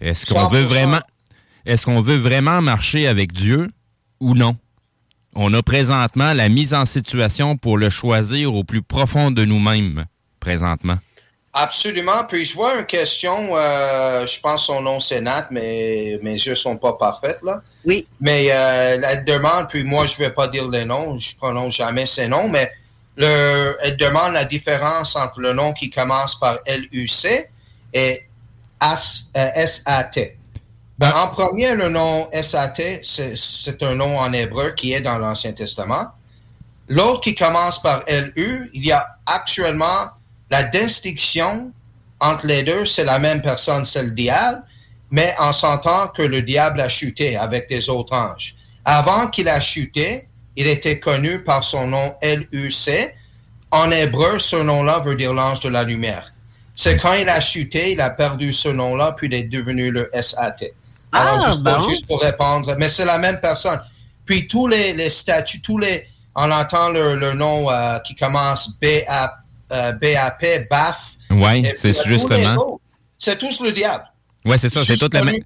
Est-ce 0.00 0.24
qu'on 0.24 0.48
veut 0.48 0.62
vraiment 0.62 1.02
est-ce 1.66 1.84
qu'on 1.84 2.00
veut 2.00 2.16
vraiment 2.16 2.62
marcher 2.62 3.06
avec 3.06 3.32
Dieu 3.32 3.68
ou 4.20 4.34
non? 4.34 4.56
On 5.34 5.52
a 5.52 5.62
présentement 5.62 6.32
la 6.32 6.48
mise 6.48 6.72
en 6.72 6.86
situation 6.86 7.56
pour 7.56 7.76
le 7.76 7.90
choisir 7.90 8.54
au 8.54 8.64
plus 8.64 8.82
profond 8.82 9.30
de 9.30 9.44
nous-mêmes, 9.44 10.04
présentement. 10.40 10.98
Absolument. 11.56 12.24
Puis 12.28 12.46
je 12.46 12.54
vois 12.54 12.80
une 12.80 12.84
question, 12.84 13.56
euh, 13.56 14.26
je 14.26 14.40
pense 14.40 14.66
son 14.66 14.82
nom 14.82 14.98
c'est 14.98 15.20
Nat, 15.20 15.46
mais 15.52 16.18
mes 16.20 16.32
yeux 16.32 16.56
sont 16.56 16.76
pas 16.76 16.94
parfaits 16.94 17.38
là. 17.44 17.62
Oui. 17.84 18.08
Mais 18.20 18.48
euh, 18.50 19.00
elle 19.00 19.24
demande, 19.24 19.68
puis 19.68 19.84
moi 19.84 20.06
je 20.06 20.16
vais 20.16 20.30
pas 20.30 20.48
dire 20.48 20.68
les 20.68 20.84
noms, 20.84 21.16
je 21.16 21.36
prononce 21.36 21.76
jamais 21.76 22.06
ces 22.06 22.26
noms, 22.26 22.48
mais 22.48 22.72
le, 23.16 23.76
elle 23.82 23.96
demande 23.96 24.32
la 24.32 24.44
différence 24.44 25.14
entre 25.14 25.38
le 25.38 25.52
nom 25.52 25.72
qui 25.72 25.90
commence 25.90 26.40
par 26.40 26.58
L-U-C 26.66 27.48
et 27.92 28.22
S-A-T. 28.82 30.20
Euh, 30.20 30.60
ben, 30.98 31.12
en 31.14 31.28
premier, 31.28 31.76
le 31.76 31.88
nom 31.88 32.28
S-A-T, 32.32 33.02
c'est 33.04 33.82
un 33.84 33.94
nom 33.94 34.18
en 34.18 34.32
hébreu 34.32 34.72
qui 34.72 34.92
est 34.92 35.00
dans 35.00 35.18
l'Ancien 35.18 35.52
Testament. 35.52 36.06
L'autre 36.88 37.20
qui 37.20 37.36
commence 37.36 37.80
par 37.80 38.02
L-U, 38.08 38.70
il 38.74 38.84
y 38.84 38.90
a 38.90 39.06
actuellement 39.24 40.10
la 40.50 40.62
distinction 40.64 41.72
entre 42.20 42.46
les 42.46 42.62
deux, 42.62 42.86
c'est 42.86 43.04
la 43.04 43.18
même 43.18 43.42
personne, 43.42 43.84
c'est 43.84 44.02
le 44.02 44.10
diable, 44.10 44.62
mais 45.10 45.34
en 45.38 45.52
sentant 45.52 46.08
que 46.08 46.22
le 46.22 46.42
diable 46.42 46.80
a 46.80 46.88
chuté 46.88 47.36
avec 47.36 47.68
des 47.68 47.88
autres 47.88 48.14
anges. 48.14 48.56
Avant 48.84 49.28
qu'il 49.28 49.48
a 49.48 49.60
chuté, 49.60 50.28
il 50.56 50.66
était 50.66 51.00
connu 51.00 51.42
par 51.42 51.64
son 51.64 51.86
nom 51.88 52.14
L-U-C. 52.20 53.14
En 53.70 53.90
hébreu, 53.90 54.38
ce 54.38 54.56
nom-là 54.56 55.00
veut 55.00 55.16
dire 55.16 55.34
l'ange 55.34 55.60
de 55.60 55.68
la 55.68 55.82
lumière. 55.82 56.32
C'est 56.74 56.96
quand 56.96 57.14
il 57.14 57.28
a 57.28 57.40
chuté, 57.40 57.92
il 57.92 58.00
a 58.00 58.10
perdu 58.10 58.52
ce 58.52 58.68
nom-là, 58.68 59.14
puis 59.16 59.28
il 59.28 59.34
est 59.34 59.44
devenu 59.44 59.90
le 59.90 60.10
S-A-T. 60.12 60.74
Ah, 61.12 61.50
juste, 61.52 61.64
pour, 61.64 61.88
juste, 61.88 62.06
pour, 62.06 62.20
répondre, 62.20 62.74
mais 62.78 62.88
c'est 62.88 63.04
la 63.04 63.18
même 63.18 63.40
personne. 63.40 63.80
Puis 64.24 64.48
tous 64.48 64.66
les, 64.66 65.08
statuts, 65.10 65.60
tous 65.60 65.78
les, 65.78 66.08
on 66.34 66.50
entend 66.50 66.88
le, 66.88 67.32
nom 67.34 67.70
euh, 67.70 67.98
qui 68.00 68.16
commence 68.16 68.76
B-A 68.80 69.43
euh, 69.74 69.92
BAP, 69.92 70.68
BAF. 70.70 71.14
Oui, 71.30 71.66
c'est 71.76 72.06
justement. 72.06 72.78
C'est 73.18 73.38
tous 73.38 73.60
le 73.60 73.72
diable. 73.72 74.04
Oui, 74.46 74.56
c'est 74.58 74.68
ça, 74.68 74.84
c'est 74.84 74.98
tout 74.98 75.08
le 75.10 75.24
même. 75.24 75.36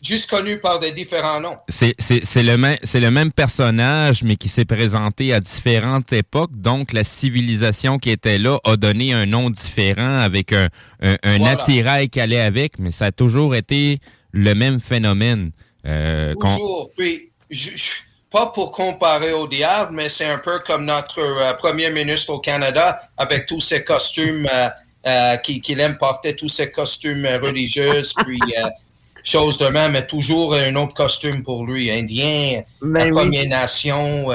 Juste 0.00 0.30
connu 0.30 0.58
par 0.58 0.78
des 0.78 0.92
différents 0.92 1.40
noms. 1.40 1.56
C'est 1.68 1.96
le, 2.36 2.56
même, 2.56 2.76
le 2.94 3.10
même 3.10 3.32
personnage, 3.32 4.22
mais 4.22 4.36
qui 4.36 4.48
s'est 4.48 4.64
présenté 4.64 5.34
à 5.34 5.40
différentes 5.40 6.12
époques. 6.12 6.52
Donc, 6.54 6.92
la 6.92 7.02
civilisation 7.02 7.98
qui 7.98 8.10
était 8.10 8.38
là 8.38 8.58
a 8.62 8.76
donné 8.76 9.12
un 9.12 9.26
nom 9.26 9.50
différent 9.50 10.20
avec 10.20 10.52
un, 10.52 10.68
un, 11.00 11.44
attirail 11.46 12.10
qui 12.10 12.20
allait 12.20 12.40
avec, 12.40 12.78
mais 12.78 12.92
ça 12.92 13.06
a 13.06 13.12
toujours 13.12 13.56
été 13.56 13.98
le 14.30 14.54
même 14.54 14.78
phénomène. 14.78 15.50
Euh, 15.84 16.34
toujours. 16.34 16.90
Puis, 16.96 17.32
je, 17.50 17.70
pas 18.30 18.46
pour 18.46 18.72
comparer 18.72 19.32
au 19.32 19.46
diable, 19.46 19.92
mais 19.94 20.08
c'est 20.08 20.26
un 20.26 20.38
peu 20.38 20.58
comme 20.66 20.84
notre 20.84 21.20
euh, 21.20 21.52
premier 21.54 21.90
ministre 21.90 22.32
au 22.32 22.38
Canada 22.38 23.00
avec 23.16 23.46
tous 23.46 23.60
ses 23.60 23.84
costumes 23.84 24.46
euh, 24.52 24.68
euh 25.06 25.36
qu'il 25.38 25.80
aime 25.80 25.96
porter, 25.96 26.36
tous 26.36 26.48
ses 26.48 26.70
costumes 26.70 27.26
religieux, 27.42 28.02
puis 28.18 28.38
chose 29.24 29.58
de 29.58 29.66
même, 29.66 29.92
mais 29.92 30.06
toujours 30.06 30.54
un 30.54 30.74
autre 30.76 30.94
costume 30.94 31.42
pour 31.42 31.64
lui. 31.64 31.90
Indien, 31.90 32.62
Ben 32.82 33.06
oui. 33.06 33.10
Première 33.10 33.48
Nation, 33.48 34.28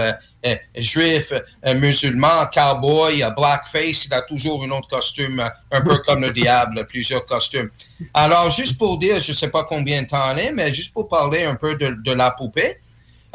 juif, 0.76 1.32
musulman, 1.76 2.48
cowboy, 2.54 3.24
blackface, 3.36 4.06
il 4.06 4.14
a 4.14 4.22
toujours 4.22 4.64
un 4.64 4.72
autre 4.72 4.90
costume, 4.90 5.44
un 5.72 5.82
peu 5.82 5.98
comme 6.00 6.22
le 6.22 6.34
diable, 6.34 6.86
plusieurs 6.88 7.26
costumes. 7.26 7.70
Alors, 8.14 8.52
juste 8.52 8.78
pour 8.78 8.98
dire, 9.00 9.20
je 9.22 9.32
ne 9.32 9.38
sais 9.38 9.50
pas 9.50 9.64
combien 9.64 10.04
de 10.04 10.08
temps 10.08 10.34
on 10.34 10.38
est, 10.38 10.52
mais 10.52 10.74
juste 10.74 10.94
pour 10.94 11.08
parler 11.08 11.44
un 11.44 11.56
peu 11.56 11.76
de, 11.76 11.96
de 12.04 12.12
la 12.12 12.32
poupée, 12.32 12.78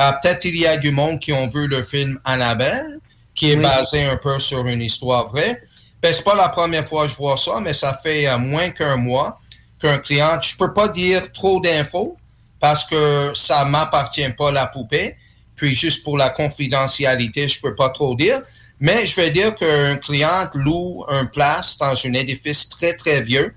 euh, 0.01 0.13
peut-être 0.23 0.45
il 0.45 0.57
y 0.57 0.67
a 0.67 0.77
du 0.77 0.91
monde 0.91 1.19
qui 1.21 1.33
ont 1.33 1.49
vu 1.49 1.67
le 1.67 1.83
film 1.83 2.19
Annabelle, 2.25 2.99
qui 3.35 3.51
est 3.53 3.57
Oui. 3.57 3.63
basé 3.63 4.05
un 4.05 4.17
peu 4.17 4.39
sur 4.41 4.67
une 4.67 4.83
histoire 4.83 5.29
vraie. 5.29 5.61
Ben, 6.03 6.13
c'est 6.13 6.25
pas 6.25 6.37
la 6.37 6.49
première 6.49 6.87
fois 6.89 7.05
que 7.07 7.13
je 7.13 7.17
vois 7.17 7.37
ça, 7.37 7.61
mais 7.61 7.75
ça 7.75 7.99
fait 8.03 8.29
euh, 8.29 8.39
moins 8.39 8.71
qu'un 8.71 8.97
mois 8.97 9.39
qu'un 9.81 9.99
client, 9.99 10.41
je 10.43 10.57
peux 10.57 10.73
pas 10.73 10.89
dire 10.89 11.33
trop 11.33 11.61
d'infos 11.61 12.17
parce 12.61 12.85
que 12.85 13.33
ça 13.35 13.65
m'appartient 13.65 14.29
pas 14.31 14.51
la 14.51 14.67
poupée. 14.67 15.17
Puis 15.55 15.75
juste 15.75 16.05
pour 16.05 16.19
la 16.19 16.31
confidentialité, 16.31 17.49
je 17.49 17.61
peux 17.61 17.75
pas 17.75 17.91
trop 17.91 18.15
dire. 18.15 18.41
Mais 18.81 19.07
je 19.07 19.17
vais 19.17 19.31
dire 19.31 19.55
qu'un 19.57 19.97
client 19.97 20.49
loue 20.55 21.05
un 21.09 21.27
place 21.27 21.79
dans 21.79 21.95
un 21.95 22.13
édifice 22.15 22.69
très, 22.69 22.95
très 22.95 23.23
vieux, 23.23 23.55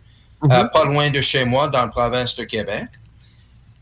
euh, 0.50 0.64
pas 0.66 0.86
loin 0.86 1.10
de 1.12 1.22
chez 1.22 1.46
moi, 1.46 1.68
dans 1.68 1.82
la 1.82 1.88
province 1.90 2.36
de 2.36 2.44
Québec. 2.44 2.86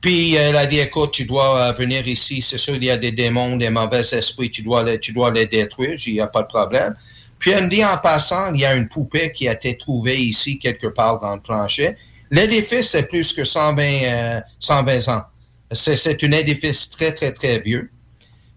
Puis 0.02 0.36
elle 0.36 0.56
a 0.56 0.66
dit, 0.66 0.80
écoute, 0.80 1.12
tu 1.12 1.26
dois 1.26 1.60
euh, 1.60 1.72
venir 1.74 2.08
ici, 2.08 2.42
c'est 2.42 2.58
sûr, 2.58 2.76
il 2.76 2.86
y 2.86 2.90
a 2.90 2.98
des 2.98 3.12
démons, 3.12 3.58
des 3.58 3.70
mauvais 3.70 4.00
esprits, 4.00 4.50
tu 4.50 4.62
dois 4.62 4.84
les, 4.84 5.00
tu 5.00 5.12
dois 5.12 5.30
les 5.30 5.46
détruire, 5.46 6.00
il 6.06 6.14
n'y 6.14 6.22
a 6.22 6.28
pas 6.28 6.44
de 6.44 6.48
problème. 6.48 6.96
Puis 7.38 7.52
elle 7.52 7.66
me 7.66 7.70
dit 7.70 7.84
en 7.84 7.98
passant, 7.98 8.54
il 8.54 8.62
y 8.62 8.66
a 8.66 8.76
une 8.76 8.88
poupée 8.88 9.32
qui 9.34 9.50
a 9.50 9.54
été 9.54 9.78
trouvée 9.78 10.18
ici 10.18 10.58
quelque 10.58 10.88
part 10.88 11.20
dans 11.20 11.36
le 11.36 11.42
plancher. 11.42 11.98
L'édifice 12.32 12.96
est 12.96 13.08
plus 13.08 13.34
que 13.34 13.44
120, 13.44 13.84
euh, 13.84 14.42
120 14.60 15.08
ans. 15.10 15.24
C'est, 15.72 16.24
un 16.24 16.32
édifice 16.32 16.90
très, 16.90 17.14
très, 17.14 17.34
très 17.34 17.60
vieux. 17.60 17.92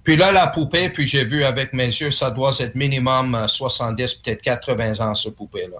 Puis 0.04 0.16
là, 0.16 0.32
la 0.32 0.48
poupée, 0.48 0.88
puis 0.88 1.06
j'ai 1.06 1.24
vu 1.24 1.44
avec 1.44 1.72
mes 1.72 1.86
yeux, 1.86 2.10
ça 2.10 2.30
doit 2.30 2.52
être 2.58 2.74
minimum 2.74 3.34
euh, 3.34 3.46
70, 3.46 4.14
peut-être 4.14 4.42
80 4.42 5.00
ans, 5.00 5.14
ce 5.14 5.28
poupée-là. 5.28 5.78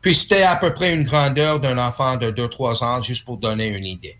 Puis 0.00 0.14
c'était 0.14 0.42
à 0.42 0.56
peu 0.56 0.72
près 0.72 0.94
une 0.94 1.04
grandeur 1.04 1.60
d'un 1.60 1.78
enfant 1.78 2.16
de 2.16 2.30
2-3 2.30 2.84
ans, 2.84 3.02
juste 3.02 3.24
pour 3.24 3.38
donner 3.38 3.66
une 3.66 3.86
idée. 3.86 4.16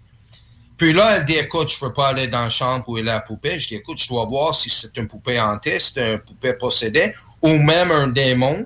Puis 0.79 0.93
là, 0.93 1.17
elle 1.17 1.27
dit, 1.27 1.35
écoute, 1.35 1.71
je 1.71 1.85
veux 1.85 1.93
pas 1.93 2.09
aller 2.09 2.29
dans 2.29 2.43
la 2.43 2.49
chambre 2.49 2.85
où 2.89 2.97
est 2.99 3.03
la 3.03 3.19
poupée. 3.19 3.59
Je 3.59 3.67
dis, 3.67 3.75
écoute, 3.75 3.99
je 4.01 4.07
dois 4.07 4.25
voir 4.27 4.55
si 4.55 4.71
c'est 4.71 4.97
une 4.97 5.09
poupée 5.09 5.39
hantée, 5.39 5.81
c'est 5.81 6.13
une 6.13 6.19
poupée 6.21 6.53
possédée, 6.53 7.13
ou 7.43 7.49
même 7.59 7.91
un 7.91 8.07
démon 8.07 8.65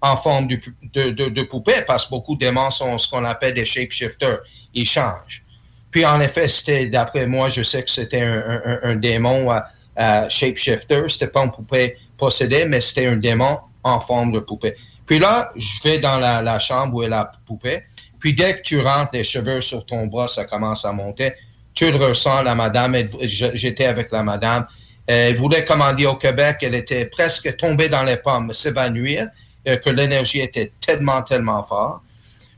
en 0.00 0.16
forme 0.16 0.48
de, 0.48 1.42
poupée, 1.42 1.82
parce 1.86 2.06
que 2.06 2.10
beaucoup 2.10 2.34
de 2.34 2.40
démons 2.40 2.70
sont 2.70 2.96
ce 2.96 3.10
qu'on 3.10 3.26
appelle 3.26 3.52
des 3.52 3.66
shapeshifters. 3.66 4.38
Ils 4.72 4.88
changent. 4.88 5.44
Puis 5.90 6.06
en 6.06 6.18
effet, 6.22 6.48
c'était, 6.48 6.86
d'après 6.86 7.26
moi, 7.26 7.50
je 7.50 7.62
sais 7.62 7.84
que 7.84 7.90
c'était 7.90 8.22
un, 8.22 8.96
démon 8.96 9.52
euh, 9.52 9.58
euh, 9.98 10.28
shapeshifter. 10.30 11.10
C'était 11.10 11.28
pas 11.28 11.44
une 11.44 11.50
poupée 11.50 11.98
possédée, 12.16 12.64
mais 12.64 12.80
c'était 12.80 13.06
un 13.06 13.16
démon 13.16 13.58
en 13.82 14.00
forme 14.00 14.32
de 14.32 14.38
poupée. 14.38 14.76
Puis 15.04 15.18
là, 15.18 15.50
je 15.56 15.82
vais 15.84 15.98
dans 15.98 16.18
la, 16.18 16.40
la 16.40 16.58
chambre 16.58 16.94
où 16.94 17.02
est 17.02 17.08
la 17.08 17.30
poupée. 17.46 17.80
Puis 18.18 18.32
dès 18.32 18.56
que 18.56 18.62
tu 18.62 18.80
rentres, 18.80 19.10
les 19.12 19.24
cheveux 19.24 19.60
sur 19.60 19.84
ton 19.84 20.06
bras, 20.06 20.28
ça 20.28 20.46
commence 20.46 20.86
à 20.86 20.92
monter. 20.92 21.32
Tu 21.80 21.90
le 21.90 21.96
ressens, 21.96 22.42
la 22.42 22.54
madame. 22.54 22.94
J'étais 23.22 23.86
avec 23.86 24.12
la 24.12 24.22
madame. 24.22 24.66
Elle 25.06 25.38
voulait 25.38 25.64
commander 25.64 26.04
au 26.04 26.14
Québec. 26.14 26.58
Elle 26.60 26.74
était 26.74 27.06
presque 27.06 27.56
tombée 27.56 27.88
dans 27.88 28.02
les 28.02 28.18
pommes, 28.18 28.52
s'évanouir, 28.52 29.28
euh, 29.66 29.78
que 29.78 29.88
l'énergie 29.88 30.40
était 30.40 30.72
tellement, 30.78 31.22
tellement 31.22 31.64
forte. 31.64 32.02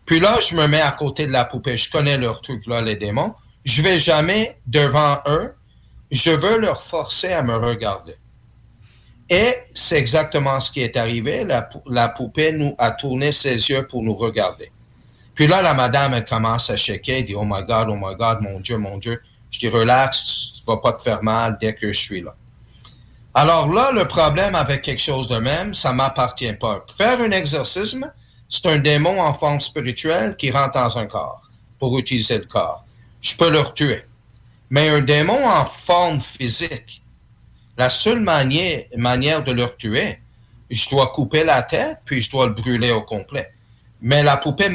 Puis 0.04 0.18
là, 0.18 0.40
je 0.40 0.56
me 0.56 0.66
mets 0.66 0.80
à 0.80 0.90
côté 0.90 1.28
de 1.28 1.30
la 1.30 1.44
poupée. 1.44 1.76
Je 1.76 1.88
connais 1.88 2.18
leur 2.18 2.40
truc, 2.40 2.66
là, 2.66 2.82
les 2.82 2.96
démons. 2.96 3.32
Je 3.64 3.80
vais 3.80 4.00
jamais 4.00 4.58
devant 4.66 5.18
eux. 5.28 5.54
Je 6.10 6.32
veux 6.32 6.58
leur 6.58 6.82
forcer 6.82 7.32
à 7.32 7.44
me 7.44 7.54
regarder. 7.54 8.16
Et 9.30 9.54
c'est 9.72 9.98
exactement 9.98 10.58
ce 10.58 10.72
qui 10.72 10.80
est 10.80 10.96
arrivé. 10.96 11.46
La 11.86 12.08
poupée 12.08 12.50
nous 12.50 12.74
a 12.76 12.90
tourné 12.90 13.30
ses 13.30 13.54
yeux 13.54 13.86
pour 13.86 14.02
nous 14.02 14.16
regarder. 14.16 14.72
Puis 15.34 15.46
là, 15.46 15.62
la 15.62 15.74
madame, 15.74 16.14
elle 16.14 16.24
commence 16.24 16.70
à 16.70 16.76
shaker. 16.76 17.18
Elle 17.18 17.26
dit, 17.26 17.34
oh 17.34 17.44
my 17.44 17.64
God, 17.64 17.88
oh 17.88 17.96
my 17.96 18.14
God, 18.14 18.40
mon 18.42 18.60
Dieu, 18.60 18.76
mon 18.76 18.98
Dieu. 18.98 19.20
Je 19.50 19.58
dis, 19.58 19.68
relax, 19.68 20.54
tu 20.56 20.62
vas 20.66 20.78
pas 20.78 20.92
te 20.92 21.02
faire 21.02 21.22
mal 21.22 21.58
dès 21.60 21.74
que 21.74 21.92
je 21.92 21.98
suis 21.98 22.20
là. 22.20 22.34
Alors 23.34 23.72
là, 23.72 23.92
le 23.92 24.06
problème 24.06 24.54
avec 24.54 24.82
quelque 24.82 25.00
chose 25.00 25.28
de 25.28 25.38
même, 25.38 25.74
ça 25.74 25.92
m'appartient 25.92 26.52
pas. 26.52 26.84
Faire 26.96 27.20
un 27.20 27.30
exorcisme, 27.30 28.12
c'est 28.48 28.66
un 28.66 28.78
démon 28.78 29.20
en 29.22 29.32
forme 29.32 29.60
spirituelle 29.60 30.36
qui 30.36 30.50
rentre 30.50 30.74
dans 30.74 30.98
un 30.98 31.06
corps 31.06 31.40
pour 31.78 31.98
utiliser 31.98 32.38
le 32.38 32.44
corps. 32.44 32.84
Je 33.22 33.34
peux 33.34 33.50
le 33.50 33.62
tuer. 33.74 34.02
Mais 34.68 34.90
un 34.90 35.00
démon 35.00 35.46
en 35.46 35.64
forme 35.64 36.20
physique, 36.20 37.02
la 37.78 37.88
seule 37.88 38.20
manière, 38.20 38.84
manière 38.96 39.42
de 39.42 39.52
le 39.52 39.66
tuer, 39.76 40.20
je 40.70 40.88
dois 40.90 41.08
couper 41.08 41.44
la 41.44 41.62
tête, 41.62 42.00
puis 42.04 42.20
je 42.20 42.30
dois 42.30 42.46
le 42.46 42.52
brûler 42.52 42.90
au 42.90 43.02
complet. 43.02 43.52
Mais 44.02 44.22
la 44.22 44.36
poupée 44.36 44.68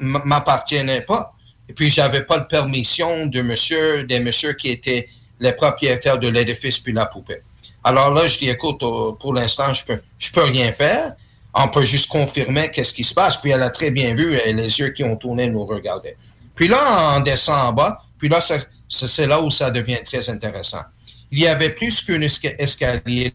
m'appartenait 0.00 1.02
pas. 1.02 1.34
Et 1.68 1.72
puis, 1.72 1.90
j'avais 1.90 2.22
pas 2.22 2.38
de 2.38 2.46
permission 2.46 3.26
de 3.26 3.42
monsieur, 3.42 4.04
des 4.04 4.18
messieurs 4.18 4.54
qui 4.54 4.70
étaient 4.70 5.08
les 5.38 5.52
propriétaires 5.52 6.18
de 6.18 6.28
l'édifice 6.28 6.78
puis 6.78 6.92
la 6.92 7.06
poupée. 7.06 7.42
Alors 7.84 8.12
là, 8.12 8.26
je 8.26 8.38
dis, 8.38 8.48
écoute, 8.50 8.82
euh, 8.82 9.12
pour 9.12 9.32
l'instant, 9.34 9.72
je 9.72 9.84
peux, 9.84 10.02
je 10.18 10.32
peux 10.32 10.42
rien 10.42 10.72
faire. 10.72 11.12
On 11.54 11.68
peut 11.68 11.84
juste 11.84 12.08
confirmer 12.08 12.70
qu'est-ce 12.70 12.92
qui 12.92 13.04
se 13.04 13.14
passe. 13.14 13.36
Puis 13.40 13.50
elle 13.50 13.62
a 13.62 13.70
très 13.70 13.90
bien 13.90 14.14
vu, 14.14 14.34
et 14.34 14.52
les 14.52 14.78
yeux 14.78 14.90
qui 14.90 15.04
ont 15.04 15.16
tourné 15.16 15.48
nous 15.48 15.64
regardaient. 15.64 16.16
Puis 16.54 16.68
là, 16.68 17.16
on 17.16 17.20
descend 17.20 17.68
en 17.68 17.72
bas. 17.72 18.02
Puis 18.18 18.28
là, 18.28 18.40
c'est 18.88 19.26
là 19.26 19.40
où 19.40 19.50
ça 19.50 19.70
devient 19.70 20.00
très 20.04 20.28
intéressant. 20.28 20.82
Il 21.30 21.38
y 21.38 21.46
avait 21.46 21.70
plus 21.70 22.02
qu'un 22.02 22.20
esca- 22.20 22.56
escalier 22.58 23.32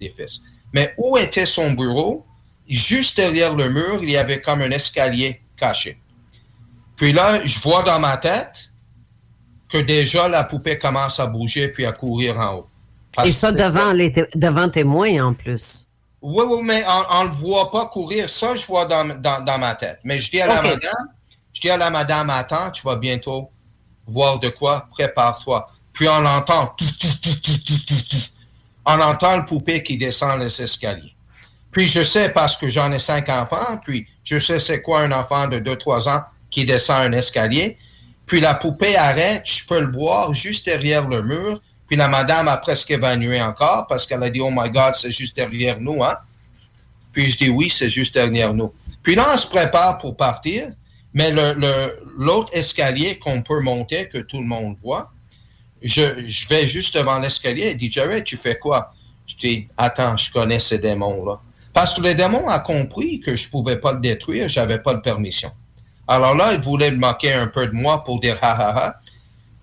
d'édifice. 0.00 0.42
Mais 0.72 0.94
où 0.98 1.16
était 1.18 1.46
son 1.46 1.72
bureau? 1.72 2.24
Juste 2.70 3.16
derrière 3.16 3.54
le 3.54 3.68
mur, 3.68 3.98
il 4.02 4.10
y 4.10 4.16
avait 4.16 4.40
comme 4.40 4.62
un 4.62 4.70
escalier 4.70 5.42
caché. 5.56 5.98
Puis 6.96 7.12
là, 7.12 7.44
je 7.44 7.58
vois 7.60 7.82
dans 7.82 7.98
ma 7.98 8.16
tête 8.16 8.70
que 9.68 9.78
déjà 9.78 10.28
la 10.28 10.44
poupée 10.44 10.78
commence 10.78 11.18
à 11.18 11.26
bouger 11.26 11.68
puis 11.68 11.84
à 11.84 11.92
courir 11.92 12.38
en 12.38 12.54
haut. 12.56 12.66
Parce 13.14 13.28
Et 13.28 13.32
ça 13.32 13.50
devant, 13.50 13.92
les 13.92 14.12
devant 14.34 14.68
témoins 14.68 15.24
en 15.24 15.34
plus. 15.34 15.86
oui, 16.22 16.44
oui, 16.46 16.60
mais 16.62 16.84
on 16.86 17.24
ne 17.24 17.28
le 17.28 17.34
voit 17.34 17.70
pas 17.72 17.86
courir. 17.86 18.30
Ça, 18.30 18.54
je 18.54 18.64
vois 18.66 18.84
dans, 18.84 19.20
dans, 19.20 19.44
dans 19.44 19.58
ma 19.58 19.74
tête. 19.74 19.98
Mais 20.04 20.18
je 20.18 20.30
dis 20.30 20.40
à 20.40 20.46
la 20.46 20.62
madame, 20.62 21.08
je 21.52 21.60
dis 21.60 21.70
à 21.70 21.76
la 21.76 21.90
madame, 21.90 22.30
attends, 22.30 22.70
tu 22.70 22.82
vas 22.82 22.96
bientôt 22.96 23.50
voir 24.06 24.38
de 24.38 24.48
quoi, 24.48 24.86
prépare-toi. 24.92 25.68
Puis 25.92 26.08
on 26.08 26.24
entend, 26.24 26.74
tout, 26.76 26.84
tout, 26.98 27.14
tout. 28.08 28.16
on 28.86 29.00
entend 29.00 29.38
le 29.38 29.44
poupée 29.44 29.82
qui 29.82 29.98
descend 29.98 30.38
les 30.40 30.62
escaliers. 30.62 31.14
Puis 31.72 31.86
je 31.86 32.02
sais 32.02 32.32
parce 32.32 32.56
que 32.56 32.68
j'en 32.68 32.92
ai 32.92 32.98
cinq 32.98 33.28
enfants, 33.28 33.78
puis 33.84 34.06
je 34.24 34.38
sais 34.38 34.58
c'est 34.58 34.82
quoi 34.82 35.02
un 35.02 35.12
enfant 35.12 35.46
de 35.48 35.58
2-3 35.58 36.08
ans 36.08 36.22
qui 36.50 36.64
descend 36.64 36.96
un 37.02 37.12
escalier. 37.12 37.78
Puis 38.26 38.40
la 38.40 38.54
poupée 38.54 38.96
arrête, 38.96 39.42
je 39.44 39.64
peux 39.66 39.80
le 39.80 39.92
voir 39.92 40.32
juste 40.34 40.66
derrière 40.66 41.08
le 41.08 41.22
mur. 41.22 41.60
Puis 41.86 41.96
la 41.96 42.08
madame 42.08 42.46
a 42.48 42.56
presque 42.56 42.90
évanouie 42.90 43.40
encore 43.40 43.86
parce 43.88 44.06
qu'elle 44.06 44.22
a 44.22 44.30
dit, 44.30 44.40
oh 44.40 44.50
my 44.52 44.70
God, 44.70 44.94
c'est 44.94 45.10
juste 45.10 45.34
derrière 45.36 45.80
nous, 45.80 46.02
hein? 46.04 46.16
Puis 47.12 47.30
je 47.30 47.38
dis, 47.38 47.50
oui, 47.50 47.68
c'est 47.70 47.90
juste 47.90 48.14
derrière 48.14 48.54
nous. 48.54 48.72
Puis 49.02 49.14
là, 49.16 49.26
on 49.34 49.36
se 49.38 49.48
prépare 49.48 49.98
pour 49.98 50.16
partir, 50.16 50.68
mais 51.12 51.32
le- 51.32 51.54
le- 51.54 52.00
l'autre 52.18 52.50
escalier 52.52 53.18
qu'on 53.18 53.42
peut 53.42 53.60
monter, 53.60 54.08
que 54.08 54.18
tout 54.18 54.38
le 54.38 54.46
monde 54.46 54.76
voit, 54.82 55.10
je, 55.82 56.28
je 56.28 56.46
vais 56.48 56.66
juste 56.68 56.96
devant 56.96 57.18
l'escalier 57.18 57.68
et 57.68 57.74
dit, 57.74 57.90
Jared, 57.90 58.22
tu 58.22 58.36
fais 58.36 58.56
quoi? 58.58 58.92
Je 59.26 59.34
dis, 59.36 59.68
attends, 59.76 60.16
je 60.16 60.30
connais 60.30 60.58
ces 60.60 60.78
démons-là. 60.78 61.40
Parce 61.72 61.94
que 61.94 62.00
le 62.00 62.14
démon 62.14 62.48
a 62.48 62.58
compris 62.58 63.20
que 63.20 63.36
je 63.36 63.48
pouvais 63.48 63.76
pas 63.76 63.92
le 63.92 64.00
détruire, 64.00 64.48
j'avais 64.48 64.80
pas 64.80 64.94
de 64.94 65.00
permission. 65.00 65.52
Alors 66.08 66.34
là, 66.34 66.52
il 66.54 66.60
voulait 66.60 66.90
me 66.90 66.96
moquer 66.98 67.32
un 67.32 67.46
peu 67.46 67.66
de 67.66 67.72
moi 67.72 68.02
pour 68.04 68.20
dire 68.20 68.36
ha 68.42 68.52
ha 68.52 68.78
ha. 68.86 68.94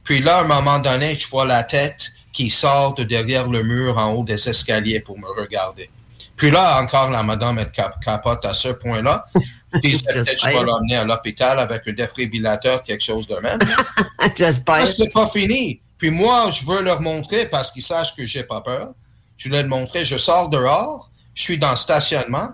Puis 0.03 0.19
là, 0.21 0.37
à 0.37 0.41
un 0.43 0.47
moment 0.47 0.79
donné, 0.79 1.15
je 1.15 1.27
vois 1.27 1.45
la 1.45 1.63
tête 1.63 2.11
qui 2.31 2.49
sort 2.49 2.95
de 2.95 3.03
derrière 3.03 3.47
le 3.49 3.63
mur 3.63 3.97
en 3.97 4.13
haut 4.13 4.23
des 4.23 4.47
escaliers 4.47 5.01
pour 5.01 5.19
me 5.19 5.27
regarder. 5.27 5.89
Puis 6.37 6.51
là, 6.51 6.81
encore, 6.81 7.09
la 7.09 7.23
madame, 7.23 7.57
elle 7.59 7.71
cap- 7.71 7.99
capote 8.03 8.45
à 8.45 8.53
ce 8.53 8.69
point-là. 8.69 9.25
Puis 9.81 10.01
peut-être 10.01 10.25
que 10.25 10.49
je 10.49 10.57
vais 10.57 10.63
l'emmener 10.63 10.95
à 10.95 11.03
l'hôpital 11.03 11.59
avec 11.59 11.85
un 11.87 11.93
défibrillateur, 11.93 12.83
quelque 12.83 13.03
chose 13.03 13.27
de 13.27 13.35
même. 13.35 13.59
J'espère. 14.37 14.87
C'est 14.87 15.11
pas 15.11 15.27
fini. 15.27 15.81
Puis 15.97 16.11
moi, 16.11 16.51
je 16.51 16.65
veux 16.65 16.81
leur 16.83 17.01
montrer 17.01 17.47
parce 17.47 17.71
qu'ils 17.71 17.83
sachent 17.83 18.15
que 18.15 18.25
j'ai 18.25 18.43
pas 18.43 18.61
peur. 18.61 18.91
Je 19.35 19.49
voulais 19.49 19.63
le 19.63 19.67
montrer. 19.67 20.05
Je 20.05 20.17
sors 20.17 20.49
dehors. 20.49 21.09
Je 21.37 21.43
suis 21.43 21.57
dans 21.59 21.69
le 21.69 21.75
stationnement. 21.75 22.49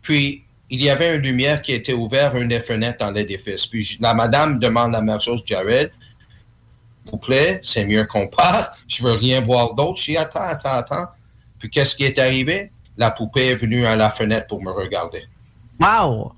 Puis 0.00 0.44
il 0.70 0.80
y 0.80 0.88
avait 0.88 1.16
une 1.16 1.22
lumière 1.22 1.60
qui 1.60 1.72
était 1.72 1.92
ouverte, 1.92 2.36
une 2.36 2.48
des 2.48 2.60
fenêtres 2.60 2.98
dans 2.98 3.10
l'édifice. 3.10 3.66
Puis 3.66 3.98
la 4.00 4.14
madame 4.14 4.60
demande 4.60 4.92
la 4.92 5.02
même 5.02 5.20
chose, 5.20 5.42
Jared. 5.44 5.90
Vous 7.10 7.18
plaît, 7.18 7.60
c'est 7.64 7.84
mieux 7.84 8.04
qu'on 8.04 8.28
parte. 8.28 8.78
Je 8.86 9.02
veux 9.02 9.14
rien 9.14 9.40
voir 9.40 9.74
d'autre. 9.74 9.98
Je 9.98 10.12
dis, 10.12 10.16
attends, 10.16 10.40
attends, 10.40 10.74
attends. 10.74 11.06
Puis 11.58 11.68
qu'est-ce 11.68 11.96
qui 11.96 12.04
est 12.04 12.16
arrivé? 12.18 12.70
La 12.96 13.10
poupée 13.10 13.48
est 13.48 13.54
venue 13.56 13.84
à 13.84 13.96
la 13.96 14.08
fenêtre 14.08 14.46
pour 14.46 14.62
me 14.62 14.70
regarder. 14.70 15.24
Wow! 15.80 16.32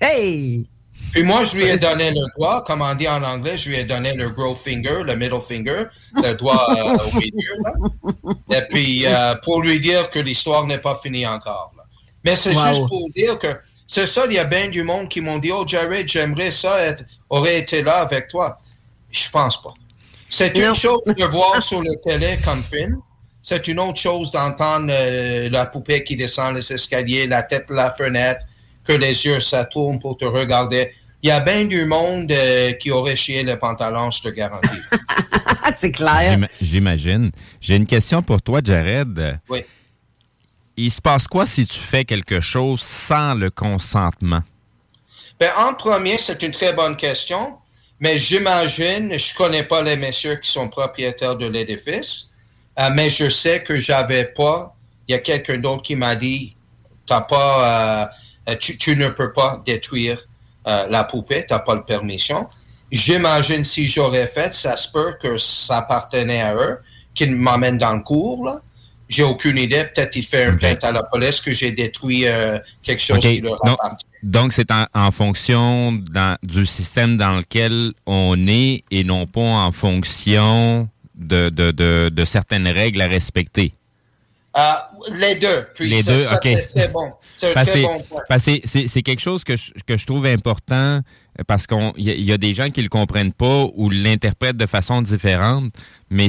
Hey! 0.00 0.66
Puis 1.14 1.22
moi, 1.22 1.44
je 1.44 1.56
lui 1.56 1.64
ai 1.66 1.78
donné 1.78 2.10
le 2.10 2.26
doigt, 2.36 2.64
comme 2.66 2.82
on 2.82 2.92
dit 2.96 3.06
en 3.06 3.22
anglais, 3.22 3.56
je 3.56 3.68
lui 3.68 3.76
ai 3.76 3.84
donné 3.84 4.14
le 4.14 4.30
gros 4.30 4.56
finger, 4.56 5.04
le 5.04 5.14
middle 5.14 5.40
finger, 5.40 5.84
le 6.12 6.34
doigt 6.38 6.66
euh, 6.76 6.98
au 7.06 7.16
milieu. 7.16 7.54
Là. 7.62 8.58
Et 8.58 8.62
puis, 8.68 9.06
euh, 9.06 9.36
pour 9.44 9.62
lui 9.62 9.78
dire 9.78 10.10
que 10.10 10.18
l'histoire 10.18 10.66
n'est 10.66 10.78
pas 10.78 10.96
finie 11.00 11.24
encore. 11.24 11.72
Là. 11.76 11.84
Mais 12.24 12.34
c'est 12.34 12.50
juste 12.52 12.88
pour 12.88 13.08
dire 13.14 13.38
que 13.38 13.56
c'est 13.86 14.08
ça, 14.08 14.24
il 14.26 14.32
y 14.32 14.40
a 14.40 14.44
bien 14.44 14.68
du 14.70 14.82
monde 14.82 15.08
qui 15.08 15.20
m'ont 15.20 15.38
dit, 15.38 15.52
oh 15.52 15.62
Jared, 15.64 16.08
j'aimerais 16.08 16.50
ça 16.50 16.80
être, 16.80 17.04
aurait 17.30 17.60
été 17.60 17.80
là 17.80 17.98
avec 17.98 18.26
toi. 18.26 18.58
Je 19.12 19.30
pense 19.30 19.62
pas. 19.62 19.74
C'est 20.28 20.58
une 20.58 20.74
chose 20.74 21.04
de 21.06 21.24
voir 21.26 21.62
sur 21.62 21.80
le 21.80 21.94
télé 22.02 22.38
comme 22.44 22.64
film. 22.64 23.00
C'est 23.40 23.68
une 23.68 23.78
autre 23.78 23.98
chose 23.98 24.32
d'entendre 24.32 24.88
euh, 24.90 25.48
la 25.48 25.66
poupée 25.66 26.02
qui 26.02 26.16
descend 26.16 26.56
les 26.56 26.72
escaliers, 26.72 27.28
la 27.28 27.44
tête 27.44 27.68
de 27.68 27.74
la 27.74 27.92
fenêtre, 27.92 28.40
que 28.84 28.94
les 28.94 29.26
yeux 29.26 29.38
ça 29.38 29.64
tourne 29.64 30.00
pour 30.00 30.16
te 30.16 30.24
regarder. 30.24 30.92
Il 31.24 31.28
y 31.28 31.30
a 31.30 31.40
bien 31.40 31.64
du 31.64 31.86
monde 31.86 32.30
euh, 32.30 32.74
qui 32.74 32.90
aurait 32.90 33.16
chié 33.16 33.42
les 33.44 33.56
pantalons, 33.56 34.10
je 34.10 34.24
te 34.24 34.28
garantis. 34.28 34.68
C'est 35.74 35.90
clair. 35.90 36.38
J'imagine. 36.60 37.30
J'ai 37.62 37.76
une 37.76 37.86
question 37.86 38.22
pour 38.22 38.42
toi, 38.42 38.60
Jared. 38.62 39.40
Oui. 39.48 39.64
Il 40.76 40.90
se 40.90 41.00
passe 41.00 41.26
quoi 41.26 41.46
si 41.46 41.66
tu 41.66 41.78
fais 41.78 42.04
quelque 42.04 42.42
chose 42.42 42.82
sans 42.82 43.32
le 43.32 43.48
consentement? 43.48 44.42
Ben, 45.40 45.50
en 45.56 45.72
premier, 45.72 46.18
c'est 46.18 46.42
une 46.42 46.50
très 46.50 46.74
bonne 46.74 46.94
question, 46.94 47.54
mais 48.00 48.18
j'imagine, 48.18 49.18
je 49.18 49.34
connais 49.34 49.62
pas 49.62 49.80
les 49.80 49.96
messieurs 49.96 50.36
qui 50.36 50.52
sont 50.52 50.68
propriétaires 50.68 51.36
de 51.36 51.46
l'édifice, 51.46 52.28
euh, 52.78 52.90
mais 52.92 53.08
je 53.08 53.30
sais 53.30 53.64
que 53.64 53.78
j'avais 53.78 54.26
pas, 54.26 54.76
il 55.08 55.12
y 55.12 55.14
a 55.14 55.20
quelqu'un 55.20 55.56
d'autre 55.56 55.84
qui 55.84 55.96
m'a 55.96 56.16
dit, 56.16 56.54
t'as 57.06 57.22
pas, 57.22 58.10
euh, 58.46 58.56
tu, 58.56 58.76
tu, 58.76 58.94
ne 58.94 59.08
peux 59.08 59.32
pas 59.32 59.62
détruire 59.64 60.18
euh, 60.66 60.86
la 60.88 61.04
poupée, 61.04 61.44
t'as 61.48 61.60
pas 61.60 61.74
la 61.74 61.82
permission. 61.82 62.48
J'imagine 62.90 63.64
si 63.64 63.86
j'aurais 63.88 64.26
fait, 64.26 64.54
ça 64.54 64.76
se 64.76 64.90
peut 64.90 65.14
que 65.20 65.36
ça 65.36 65.78
appartenait 65.78 66.42
à 66.42 66.54
eux, 66.54 66.78
qu'ils 67.14 67.32
m'emmènent 67.32 67.78
dans 67.78 67.94
le 67.94 68.02
cours, 68.02 68.44
là. 68.44 68.60
J'ai 69.06 69.22
aucune 69.22 69.58
idée. 69.58 69.84
Peut-être 69.94 70.12
qu'il 70.12 70.24
fait 70.24 70.44
un 70.44 70.56
plainte 70.56 70.82
à 70.82 70.90
la 70.90 71.02
police 71.02 71.38
que 71.40 71.52
j'ai 71.52 71.70
détruit 71.72 72.26
euh, 72.26 72.58
quelque 72.82 73.02
chose 73.02 73.18
okay. 73.18 73.36
qui 73.36 73.40
leur 73.42 73.60
donc, 73.62 73.78
appartient. 73.78 74.06
Donc, 74.22 74.52
c'est 74.54 74.70
en, 74.70 74.86
en, 74.94 75.10
fonction 75.10 75.92
dans, 75.92 76.38
du 76.42 76.64
système 76.64 77.18
dans 77.18 77.36
lequel 77.36 77.92
on 78.06 78.48
est 78.48 78.82
et 78.90 79.04
non 79.04 79.26
pas 79.26 79.42
en 79.42 79.72
fonction 79.72 80.88
de, 81.14 81.50
de, 81.50 81.70
de, 81.70 82.08
de 82.08 82.24
certaines 82.24 82.66
règles 82.66 83.02
à 83.02 83.06
respecter. 83.06 83.74
Euh, 84.56 84.62
les 85.18 85.34
deux. 85.34 85.66
Puis 85.74 85.88
les 85.88 86.02
ça, 86.02 86.12
deux, 86.12 86.22
ça, 86.22 86.34
OK. 86.36 86.42
C'est 86.42 86.66
très 86.66 86.88
bon. 86.88 87.12
C'est 87.52 87.58
un 87.58 87.64
très 87.64 87.82
bon 87.82 88.00
point. 88.02 88.22
c'est 88.38 89.02
quelque 89.02 89.20
chose 89.20 89.44
que 89.44 89.56
je, 89.56 89.72
que 89.86 89.96
je 89.96 90.06
trouve 90.06 90.26
important 90.26 91.00
euh, 91.38 91.42
parce 91.46 91.66
qu'il 91.66 91.92
y, 91.96 92.10
y 92.24 92.32
a 92.32 92.38
des 92.38 92.54
gens 92.54 92.68
qui 92.70 92.82
le 92.82 92.88
comprennent 92.88 93.32
pas 93.32 93.66
ou 93.74 93.90
l'interprètent 93.90 94.56
de 94.56 94.66
façon 94.66 95.02
différente, 95.02 95.72
mais 96.10 96.28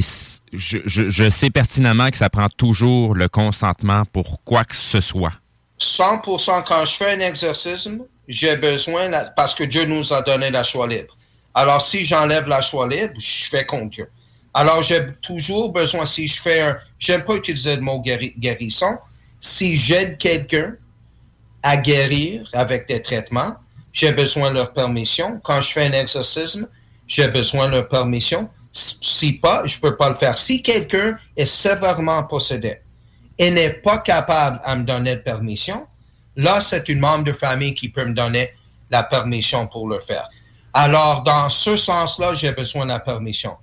je, 0.52 0.78
je- 0.84 1.08
je 1.08 1.30
sais 1.30 1.50
pertinemment 1.50 2.10
que 2.10 2.16
ça 2.16 2.28
prend 2.30 2.48
toujours 2.48 3.14
le 3.14 3.28
consentement 3.28 4.02
pour 4.12 4.42
quoi 4.44 4.64
que 4.64 4.76
ce 4.76 5.00
soit. 5.00 5.32
100% 5.78 6.64
quand 6.66 6.84
je 6.84 6.94
fais 6.94 7.12
un 7.14 7.20
exorcisme, 7.20 8.00
j'ai 8.28 8.56
besoin, 8.56 9.08
la- 9.08 9.24
parce 9.24 9.54
que 9.54 9.64
Dieu 9.64 9.84
nous 9.84 10.12
a 10.12 10.22
donné 10.22 10.50
la 10.50 10.64
choix 10.64 10.86
libre. 10.86 11.16
Alors, 11.54 11.80
si 11.80 12.04
j'enlève 12.04 12.48
la 12.48 12.60
choix 12.60 12.88
libre, 12.88 13.14
je 13.18 13.48
fais 13.48 13.64
contre 13.64 13.90
Dieu. 13.90 14.08
Alors, 14.52 14.82
j'ai 14.82 15.00
toujours 15.22 15.70
besoin, 15.72 16.06
si 16.06 16.26
je 16.28 16.40
fais 16.40 16.60
un, 16.62 16.76
j'aime 16.98 17.24
pas 17.24 17.36
utiliser 17.36 17.76
le 17.76 17.82
mot 17.82 18.00
guéri- 18.00 18.34
guérison, 18.38 18.98
si 19.40 19.76
j'aide 19.76 20.16
quelqu'un 20.18 20.74
à 21.62 21.76
guérir 21.76 22.48
avec 22.52 22.86
des 22.88 23.02
traitements, 23.02 23.56
j'ai 23.92 24.12
besoin 24.12 24.50
de 24.50 24.56
leur 24.56 24.72
permission. 24.72 25.40
Quand 25.42 25.60
je 25.60 25.72
fais 25.72 25.86
un 25.86 25.92
exorcisme, 25.92 26.68
j'ai 27.06 27.28
besoin 27.28 27.66
de 27.66 27.72
leur 27.72 27.88
permission. 27.88 28.48
Si 28.72 29.32
pas, 29.34 29.66
je 29.66 29.80
peux 29.80 29.96
pas 29.96 30.10
le 30.10 30.16
faire. 30.16 30.36
Si 30.36 30.62
quelqu'un 30.62 31.18
est 31.36 31.46
sévèrement 31.46 32.24
possédé, 32.24 32.80
et 33.38 33.50
n'est 33.50 33.70
pas 33.70 33.98
capable 33.98 34.60
à 34.64 34.76
me 34.76 34.84
donner 34.84 35.16
de 35.16 35.20
permission, 35.20 35.86
là, 36.36 36.60
c'est 36.60 36.88
une 36.88 37.00
membre 37.00 37.24
de 37.24 37.32
famille 37.32 37.74
qui 37.74 37.88
peut 37.88 38.04
me 38.04 38.14
donner 38.14 38.50
la 38.90 39.02
permission 39.02 39.66
pour 39.66 39.88
le 39.88 40.00
faire. 40.00 40.28
Alors, 40.72 41.22
dans 41.22 41.48
ce 41.48 41.76
sens-là, 41.76 42.34
j'ai 42.34 42.52
besoin 42.52 42.84
de 42.84 42.90
la 42.90 43.00
permission. 43.00 43.56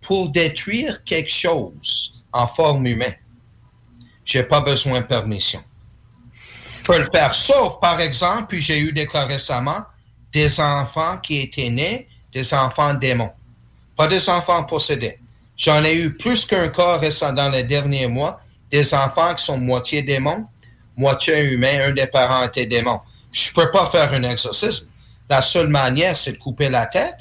Pour 0.00 0.30
détruire 0.30 1.02
quelque 1.04 1.30
chose 1.30 2.22
en 2.32 2.46
forme 2.46 2.86
humaine, 2.86 3.16
j'ai 4.24 4.42
pas 4.42 4.60
besoin 4.60 5.00
de 5.00 5.06
permission. 5.06 5.60
Je 6.86 6.92
peux 6.92 6.98
le 6.98 7.08
faire, 7.12 7.34
sauf, 7.34 7.80
par 7.80 8.00
exemple, 8.00 8.44
puis 8.48 8.62
j'ai 8.62 8.78
eu 8.78 8.92
des 8.92 9.06
cas 9.08 9.24
récemment, 9.24 9.80
des 10.32 10.60
enfants 10.60 11.18
qui 11.18 11.40
étaient 11.40 11.68
nés, 11.70 12.08
des 12.32 12.54
enfants 12.54 12.94
démons, 12.94 13.32
pas 13.96 14.06
des 14.06 14.28
enfants 14.28 14.62
possédés. 14.64 15.18
J'en 15.56 15.82
ai 15.82 15.96
eu 15.96 16.16
plus 16.16 16.44
qu'un 16.46 16.68
cas 16.68 16.98
récent 16.98 17.32
dans 17.32 17.48
les 17.48 17.64
derniers 17.64 18.06
mois, 18.06 18.38
des 18.70 18.94
enfants 18.94 19.34
qui 19.34 19.44
sont 19.44 19.58
moitié 19.58 20.02
démons, 20.02 20.46
moitié 20.96 21.40
humains, 21.52 21.88
un 21.88 21.92
des 21.92 22.06
parents 22.06 22.44
était 22.44 22.66
démon. 22.66 23.00
Je 23.34 23.52
peux 23.52 23.70
pas 23.72 23.86
faire 23.86 24.12
un 24.12 24.22
exorcisme. 24.22 24.88
La 25.28 25.42
seule 25.42 25.68
manière, 25.68 26.16
c'est 26.16 26.32
de 26.32 26.38
couper 26.38 26.68
la 26.68 26.86
tête 26.86 27.18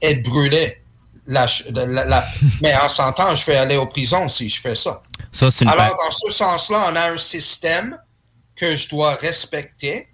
et 0.00 0.16
de 0.16 0.28
brûler. 0.28 0.82
La, 1.26 1.46
la- 1.70 2.04
la- 2.04 2.26
mais 2.62 2.74
en 2.74 2.88
s'entend, 2.88 3.36
je 3.36 3.46
vais 3.46 3.56
aller 3.56 3.76
aux 3.76 3.86
prisons 3.86 4.28
si 4.28 4.48
je 4.48 4.60
fais 4.60 4.74
ça. 4.74 5.02
Ça, 5.30 5.50
une 5.60 5.68
Alors, 5.68 5.96
dans 6.04 6.10
ce 6.10 6.32
sens-là, 6.32 6.86
on 6.90 6.96
a 6.96 7.12
un 7.12 7.18
système 7.18 7.96
que 8.58 8.76
je 8.76 8.88
dois 8.88 9.14
respecter 9.14 10.08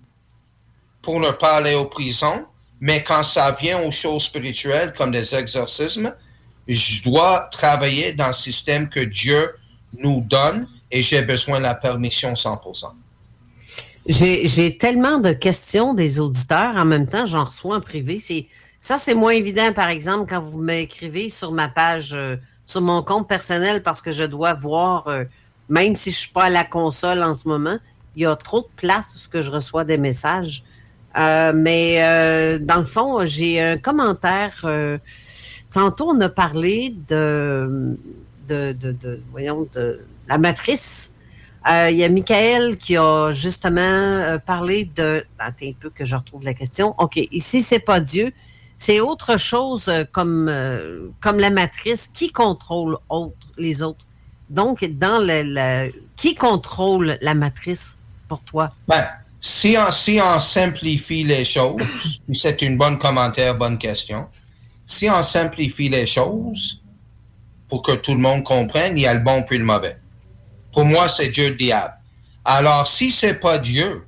pour 1.02 1.20
ne 1.20 1.30
pas 1.30 1.56
aller 1.56 1.74
aux 1.74 1.86
prisons. 1.86 2.46
Mais 2.80 3.02
quand 3.02 3.22
ça 3.22 3.52
vient 3.52 3.80
aux 3.80 3.90
choses 3.90 4.24
spirituelles, 4.24 4.92
comme 4.96 5.12
des 5.12 5.34
exorcismes, 5.34 6.14
je 6.68 7.02
dois 7.02 7.48
travailler 7.50 8.12
dans 8.12 8.28
le 8.28 8.32
système 8.32 8.88
que 8.88 9.00
Dieu 9.00 9.48
nous 9.98 10.20
donne 10.22 10.68
et 10.90 11.02
j'ai 11.02 11.22
besoin 11.22 11.58
de 11.58 11.64
la 11.64 11.74
permission 11.74 12.34
100%. 12.34 12.86
J'ai 14.06 14.76
tellement 14.76 15.18
de 15.18 15.32
questions 15.32 15.94
des 15.94 16.20
auditeurs. 16.20 16.76
En 16.76 16.84
même 16.84 17.06
temps, 17.06 17.26
j'en 17.26 17.44
reçois 17.44 17.76
en 17.76 17.80
privé. 17.80 18.18
Ça, 18.80 18.98
c'est 18.98 19.14
moins 19.14 19.32
évident, 19.32 19.72
par 19.72 19.88
exemple, 19.88 20.28
quand 20.28 20.40
vous 20.40 20.60
m'écrivez 20.60 21.30
sur 21.30 21.52
ma 21.52 21.68
page, 21.68 22.12
euh, 22.12 22.36
sur 22.66 22.82
mon 22.82 23.02
compte 23.02 23.26
personnel, 23.26 23.82
parce 23.82 24.02
que 24.02 24.10
je 24.10 24.24
dois 24.24 24.52
voir, 24.52 25.08
euh, 25.08 25.24
même 25.70 25.96
si 25.96 26.10
je 26.10 26.16
ne 26.16 26.20
suis 26.20 26.32
pas 26.32 26.44
à 26.44 26.50
la 26.50 26.64
console 26.64 27.22
en 27.22 27.32
ce 27.32 27.48
moment, 27.48 27.78
il 28.16 28.22
y 28.22 28.26
a 28.26 28.36
trop 28.36 28.60
de 28.62 28.68
place 28.76 29.14
où 29.14 29.18
ce 29.18 29.28
que 29.28 29.42
je 29.42 29.50
reçois 29.50 29.84
des 29.84 29.98
messages. 29.98 30.62
Euh, 31.16 31.52
mais 31.54 32.02
euh, 32.02 32.58
dans 32.58 32.78
le 32.78 32.84
fond, 32.84 33.24
j'ai 33.24 33.60
un 33.60 33.76
commentaire. 33.78 34.54
euh, 34.64 34.98
tantôt, 35.72 36.10
on 36.10 36.20
a 36.20 36.28
parlé 36.28 36.94
de, 37.08 37.96
de, 38.48 38.72
de, 38.72 39.20
voyons, 39.30 39.68
de 39.74 40.00
la 40.28 40.38
matrice. 40.38 41.10
Il 41.66 41.96
y 41.96 42.04
a 42.04 42.08
Michael 42.10 42.76
qui 42.76 42.96
a 42.96 43.32
justement 43.32 44.38
parlé 44.44 44.84
de. 44.94 45.24
Attends 45.38 45.66
un 45.66 45.72
peu 45.80 45.88
que 45.88 46.04
je 46.04 46.14
retrouve 46.14 46.44
la 46.44 46.52
question. 46.52 46.94
OK, 46.98 47.16
ici, 47.16 47.62
c'est 47.62 47.78
pas 47.78 48.00
Dieu. 48.00 48.32
C'est 48.76 49.00
autre 49.00 49.38
chose 49.38 49.90
comme, 50.12 50.52
comme 51.20 51.38
la 51.38 51.48
matrice. 51.48 52.10
Qui 52.12 52.30
contrôle 52.30 52.98
les 53.56 53.82
autres? 53.82 54.04
Donc, 54.50 54.84
dans 54.84 55.18
le- 55.18 55.90
qui 56.16 56.34
contrôle 56.34 57.16
la 57.22 57.32
matrice? 57.34 57.96
Pour 58.36 58.44
toi? 58.44 58.72
Ben, 58.88 59.06
si 59.40 59.76
on, 59.78 59.92
si 59.92 60.18
on 60.20 60.40
simplifie 60.40 61.24
les 61.24 61.44
choses, 61.44 61.82
c'est 62.32 62.62
une 62.62 62.76
bonne 62.76 62.98
commentaire, 62.98 63.56
bonne 63.56 63.78
question. 63.78 64.26
Si 64.84 65.08
on 65.08 65.22
simplifie 65.22 65.88
les 65.88 66.06
choses 66.06 66.82
pour 67.68 67.82
que 67.82 67.92
tout 67.92 68.12
le 68.12 68.20
monde 68.20 68.42
comprenne, 68.44 68.98
il 68.98 69.02
y 69.02 69.06
a 69.06 69.14
le 69.14 69.20
bon 69.20 69.42
puis 69.42 69.58
le 69.58 69.64
mauvais. 69.64 69.98
Pour 70.72 70.84
moi, 70.84 71.08
c'est 71.08 71.28
Dieu 71.28 71.50
le 71.50 71.54
diable. 71.54 71.94
Alors, 72.44 72.88
si 72.88 73.10
c'est 73.10 73.40
pas 73.40 73.58
Dieu 73.58 74.06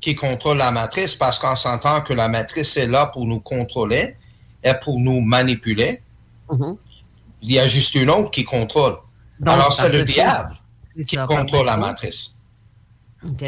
qui 0.00 0.14
contrôle 0.14 0.58
la 0.58 0.70
matrice, 0.70 1.14
parce 1.14 1.38
qu'on 1.38 1.56
s'entend 1.56 2.02
que 2.02 2.12
la 2.12 2.28
matrice 2.28 2.76
est 2.76 2.86
là 2.86 3.06
pour 3.06 3.26
nous 3.26 3.40
contrôler 3.40 4.16
et 4.62 4.74
pour 4.82 5.00
nous 5.00 5.20
manipuler, 5.20 6.02
il 6.50 7.52
y 7.52 7.58
a 7.58 7.66
juste 7.66 7.94
une 7.94 8.10
autre 8.10 8.30
qui 8.30 8.44
contrôle. 8.44 8.96
Donc, 9.40 9.54
Alors, 9.54 9.72
c'est 9.72 9.88
le 9.88 10.02
diable 10.02 10.56
qui 10.94 11.16
ça, 11.16 11.26
contrôle 11.26 11.66
la 11.66 11.76
matrice. 11.76 12.33
OK. 13.26 13.42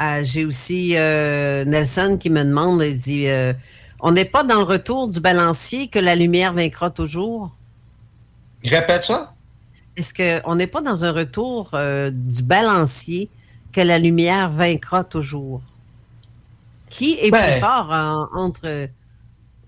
Euh, 0.00 0.20
J'ai 0.24 0.44
aussi 0.44 0.96
euh, 0.96 1.64
Nelson 1.64 2.18
qui 2.20 2.30
me 2.30 2.44
demande, 2.44 2.82
il 2.82 2.96
dit 2.98 3.28
euh, 3.28 3.52
On 4.00 4.12
n'est 4.12 4.24
pas 4.26 4.42
dans 4.44 4.56
le 4.56 4.62
retour 4.64 5.08
du 5.08 5.20
balancier 5.20 5.88
que 5.88 5.98
la 5.98 6.14
lumière 6.14 6.52
vaincra 6.52 6.90
toujours? 6.90 7.56
Répète 8.64 9.04
ça? 9.04 9.32
Est-ce 9.96 10.12
qu'on 10.42 10.54
n'est 10.56 10.66
pas 10.66 10.82
dans 10.82 11.04
un 11.04 11.12
retour 11.12 11.70
du 12.12 12.42
balancier 12.42 13.30
que 13.72 13.80
la 13.80 13.98
lumière 13.98 14.50
vaincra 14.50 15.04
toujours? 15.04 15.62
Qui 16.90 17.18
est 17.20 17.30
Ben. 17.30 17.52
plus 17.52 17.60
fort 17.60 17.88
en- 17.90 18.28
entre. 18.38 18.88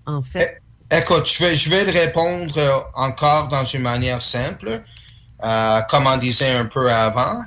En 0.05 0.21
fait? 0.21 0.61
Écoute, 0.91 1.27
je 1.27 1.43
vais, 1.43 1.55
je 1.55 1.69
vais 1.69 1.83
le 1.83 1.91
répondre 1.91 2.89
encore 2.95 3.47
dans 3.49 3.65
une 3.65 3.81
manière 3.83 4.21
simple, 4.21 4.81
comme 5.41 6.07
on 6.07 6.17
disait 6.17 6.51
un 6.55 6.65
peu 6.65 6.91
avant. 6.91 7.43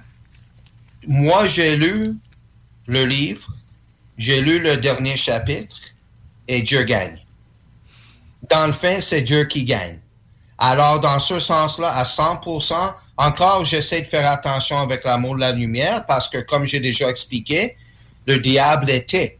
Moi, 1.06 1.46
j'ai 1.46 1.76
lu 1.76 2.16
le 2.86 3.04
livre, 3.04 3.48
j'ai 4.18 4.40
lu 4.40 4.60
le 4.60 4.76
dernier 4.76 5.16
chapitre, 5.16 5.76
et 6.48 6.62
Dieu 6.62 6.82
gagne. 6.82 7.18
Dans 8.50 8.66
le 8.66 8.72
fin, 8.72 9.00
c'est 9.00 9.22
Dieu 9.22 9.44
qui 9.44 9.64
gagne. 9.64 9.98
Alors, 10.58 11.00
dans 11.00 11.18
ce 11.18 11.40
sens-là, 11.40 11.92
à 11.92 12.04
100%, 12.04 12.74
encore, 13.16 13.64
j'essaie 13.64 14.02
de 14.02 14.06
faire 14.06 14.30
attention 14.30 14.78
avec 14.78 15.04
l'amour 15.04 15.34
de 15.36 15.40
la 15.40 15.52
lumière 15.52 16.06
parce 16.06 16.28
que, 16.28 16.38
comme 16.38 16.64
j'ai 16.64 16.80
déjà 16.80 17.08
expliqué, 17.08 17.76
le 18.26 18.38
diable 18.38 18.90
était 18.90 19.38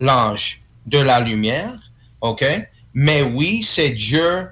l'ange 0.00 0.62
de 0.86 0.98
la 0.98 1.20
lumière, 1.20 1.78
OK? 2.20 2.44
Mais 2.92 3.22
oui, 3.22 3.62
c'est 3.62 3.90
Dieu 3.90 4.50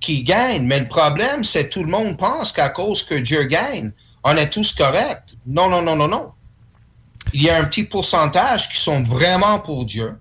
qui 0.00 0.22
gagne. 0.22 0.66
Mais 0.66 0.80
le 0.80 0.88
problème, 0.88 1.44
c'est 1.44 1.68
tout 1.68 1.82
le 1.82 1.90
monde 1.90 2.18
pense 2.18 2.52
qu'à 2.52 2.68
cause 2.68 3.02
que 3.02 3.14
Dieu 3.14 3.44
gagne, 3.44 3.92
on 4.22 4.36
est 4.36 4.50
tous 4.50 4.74
corrects. 4.74 5.33
Non, 5.46 5.68
non, 5.68 5.82
non, 5.82 5.96
non, 5.96 6.08
non. 6.08 6.32
Il 7.32 7.42
y 7.42 7.50
a 7.50 7.58
un 7.58 7.64
petit 7.64 7.84
pourcentage 7.84 8.68
qui 8.68 8.78
sont 8.78 9.02
vraiment 9.02 9.58
pour 9.58 9.84
Dieu, 9.84 10.16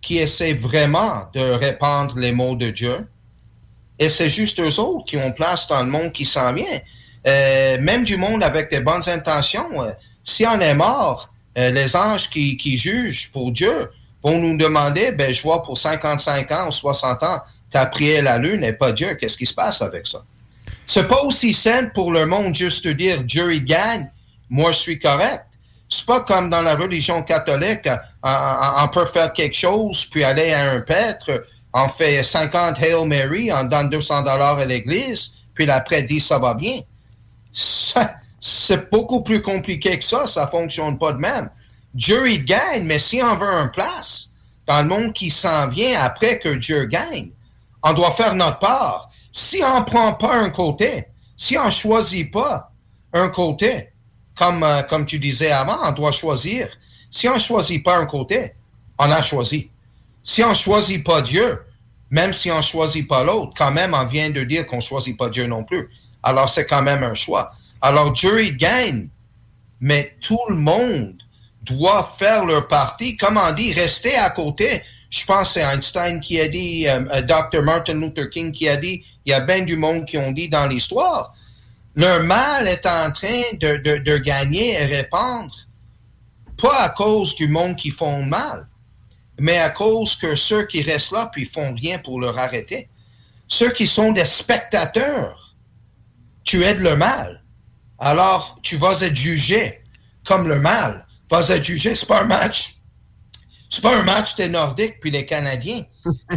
qui 0.00 0.18
essaient 0.18 0.54
vraiment 0.54 1.28
de 1.34 1.40
répandre 1.40 2.18
les 2.18 2.32
mots 2.32 2.56
de 2.56 2.70
Dieu. 2.70 3.06
Et 3.98 4.08
c'est 4.08 4.30
juste 4.30 4.58
eux 4.60 4.80
autres 4.80 5.04
qui 5.04 5.16
ont 5.16 5.32
place 5.32 5.68
dans 5.68 5.82
le 5.82 5.90
monde 5.90 6.12
qui 6.12 6.26
s'en 6.26 6.52
vient. 6.52 6.80
Euh, 7.26 7.78
même 7.80 8.04
du 8.04 8.16
monde 8.16 8.42
avec 8.42 8.70
des 8.70 8.80
bonnes 8.80 9.08
intentions, 9.08 9.82
euh, 9.82 9.92
si 10.24 10.44
on 10.46 10.60
est 10.60 10.74
mort, 10.74 11.32
euh, 11.56 11.70
les 11.70 11.94
anges 11.94 12.28
qui, 12.30 12.56
qui, 12.56 12.76
jugent 12.76 13.30
pour 13.32 13.52
Dieu 13.52 13.90
vont 14.22 14.38
nous 14.38 14.56
demander, 14.56 15.12
ben, 15.12 15.32
je 15.32 15.42
vois 15.42 15.62
pour 15.62 15.78
55 15.78 16.50
ans 16.50 16.68
ou 16.68 16.72
60 16.72 17.22
ans, 17.22 17.38
tu 17.70 17.76
as 17.76 17.86
prié 17.86 18.20
la 18.20 18.38
lune 18.38 18.64
et 18.64 18.72
pas 18.72 18.92
Dieu. 18.92 19.14
Qu'est-ce 19.14 19.36
qui 19.36 19.46
se 19.46 19.54
passe 19.54 19.82
avec 19.82 20.06
ça? 20.06 20.24
C'est 20.86 21.06
pas 21.06 21.22
aussi 21.22 21.54
simple 21.54 21.92
pour 21.94 22.12
le 22.12 22.26
monde 22.26 22.54
juste 22.54 22.86
de 22.86 22.92
dire 22.92 23.22
Dieu 23.22 23.54
il 23.54 23.64
gagne, 23.64 24.10
moi 24.52 24.70
je 24.70 24.78
suis 24.78 24.98
correct. 24.98 25.46
C'est 25.88 26.06
pas 26.06 26.20
comme 26.20 26.50
dans 26.50 26.62
la 26.62 26.74
religion 26.74 27.22
catholique, 27.22 27.88
on, 28.22 28.88
peut 28.92 29.06
faire 29.06 29.32
quelque 29.32 29.56
chose, 29.56 30.06
puis 30.06 30.24
aller 30.24 30.52
à 30.52 30.72
un 30.72 30.80
prêtre, 30.82 31.46
on 31.74 31.88
fait 31.88 32.22
50 32.22 32.78
Hail 32.78 33.06
Mary, 33.06 33.50
on 33.52 33.64
donne 33.64 33.90
200 33.90 34.22
dollars 34.22 34.58
à 34.58 34.64
l'église, 34.64 35.34
puis 35.54 35.68
après 35.70 36.02
dit 36.04 36.20
ça 36.20 36.38
va 36.38 36.54
bien. 36.54 36.80
C'est 37.52 38.90
beaucoup 38.90 39.22
plus 39.22 39.42
compliqué 39.42 39.98
que 39.98 40.04
ça, 40.04 40.26
ça 40.26 40.46
fonctionne 40.46 40.98
pas 40.98 41.12
de 41.12 41.18
même. 41.18 41.50
Dieu, 41.94 42.30
il 42.30 42.44
gagne, 42.44 42.84
mais 42.84 42.98
si 42.98 43.22
on 43.22 43.36
veut 43.36 43.48
un 43.48 43.68
place 43.68 44.32
dans 44.66 44.82
le 44.82 44.88
monde 44.88 45.12
qui 45.12 45.30
s'en 45.30 45.68
vient 45.68 46.00
après 46.00 46.38
que 46.38 46.54
Dieu 46.56 46.84
gagne, 46.86 47.30
on 47.82 47.92
doit 47.92 48.12
faire 48.12 48.34
notre 48.34 48.58
part. 48.58 49.10
Si 49.30 49.62
on 49.64 49.82
prend 49.84 50.14
pas 50.14 50.34
un 50.34 50.50
côté, 50.50 51.06
si 51.36 51.56
on 51.58 51.70
choisit 51.70 52.32
pas 52.32 52.70
un 53.12 53.28
côté, 53.28 53.91
comme, 54.42 54.64
euh, 54.64 54.82
comme 54.82 55.06
tu 55.06 55.20
disais 55.20 55.52
avant, 55.52 55.78
on 55.84 55.92
doit 55.92 56.10
choisir. 56.10 56.68
Si 57.10 57.28
on 57.28 57.34
ne 57.34 57.38
choisit 57.38 57.84
pas 57.84 57.96
un 57.96 58.06
côté, 58.06 58.54
on 58.98 59.08
a 59.10 59.22
choisi. 59.22 59.70
Si 60.24 60.42
on 60.42 60.50
ne 60.50 60.54
choisit 60.54 61.04
pas 61.04 61.22
Dieu, 61.22 61.60
même 62.10 62.32
si 62.32 62.50
on 62.50 62.56
ne 62.56 62.62
choisit 62.62 63.06
pas 63.06 63.22
l'autre, 63.22 63.52
quand 63.56 63.70
même, 63.70 63.94
on 63.94 64.04
vient 64.04 64.30
de 64.30 64.42
dire 64.42 64.66
qu'on 64.66 64.76
ne 64.76 64.88
choisit 64.90 65.16
pas 65.16 65.28
Dieu 65.28 65.46
non 65.46 65.62
plus. 65.62 65.88
Alors, 66.24 66.48
c'est 66.48 66.66
quand 66.66 66.82
même 66.82 67.04
un 67.04 67.14
choix. 67.14 67.52
Alors, 67.80 68.12
Dieu, 68.12 68.44
il 68.44 68.56
gagne, 68.56 69.08
mais 69.80 70.16
tout 70.20 70.40
le 70.48 70.56
monde 70.56 71.14
doit 71.62 72.12
faire 72.18 72.44
leur 72.44 72.66
partie. 72.66 73.16
Comme 73.16 73.36
on 73.38 73.52
dit, 73.52 73.72
rester 73.72 74.16
à 74.16 74.30
côté. 74.30 74.82
Je 75.08 75.24
pense 75.24 75.48
que 75.48 75.54
c'est 75.54 75.62
Einstein 75.62 76.20
qui 76.20 76.40
a 76.40 76.48
dit, 76.48 76.88
euh, 76.88 77.04
euh, 77.12 77.22
Dr. 77.22 77.62
Martin 77.62 77.94
Luther 77.94 78.28
King 78.30 78.50
qui 78.50 78.68
a 78.68 78.76
dit, 78.76 79.04
il 79.24 79.30
y 79.30 79.34
a 79.34 79.40
bien 79.40 79.62
du 79.62 79.76
monde 79.76 80.04
qui 80.04 80.18
ont 80.18 80.32
dit 80.32 80.48
dans 80.48 80.66
l'histoire, 80.66 81.32
leur 81.94 82.22
mal 82.22 82.66
est 82.68 82.86
en 82.86 83.12
train 83.12 83.42
de, 83.60 84.18
gagner 84.18 84.72
et 84.72 84.84
répandre, 84.86 85.54
pas 86.60 86.84
à 86.84 86.88
cause 86.90 87.34
du 87.34 87.48
monde 87.48 87.76
qui 87.76 87.90
font 87.90 88.22
mal, 88.22 88.66
mais 89.38 89.58
à 89.58 89.70
cause 89.70 90.16
que 90.16 90.34
ceux 90.36 90.66
qui 90.66 90.82
restent 90.82 91.12
là 91.12 91.30
puis 91.32 91.44
font 91.44 91.74
rien 91.74 91.98
pour 91.98 92.20
leur 92.20 92.38
arrêter. 92.38 92.88
Ceux 93.48 93.72
qui 93.72 93.86
sont 93.86 94.12
des 94.12 94.24
spectateurs, 94.24 95.54
tu 96.44 96.64
aides 96.64 96.80
le 96.80 96.96
mal. 96.96 97.42
Alors, 97.98 98.58
tu 98.62 98.76
vas 98.76 99.00
être 99.02 99.16
jugé 99.16 99.82
comme 100.24 100.48
le 100.48 100.60
mal. 100.60 101.06
Vas 101.30 101.48
être 101.48 101.64
jugé, 101.64 101.94
c'est 101.94 102.06
pas 102.06 102.22
un 102.22 102.26
match. 102.26 102.76
C'est 103.70 103.82
pas 103.82 103.96
un 103.96 104.02
match 104.02 104.36
des 104.36 104.48
Nordiques 104.48 105.00
puis 105.00 105.10
des 105.10 105.24
Canadiens. 105.24 105.84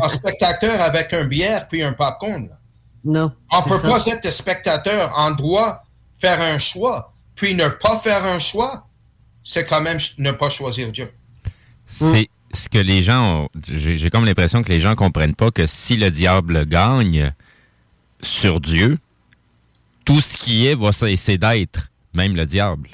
Un 0.01 0.07
spectateur 0.07 0.79
avec 0.81 1.11
un 1.13 1.25
bière 1.25 1.67
puis 1.67 1.83
un 1.83 1.93
popcorn. 1.93 2.49
Non. 3.05 3.31
On 3.51 3.59
ne 3.59 3.63
peut 3.63 3.81
pas 3.81 4.03
être 4.07 4.31
spectateur. 4.31 5.13
On 5.15 5.31
doit 5.31 5.83
faire 6.19 6.41
un 6.41 6.57
choix. 6.59 7.13
Puis 7.35 7.53
ne 7.53 7.67
pas 7.67 7.99
faire 7.99 8.25
un 8.25 8.39
choix, 8.39 8.87
c'est 9.43 9.65
quand 9.65 9.81
même 9.81 9.99
ne 10.17 10.31
pas 10.31 10.49
choisir 10.49 10.91
Dieu. 10.91 11.11
C'est 11.85 12.29
ce 12.53 12.69
que 12.69 12.77
les 12.77 13.03
gens 13.03 13.47
J'ai 13.69 14.09
comme 14.09 14.25
l'impression 14.25 14.63
que 14.63 14.69
les 14.69 14.79
gens 14.79 14.91
ne 14.91 14.95
comprennent 14.95 15.35
pas 15.35 15.51
que 15.51 15.67
si 15.67 15.97
le 15.97 16.09
diable 16.09 16.65
gagne 16.65 17.33
sur 18.21 18.59
Dieu, 18.59 18.97
tout 20.05 20.21
ce 20.21 20.37
qui 20.37 20.67
est 20.67 20.75
va 20.75 20.91
cesser 20.91 21.37
d'être, 21.37 21.91
même 22.13 22.35
le 22.35 22.45
diable. 22.45 22.89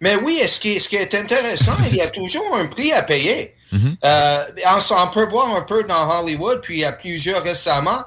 Mais 0.00 0.14
oui, 0.14 0.40
ce 0.46 0.60
qui, 0.60 0.78
ce 0.78 0.88
qui 0.88 0.96
est 0.96 1.12
intéressant, 1.14 1.72
il 1.90 1.96
y 1.96 2.00
a 2.00 2.08
toujours 2.10 2.54
un 2.54 2.66
prix 2.66 2.92
à 2.92 3.02
payer. 3.02 3.54
Mm-hmm. 3.72 3.96
Euh, 4.04 4.44
on, 4.90 5.08
peut 5.08 5.26
voir 5.26 5.54
un 5.56 5.62
peu 5.62 5.84
dans 5.84 6.20
Hollywood, 6.20 6.60
puis 6.62 6.76
il 6.76 6.80
y 6.80 6.84
a 6.84 6.92
plusieurs 6.92 7.42
récemment 7.42 8.04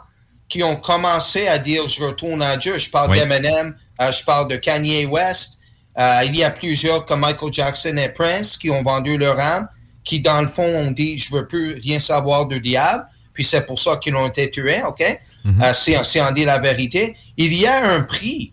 qui 0.52 0.64
ont 0.64 0.76
commencé 0.76 1.48
à 1.48 1.58
dire 1.58 1.88
je 1.88 2.04
retourne 2.04 2.42
à 2.42 2.58
Dieu. 2.58 2.78
Je 2.78 2.90
parle 2.90 3.14
d'Eminem, 3.14 3.74
euh, 4.02 4.12
je 4.12 4.22
parle 4.26 4.50
de 4.50 4.58
Kanye 4.58 5.06
West. 5.06 5.60
Euh, 5.98 6.24
il 6.26 6.36
y 6.36 6.44
a 6.44 6.52
plusieurs 6.52 7.06
comme 7.06 7.22
Michael 7.22 7.54
Jackson 7.54 7.96
et 7.96 8.10
Prince 8.10 8.58
qui 8.58 8.70
ont 8.70 8.84
vendu 8.84 9.18
leur 9.18 9.40
âme, 9.40 9.70
qui 10.04 10.20
dans 10.20 10.42
le 10.42 10.50
fond 10.50 10.66
ont 10.66 10.92
dit 10.92 11.18
je 11.18 11.34
veux 11.34 11.48
plus 11.48 11.76
rien 11.76 12.00
savoir 12.00 12.48
du 12.48 12.60
diable. 12.60 13.06
Puis 13.34 13.46
c'est 13.46 13.66
pour 13.66 13.80
ça 13.80 13.96
qu'ils 13.96 14.14
ont 14.14 14.28
été 14.28 14.52
tués, 14.52 14.84
ok? 14.86 15.22
Mm 15.46 15.64
si, 15.74 16.20
on 16.20 16.32
dit 16.34 16.44
la 16.44 16.60
vérité, 16.60 17.16
il 17.38 17.54
y 17.54 17.66
a 17.66 17.94
un 17.94 18.02
prix 18.02 18.52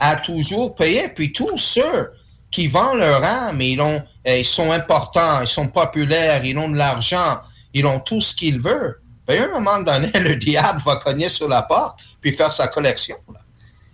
à 0.00 0.16
toujours 0.16 0.74
payer. 0.74 1.08
Puis 1.14 1.32
tous 1.32 1.56
ceux 1.56 2.10
qui 2.50 2.66
vendent 2.66 2.98
leur 2.98 3.22
âme, 3.22 3.60
ils, 3.60 3.80
ont, 3.80 4.02
ils 4.26 4.44
sont 4.44 4.72
importants, 4.72 5.40
ils 5.40 5.48
sont 5.48 5.68
populaires, 5.68 6.44
ils 6.44 6.58
ont 6.58 6.68
de 6.68 6.76
l'argent, 6.76 7.38
ils 7.72 7.86
ont 7.86 8.00
tout 8.00 8.20
ce 8.20 8.34
qu'ils 8.34 8.60
veulent 8.60 9.00
ben, 9.26 9.42
à 9.42 9.44
un 9.44 9.60
moment 9.60 9.80
donné, 9.80 10.10
le 10.14 10.36
diable 10.36 10.80
va 10.84 10.96
cogner 10.96 11.28
sur 11.28 11.48
la 11.48 11.62
porte 11.62 11.98
puis 12.20 12.32
faire 12.32 12.52
sa 12.52 12.68
collection. 12.68 13.16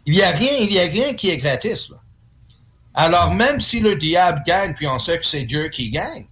Il 0.07 0.15
n'y 0.15 0.23
a 0.23 0.31
rien, 0.31 0.53
il 0.59 0.73
y 0.73 0.81
a 0.81 0.85
rien 0.85 1.15
qui 1.15 1.31
est 1.31 1.39
gratis. 1.39 1.93
Alors, 2.95 3.35
même 3.35 3.61
si 3.61 3.81
le 3.81 3.97
diable 3.97 4.43
gagne, 4.47 4.75
puis 4.75 4.87
on 4.87 4.99
sait 4.99 5.19
que 5.19 5.25
c'est 5.25 5.45
Dieu 5.45 5.69
qui 5.69 5.91
gagne, 5.91 6.27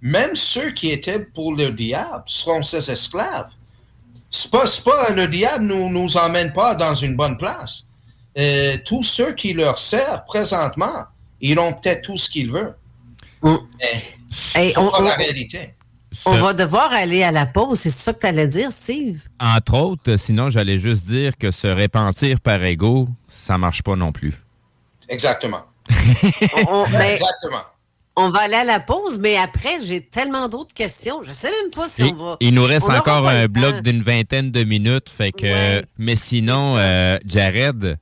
même 0.00 0.36
ceux 0.36 0.70
qui 0.70 0.90
étaient 0.90 1.24
pour 1.34 1.54
le 1.54 1.70
diable 1.70 2.24
seront 2.26 2.62
ses 2.62 2.90
esclaves. 2.90 3.50
C'est 4.30 4.50
pas, 4.50 4.66
pas, 4.84 5.10
le 5.10 5.26
diable 5.26 5.64
nous, 5.64 5.88
nous 5.88 6.16
emmène 6.16 6.52
pas 6.52 6.74
dans 6.74 6.94
une 6.94 7.16
bonne 7.16 7.38
place. 7.38 7.88
Euh, 8.38 8.76
tous 8.84 9.02
ceux 9.02 9.32
qui 9.32 9.54
leur 9.54 9.78
servent 9.78 10.24
présentement, 10.26 11.06
ils 11.40 11.58
ont 11.58 11.72
peut-être 11.72 12.02
tout 12.02 12.18
ce 12.18 12.28
qu'ils 12.28 12.52
veulent. 12.52 12.76
Mm. 13.42 13.56
Mais, 14.54 14.74
on, 14.76 15.02
la 15.02 15.14
réalité. 15.14 15.74
On 16.24 16.38
va 16.38 16.52
devoir 16.52 16.92
aller 16.92 17.22
à 17.22 17.32
la 17.32 17.46
pause, 17.46 17.80
c'est 17.80 17.90
ça 17.90 18.12
que 18.12 18.20
tu 18.20 18.26
allais 18.26 18.48
dire, 18.48 18.70
Steve? 18.70 19.22
Entre 19.40 19.74
autres, 19.74 20.16
sinon 20.16 20.50
j'allais 20.50 20.78
juste 20.78 21.04
dire 21.04 21.36
que 21.36 21.50
se 21.50 21.66
repentir 21.66 22.40
par 22.40 22.62
ego, 22.64 23.08
ça 23.28 23.58
marche 23.58 23.82
pas 23.82 23.96
non 23.96 24.12
plus. 24.12 24.34
Exactement. 25.08 25.62
on, 26.68 26.84
Exactement. 26.84 27.62
On 28.18 28.30
va 28.30 28.40
aller 28.40 28.54
à 28.54 28.64
la 28.64 28.80
pause, 28.80 29.18
mais 29.18 29.36
après, 29.36 29.82
j'ai 29.82 30.00
tellement 30.00 30.48
d'autres 30.48 30.74
questions. 30.74 31.22
Je 31.22 31.30
sais 31.30 31.50
même 31.50 31.70
pas 31.70 31.86
si 31.86 32.02
on 32.02 32.14
va. 32.14 32.36
Il 32.40 32.54
nous 32.54 32.64
reste 32.64 32.88
encore 32.88 33.28
un 33.28 33.46
bloc 33.46 33.82
d'une 33.82 34.02
vingtaine 34.02 34.50
de 34.50 34.64
minutes. 34.64 35.10
Fait 35.10 35.32
que, 35.32 35.82
mais 35.98 36.16
sinon, 36.16 36.76
euh, 36.78 37.18
Jared, 37.26 37.98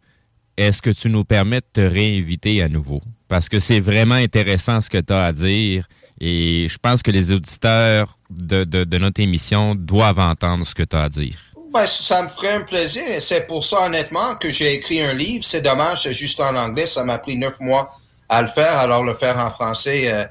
est-ce 0.57 0.81
que 0.81 0.91
tu 0.91 1.11
nous 1.11 1.25
permets 1.25 1.61
de 1.61 1.67
te 1.73 1.81
réinviter 1.81 2.63
à 2.63 2.69
nouveau? 2.69 3.03
Parce 3.27 3.49
que 3.49 3.59
c'est 3.59 3.81
vraiment 3.81 4.15
intéressant 4.15 4.81
ce 4.81 4.89
que 4.89 4.99
tu 4.99 5.13
as 5.13 5.25
à 5.25 5.33
dire. 5.33 5.89
Et 6.21 6.69
je 6.71 6.79
pense 6.79 7.03
que 7.03 7.11
les 7.11 7.33
auditeurs 7.33 8.19
de, 8.31 8.65
de, 8.65 8.99
notre 8.99 9.21
émission 9.21 9.75
doivent 9.75 10.21
entendre 10.21 10.67
ce 10.67 10.75
que 10.75 10.83
tu 10.83 10.97
as 10.97 11.03
à 11.03 11.09
dire. 11.09 11.37
Ben, 11.73 11.87
ça 11.87 12.23
me 12.23 12.29
ferait 12.29 12.55
un 12.55 12.61
plaisir. 12.61 13.03
C'est 13.21 13.47
pour 13.49 13.65
ça, 13.65 13.87
honnêtement, 13.87 14.37
que 14.37 14.49
j'ai 14.49 14.75
écrit 14.75 15.01
un 15.01 15.13
livre. 15.13 15.45
C'est 15.45 15.61
dommage, 15.61 16.05
c'est 16.05 16.15
juste 16.15 16.39
en 16.41 16.55
anglais. 16.55 16.87
Ça 16.87 17.05
m'a 17.05 17.19
pris 17.19 17.37
neuf 17.37 17.59
mois 17.59 17.97
à 18.29 18.43
le 18.43 18.49
faire. 18.49 18.79
Alors, 18.79 19.03
le 19.03 19.15
faire 19.15 19.39
en 19.39 19.51
français, 19.51 20.13
euh, 20.13 20.25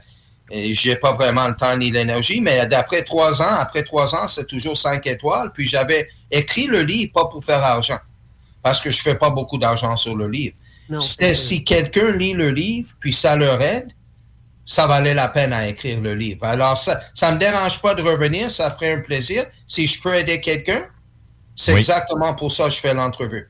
j'ai 0.72 0.96
pas 0.96 1.12
vraiment 1.12 1.50
le 1.50 1.56
temps 1.56 1.76
ni 1.76 1.92
l'énergie. 1.92 2.40
Mais 2.40 2.66
d'après 2.68 3.04
trois 3.04 3.42
ans, 3.42 3.56
après 3.60 3.84
trois 3.84 4.16
ans, 4.16 4.30
c'est 4.30 4.48
toujours 4.48 4.78
cinq 4.78 5.06
étoiles. 5.06 5.52
Puis 5.54 5.68
j'avais 5.68 6.08
écrit 6.32 6.68
le 6.68 6.82
livre 6.82 7.12
pas 7.14 7.26
pour 7.26 7.44
faire 7.44 7.62
argent. 7.62 8.00
Parce 8.62 8.80
que 8.80 8.90
je 8.90 9.02
fais 9.02 9.16
pas 9.16 9.30
beaucoup 9.30 9.58
d'argent 9.58 9.98
sur 9.98 10.16
le 10.16 10.30
livre. 10.30 10.56
C'était 11.02 11.36
si 11.36 11.64
quelqu'un 11.64 12.12
lit 12.12 12.34
le 12.34 12.52
livre, 12.52 12.90
puis 13.00 13.14
ça 13.14 13.36
leur 13.36 13.62
aide, 13.62 13.90
ça 14.66 14.88
valait 14.88 15.14
la 15.14 15.28
peine 15.28 15.54
à 15.54 15.68
écrire 15.68 16.02
le 16.02 16.16
livre. 16.16 16.46
Alors, 16.46 16.78
ça 16.78 17.30
ne 17.30 17.36
me 17.36 17.40
dérange 17.40 17.82
pas 17.82 17.96
de 17.96 18.02
revenir, 18.02 18.50
ça 18.50 18.72
ferait 18.72 18.94
un 18.94 19.02
plaisir. 19.02 19.46
Si 19.68 19.88
je 19.88 20.02
peux 20.02 20.14
aider 20.14 20.40
quelqu'un, 20.42 20.84
c'est 21.56 21.76
exactement 21.76 22.34
pour 22.36 22.52
ça 22.52 22.66
que 22.66 22.72
je 22.72 22.80
fais 22.80 22.94
l'entrevue. 22.94 23.50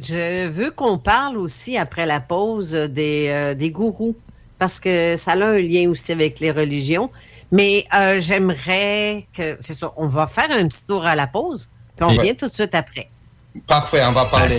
Je 0.00 0.48
veux 0.48 0.70
qu'on 0.70 0.98
parle 0.98 1.36
aussi, 1.36 1.78
après 1.78 2.06
la 2.06 2.20
pause, 2.20 2.72
des, 2.72 3.28
euh, 3.28 3.54
des 3.54 3.70
gourous 3.70 4.16
parce 4.58 4.80
que 4.80 5.16
ça 5.16 5.32
a 5.32 5.44
un 5.44 5.58
lien 5.58 5.90
aussi 5.90 6.12
avec 6.12 6.40
les 6.40 6.50
religions. 6.50 7.10
Mais 7.52 7.84
euh, 7.94 8.18
j'aimerais 8.18 9.26
que, 9.36 9.56
c'est 9.60 9.74
ça, 9.74 9.92
on 9.96 10.06
va 10.06 10.26
faire 10.26 10.50
un 10.50 10.66
petit 10.66 10.84
tour 10.84 11.04
à 11.04 11.14
la 11.14 11.26
pause, 11.26 11.70
puis 11.96 12.06
on 12.06 12.08
revient 12.08 12.34
tout 12.34 12.48
de 12.48 12.52
suite 12.52 12.74
après. 12.74 13.10
Parfait, 13.66 14.02
on 14.04 14.12
va 14.12 14.24
parler. 14.24 14.58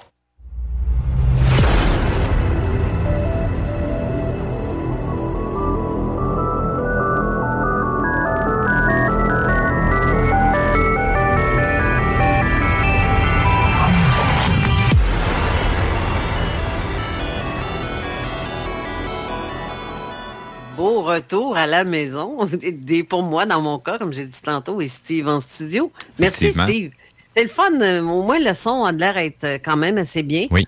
Retour 21.15 21.55
à 21.57 21.67
la 21.67 21.83
maison. 21.83 22.37
Pour 23.09 23.23
moi, 23.23 23.45
dans 23.45 23.61
mon 23.61 23.79
cas, 23.79 23.97
comme 23.97 24.13
j'ai 24.13 24.25
dit 24.25 24.41
tantôt, 24.41 24.81
et 24.81 24.87
Steve 24.87 25.27
en 25.27 25.39
studio. 25.39 25.91
Merci. 26.19 26.51
Steve. 26.51 26.91
C'est 27.29 27.43
le 27.43 27.49
fun. 27.49 27.79
euh, 27.81 28.01
Au 28.01 28.23
moins, 28.23 28.39
le 28.39 28.53
son 28.53 28.83
a 28.83 28.91
de 28.91 28.99
l'air 28.99 29.13
d'être 29.13 29.43
euh, 29.43 29.57
quand 29.63 29.77
même 29.77 29.97
assez 29.97 30.23
bien. 30.23 30.47
Oui. 30.51 30.65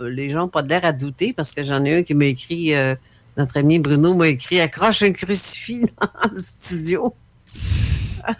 Les 0.00 0.30
gens 0.30 0.40
n'ont 0.40 0.48
pas 0.48 0.62
de 0.62 0.68
l'air 0.68 0.84
à 0.84 0.92
douter 0.92 1.32
parce 1.32 1.52
que 1.52 1.62
j'en 1.62 1.84
ai 1.84 1.98
un 1.98 2.02
qui 2.02 2.14
m'a 2.14 2.24
écrit, 2.24 2.74
euh, 2.74 2.94
notre 3.36 3.56
ami 3.58 3.78
Bruno 3.78 4.14
m'a 4.14 4.28
écrit 4.28 4.60
accroche 4.60 5.02
un 5.02 5.12
crucifix 5.12 5.82
dans 6.00 6.30
le 6.34 6.40
studio. 6.40 7.14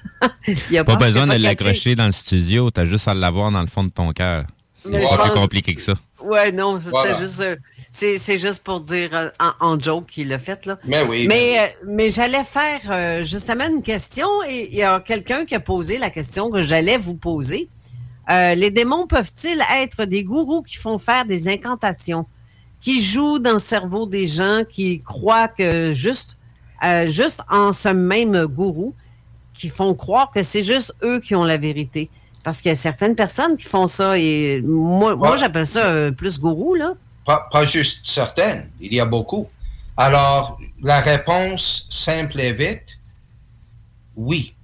Il 0.70 0.78
a 0.78 0.84
Pas 0.84 0.96
besoin 0.96 1.26
de 1.26 1.34
l'accrocher 1.34 1.94
dans 1.94 2.06
le 2.06 2.12
studio, 2.12 2.70
t'as 2.70 2.86
juste 2.86 3.06
à 3.08 3.14
l'avoir 3.14 3.50
dans 3.52 3.60
le 3.60 3.66
fond 3.66 3.84
de 3.84 3.90
ton 3.90 4.12
cœur. 4.12 4.46
C'est 4.72 4.90
pas 4.90 5.28
plus 5.28 5.30
compliqué 5.40 5.74
que 5.74 5.80
ça. 5.80 5.94
Ouais, 6.24 6.52
non, 6.52 6.80
juste, 6.80 7.40
euh, 7.40 7.56
c'est, 7.90 8.38
juste 8.38 8.62
pour 8.62 8.80
dire 8.80 9.10
euh, 9.12 9.28
en, 9.38 9.74
en 9.74 9.78
joke 9.78 10.06
qu'il 10.06 10.28
l'a 10.28 10.38
fait, 10.38 10.66
là. 10.66 10.78
Mais 10.84 11.02
oui. 11.06 11.26
Mais, 11.28 11.58
euh, 11.58 11.66
mais 11.86 12.10
j'allais 12.10 12.44
faire 12.44 13.24
justement 13.24 13.66
une 13.68 13.82
question 13.82 14.26
et 14.48 14.68
il 14.70 14.78
y 14.78 14.82
a 14.82 15.00
quelqu'un 15.00 15.44
qui 15.44 15.54
a 15.54 15.60
posé 15.60 15.98
la 15.98 16.10
question 16.10 16.50
que 16.50 16.62
j'allais 16.62 16.96
vous 16.96 17.14
poser. 17.14 17.68
Euh, 18.30 18.54
les 18.54 18.70
démons 18.70 19.06
peuvent-ils 19.06 19.62
être 19.82 20.04
des 20.06 20.24
gourous 20.24 20.62
qui 20.62 20.76
font 20.76 20.98
faire 20.98 21.24
des 21.24 21.48
incantations, 21.48 22.26
qui 22.80 23.02
jouent 23.02 23.38
dans 23.38 23.52
le 23.52 23.58
cerveau 23.58 24.06
des 24.06 24.26
gens, 24.26 24.62
qui 24.68 25.02
croient 25.02 25.48
que 25.48 25.92
juste, 25.92 26.38
euh, 26.82 27.06
juste 27.06 27.42
en 27.50 27.72
ce 27.72 27.90
même 27.90 28.46
gourou, 28.46 28.94
qui 29.52 29.68
font 29.68 29.94
croire 29.94 30.30
que 30.30 30.42
c'est 30.42 30.64
juste 30.64 30.94
eux 31.02 31.20
qui 31.20 31.34
ont 31.34 31.44
la 31.44 31.58
vérité? 31.58 32.10
Parce 32.44 32.60
qu'il 32.60 32.68
y 32.68 32.72
a 32.72 32.76
certaines 32.76 33.16
personnes 33.16 33.56
qui 33.56 33.64
font 33.64 33.86
ça 33.86 34.16
et 34.18 34.60
moi, 34.62 35.16
moi 35.16 35.32
Ouais. 35.32 35.38
j'appelle 35.38 35.66
ça 35.66 35.86
euh, 35.86 36.12
plus 36.12 36.38
gourou, 36.38 36.74
là. 36.74 36.92
Pas, 37.26 37.48
pas 37.50 37.64
juste 37.64 38.06
certaines, 38.06 38.70
il 38.80 38.92
y 38.94 39.00
a 39.00 39.06
beaucoup. 39.06 39.48
Alors, 39.96 40.58
la 40.82 41.00
réponse 41.00 41.86
simple 41.90 42.38
et 42.40 42.52
vite, 42.52 42.98
oui. 44.16 44.54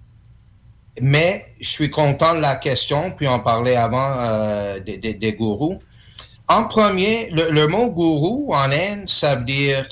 Mais 1.01 1.47
je 1.61 1.69
suis 1.69 1.91
content 1.91 2.35
de 2.35 2.41
la 2.41 2.57
question, 2.57 3.13
puis 3.13 3.27
on 3.27 3.41
parlait 3.41 3.77
avant 3.77 4.13
euh, 4.19 4.81
des, 4.81 4.99
des- 4.99 5.15
des 5.15 5.33
gourous. 5.33 5.81
En 6.49 6.65
premier, 6.65 7.31
le, 7.31 7.51
le 7.51 7.67
mot 7.69 7.91
gourou 7.91 8.53
en 8.53 8.71
Inde, 8.71 9.09
ça 9.09 9.37
veut 9.37 9.45
dire 9.45 9.87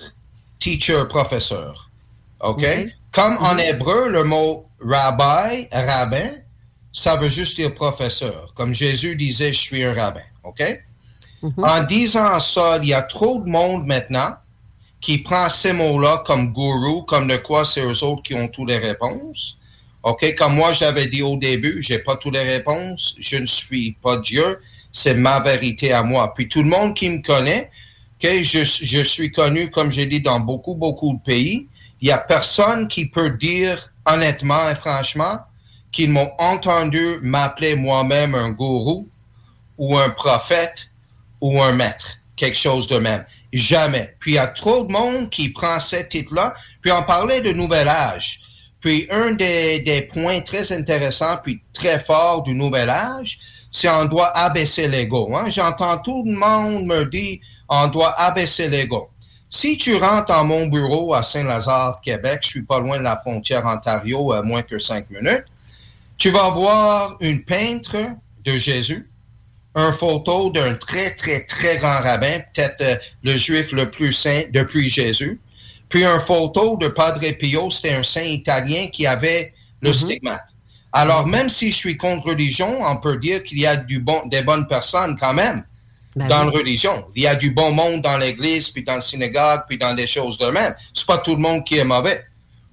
teacher, 0.59 1.05
professeur. 1.09 1.89
OK? 2.40 2.59
Ok. 2.59 2.66
Comme 3.12 3.39
en 3.40 3.56
hébreu, 3.56 4.09
le 4.10 4.24
mot 4.24 4.66
rabbi, 4.85 5.66
rabbin, 5.73 6.28
ça 6.98 7.14
veut 7.14 7.28
juste 7.28 7.54
dire 7.54 7.72
professeur. 7.74 8.52
Comme 8.56 8.74
Jésus 8.74 9.14
disait, 9.14 9.52
je 9.52 9.60
suis 9.60 9.84
un 9.84 9.94
rabbin. 9.94 10.26
OK? 10.42 10.62
En 11.58 11.84
disant 11.84 12.40
ça, 12.40 12.80
il 12.82 12.88
y 12.88 12.92
a 12.94 13.02
trop 13.02 13.40
de 13.40 13.48
monde 13.48 13.86
maintenant 13.86 14.34
qui 15.00 15.18
prend 15.18 15.48
ces 15.48 15.72
mots-là 15.72 16.24
comme 16.26 16.52
gourou, 16.52 17.02
comme 17.02 17.28
de 17.28 17.36
quoi 17.36 17.64
c'est 17.64 17.82
eux 17.82 18.02
autres 18.02 18.24
qui 18.24 18.34
ont 18.34 18.48
toutes 18.48 18.70
les 18.70 18.78
réponses. 18.78 19.60
OK? 20.02 20.34
Comme 20.36 20.56
moi, 20.56 20.72
j'avais 20.72 21.06
dit 21.06 21.22
au 21.22 21.36
début, 21.36 21.80
j'ai 21.82 22.00
pas 22.00 22.16
toutes 22.16 22.34
les 22.34 22.42
réponses. 22.42 23.14
Je 23.20 23.36
ne 23.36 23.46
suis 23.46 23.92
pas 24.02 24.16
Dieu. 24.16 24.58
C'est 24.90 25.14
ma 25.14 25.38
vérité 25.38 25.92
à 25.92 26.02
moi. 26.02 26.34
Puis 26.34 26.48
tout 26.48 26.64
le 26.64 26.68
monde 26.68 26.96
qui 26.96 27.10
me 27.10 27.22
connaît, 27.22 27.70
OK? 28.16 28.28
Je, 28.42 28.64
je 28.64 29.04
suis 29.04 29.30
connu, 29.30 29.70
comme 29.70 29.92
j'ai 29.92 30.06
dit, 30.06 30.20
dans 30.20 30.40
beaucoup, 30.40 30.74
beaucoup 30.74 31.14
de 31.14 31.22
pays. 31.22 31.68
Il 32.00 32.08
y 32.08 32.10
a 32.10 32.18
personne 32.18 32.88
qui 32.88 33.08
peut 33.08 33.30
dire 33.30 33.92
honnêtement 34.04 34.68
et 34.68 34.74
franchement 34.74 35.38
qu'ils 35.93 36.10
m'ont 36.10 36.31
entendu 36.39 37.19
m'appeler 37.23 37.74
moi-même 37.74 38.35
un 38.35 38.51
gourou 38.51 39.09
ou 39.78 39.97
un 39.97 40.10
prophète 40.10 40.89
ou 41.40 41.62
un 41.62 41.73
maître, 41.73 42.19
quelque 42.36 42.59
chose 42.59 42.89
de 42.89 42.98
même. 42.98 43.24
Jamais. 43.52 44.15
Puis 44.20 44.32
il 44.32 44.35
y 44.35 44.39
a 44.39 44.48
trop 44.48 44.85
de 44.85 44.93
monde 44.93 45.31
qui 45.31 45.52
prend 45.52 45.81
ce 45.81 45.97
titre-là. 45.97 46.52
Puis 46.82 46.93
on 46.93 47.02
parlait 47.02 47.40
de 47.40 47.52
nouvel 47.52 47.89
âge. 47.89 48.40
Puis 48.81 49.09
un 49.10 49.32
des, 49.32 50.09
points 50.12 50.40
très 50.40 50.73
intéressants 50.73 51.39
puis 51.43 51.62
très 51.73 51.98
forts 51.98 52.43
du 52.43 52.55
nouvel 52.55 52.90
âge, 52.90 53.39
c'est 53.70 53.89
on 53.89 54.05
doit 54.05 54.36
abaisser 54.36 54.89
l'ego. 54.89 55.35
Hein? 55.36 55.47
J'entends 55.48 55.98
tout 55.98 56.24
le 56.24 56.32
monde 56.32 56.86
me 56.86 57.05
dire 57.05 57.39
on 57.69 57.89
doit 57.89 58.19
abaisser 58.20 58.69
l'ego. 58.69 59.10
Si 59.51 59.78
tu 59.78 59.97
rentres 59.97 60.27
dans 60.27 60.44
mon 60.44 60.66
bureau 60.66 61.15
à 61.15 61.23
Saint-Lazare, 61.23 62.01
Québec, 62.02 62.40
je 62.43 62.48
suis 62.48 62.62
pas 62.62 62.81
loin 62.81 62.98
de 62.98 63.02
la 63.02 63.16
frontière 63.16 63.65
Ontario, 63.65 64.35
moins 64.44 64.62
que 64.62 64.78
cinq 64.78 65.09
minutes, 65.10 65.47
tu 66.19 66.31
vas 66.31 66.51
voir 66.51 67.16
une 67.20 67.45
peintre 67.45 67.97
de 68.45 68.59
Jésus, 68.59 69.09
un 69.74 69.93
photo 69.93 70.51
d'un 70.51 70.74
très, 70.74 71.15
très, 71.15 71.47
très 71.47 71.77
grand 71.77 72.01
rabbin, 72.01 72.40
peut-être 72.53 72.81
euh, 72.81 72.97
le 73.23 73.36
juif 73.36 73.73
le 73.73 73.90
plus 73.90 74.12
saint 74.12 74.43
depuis 74.53 74.90
Jésus, 74.90 75.40
puis 75.89 76.05
un 76.05 76.19
photo 76.19 76.77
de 76.77 76.89
Padre 76.89 77.20
Pio, 77.39 77.70
c'était 77.70 77.95
un 77.95 78.03
saint 78.03 78.23
italien 78.23 78.89
qui 78.93 79.07
avait 79.07 79.55
le 79.81 79.93
stigmate. 79.93 80.43
Alors, 80.93 81.27
même 81.27 81.49
si 81.49 81.70
je 81.70 81.77
suis 81.77 81.97
contre 81.97 82.31
religion, 82.31 82.78
on 82.82 82.97
peut 82.97 83.19
dire 83.19 83.45
qu'il 83.45 83.61
y 83.61 83.66
a 83.66 83.77
du 83.77 84.01
bon, 84.01 84.27
des 84.27 84.43
bonnes 84.43 84.66
personnes 84.66 85.16
quand 85.19 85.35
même 85.35 85.65
dans 86.16 86.45
la 86.45 86.51
religion. 86.51 87.07
Il 87.15 87.23
y 87.23 87.27
a 87.27 87.36
du 87.36 87.53
bon 87.53 87.70
monde 87.70 88.03
dans 88.03 88.19
l'église, 88.19 88.70
puis 88.70 88.82
dans 88.82 88.97
le 88.97 89.01
synagogue, 89.01 89.61
puis 89.69 89.78
dans 89.78 89.95
des 89.95 90.07
choses 90.07 90.39
de 90.39 90.47
même. 90.47 90.74
C'est 90.93 91.07
pas 91.07 91.19
tout 91.19 91.36
le 91.36 91.40
monde 91.40 91.65
qui 91.65 91.78
est 91.78 91.85
mauvais. 91.85 92.24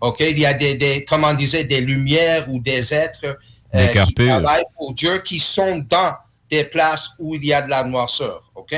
OK? 0.01 0.19
Il 0.19 0.39
y 0.39 0.45
a 0.45 0.53
des, 0.53 0.75
des 0.75 1.05
comme 1.05 1.23
on 1.23 1.33
disait, 1.33 1.63
des 1.65 1.81
lumières 1.81 2.49
ou 2.49 2.59
des 2.59 2.93
êtres 2.93 3.37
euh, 3.73 3.87
qui 4.05 4.13
travaillent 4.27 4.65
pour 4.77 4.93
Dieu, 4.93 5.19
qui 5.19 5.39
sont 5.39 5.79
dans 5.89 6.13
des 6.49 6.63
places 6.65 7.09
où 7.19 7.35
il 7.35 7.45
y 7.45 7.53
a 7.53 7.61
de 7.61 7.69
la 7.69 7.83
noirceur. 7.83 8.43
OK? 8.55 8.75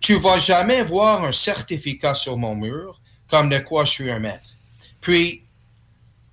Tu 0.00 0.18
vas 0.18 0.38
jamais 0.38 0.82
voir 0.82 1.24
un 1.24 1.32
certificat 1.32 2.14
sur 2.14 2.36
mon 2.36 2.54
mur 2.54 3.00
comme 3.30 3.48
de 3.48 3.58
quoi 3.58 3.84
je 3.84 3.90
suis 3.92 4.10
un 4.10 4.18
maître. 4.18 4.48
Puis, 5.00 5.42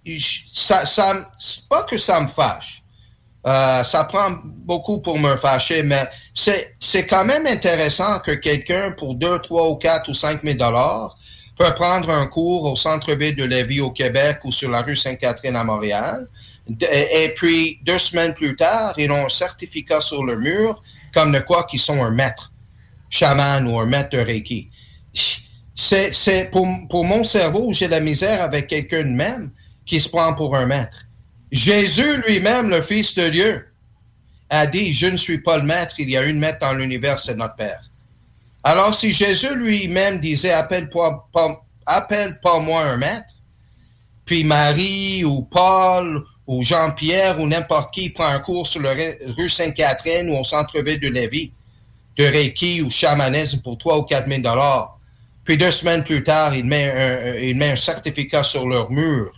je- 0.05 0.41
ça, 0.53 0.83
pas 1.69 1.83
que 1.83 1.97
ça 1.97 2.21
me 2.21 2.27
fâche. 2.27 2.83
Euh, 3.47 3.83
ça 3.83 4.03
prend 4.05 4.31
beaucoup 4.43 4.99
pour 4.99 5.19
me 5.19 5.35
fâcher, 5.37 5.83
mais 5.83 6.07
c'est, 6.33 6.75
c'est 6.79 7.05
quand 7.05 7.25
même 7.25 7.45
intéressant 7.45 8.19
que 8.19 8.31
quelqu'un, 8.31 8.91
pour 8.93 9.13
2, 9.15 9.39
3 9.39 9.69
ou 9.69 9.75
4 9.75 10.09
ou 10.09 10.13
5 10.13 10.41
000 10.43 10.57
dollars, 10.57 11.15
peut 11.57 11.73
prendre 11.73 12.09
un 12.09 12.27
cours 12.27 12.65
au 12.65 12.75
centre-ville 12.75 13.35
de 13.35 13.43
Lévis 13.43 13.81
au 13.81 13.91
Québec 13.91 14.39
ou 14.43 14.51
sur 14.51 14.69
la 14.69 14.81
rue 14.81 14.95
Sainte-Catherine 14.95 15.55
à 15.55 15.63
Montréal. 15.63 16.27
Et, 16.81 17.33
puis, 17.35 17.79
deux 17.83 17.99
semaines 17.99 18.33
plus 18.33 18.55
tard, 18.55 18.93
ils 18.97 19.11
ont 19.11 19.25
un 19.25 19.29
certificat 19.29 20.01
sur 20.01 20.23
le 20.23 20.37
mur 20.37 20.81
comme 21.13 21.31
de 21.31 21.39
quoi 21.39 21.65
qu'ils 21.65 21.79
sont 21.79 22.03
un 22.03 22.09
maître, 22.09 22.51
chaman 23.09 23.67
ou 23.67 23.79
un 23.79 23.85
maître 23.85 24.09
de 24.09 24.17
Reiki. 24.17 24.69
C'est, 25.75 26.13
c'est 26.13 26.49
pour, 26.51 26.67
pour 26.89 27.05
mon 27.05 27.23
cerveau, 27.23 27.71
j'ai 27.71 27.87
la 27.87 27.99
misère 27.99 28.41
avec 28.41 28.67
quelqu'un 28.67 29.03
de 29.03 29.15
même 29.15 29.51
qui 29.85 30.01
se 30.01 30.09
prend 30.09 30.33
pour 30.33 30.55
un 30.55 30.65
maître. 30.65 31.05
Jésus 31.51 32.21
lui-même, 32.27 32.69
le 32.69 32.81
Fils 32.81 33.15
de 33.15 33.29
Dieu, 33.29 33.67
a 34.49 34.67
dit, 34.67 34.93
je 34.93 35.07
ne 35.07 35.17
suis 35.17 35.39
pas 35.39 35.57
le 35.57 35.63
maître, 35.63 35.95
il 35.99 36.09
y 36.09 36.17
a 36.17 36.25
une 36.25 36.39
maître 36.39 36.59
dans 36.59 36.73
l'univers, 36.73 37.19
c'est 37.19 37.35
notre 37.35 37.55
Père. 37.55 37.89
Alors 38.67 38.95
si 38.95 39.11
Jésus 39.11 39.55
lui-même 39.55 40.19
disait, 40.19 40.51
appelle 40.51 40.89
pas, 40.89 41.27
pas- 41.31 41.61
appelle 41.85 42.39
pas 42.41 42.59
moi 42.59 42.81
un 42.81 42.97
maître, 42.97 43.27
puis 44.25 44.43
Marie 44.43 45.23
ou 45.23 45.43
Paul 45.43 46.23
ou 46.47 46.63
Jean-Pierre 46.63 47.39
ou 47.39 47.45
n'importe 47.45 47.93
qui 47.93 48.09
prend 48.09 48.25
un 48.25 48.39
cours 48.39 48.65
sur 48.65 48.81
la 48.81 48.95
rue 49.37 49.49
Sainte-Catherine 49.49 50.31
ou 50.31 50.37
au 50.37 50.43
centre-ville 50.43 50.99
de 50.99 51.09
Lévis, 51.09 51.53
de 52.17 52.23
Reiki 52.23 52.81
ou 52.81 52.89
chamanisme 52.89 53.61
pour 53.61 53.77
3 53.77 53.99
ou 53.99 54.01
4 54.01 54.27
000 54.27 54.41
dollars, 54.41 54.97
Puis 55.43 55.57
deux 55.59 55.69
semaines 55.69 56.03
plus 56.03 56.23
tard, 56.23 56.55
il 56.55 56.65
met 56.65 56.89
un, 56.91 57.53
met 57.53 57.69
un 57.73 57.75
certificat 57.75 58.43
sur 58.43 58.67
leur 58.67 58.89
mur, 58.89 59.31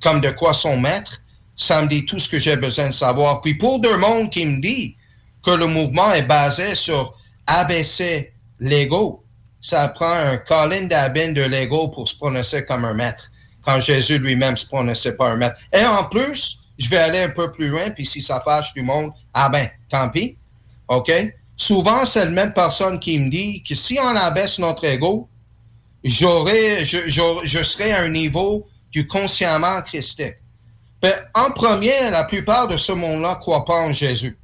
comme 0.00 0.20
de 0.20 0.30
quoi 0.30 0.54
son 0.54 0.76
maître. 0.78 1.20
Ça 1.56 1.82
me 1.82 1.88
dit 1.88 2.04
tout 2.04 2.20
ce 2.20 2.28
que 2.28 2.38
j'ai 2.38 2.56
besoin 2.56 2.86
de 2.86 2.92
savoir. 2.94 3.40
Puis 3.40 3.54
pour 3.54 3.80
deux 3.80 3.96
monde 3.96 4.30
qui 4.30 4.46
me 4.46 4.60
dit 4.62 4.96
que 5.44 5.50
le 5.50 5.66
mouvement 5.66 6.12
est 6.12 6.22
basé 6.26 6.76
sur 6.76 7.16
ABC 7.46 8.32
Lego, 8.58 9.24
ça 9.60 9.88
prend 9.88 10.12
un 10.12 10.36
Colin 10.38 10.86
Dabin 10.86 11.32
de 11.32 11.42
Lego 11.42 11.88
pour 11.88 12.08
se 12.08 12.16
prononcer 12.16 12.64
comme 12.64 12.84
un 12.84 12.94
maître, 12.94 13.30
quand 13.64 13.78
Jésus 13.80 14.18
lui-même 14.18 14.56
se 14.56 14.66
prononçait 14.66 15.16
pas 15.16 15.30
un 15.30 15.36
maître. 15.36 15.56
Et 15.72 15.84
en 15.84 16.04
plus, 16.04 16.62
je 16.78 16.88
vais 16.88 16.98
aller 16.98 17.20
un 17.20 17.30
peu 17.30 17.52
plus 17.52 17.68
loin, 17.68 17.90
puis 17.90 18.06
si 18.06 18.20
ça 18.20 18.40
fâche 18.40 18.74
du 18.74 18.82
monde, 18.82 19.12
ah 19.32 19.48
ben, 19.48 19.68
tant 19.88 20.08
pis. 20.10 20.38
OK? 20.88 21.12
Souvent, 21.56 22.04
c'est 22.04 22.24
la 22.24 22.30
même 22.30 22.52
personne 22.52 22.98
qui 22.98 23.18
me 23.18 23.30
dit 23.30 23.62
que 23.62 23.74
si 23.74 23.98
on 24.00 24.16
abaisse 24.16 24.58
notre 24.58 24.84
ego, 24.84 25.28
je, 26.02 26.26
je, 26.84 27.92
à 27.92 28.00
un 28.00 28.08
niveau 28.08 28.66
du 28.90 29.06
consciemment 29.06 29.80
christique. 29.82 30.34
Ben, 31.00 31.14
en 31.34 31.50
premier, 31.52 32.10
la 32.10 32.24
plupart 32.24 32.68
de 32.68 32.76
ce 32.76 32.92
monde-là 32.92 33.36
ne 33.36 33.40
croient 33.40 33.64
pas 33.64 33.86
en 33.86 33.92
Jésus, 33.92 34.36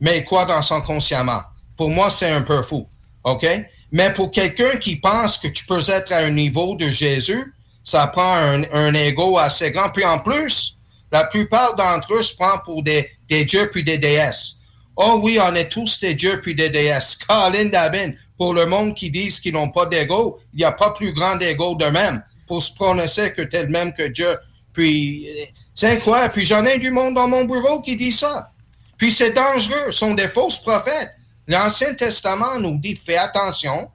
mais 0.00 0.18
ils 0.18 0.24
croient 0.24 0.46
dans 0.46 0.62
son 0.62 0.80
consciemment. 0.80 1.42
Pour 1.76 1.90
moi, 1.90 2.10
c'est 2.10 2.30
un 2.30 2.42
peu 2.42 2.62
fou. 2.62 2.86
OK? 3.24 3.46
Mais 3.92 4.12
pour 4.12 4.30
quelqu'un 4.30 4.76
qui 4.78 4.96
pense 4.96 5.38
que 5.38 5.48
tu 5.48 5.64
peux 5.66 5.80
être 5.88 6.12
à 6.12 6.18
un 6.18 6.30
niveau 6.30 6.74
de 6.76 6.88
Jésus, 6.88 7.54
ça 7.84 8.06
prend 8.08 8.34
un, 8.34 8.64
un 8.72 8.94
ego 8.94 9.38
assez 9.38 9.70
grand. 9.70 9.90
Puis 9.90 10.04
en 10.04 10.18
plus, 10.18 10.76
la 11.12 11.24
plupart 11.24 11.76
d'entre 11.76 12.14
eux 12.14 12.22
se 12.22 12.34
prennent 12.34 12.60
pour 12.64 12.82
des, 12.82 13.08
des 13.28 13.44
dieux 13.44 13.70
puis 13.70 13.84
des 13.84 13.98
déesses. 13.98 14.56
Oh 14.96 15.20
oui, 15.22 15.38
on 15.40 15.54
est 15.54 15.68
tous 15.68 16.00
des 16.00 16.14
dieux 16.14 16.40
puis 16.42 16.54
des 16.54 16.70
déesses. 16.70 17.16
Colin 17.28 17.66
Dabin, 17.66 18.12
pour 18.36 18.54
le 18.54 18.66
monde 18.66 18.94
qui 18.94 19.10
disent 19.10 19.40
qu'ils 19.40 19.54
n'ont 19.54 19.70
pas 19.70 19.86
d'ego, 19.86 20.40
il 20.52 20.58
n'y 20.58 20.64
a 20.64 20.72
pas 20.72 20.90
plus 20.90 21.12
grand 21.12 21.38
ego 21.40 21.74
d'eux-mêmes 21.74 22.22
pour 22.46 22.62
se 22.62 22.74
prononcer 22.74 23.32
que 23.32 23.42
tel 23.42 23.68
même 23.68 23.92
que 23.94 24.08
Dieu. 24.08 24.36
Puis, 24.72 25.26
c'est 25.74 25.90
incroyable. 25.90 26.32
Puis 26.34 26.44
j'en 26.44 26.64
ai 26.64 26.78
du 26.78 26.90
monde 26.90 27.14
dans 27.14 27.28
mon 27.28 27.44
bureau 27.44 27.82
qui 27.82 27.96
dit 27.96 28.12
ça. 28.12 28.50
Puis 28.96 29.12
c'est 29.12 29.32
dangereux. 29.32 29.86
Ce 29.86 29.98
sont 29.98 30.14
des 30.14 30.28
fausses 30.28 30.58
prophètes. 30.58 31.15
L'Ancien 31.48 31.94
Testament 31.94 32.58
nous 32.58 32.78
dit 32.78 32.96
fais 32.96 33.16
attention 33.16 33.90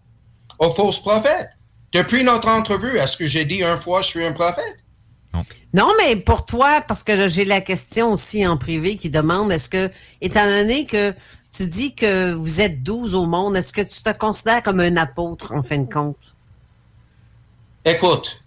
aux 0.60 0.72
fausses 0.72 1.00
prophètes. 1.00 1.50
Depuis 1.92 2.24
notre 2.24 2.48
entrevue, 2.48 2.98
est-ce 2.98 3.18
que 3.18 3.28
j'ai 3.28 3.46
dit 3.46 3.64
un 3.64 3.80
fois 3.82 4.02
je 4.02 4.08
suis 4.08 4.24
un 4.24 4.32
prophète? 4.32 4.78
Non. 5.74 5.88
mais 5.98 6.16
pour 6.18 6.46
toi, 6.46 6.82
parce 6.88 7.04
que 7.04 7.28
j'ai 7.28 7.46
la 7.46 7.62
question 7.62 8.14
aussi 8.14 8.46
en 8.46 8.58
privé 8.58 8.98
qui 8.98 9.10
demande, 9.10 9.52
est-ce 9.52 9.70
que, 9.70 9.90
étant 10.20 10.46
donné 10.46 10.86
que 10.86 11.14
tu 11.56 11.66
dis 11.66 11.96
que 11.96 12.34
vous 12.34 12.62
êtes 12.62 12.84
douze 12.84 13.16
au 13.16 13.26
monde, 13.26 13.58
est-ce 13.58 13.74
que 13.74 13.82
tu 13.82 14.02
te 14.02 14.12
considères 14.12 14.64
comme 14.64 14.80
un 14.80 14.98
apôtre 14.98 15.54
en 15.54 15.64
fin 15.64 15.80
de 15.80 15.92
compte? 15.92 16.36
Écoute, 17.84 18.42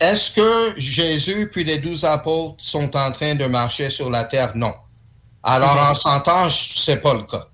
est-ce 0.00 0.34
que 0.34 0.80
Jésus 0.80 1.48
puis 1.50 1.64
les 1.64 1.78
douze 1.78 2.04
apôtres 2.04 2.56
sont 2.58 2.96
en 2.96 3.12
train 3.12 3.34
de 3.34 3.46
marcher 3.46 3.90
sur 3.90 4.10
la 4.10 4.24
terre? 4.24 4.52
Non. 4.54 4.74
Alors, 5.42 5.78
en 5.78 5.94
s'entend, 5.94 6.50
c'est 6.50 7.00
pas 7.00 7.14
le 7.14 7.22
cas. 7.22 7.48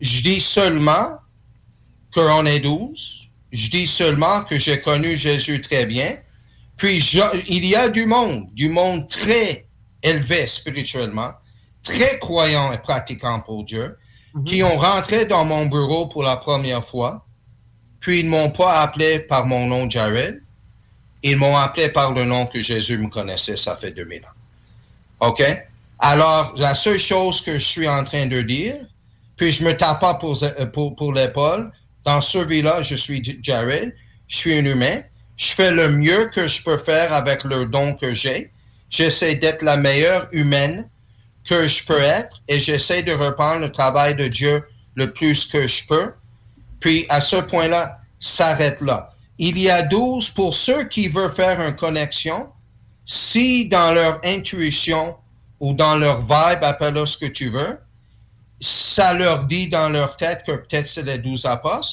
Je 0.00 0.22
dis 0.22 0.40
seulement 0.40 1.18
qu'on 2.12 2.46
est 2.46 2.60
douze. 2.60 3.28
Je 3.52 3.70
dis 3.70 3.86
seulement 3.86 4.42
que 4.42 4.58
j'ai 4.58 4.80
connu 4.80 5.16
Jésus 5.16 5.60
très 5.60 5.86
bien 5.86 6.16
puis 6.76 6.98
il 7.48 7.64
y 7.64 7.76
a 7.76 7.88
du 7.88 8.06
monde, 8.06 8.48
du 8.52 8.68
monde 8.68 9.08
très 9.08 9.66
élevé 10.02 10.46
spirituellement, 10.46 11.30
très 11.82 12.18
croyant 12.18 12.72
et 12.72 12.78
pratiquant 12.78 13.40
pour 13.40 13.64
Dieu, 13.64 13.96
mhm. 14.34 14.44
qui 14.44 14.62
ont 14.62 14.76
rentré 14.76 15.26
dans 15.26 15.44
mon 15.44 15.66
bureau 15.66 16.08
pour 16.08 16.22
la 16.22 16.36
première 16.36 16.84
fois, 16.84 17.24
puis 18.00 18.20
ils 18.20 18.26
ne 18.26 18.30
m'ont 18.30 18.50
pas 18.50 18.80
appelé 18.82 19.20
par 19.20 19.46
mon 19.46 19.66
nom 19.66 19.88
Jared, 19.88 20.42
ils 21.22 21.36
m'ont 21.36 21.56
appelé 21.56 21.88
par 21.88 22.12
le 22.12 22.24
nom 22.24 22.46
que 22.46 22.60
Jésus 22.60 22.98
me 22.98 23.08
connaissait, 23.08 23.56
ça 23.56 23.76
fait 23.76 23.92
2000 23.92 24.24
ans. 24.24 25.28
OK? 25.28 25.42
Alors, 26.00 26.54
la 26.58 26.74
seule 26.74 26.98
chose 26.98 27.40
que 27.40 27.54
je 27.54 27.64
suis 27.64 27.88
en 27.88 28.04
train 28.04 28.26
de 28.26 28.42
dire, 28.42 28.74
puis 29.36 29.50
je 29.50 29.64
me 29.64 29.76
tape 29.76 30.00
pas 30.00 30.14
pour, 30.14 30.38
pour, 30.72 30.96
pour 30.96 31.12
l'épaule, 31.12 31.72
dans 32.04 32.20
ce 32.20 32.38
vie-là, 32.38 32.82
je 32.82 32.94
suis 32.94 33.22
Jared, 33.42 33.94
je 34.28 34.36
suis 34.36 34.54
un 34.54 34.64
humain, 34.64 35.00
je 35.36 35.48
fais 35.48 35.70
le 35.70 35.90
mieux 35.90 36.26
que 36.26 36.46
je 36.46 36.62
peux 36.62 36.78
faire 36.78 37.12
avec 37.12 37.44
le 37.44 37.66
don 37.66 37.94
que 37.94 38.14
j'ai. 38.14 38.52
J'essaie 38.90 39.36
d'être 39.36 39.62
la 39.62 39.76
meilleure 39.76 40.28
humaine 40.32 40.88
que 41.44 41.66
je 41.66 41.84
peux 41.84 42.00
être 42.00 42.42
et 42.46 42.60
j'essaie 42.60 43.02
de 43.02 43.12
reprendre 43.12 43.60
le 43.60 43.72
travail 43.72 44.14
de 44.14 44.28
Dieu 44.28 44.62
le 44.94 45.12
plus 45.12 45.46
que 45.46 45.66
je 45.66 45.86
peux. 45.86 46.12
Puis 46.78 47.06
à 47.08 47.20
ce 47.20 47.36
point-là, 47.36 47.98
s'arrête 48.20 48.80
là. 48.80 49.12
Il 49.38 49.58
y 49.58 49.68
a 49.68 49.82
12 49.82 50.30
pour 50.30 50.54
ceux 50.54 50.84
qui 50.84 51.08
veulent 51.08 51.34
faire 51.34 51.60
une 51.60 51.76
connexion. 51.76 52.48
Si 53.04 53.68
dans 53.68 53.92
leur 53.92 54.20
intuition 54.24 55.16
ou 55.60 55.74
dans 55.74 55.96
leur 55.96 56.20
vibe, 56.20 56.62
appelle-le 56.62 57.04
ce 57.04 57.18
que 57.18 57.26
tu 57.26 57.50
veux, 57.50 57.78
ça 58.64 59.12
leur 59.12 59.44
dit 59.44 59.68
dans 59.68 59.90
leur 59.90 60.16
tête 60.16 60.42
que 60.46 60.52
peut-être 60.52 60.88
c'est 60.88 61.02
les 61.02 61.18
12 61.18 61.44
apôtres. 61.44 61.88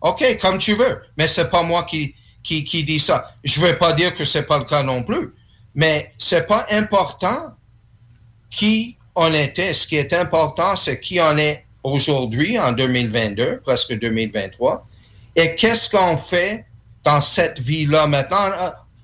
OK, 0.00 0.24
comme 0.40 0.58
tu 0.58 0.74
veux, 0.74 1.02
mais 1.16 1.28
c'est 1.28 1.50
pas 1.50 1.62
moi 1.62 1.84
qui, 1.84 2.14
qui, 2.42 2.84
dit 2.84 2.98
ça. 2.98 3.32
Je 3.44 3.60
vais 3.60 3.74
pas 3.76 3.92
dire 3.92 4.14
que 4.14 4.24
ce 4.24 4.38
n'est 4.38 4.44
pas 4.44 4.58
le 4.58 4.64
cas 4.64 4.82
non 4.82 5.02
plus, 5.02 5.34
mais 5.74 6.12
ce 6.18 6.36
n'est 6.36 6.42
pas 6.42 6.66
important 6.70 7.54
qui 8.50 8.96
on 9.14 9.32
était. 9.32 9.74
Ce 9.74 9.86
qui 9.86 9.96
est 9.96 10.12
important, 10.12 10.76
c'est 10.76 11.00
qui 11.00 11.20
on 11.20 11.36
est 11.38 11.64
aujourd'hui, 11.84 12.58
en 12.58 12.72
2022, 12.72 13.60
presque 13.60 13.98
2023, 13.98 14.86
et 15.36 15.54
qu'est-ce 15.54 15.90
qu'on 15.90 16.16
fait 16.16 16.66
dans 17.04 17.20
cette 17.20 17.60
vie-là 17.60 18.06
maintenant? 18.06 18.50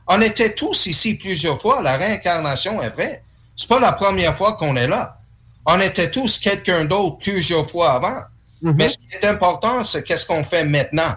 On 0.09 0.21
était 0.21 0.55
tous 0.55 0.87
ici 0.87 1.15
plusieurs 1.15 1.61
fois. 1.61 1.81
La 1.81 1.97
réincarnation 1.97 2.83
est 2.83 2.91
vraie. 2.91 3.23
C'est 3.57 3.69
pas 3.69 3.81
la 3.81 3.93
première 3.93 4.37
fois 4.37 4.55
qu'on 4.55 4.75
est 4.77 4.89
là. 4.89 5.19
On 5.67 5.81
était 5.81 6.11
tous 6.11 6.39
quelqu'un 6.39 6.85
d'autre 6.85 7.19
plusieurs 7.19 7.71
fois 7.71 7.93
avant. 7.93 8.21
Mm-hmm. 8.63 8.75
Mais 8.77 8.89
ce 8.89 8.97
qui 8.97 9.17
est 9.17 9.27
important, 9.27 9.85
c'est 9.85 10.03
qu'est-ce 10.05 10.27
qu'on 10.27 10.45
fait 10.45 10.65
maintenant 10.65 11.15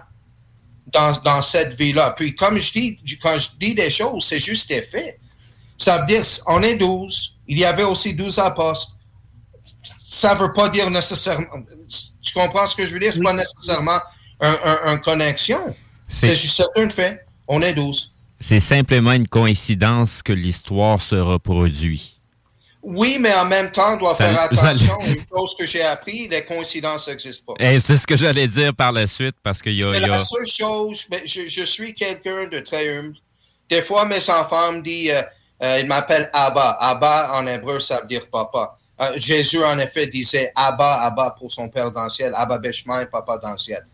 dans, 0.92 1.42
cette 1.42 1.74
vie-là. 1.74 2.14
Puis 2.16 2.34
comme 2.34 2.58
je 2.58 2.72
dis, 2.72 2.98
quand 3.20 3.38
je 3.38 3.50
dis 3.58 3.74
des 3.74 3.90
choses, 3.90 4.24
c'est 4.24 4.38
juste 4.38 4.68
des 4.68 4.82
faits. 4.82 5.18
Ça 5.76 5.98
veut 5.98 6.06
dire, 6.06 6.24
on 6.46 6.62
est 6.62 6.76
douze. 6.76 7.36
Il 7.46 7.58
y 7.58 7.64
avait 7.64 7.84
aussi 7.84 8.14
douze 8.14 8.38
apôtres. 8.38 8.96
Ça 10.04 10.34
ne 10.34 10.40
veut 10.40 10.52
pas 10.52 10.68
dire 10.68 10.90
nécessairement. 10.90 11.46
Tu 12.22 12.32
comprends 12.32 12.66
ce 12.66 12.76
que 12.76 12.86
je 12.86 12.94
veux 12.94 13.00
dire? 13.00 13.12
Ce 13.12 13.18
n'est 13.18 13.24
pas 13.24 13.32
nécessairement 13.32 14.00
une 14.40 15.00
connexion. 15.00 15.74
C'est 16.08 16.34
juste 16.34 16.62
un 16.76 16.88
fait. 16.88 17.24
On 17.46 17.62
est 17.62 17.74
douze. 17.74 18.12
C'est 18.40 18.60
simplement 18.60 19.12
une 19.12 19.28
coïncidence 19.28 20.22
que 20.22 20.32
l'histoire 20.32 21.00
se 21.00 21.16
reproduit. 21.16 22.17
Oui, 22.90 23.18
mais 23.20 23.34
en 23.34 23.44
même 23.44 23.70
temps, 23.70 23.94
on 23.94 23.96
doit 23.98 24.14
faire 24.14 24.40
attention. 24.40 24.98
Une 25.06 25.22
chose 25.30 25.54
que 25.58 25.66
j'ai 25.66 25.82
appris, 25.82 26.26
les 26.26 26.42
coïncidences 26.46 27.06
n'existent 27.06 27.52
pas. 27.52 27.62
Et 27.62 27.78
c'est 27.80 27.98
ce 27.98 28.06
que 28.06 28.16
j'allais 28.16 28.48
dire 28.48 28.74
par 28.74 28.92
la 28.92 29.06
suite, 29.06 29.36
parce 29.42 29.60
qu'il 29.60 29.74
y 29.74 29.84
a... 29.84 30.00
La 30.00 30.24
seule 30.24 30.46
chose, 30.46 31.06
je, 31.26 31.48
je 31.48 31.66
suis 31.66 31.94
quelqu'un 31.94 32.46
de 32.46 32.60
très 32.60 32.96
humble. 32.96 33.14
Des 33.68 33.82
fois, 33.82 34.06
mes 34.06 34.30
enfants 34.30 34.72
me 34.72 34.80
disent, 34.80 35.10
euh, 35.10 35.22
euh, 35.62 35.80
ils 35.80 35.86
m'appellent 35.86 36.30
Abba. 36.32 36.78
Abba, 36.80 37.32
en 37.34 37.46
hébreu, 37.46 37.78
ça 37.78 38.00
veut 38.00 38.06
dire 38.06 38.26
papa. 38.32 38.78
Euh, 39.02 39.12
Jésus, 39.16 39.62
en 39.62 39.78
effet, 39.78 40.06
disait 40.06 40.50
Abba, 40.54 41.02
Abba 41.02 41.36
pour 41.38 41.52
son 41.52 41.68
Père 41.68 41.92
dans 41.92 42.04
le 42.04 42.10
ciel. 42.10 42.32
Abba 42.34 42.56
Beshma 42.56 43.04
papa 43.04 43.36
dans 43.36 43.52
le 43.52 43.58
ciel. 43.58 43.86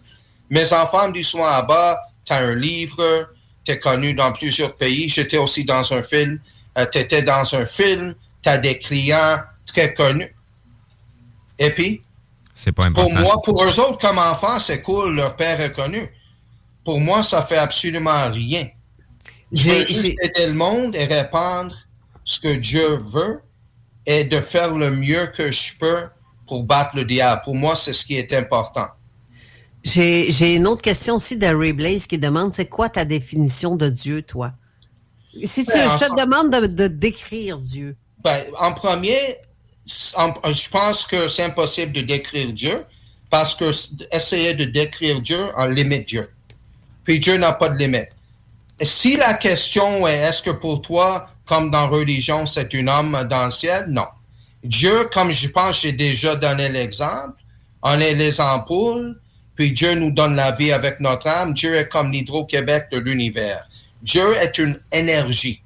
Mes 0.48 0.72
enfants 0.72 1.08
me 1.08 1.14
disent 1.14 1.26
souvent 1.26 1.48
Abba, 1.48 1.98
tu 2.24 2.32
as 2.32 2.36
un 2.36 2.54
livre, 2.54 3.28
tu 3.64 3.72
es 3.72 3.80
connu 3.80 4.14
dans 4.14 4.32
plusieurs 4.32 4.76
pays. 4.76 5.08
J'étais 5.08 5.38
aussi 5.38 5.64
dans 5.64 5.92
un 5.92 6.02
film. 6.02 6.38
tu 6.92 6.98
étais 6.98 7.22
dans 7.22 7.54
un 7.56 7.66
film 7.66 8.14
tu 8.44 8.50
as 8.50 8.58
des 8.58 8.78
clients 8.78 9.38
très 9.66 9.94
connus. 9.94 10.32
Et 11.58 11.70
puis, 11.70 12.02
c'est 12.54 12.72
pas 12.72 12.84
important. 12.84 13.10
Pour 13.10 13.20
moi, 13.20 13.42
pour 13.42 13.64
eux 13.64 13.80
autres, 13.80 13.98
comme 13.98 14.18
enfants, 14.18 14.60
c'est 14.60 14.82
cool, 14.82 15.16
leur 15.16 15.34
père 15.36 15.60
est 15.60 15.72
connu. 15.72 16.08
Pour 16.84 17.00
moi, 17.00 17.22
ça 17.22 17.42
fait 17.42 17.56
absolument 17.56 18.30
rien. 18.30 18.68
Je 19.50 19.70
veux 19.70 19.86
juste 19.86 20.04
aider 20.04 20.46
le 20.46 20.52
monde 20.52 20.94
et 20.94 21.04
répandre 21.04 21.74
ce 22.24 22.40
que 22.40 22.54
Dieu 22.54 22.96
veut 22.96 23.40
et 24.06 24.24
de 24.24 24.40
faire 24.40 24.74
le 24.74 24.90
mieux 24.90 25.26
que 25.34 25.50
je 25.50 25.76
peux 25.78 26.04
pour 26.46 26.64
battre 26.64 26.96
le 26.96 27.04
diable. 27.04 27.40
Pour 27.44 27.54
moi, 27.54 27.74
c'est 27.74 27.92
ce 27.92 28.04
qui 28.04 28.16
est 28.16 28.32
important. 28.34 28.88
J'ai 29.82 30.54
une 30.56 30.66
autre 30.66 30.82
question 30.82 31.16
aussi 31.16 31.36
de 31.36 31.46
Ray 31.46 31.72
Blaze 31.72 32.06
qui 32.06 32.18
demande 32.18 32.54
c'est 32.54 32.66
quoi 32.66 32.88
ta 32.88 33.04
définition 33.04 33.76
de 33.76 33.88
Dieu, 33.88 34.22
toi? 34.22 34.52
Si 35.42 35.64
tu, 35.64 35.72
je 35.72 36.06
te 36.06 36.20
demande 36.20 36.50
de 36.74 36.86
décrire 36.86 37.58
Dieu. 37.58 37.96
Ben, 38.24 38.44
en 38.58 38.72
premier, 38.72 39.36
je 39.86 40.68
pense 40.70 41.06
que 41.06 41.28
c'est 41.28 41.44
impossible 41.44 41.92
de 41.92 42.00
décrire 42.00 42.52
Dieu 42.52 42.84
parce 43.30 43.54
que 43.54 43.70
essayer 44.12 44.54
de 44.54 44.64
décrire 44.64 45.20
Dieu 45.20 45.38
en 45.56 45.66
limite 45.66 46.08
Dieu. 46.08 46.30
Puis 47.04 47.20
Dieu 47.20 47.36
n'a 47.36 47.52
pas 47.52 47.68
de 47.68 47.76
limite. 47.76 48.08
si 48.82 49.16
la 49.16 49.34
question 49.34 50.06
est 50.08 50.16
est-ce 50.16 50.42
que 50.42 50.50
pour 50.50 50.80
toi, 50.80 51.28
comme 51.46 51.70
dans 51.70 51.88
religion, 51.88 52.46
c'est 52.46 52.74
un 52.74 52.88
homme 52.88 53.26
dans 53.28 53.46
le 53.46 53.50
ciel? 53.50 53.86
Non. 53.88 54.06
Dieu, 54.62 55.04
comme 55.12 55.30
je 55.30 55.48
pense, 55.48 55.82
j'ai 55.82 55.92
déjà 55.92 56.34
donné 56.34 56.70
l'exemple, 56.70 57.36
on 57.82 58.00
est 58.00 58.14
les 58.14 58.40
ampoules 58.40 59.20
puis 59.54 59.72
Dieu 59.72 59.94
nous 59.94 60.10
donne 60.10 60.36
la 60.36 60.52
vie 60.52 60.72
avec 60.72 61.00
notre 61.00 61.28
âme. 61.28 61.54
Dieu 61.54 61.74
est 61.76 61.88
comme 61.88 62.10
l'Hydro-Québec 62.10 62.88
de 62.90 62.98
l'univers. 62.98 63.68
Dieu 64.02 64.24
est 64.40 64.58
une 64.58 64.80
énergie 64.90 65.62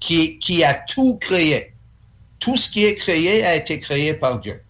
qui, 0.00 0.38
qui 0.38 0.64
a 0.64 0.74
tout 0.74 1.18
créé. 1.20 1.72
Tout 2.38 2.56
ce 2.56 2.68
qui 2.68 2.84
est 2.84 2.96
créé 2.96 3.44
a 3.44 3.54
été 3.54 3.80
créé 3.80 4.14
par 4.14 4.40
Dieu. 4.40 4.62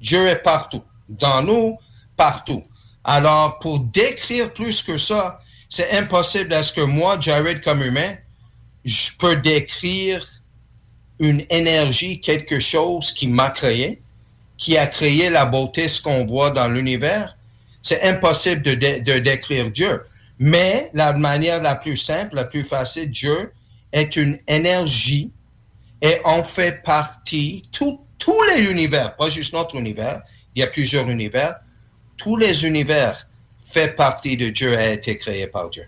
Dieu 0.00 0.26
est 0.26 0.42
partout, 0.42 0.82
dans 1.08 1.42
nous, 1.42 1.78
partout. 2.16 2.64
Alors, 3.04 3.58
pour 3.58 3.80
décrire 3.80 4.52
plus 4.52 4.82
que 4.82 4.98
ça, 4.98 5.40
c'est 5.68 5.92
impossible 5.92 6.52
à 6.52 6.62
ce 6.62 6.72
que 6.72 6.80
moi, 6.80 7.18
Jared, 7.20 7.62
comme 7.62 7.82
humain, 7.82 8.14
je 8.84 9.10
peux 9.18 9.36
décrire 9.36 10.26
une 11.18 11.44
énergie, 11.50 12.20
quelque 12.20 12.58
chose 12.58 13.12
qui 13.12 13.28
m'a 13.28 13.50
créé, 13.50 14.02
qui 14.56 14.76
a 14.76 14.86
créé 14.86 15.30
la 15.30 15.44
beauté, 15.44 15.88
ce 15.88 16.00
qu'on 16.00 16.26
voit 16.26 16.50
dans 16.50 16.68
l'univers. 16.68 17.36
C'est 17.82 18.02
impossible 18.02 18.62
de, 18.62 18.74
de, 18.74 19.18
décrire 19.18 19.70
Dieu. 19.70 20.02
Mais 20.38 20.90
la 20.94 21.12
manière 21.12 21.62
la 21.62 21.74
plus 21.74 21.96
simple, 21.96 22.34
la 22.34 22.44
plus 22.44 22.64
facile, 22.64 23.10
Dieu 23.10 23.52
est 23.92 24.16
une 24.16 24.38
énergie 24.48 25.30
et 26.02 26.18
on 26.24 26.42
fait 26.42 26.82
partie, 26.82 27.68
tous 27.70 28.42
les 28.54 28.62
univers, 28.62 29.16
pas 29.16 29.30
juste 29.30 29.52
notre 29.52 29.76
univers, 29.76 30.22
il 30.54 30.60
y 30.60 30.62
a 30.62 30.66
plusieurs 30.66 31.08
univers, 31.08 31.60
tous 32.16 32.36
les 32.36 32.66
univers 32.66 33.26
fait 33.64 33.94
partie 33.96 34.36
de 34.36 34.50
Dieu 34.50 34.76
a 34.76 34.88
été 34.88 35.16
créé 35.16 35.46
par 35.46 35.70
Dieu. 35.70 35.84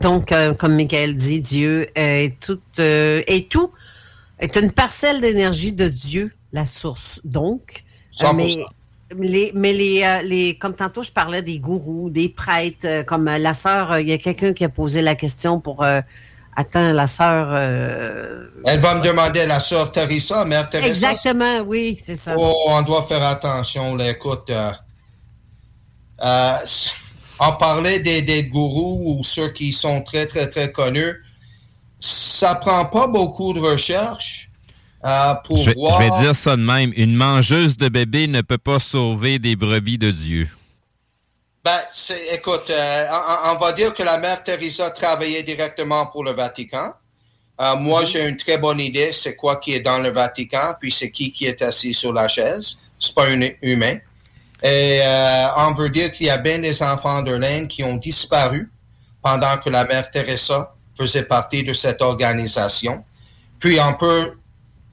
Donc, 0.00 0.32
euh, 0.32 0.54
comme 0.54 0.74
Michael 0.74 1.16
dit, 1.16 1.40
Dieu 1.40 1.88
est 1.94 2.38
tout, 2.40 2.60
euh, 2.78 3.22
est 3.26 3.50
tout, 3.50 3.70
est 4.38 4.56
une 4.56 4.70
parcelle 4.72 5.20
d'énergie 5.20 5.72
de 5.72 5.88
Dieu, 5.88 6.32
la 6.52 6.66
source. 6.66 7.20
Donc, 7.24 7.84
euh, 8.22 8.32
mais 8.34 8.56
les, 9.18 9.52
mais 9.54 9.72
les, 9.72 10.20
les, 10.24 10.58
comme 10.58 10.74
tantôt 10.74 11.02
je 11.02 11.12
parlais 11.12 11.42
des 11.42 11.58
gourous, 11.58 12.10
des 12.10 12.28
prêtres, 12.28 13.04
comme 13.04 13.24
la 13.24 13.54
sœur, 13.54 13.98
il 14.00 14.08
y 14.08 14.12
a 14.12 14.18
quelqu'un 14.18 14.52
qui 14.52 14.64
a 14.64 14.68
posé 14.68 15.02
la 15.02 15.14
question 15.14 15.60
pour 15.60 15.84
Attends, 16.56 16.92
la 16.92 17.06
sœur. 17.06 17.56
Elle 17.56 18.78
va 18.78 18.94
me 18.94 19.04
demander 19.04 19.46
la 19.46 19.60
sœur 19.60 19.90
Teresa, 19.92 20.44
mère 20.44 20.70
Teresa. 20.70 20.88
Exactement, 20.88 21.60
oui, 21.66 21.98
c'est 22.00 22.14
ça. 22.14 22.34
Oh, 22.38 22.54
on 22.68 22.82
doit 22.82 23.02
faire 23.02 23.22
attention. 23.22 23.96
Là, 23.96 24.10
écoute, 24.10 24.50
en 27.38 27.52
parler 27.52 28.00
des, 28.00 28.22
des, 28.22 28.44
gourous 28.44 29.18
ou 29.18 29.24
ceux 29.24 29.48
qui 29.48 29.72
sont 29.72 30.02
très, 30.02 30.26
très, 30.26 30.48
très 30.48 30.70
connus, 30.72 31.22
ça 32.00 32.54
prend 32.56 32.84
pas 32.86 33.06
beaucoup 33.06 33.52
de 33.52 33.60
recherche 33.60 34.50
euh, 35.04 35.34
pour 35.44 35.58
je, 35.58 35.70
voir... 35.72 36.00
Je 36.00 36.08
vais 36.08 36.20
dire 36.20 36.34
ça 36.34 36.56
de 36.56 36.62
même. 36.62 36.92
Une 36.96 37.14
mangeuse 37.14 37.76
de 37.76 37.88
bébé 37.88 38.26
ne 38.26 38.40
peut 38.40 38.58
pas 38.58 38.78
sauver 38.78 39.38
des 39.38 39.56
brebis 39.56 39.98
de 39.98 40.10
Dieu. 40.10 40.48
Ben, 41.64 41.80
écoute, 42.30 42.68
euh, 42.68 43.06
on, 43.46 43.54
va 43.54 43.72
dire 43.72 43.94
que 43.94 44.02
la 44.02 44.18
mère 44.18 44.44
Teresa 44.44 44.90
travaillait 44.90 45.44
directement 45.44 46.04
pour 46.08 46.22
le 46.22 46.32
Vatican. 46.32 46.92
Euh, 47.58 47.76
moi, 47.76 48.02
mm-hmm. 48.02 48.06
j'ai 48.06 48.28
une 48.28 48.36
très 48.36 48.58
bonne 48.58 48.80
idée, 48.80 49.14
c'est 49.14 49.34
quoi 49.34 49.56
qui 49.56 49.72
est 49.72 49.80
dans 49.80 49.98
le 49.98 50.10
Vatican, 50.10 50.74
puis 50.78 50.92
c'est 50.92 51.10
qui 51.10 51.32
qui 51.32 51.46
est 51.46 51.62
assis 51.62 51.94
sur 51.94 52.12
la 52.12 52.28
chaise. 52.28 52.76
C'est 52.98 53.14
pas 53.14 53.28
un 53.28 53.40
humain. 53.62 53.96
Et 54.62 55.00
euh, 55.02 55.46
on 55.56 55.72
veut 55.72 55.88
dire 55.88 56.12
qu'il 56.12 56.26
y 56.26 56.30
a 56.30 56.36
bien 56.36 56.58
des 56.58 56.82
enfants 56.82 57.22
de 57.22 57.32
l'Inde 57.32 57.68
qui 57.68 57.82
ont 57.82 57.96
disparu 57.96 58.70
pendant 59.22 59.56
que 59.56 59.70
la 59.70 59.84
mère 59.84 60.10
Teresa 60.10 60.74
faisait 60.98 61.24
partie 61.24 61.64
de 61.64 61.72
cette 61.72 62.02
organisation. 62.02 63.02
Puis 63.58 63.80
on 63.80 63.94
peut 63.94 64.36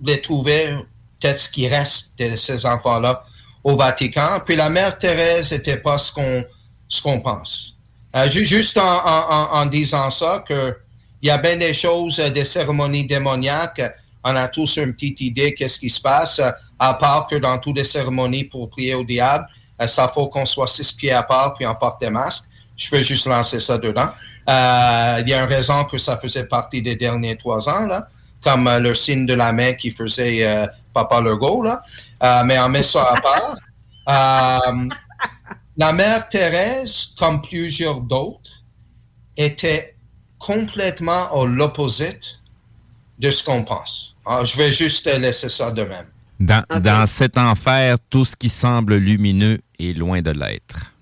les 0.02 0.22
trouver, 0.22 0.77
peut-être 1.19 1.39
ce 1.39 1.49
qui 1.49 1.68
reste 1.68 2.18
de 2.18 2.38
ces 2.38 2.65
enfants-là 2.65 3.26
au 3.65 3.76
Vatican. 3.76 4.39
Puis 4.45 4.56
la 4.56 4.69
mère 4.69 4.98
Thérèse 4.98 5.52
n'était 5.52 5.77
pas 5.77 5.98
ce 5.98 6.14
qu'on 6.14 6.45
ce 6.91 7.01
qu'on 7.01 7.19
pense. 7.19 7.77
Euh, 8.15 8.27
juste 8.27 8.77
en, 8.77 8.81
en, 8.84 9.53
en, 9.53 9.65
disant 9.68 10.11
ça, 10.11 10.43
que 10.47 10.77
il 11.22 11.27
y 11.27 11.31
a 11.31 11.38
bien 11.38 11.57
des 11.57 11.73
choses, 11.73 12.19
euh, 12.19 12.30
des 12.30 12.45
cérémonies 12.45 13.05
démoniaques. 13.07 13.81
On 14.23 14.35
a 14.35 14.47
tous 14.47 14.77
une 14.77 14.93
petite 14.93 15.22
idée 15.22 15.53
qu'est-ce 15.53 15.80
qui 15.80 15.89
se 15.89 16.01
passe, 16.01 16.41
à 16.77 16.93
part 16.95 17.27
que 17.27 17.35
dans 17.35 17.57
toutes 17.59 17.77
les 17.77 17.84
cérémonies 17.84 18.43
pour 18.45 18.69
prier 18.69 18.95
au 18.95 19.03
diable, 19.03 19.47
euh, 19.81 19.88
ça 19.88 20.07
faut 20.07 20.27
qu'on 20.27 20.45
soit 20.45 20.68
six 20.68 20.91
pieds 20.91 21.11
à 21.11 21.23
part 21.23 21.55
puis 21.55 21.65
on 21.65 21.76
porte 21.76 22.01
des 22.01 22.09
masques. 22.09 22.49
Je 22.76 22.89
vais 22.89 23.03
juste 23.03 23.27
lancer 23.27 23.59
ça 23.59 23.77
dedans. 23.77 24.09
Euh, 24.49 25.22
il 25.22 25.30
y 25.30 25.34
a 25.34 25.43
une 25.43 25.49
raison 25.49 25.84
que 25.85 25.97
ça 25.97 26.18
faisait 26.18 26.45
partie 26.45 26.81
des 26.81 26.95
derniers 26.95 27.38
trois 27.38 27.69
ans, 27.69 27.85
là, 27.85 28.07
comme 28.43 28.68
euh, 28.68 28.80
le 28.80 28.95
signe 28.95 29.26
de 29.26 29.35
la 29.35 29.53
main 29.53 29.73
qui 29.73 29.91
faisait 29.91 30.68
Papa 30.93 31.22
Legault, 31.22 31.63
là. 31.63 31.81
mais 32.43 32.59
on 32.59 32.69
met 32.69 32.84
ça 32.84 33.13
à 33.13 33.22
part. 33.22 33.55
la 35.81 35.93
mère 35.93 36.29
Thérèse, 36.29 37.15
comme 37.17 37.41
plusieurs 37.41 38.01
d'autres, 38.01 38.63
était 39.35 39.95
complètement 40.37 41.23
à 41.33 41.47
l'opposite 41.47 42.39
de 43.17 43.31
ce 43.31 43.43
qu'on 43.43 43.63
pense. 43.63 44.15
Alors, 44.23 44.45
je 44.45 44.55
vais 44.57 44.71
juste 44.71 45.07
laisser 45.07 45.49
ça 45.49 45.71
de 45.71 45.81
même. 45.81 46.05
Dans, 46.39 46.63
dans, 46.79 47.07
cet 47.07 47.35
enfer, 47.35 47.97
tout 48.11 48.25
ce 48.25 48.35
qui 48.35 48.49
semble 48.49 48.97
lumineux 48.97 49.59
est 49.79 49.97
loin 49.97 50.21
de 50.21 50.29
l'être. 50.29 50.93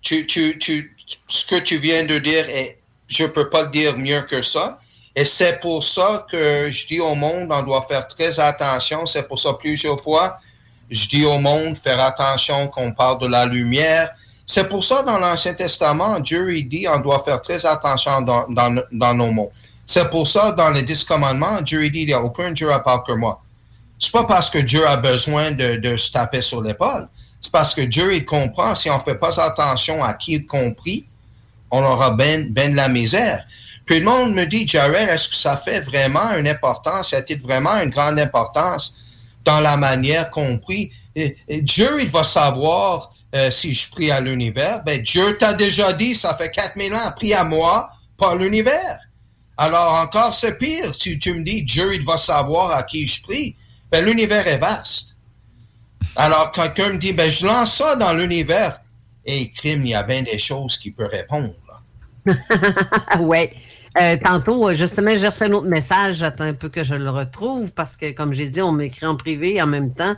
Tu, 0.00 0.26
tu, 0.26 0.56
tu, 0.58 0.96
ce 1.26 1.44
que 1.44 1.60
tu 1.60 1.76
viens 1.76 2.06
de 2.06 2.18
dire, 2.18 2.48
est, 2.48 2.78
je 3.06 3.24
ne 3.24 3.28
peux 3.28 3.50
pas 3.50 3.64
le 3.64 3.70
dire 3.70 3.98
mieux 3.98 4.22
que 4.22 4.40
ça. 4.40 4.80
Et 5.14 5.26
c'est 5.26 5.60
pour 5.60 5.84
ça 5.84 6.24
que 6.30 6.70
je 6.70 6.86
dis 6.86 7.00
au 7.00 7.14
monde, 7.14 7.48
on 7.50 7.62
doit 7.64 7.84
faire 7.86 8.08
très 8.08 8.40
attention. 8.40 9.04
C'est 9.04 9.28
pour 9.28 9.38
ça 9.38 9.52
plusieurs 9.60 10.02
fois, 10.02 10.38
je 10.90 11.08
dis 11.08 11.24
au 11.24 11.38
monde, 11.38 11.76
faire 11.78 12.02
attention 12.02 12.66
qu'on 12.68 12.92
parle 12.92 13.20
de 13.20 13.26
la 13.26 13.46
lumière. 13.46 14.10
C'est 14.46 14.68
pour 14.68 14.82
ça, 14.82 15.02
dans 15.02 15.18
l'Ancien 15.18 15.54
Testament, 15.54 16.18
Dieu 16.18 16.56
il 16.56 16.68
dit, 16.68 16.86
on 16.88 16.98
doit 16.98 17.22
faire 17.24 17.40
très 17.40 17.64
attention 17.64 18.20
dans, 18.22 19.14
nos 19.14 19.30
mots. 19.30 19.52
C'est 19.86 20.10
pour 20.10 20.26
ça, 20.26 20.52
dans 20.52 20.70
les 20.70 20.82
dix 20.82 21.04
commandements, 21.04 21.60
Dieu 21.60 21.84
il 21.84 21.92
dit, 21.92 22.00
il 22.00 22.06
n'y 22.08 22.12
a 22.12 22.20
aucun 22.20 22.50
Dieu 22.50 22.72
à 22.72 22.80
part 22.80 23.04
que 23.04 23.12
moi. 23.12 23.40
C'est 24.00 24.12
pas 24.12 24.24
parce 24.24 24.50
que 24.50 24.58
Dieu 24.58 24.86
a 24.86 24.96
besoin 24.96 25.52
de, 25.52 25.96
se 25.96 26.10
taper 26.10 26.40
sur 26.40 26.62
l'épaule. 26.62 27.08
C'est 27.40 27.52
parce 27.52 27.74
que 27.74 27.82
Dieu, 27.82 28.14
il 28.14 28.24
comprend, 28.24 28.74
si 28.74 28.90
on 28.90 28.98
ne 28.98 29.02
fait 29.02 29.14
pas 29.14 29.40
attention 29.40 30.02
à 30.02 30.14
qui 30.14 30.32
il 30.32 30.46
compris, 30.46 31.06
on 31.70 31.84
aura 31.84 32.10
bien 32.10 32.46
ben 32.50 32.72
de 32.72 32.76
la 32.76 32.88
misère. 32.88 33.44
Puis 33.86 34.00
le 34.00 34.04
monde 34.04 34.34
me 34.34 34.46
dit, 34.46 34.66
Jared, 34.66 35.08
est-ce 35.08 35.28
que 35.28 35.34
ça 35.34 35.56
fait 35.56 35.80
vraiment 35.80 36.32
une 36.36 36.48
importance, 36.48 37.10
ça 37.10 37.18
a 37.18 37.36
vraiment 37.42 37.76
une 37.80 37.90
grande 37.90 38.18
importance 38.18 38.96
dans 39.44 39.60
la 39.60 39.76
manière 39.76 40.30
compris? 40.30 40.92
Et, 41.16 41.36
Dieu, 41.62 42.00
il 42.00 42.08
va 42.08 42.24
savoir 42.24 43.12
euh, 43.34 43.50
si 43.50 43.74
je 43.74 43.90
prie 43.90 44.10
à 44.10 44.20
l'univers. 44.20 44.82
Ben, 44.84 45.02
Dieu 45.02 45.36
t'a 45.38 45.54
déjà 45.54 45.92
dit, 45.92 46.14
ça 46.14 46.34
fait 46.34 46.50
4000 46.50 46.94
ans, 46.94 47.12
prie 47.14 47.34
à 47.34 47.44
moi, 47.44 47.90
pas 48.16 48.34
l'univers. 48.34 48.98
Alors 49.56 49.94
encore, 49.94 50.34
c'est 50.34 50.58
pire. 50.58 50.94
Si 50.94 51.18
tu 51.18 51.34
me 51.34 51.44
dis, 51.44 51.62
Dieu, 51.62 51.94
il 51.94 52.04
va 52.04 52.16
savoir 52.16 52.70
à 52.70 52.82
qui 52.82 53.06
je 53.06 53.22
prie. 53.22 53.56
Ben, 53.90 54.04
l'univers 54.04 54.46
est 54.46 54.58
vaste. 54.58 55.16
Alors, 56.16 56.50
quelqu'un 56.52 56.90
me 56.90 56.98
dit, 56.98 57.12
ben, 57.12 57.30
je 57.30 57.46
lance 57.46 57.76
ça 57.76 57.96
dans 57.96 58.12
l'univers. 58.12 58.80
Et 59.24 59.50
crime, 59.50 59.84
il 59.84 59.90
y 59.90 59.94
a 59.94 60.02
bien 60.02 60.22
des 60.22 60.38
choses 60.38 60.78
qui 60.78 60.90
peuvent 60.90 61.10
répondre. 61.10 61.54
oui. 63.20 63.50
Euh, 63.98 64.16
tantôt, 64.22 64.72
justement, 64.72 65.10
j'ai 65.16 65.28
reçu 65.28 65.44
un 65.44 65.52
autre 65.52 65.66
message. 65.66 66.16
J'attends 66.16 66.44
un 66.44 66.54
peu 66.54 66.68
que 66.68 66.84
je 66.84 66.94
le 66.94 67.10
retrouve 67.10 67.72
parce 67.72 67.96
que, 67.96 68.12
comme 68.12 68.32
j'ai 68.32 68.48
dit, 68.48 68.62
on 68.62 68.72
m'écrit 68.72 69.06
en 69.06 69.16
privé 69.16 69.60
en 69.60 69.66
même 69.66 69.92
temps. 69.92 70.14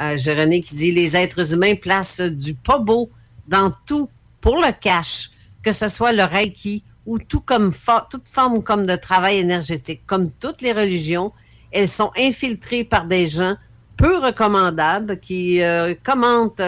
Euh, 0.00 0.16
j'ai 0.16 0.34
René 0.34 0.60
qui 0.60 0.74
dit 0.74 0.90
Les 0.90 1.16
êtres 1.16 1.52
humains 1.52 1.76
placent 1.76 2.20
du 2.20 2.54
pas 2.54 2.78
beau 2.78 3.10
dans 3.46 3.72
tout 3.86 4.08
pour 4.40 4.56
le 4.56 4.72
cash, 4.80 5.30
que 5.62 5.70
ce 5.70 5.88
soit 5.88 6.12
le 6.12 6.24
reiki 6.24 6.82
ou 7.06 7.18
tout 7.18 7.40
comme 7.40 7.72
toute 8.10 8.28
forme 8.28 8.62
comme 8.62 8.86
de 8.86 8.96
travail 8.96 9.38
énergétique. 9.38 10.02
Comme 10.06 10.30
toutes 10.32 10.62
les 10.62 10.72
religions, 10.72 11.32
elles 11.70 11.88
sont 11.88 12.10
infiltrées 12.16 12.82
par 12.82 13.04
des 13.04 13.28
gens 13.28 13.54
peu 13.96 14.18
recommandables 14.18 15.20
qui 15.20 15.62
euh, 15.62 15.94
commentent 16.02 16.62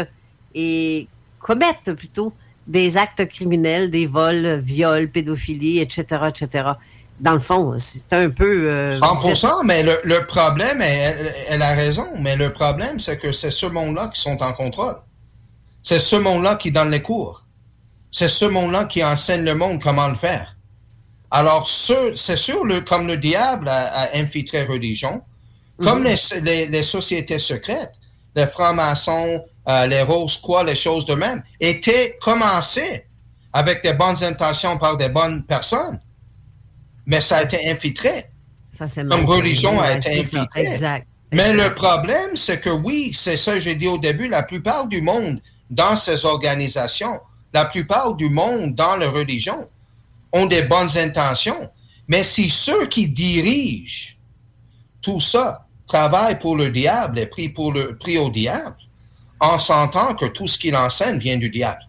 et 0.55 1.09
commettent 1.41 1.93
plutôt 1.93 2.33
des 2.67 2.97
actes 2.97 3.27
criminels, 3.27 3.91
des 3.91 4.07
vols, 4.07 4.57
viols, 4.57 5.09
pédophilie, 5.09 5.79
etc., 5.79 6.05
etc. 6.29 6.71
Dans 7.21 7.33
le 7.33 7.39
fond, 7.39 7.75
c'est 7.79 8.13
un 8.13 8.29
peu... 8.29 8.93
100%, 8.93 9.47
euh, 9.47 9.63
mais 9.65 9.83
le, 9.83 10.27
problème, 10.27 10.83
elle, 10.83 11.35
elle, 11.49 11.63
a 11.63 11.75
raison, 11.75 12.07
mais 12.19 12.37
le 12.37 12.53
problème, 12.53 12.99
c'est 13.01 13.19
que 13.19 13.33
c'est 13.33 13.51
ce 13.51 13.67
monde-là 13.67 14.11
qui 14.13 14.21
sont 14.21 14.43
en 14.43 14.53
contrôle. 14.53 14.97
C'est 15.83 15.99
ce 15.99 16.17
monde-là 16.17 16.57
qui 16.57 16.73
donne 16.73 16.91
les 16.91 17.01
cours. 17.01 17.45
C'est 18.11 18.29
ce 18.29 18.45
monde-là 18.45 18.85
qui 18.85 19.03
enseigne 19.05 19.45
le 19.45 19.55
monde 19.55 19.83
comment 19.83 20.09
le 20.09 20.15
faire. 20.15 20.57
Alors, 21.31 21.69
c'est 21.69 22.37
sûr, 22.37 22.65
le, 22.65 22.81
comme 22.81 23.07
le 23.07 23.17
diable 23.17 23.69
a, 23.69 24.17
infiltré 24.17 24.65
religion, 24.65 25.23
comme 25.83 26.01
mhm. 26.01 26.17
les, 26.43 26.83
sociétés 26.83 27.39
secrètes, 27.39 27.93
les 28.35 28.47
francs-maçons, 28.47 29.45
euh, 29.69 29.87
les 29.87 30.03
roses 30.03 30.37
quoi, 30.39 30.65
les 30.65 30.77
choses 30.77 31.07
de 31.07 31.15
même, 31.15 31.43
étaient 31.61 32.17
commencées 32.21 33.07
avec 33.53 33.83
des 33.83 33.93
bonnes 33.93 34.23
intentions 34.23 34.79
par 34.79 34.97
des 34.97 35.09
bonnes 35.09 35.45
personnes, 35.45 36.01
mais 37.07 37.21
ça 37.21 37.39
a 37.39 37.43
été 37.45 37.71
infiltré. 37.71 38.27
Ça, 38.69 38.87
comme 39.05 39.25
religion 39.25 39.81
a 39.81 39.97
été 39.97 40.21
infiltré. 40.21 40.67
Exact. 40.67 41.07
Mais 41.33 41.53
le 41.53 41.75
problème, 41.75 42.37
c'est 42.37 42.61
que 42.61 42.71
oui, 42.71 43.13
c'est 43.15 43.37
ça 43.37 43.55
que 43.55 43.63
j'ai 43.63 43.75
dit 43.75 43.89
au 43.89 43.99
début, 43.99 44.29
la 44.29 44.43
plupart 44.43 44.87
du 44.87 45.03
monde 45.03 45.41
dans 45.71 45.97
ces 45.97 46.25
organisations, 46.25 47.21
la 47.53 47.65
plupart 47.65 48.15
du 48.15 48.29
monde 48.29 48.75
dans 48.75 48.97
la 48.97 49.11
religion 49.11 49.69
ont 50.33 50.47
des 50.47 50.63
bonnes 50.63 50.97
intentions. 50.97 51.71
Mais 52.09 52.23
si 52.23 52.49
ceux 52.49 52.87
qui 52.87 53.09
dirigent 53.09 54.17
tout 55.01 55.21
ça 55.21 55.67
travaillent 55.87 56.39
pour 56.39 56.57
le 56.57 56.69
diable 56.71 57.19
et 57.19 57.27
prient, 57.27 57.49
pour 57.49 57.73
le, 57.73 57.97
prient 57.97 58.19
au 58.19 58.31
diable, 58.31 58.77
en 59.41 59.59
sentant 59.59 60.15
que 60.15 60.27
tout 60.27 60.47
ce 60.47 60.59
qu'il 60.59 60.77
enseigne 60.77 61.19
vient 61.19 61.37
du 61.37 61.51
diable. 61.51 61.81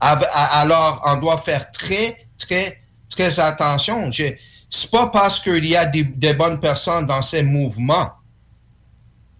Alors, 0.00 1.02
on 1.06 1.16
doit 1.16 1.38
faire 1.38 1.70
très, 1.70 2.26
très, 2.38 2.82
très 3.08 3.40
attention. 3.40 4.10
C'est 4.12 4.90
pas 4.90 5.06
parce 5.06 5.40
qu'il 5.40 5.66
y 5.66 5.76
a 5.76 5.86
des, 5.86 6.04
des, 6.04 6.34
bonnes 6.34 6.60
personnes 6.60 7.06
dans 7.06 7.22
ces 7.22 7.42
mouvements 7.42 8.10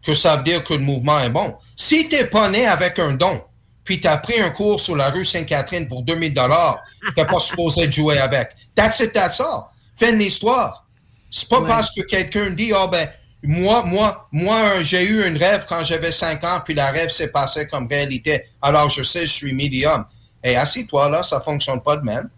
que 0.03 0.15
ça 0.15 0.37
veut 0.37 0.45
dire 0.45 0.65
que 0.65 0.75
le 0.75 0.81
mouvement 0.81 1.19
est 1.21 1.31
bon. 1.31 1.57
Si 1.77 2.09
tu 2.09 2.15
n'es 2.15 2.25
pas 2.25 2.49
né 2.49 2.67
avec 2.67 2.99
un 2.99 3.13
don, 3.13 3.43
puis 3.85 4.01
tu 4.01 4.07
as 4.07 4.17
pris 4.17 4.41
un 4.41 4.51
cours 4.51 4.81
sur 4.81 4.97
la 4.97 5.11
rue 5.11 5.25
Sainte-Catherine 5.25 5.89
pour 5.89 6.03
2000 6.03 6.33
dollars, 6.33 6.81
tu 7.03 7.13
n'es 7.17 7.27
pas 7.27 7.41
supposé 7.41 7.91
jouer 7.91 8.19
avec. 8.19 8.51
That's 8.75 9.01
it, 9.01 9.13
that's 9.13 9.41
all. 9.41 9.65
Fais 9.97 10.13
une 10.13 10.21
histoire. 10.21 10.87
C'est 11.31 11.49
pas 11.49 11.63
parce 11.63 11.93
que 11.93 12.03
quelqu'un 12.03 12.51
dit, 12.51 12.73
oh 12.75 12.89
ben, 12.89 13.09
moi, 13.47 13.83
moi, 13.85 14.29
moi, 14.33 14.83
j'ai 14.83 15.05
eu 15.05 15.23
un 15.25 15.37
rêve 15.37 15.67
quand 15.69 15.85
j'avais 15.85 16.13
5 16.13 16.43
ans, 16.45 16.61
puis 16.65 16.75
la 16.75 16.91
rêve 16.91 17.11
s'est 17.11 17.31
passé 17.31 17.67
comme 17.69 17.87
réalité. 17.87 18.45
Alors, 18.61 18.91
je 18.91 19.03
sais, 19.03 19.27
je 19.27 19.33
suis 19.33 19.55
médium. 19.55 20.05
Et 20.43 20.57
assis-toi 20.57 21.09
là, 21.09 21.23
ça 21.23 21.41
fonctionne 21.41 21.81
pas 21.81 21.97
de 21.97 22.05
même. 22.05 22.29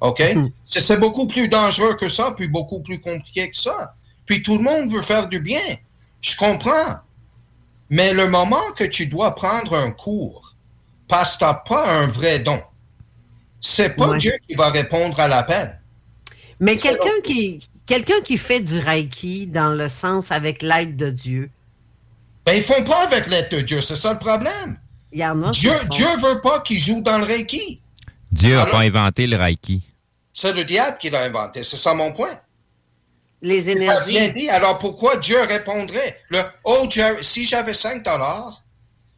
OK? 0.00 0.22
Hmm. 0.34 0.48
C'est 0.64 0.98
beaucoup 0.98 1.26
plus 1.26 1.48
dangereux 1.48 1.94
que 1.94 2.08
ça, 2.08 2.32
puis 2.36 2.48
beaucoup 2.48 2.80
plus 2.80 3.00
compliqué 3.00 3.50
que 3.50 3.56
ça. 3.56 3.94
Puis 4.26 4.42
tout 4.42 4.56
le 4.56 4.62
monde 4.62 4.92
veut 4.92 5.02
faire 5.02 5.28
du 5.28 5.40
bien. 5.40 5.76
Je 6.20 6.36
comprends. 6.36 7.00
Mais 7.90 8.12
le 8.12 8.28
moment 8.28 8.72
que 8.76 8.84
tu 8.84 9.06
dois 9.06 9.34
prendre 9.34 9.74
un 9.74 9.90
cours, 9.90 10.54
parce 11.08 11.34
que 11.34 11.38
tu 11.38 11.44
n'as 11.44 11.54
pas 11.54 11.90
un 11.90 12.06
vrai 12.06 12.38
don, 12.40 12.62
c'est 13.60 13.96
pas 13.96 14.16
Dieu 14.16 14.32
qui 14.46 14.54
va 14.54 14.68
répondre 14.68 15.18
à 15.18 15.26
l'appel. 15.26 15.80
Mais 16.60 16.76
quelqu'un 16.76 17.20
qui, 17.24 17.60
quelqu'un 17.88 18.20
qui 18.22 18.38
fait 18.38 18.60
du 18.60 18.78
Reiki 18.78 19.48
dans 19.48 19.70
le 19.70 19.88
sens 19.88 20.30
avec 20.30 20.62
l'aide 20.62 20.96
de 20.96 21.10
Dieu. 21.10 21.50
Ben, 22.46 22.52
ils 22.52 22.62
font 22.62 22.84
pas 22.84 23.06
avec 23.06 23.26
l'aide 23.26 23.50
de 23.50 23.60
Dieu, 23.62 23.80
c'est 23.80 23.96
ça 23.96 24.12
le 24.12 24.18
problème. 24.18 24.78
Il 25.10 25.20
y 25.20 25.24
en 25.24 25.42
a 25.42 25.50
Dieu, 25.50 25.72
Dieu 25.90 26.06
veut 26.22 26.40
pas 26.40 26.60
qu'ils 26.60 26.78
jouent 26.78 27.00
dans 27.00 27.18
le 27.18 27.24
Reiki. 27.24 27.80
Dieu 28.30 28.56
n'a 28.56 28.66
pas 28.66 28.80
inventé 28.80 29.26
le 29.26 29.36
Reiki. 29.36 29.82
C'est 30.32 30.52
le 30.52 30.64
diable 30.64 30.98
qui 31.00 31.10
l'a 31.10 31.22
inventé, 31.22 31.64
c'est 31.64 31.78
ça 31.78 31.94
mon 31.94 32.12
point. 32.12 32.38
Les 33.40 33.70
énergies. 33.70 34.12
Bien 34.12 34.32
dit. 34.32 34.48
Alors 34.50 34.78
pourquoi 34.78 35.16
Dieu 35.16 35.40
répondrait? 35.40 36.20
Le 36.28 36.42
Oh, 36.64 36.88
si 37.22 37.44
j'avais 37.44 37.74
5 37.74 38.04
dollars, 38.04 38.62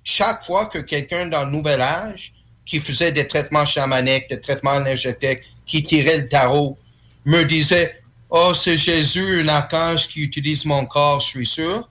chaque 0.04 0.44
fois 0.44 0.66
que 0.66 0.78
quelqu'un 0.78 1.26
dans 1.26 1.44
le 1.44 1.50
nouvel 1.50 1.80
âge 1.80 2.34
qui 2.66 2.80
faisait 2.80 3.12
des 3.12 3.26
traitements 3.26 3.66
chamaniques, 3.66 4.28
des 4.28 4.40
traitements 4.40 4.78
énergétiques, 4.78 5.40
qui 5.66 5.82
tirait 5.82 6.18
le 6.18 6.28
tarot, 6.28 6.78
me 7.24 7.44
disait 7.44 7.99
Oh, 8.30 8.52
c'est 8.54 8.78
Jésus, 8.78 9.40
un 9.40 9.48
archange 9.48 10.08
qui 10.08 10.22
utilise 10.22 10.64
mon 10.64 10.86
corps, 10.86 11.20
je 11.20 11.26
suis 11.26 11.46
sûr, 11.46 11.88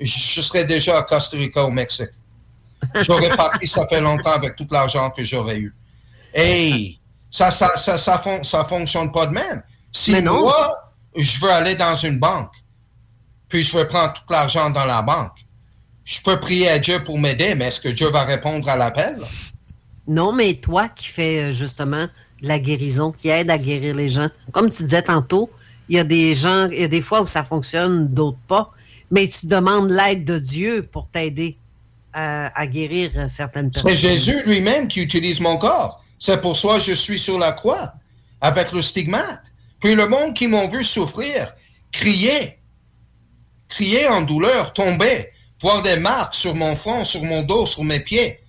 je 0.00 0.40
serais 0.40 0.64
déjà 0.64 0.98
à 0.98 1.02
Costa 1.02 1.36
Rica 1.36 1.64
au 1.64 1.70
Mexique. 1.70 2.10
J'aurais 3.02 3.34
parti, 3.36 3.66
ça 3.66 3.86
fait 3.86 4.00
longtemps, 4.00 4.32
avec 4.32 4.56
tout 4.56 4.66
l'argent 4.70 5.10
que 5.10 5.24
j'aurais 5.24 5.58
eu. 5.58 5.74
Hey, 6.34 7.00
ça 7.30 7.50
ça, 7.50 7.76
ça, 7.76 7.96
ça, 7.98 8.64
fonctionne 8.64 9.12
pas 9.12 9.26
de 9.26 9.32
même. 9.32 9.62
Si 9.92 10.20
moi, 10.22 10.92
je 11.16 11.40
veux 11.40 11.50
aller 11.50 11.74
dans 11.74 11.94
une 11.94 12.18
banque, 12.18 12.52
puis 13.48 13.62
je 13.62 13.76
veux 13.76 13.86
prendre 13.86 14.12
tout 14.12 14.22
l'argent 14.28 14.70
dans 14.70 14.84
la 14.84 15.02
banque, 15.02 15.32
je 16.04 16.20
peux 16.20 16.38
prier 16.38 16.68
à 16.68 16.78
Dieu 16.78 17.02
pour 17.04 17.18
m'aider, 17.18 17.54
mais 17.54 17.66
est-ce 17.66 17.80
que 17.80 17.88
Dieu 17.88 18.10
va 18.10 18.24
répondre 18.24 18.68
à 18.68 18.76
l'appel? 18.76 19.18
Non, 20.06 20.32
mais 20.32 20.54
toi 20.54 20.88
qui 20.88 21.08
fais 21.08 21.44
euh, 21.44 21.50
justement 21.50 22.06
la 22.40 22.58
guérison, 22.58 23.10
qui 23.10 23.28
aide 23.28 23.50
à 23.50 23.58
guérir 23.58 23.94
les 23.94 24.08
gens, 24.08 24.28
comme 24.52 24.70
tu 24.70 24.84
disais 24.84 25.02
tantôt, 25.02 25.50
il 25.88 25.96
y 25.96 25.98
a 25.98 26.04
des 26.04 26.34
gens, 26.34 26.68
il 26.70 26.80
y 26.80 26.84
a 26.84 26.88
des 26.88 27.00
fois 27.00 27.22
où 27.22 27.26
ça 27.26 27.44
fonctionne, 27.44 28.08
d'autres 28.08 28.38
pas, 28.48 28.72
mais 29.10 29.28
tu 29.28 29.46
demandes 29.46 29.90
l'aide 29.90 30.24
de 30.24 30.38
Dieu 30.38 30.88
pour 30.90 31.08
t'aider 31.08 31.56
à, 32.12 32.66
guérir 32.66 33.28
certaines 33.28 33.70
personnes. 33.70 33.90
C'est 33.90 33.96
Jésus 33.96 34.42
lui-même 34.46 34.88
qui 34.88 35.02
utilise 35.02 35.38
mon 35.38 35.58
corps. 35.58 36.02
C'est 36.18 36.40
pour 36.40 36.56
ça 36.56 36.76
que 36.76 36.80
je 36.80 36.92
suis 36.92 37.18
sur 37.18 37.38
la 37.38 37.52
croix, 37.52 37.92
avec 38.40 38.72
le 38.72 38.80
stigmate. 38.80 39.42
Puis 39.80 39.94
le 39.94 40.08
monde 40.08 40.32
qui 40.34 40.46
m'ont 40.48 40.66
vu 40.66 40.82
souffrir, 40.82 41.54
crier, 41.92 42.58
crier 43.68 44.08
en 44.08 44.22
douleur, 44.22 44.72
tomber, 44.72 45.30
voir 45.60 45.82
des 45.82 45.96
marques 45.96 46.34
sur 46.34 46.54
mon 46.54 46.74
front, 46.74 47.04
sur 47.04 47.22
mon 47.22 47.42
dos, 47.42 47.66
sur 47.66 47.84
mes 47.84 48.00
pieds, 48.00 48.40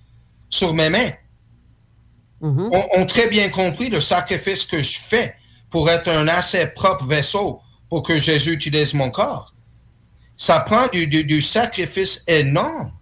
sur 0.48 0.72
mes 0.72 0.88
mains, 0.88 1.12
mm-hmm. 2.42 2.88
ont, 2.96 3.06
très 3.06 3.28
bien 3.28 3.50
compris 3.50 3.90
le 3.90 4.00
sacrifice 4.00 4.64
que 4.64 4.82
je 4.82 4.98
fais 4.98 5.34
pour 5.70 5.90
être 5.90 6.08
un 6.08 6.28
assez 6.28 6.66
propre 6.68 7.04
vaisseau 7.04 7.60
pour 7.88 8.02
que 8.02 8.18
Jésus 8.18 8.52
utilise 8.52 8.94
mon 8.94 9.10
corps. 9.10 9.54
Ça 10.36 10.60
prend 10.60 10.86
du 10.92 11.42
sacrifice 11.42 12.22
énorme. 12.26 12.92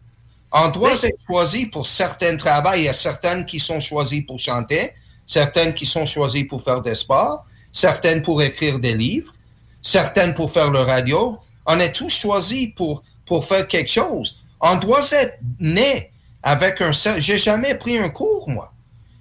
On 0.53 0.69
doit 0.71 0.95
être 1.03 1.19
choisi 1.27 1.67
pour 1.67 1.87
certains 1.87 2.37
travaux. 2.37 2.71
Il 2.77 2.85
y 2.85 2.89
a 2.89 2.93
certaines 2.93 3.45
qui 3.45 3.61
sont 3.61 3.81
choisies 3.81 4.23
pour 4.23 4.39
chanter, 4.39 4.93
certaines 5.27 5.75
qui 5.75 5.87
sont 5.87 6.07
choisies 6.07 6.45
pour 6.45 6.63
faire 6.63 6.81
des 6.83 6.95
sports, 6.95 7.45
certaines 7.73 8.23
pour 8.23 8.41
écrire 8.43 8.79
des 8.79 8.95
livres, 8.95 9.35
certaines 9.83 10.35
pour 10.35 10.51
faire 10.51 10.71
le 10.71 10.81
radio. 10.81 11.39
On 11.67 11.79
est 11.81 11.93
tous 11.93 12.11
choisis 12.11 12.73
pour, 12.75 13.03
pour 13.27 13.45
faire 13.45 13.69
quelque 13.69 13.91
chose. 13.91 14.43
On 14.61 14.77
doit 14.77 15.07
être 15.13 15.39
né 15.61 16.11
avec 16.43 16.81
un... 16.81 16.93
J'ai 17.19 17.39
jamais 17.39 17.75
pris 17.75 17.99
un 17.99 18.09
cours, 18.09 18.49
moi. 18.49 18.73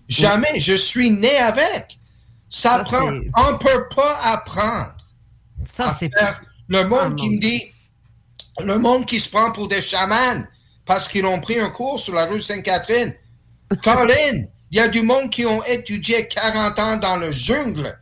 Jamais. 0.08 0.60
Je 0.60 0.74
suis 0.74 1.10
né 1.10 1.36
avec. 1.38 1.98
Ça, 2.50 2.80
prend... 2.80 3.08
On 3.08 3.52
ne 3.52 3.58
peut 3.58 3.88
pas 3.96 4.20
apprendre. 4.24 4.96
Ça, 5.66 5.92
c'est... 5.92 6.12
Le 6.68 6.84
monde 6.84 7.16
qui 7.16 7.30
me 7.30 7.40
dit... 7.40 7.64
Le 8.64 8.78
monde 8.78 9.06
qui 9.06 9.20
se 9.20 9.30
prend 9.30 9.52
pour 9.52 9.68
des 9.68 9.82
chamans 9.82 10.46
parce 10.86 11.08
qu'ils 11.08 11.26
ont 11.26 11.42
pris 11.42 11.60
un 11.60 11.70
cours 11.70 12.00
sur 12.00 12.16
la 12.16 12.26
rue 12.26 12.42
Sainte-Catherine. 12.42 13.14
Colin, 13.84 14.46
il 14.72 14.78
y 14.78 14.80
a 14.80 14.88
du 14.88 15.02
monde 15.02 15.30
qui 15.30 15.46
ont 15.46 15.64
étudié 15.64 16.28
40 16.28 16.80
ans 16.80 16.98
dans 16.98 17.18
le 17.18 17.32
jungle 17.32 17.98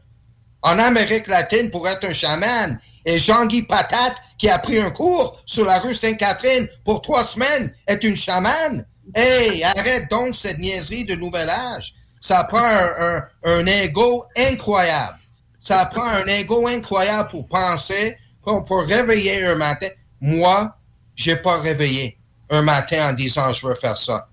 en 0.62 0.80
Amérique 0.80 1.28
latine 1.28 1.72
pour 1.72 1.88
être 1.88 2.06
un 2.06 2.14
chaman. 2.14 2.80
Et 3.06 3.20
Jean-Guy 3.20 3.64
Patate, 3.64 4.16
qui 4.38 4.50
a 4.50 4.58
pris 4.60 4.80
un 4.80 4.92
cours 4.92 5.42
sur 5.46 5.66
la 5.66 5.80
rue 5.80 5.94
Sainte-Catherine 5.94 6.68
pour 6.86 7.02
trois 7.02 7.24
semaines, 7.24 7.76
est 7.86 8.04
une 8.04 8.16
chamane. 8.16 8.86
Hey, 9.14 9.64
arrête 9.64 10.10
donc 10.10 10.36
cette 10.36 10.58
niaiserie 10.58 11.06
de 11.06 11.16
nouvel 11.16 11.50
âge. 11.50 11.94
Ça 12.24 12.46
prend 12.46 12.66
un, 12.66 13.22
un, 13.44 13.66
ego 13.66 14.24
incroyable. 14.38 15.18
Ça 15.60 15.86
prend 15.88 16.08
un 16.08 16.26
ego 16.28 16.66
incroyable 16.68 17.28
pour 17.28 17.50
penser 17.50 18.18
qu'on 18.42 18.64
peut 18.64 18.80
réveiller 18.80 19.44
un 19.44 19.56
matin. 19.56 19.90
Moi, 20.22 20.74
j'ai 21.18 21.36
pas 21.36 21.60
réveillé 21.60 22.18
un 22.50 22.62
matin 22.62 23.10
en 23.10 23.14
disant 23.14 23.52
je 23.52 23.68
veux 23.68 23.76
faire 23.76 23.98
ça. 23.98 24.30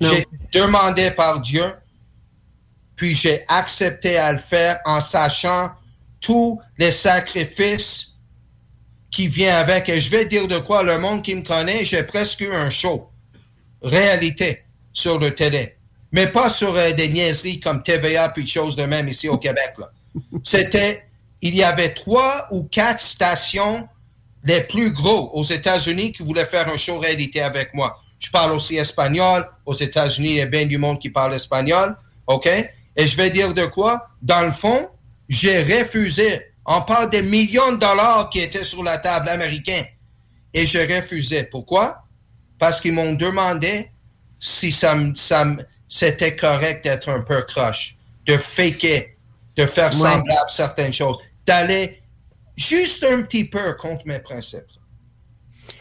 J'ai 0.00 0.26
demandé 0.52 1.12
par 1.12 1.40
Dieu, 1.40 1.64
puis 2.96 3.14
j'ai 3.14 3.44
accepté 3.46 4.16
à 4.18 4.32
le 4.32 4.38
faire 4.38 4.80
en 4.84 5.00
sachant 5.00 5.70
tous 6.20 6.60
les 6.76 6.90
sacrifices 6.90 8.14
qui 9.12 9.28
viennent 9.28 9.54
avec. 9.54 9.88
Et 9.88 10.00
je 10.00 10.10
vais 10.10 10.26
dire 10.26 10.48
de 10.48 10.58
quoi 10.58 10.82
le 10.82 10.98
monde 10.98 11.22
qui 11.22 11.36
me 11.36 11.42
connaît, 11.42 11.84
j'ai 11.84 12.02
presque 12.02 12.40
eu 12.40 12.52
un 12.52 12.68
show. 12.68 13.12
Réalité 13.80 14.64
sur 14.92 15.20
le 15.20 15.32
télé. 15.32 15.78
Mais 16.12 16.26
pas 16.26 16.50
sur 16.50 16.74
euh, 16.74 16.92
des 16.92 17.08
niaiseries 17.08 17.58
comme 17.58 17.82
TVA 17.82 18.28
puis 18.28 18.46
choses 18.46 18.76
de 18.76 18.84
même 18.84 19.08
ici 19.08 19.28
au 19.28 19.38
Québec. 19.38 19.74
C'était, 20.44 21.04
il 21.40 21.54
y 21.54 21.62
avait 21.62 21.94
trois 21.94 22.46
ou 22.50 22.64
quatre 22.64 23.00
stations 23.00 23.88
les 24.44 24.62
plus 24.62 24.92
gros 24.92 25.30
aux 25.32 25.44
États-Unis 25.44 26.12
qui 26.12 26.22
voulaient 26.22 26.46
faire 26.46 26.68
un 26.68 26.76
show 26.76 26.98
réalité 26.98 27.40
avec 27.40 27.72
moi. 27.74 27.98
Je 28.18 28.30
parle 28.30 28.52
aussi 28.52 28.76
espagnol. 28.76 29.44
Aux 29.66 29.74
États-Unis, 29.74 30.30
il 30.30 30.36
y 30.36 30.40
a 30.42 30.46
bien 30.46 30.66
du 30.66 30.78
monde 30.78 31.00
qui 31.00 31.10
parle 31.10 31.34
espagnol. 31.34 31.96
OK? 32.26 32.48
Et 32.96 33.06
je 33.06 33.16
vais 33.16 33.30
dire 33.30 33.54
de 33.54 33.64
quoi? 33.64 34.06
Dans 34.20 34.42
le 34.42 34.52
fond, 34.52 34.88
j'ai 35.28 35.62
refusé. 35.62 36.46
On 36.66 36.82
parle 36.82 37.10
des 37.10 37.22
millions 37.22 37.72
de 37.72 37.78
dollars 37.78 38.30
qui 38.30 38.40
étaient 38.40 38.64
sur 38.64 38.82
la 38.84 38.98
table 38.98 39.28
américaine. 39.28 39.86
Et 40.54 40.66
j'ai 40.66 40.84
refusé. 40.84 41.44
Pourquoi? 41.50 42.04
Parce 42.58 42.80
qu'ils 42.80 42.92
m'ont 42.92 43.14
demandé 43.14 43.90
si 44.38 44.70
ça, 44.72 44.96
ça 45.16 45.46
c'était 45.92 46.34
correct 46.34 46.84
d'être 46.84 47.10
un 47.10 47.20
peu 47.20 47.42
croche, 47.42 47.96
de 48.24 48.38
faker, 48.38 49.14
de 49.58 49.66
faire 49.66 49.92
semblable 49.92 50.48
certaines 50.48 50.92
choses, 50.92 51.18
d'aller 51.44 52.00
juste 52.56 53.04
un 53.04 53.20
petit 53.20 53.44
peu 53.44 53.74
contre 53.74 54.06
mes 54.06 54.18
principes. 54.18 54.64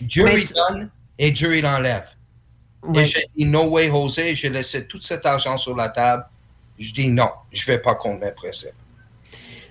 Il 0.02 0.08
donne 0.10 0.90
et 1.18 1.32
Dieu 1.32 1.58
il 1.58 1.66
enlève. 1.66 2.10
Et 2.94 3.06
j'ai 3.06 3.26
dit 3.38 3.46
no 3.46 3.70
way 3.70 3.88
José, 3.88 4.36
j'ai 4.36 4.50
laissé 4.50 4.86
tout 4.86 5.00
cet 5.00 5.26
argent 5.26 5.58
sur 5.58 5.78
la 5.78 5.88
table. 5.88 6.26
Je 6.78 6.94
dis 6.94 7.08
non, 7.08 7.30
je 7.54 7.66
vais 7.68 7.78
pas 7.78 7.96
contre 7.96 8.26
mes 8.26 8.32
principes. 8.32 8.76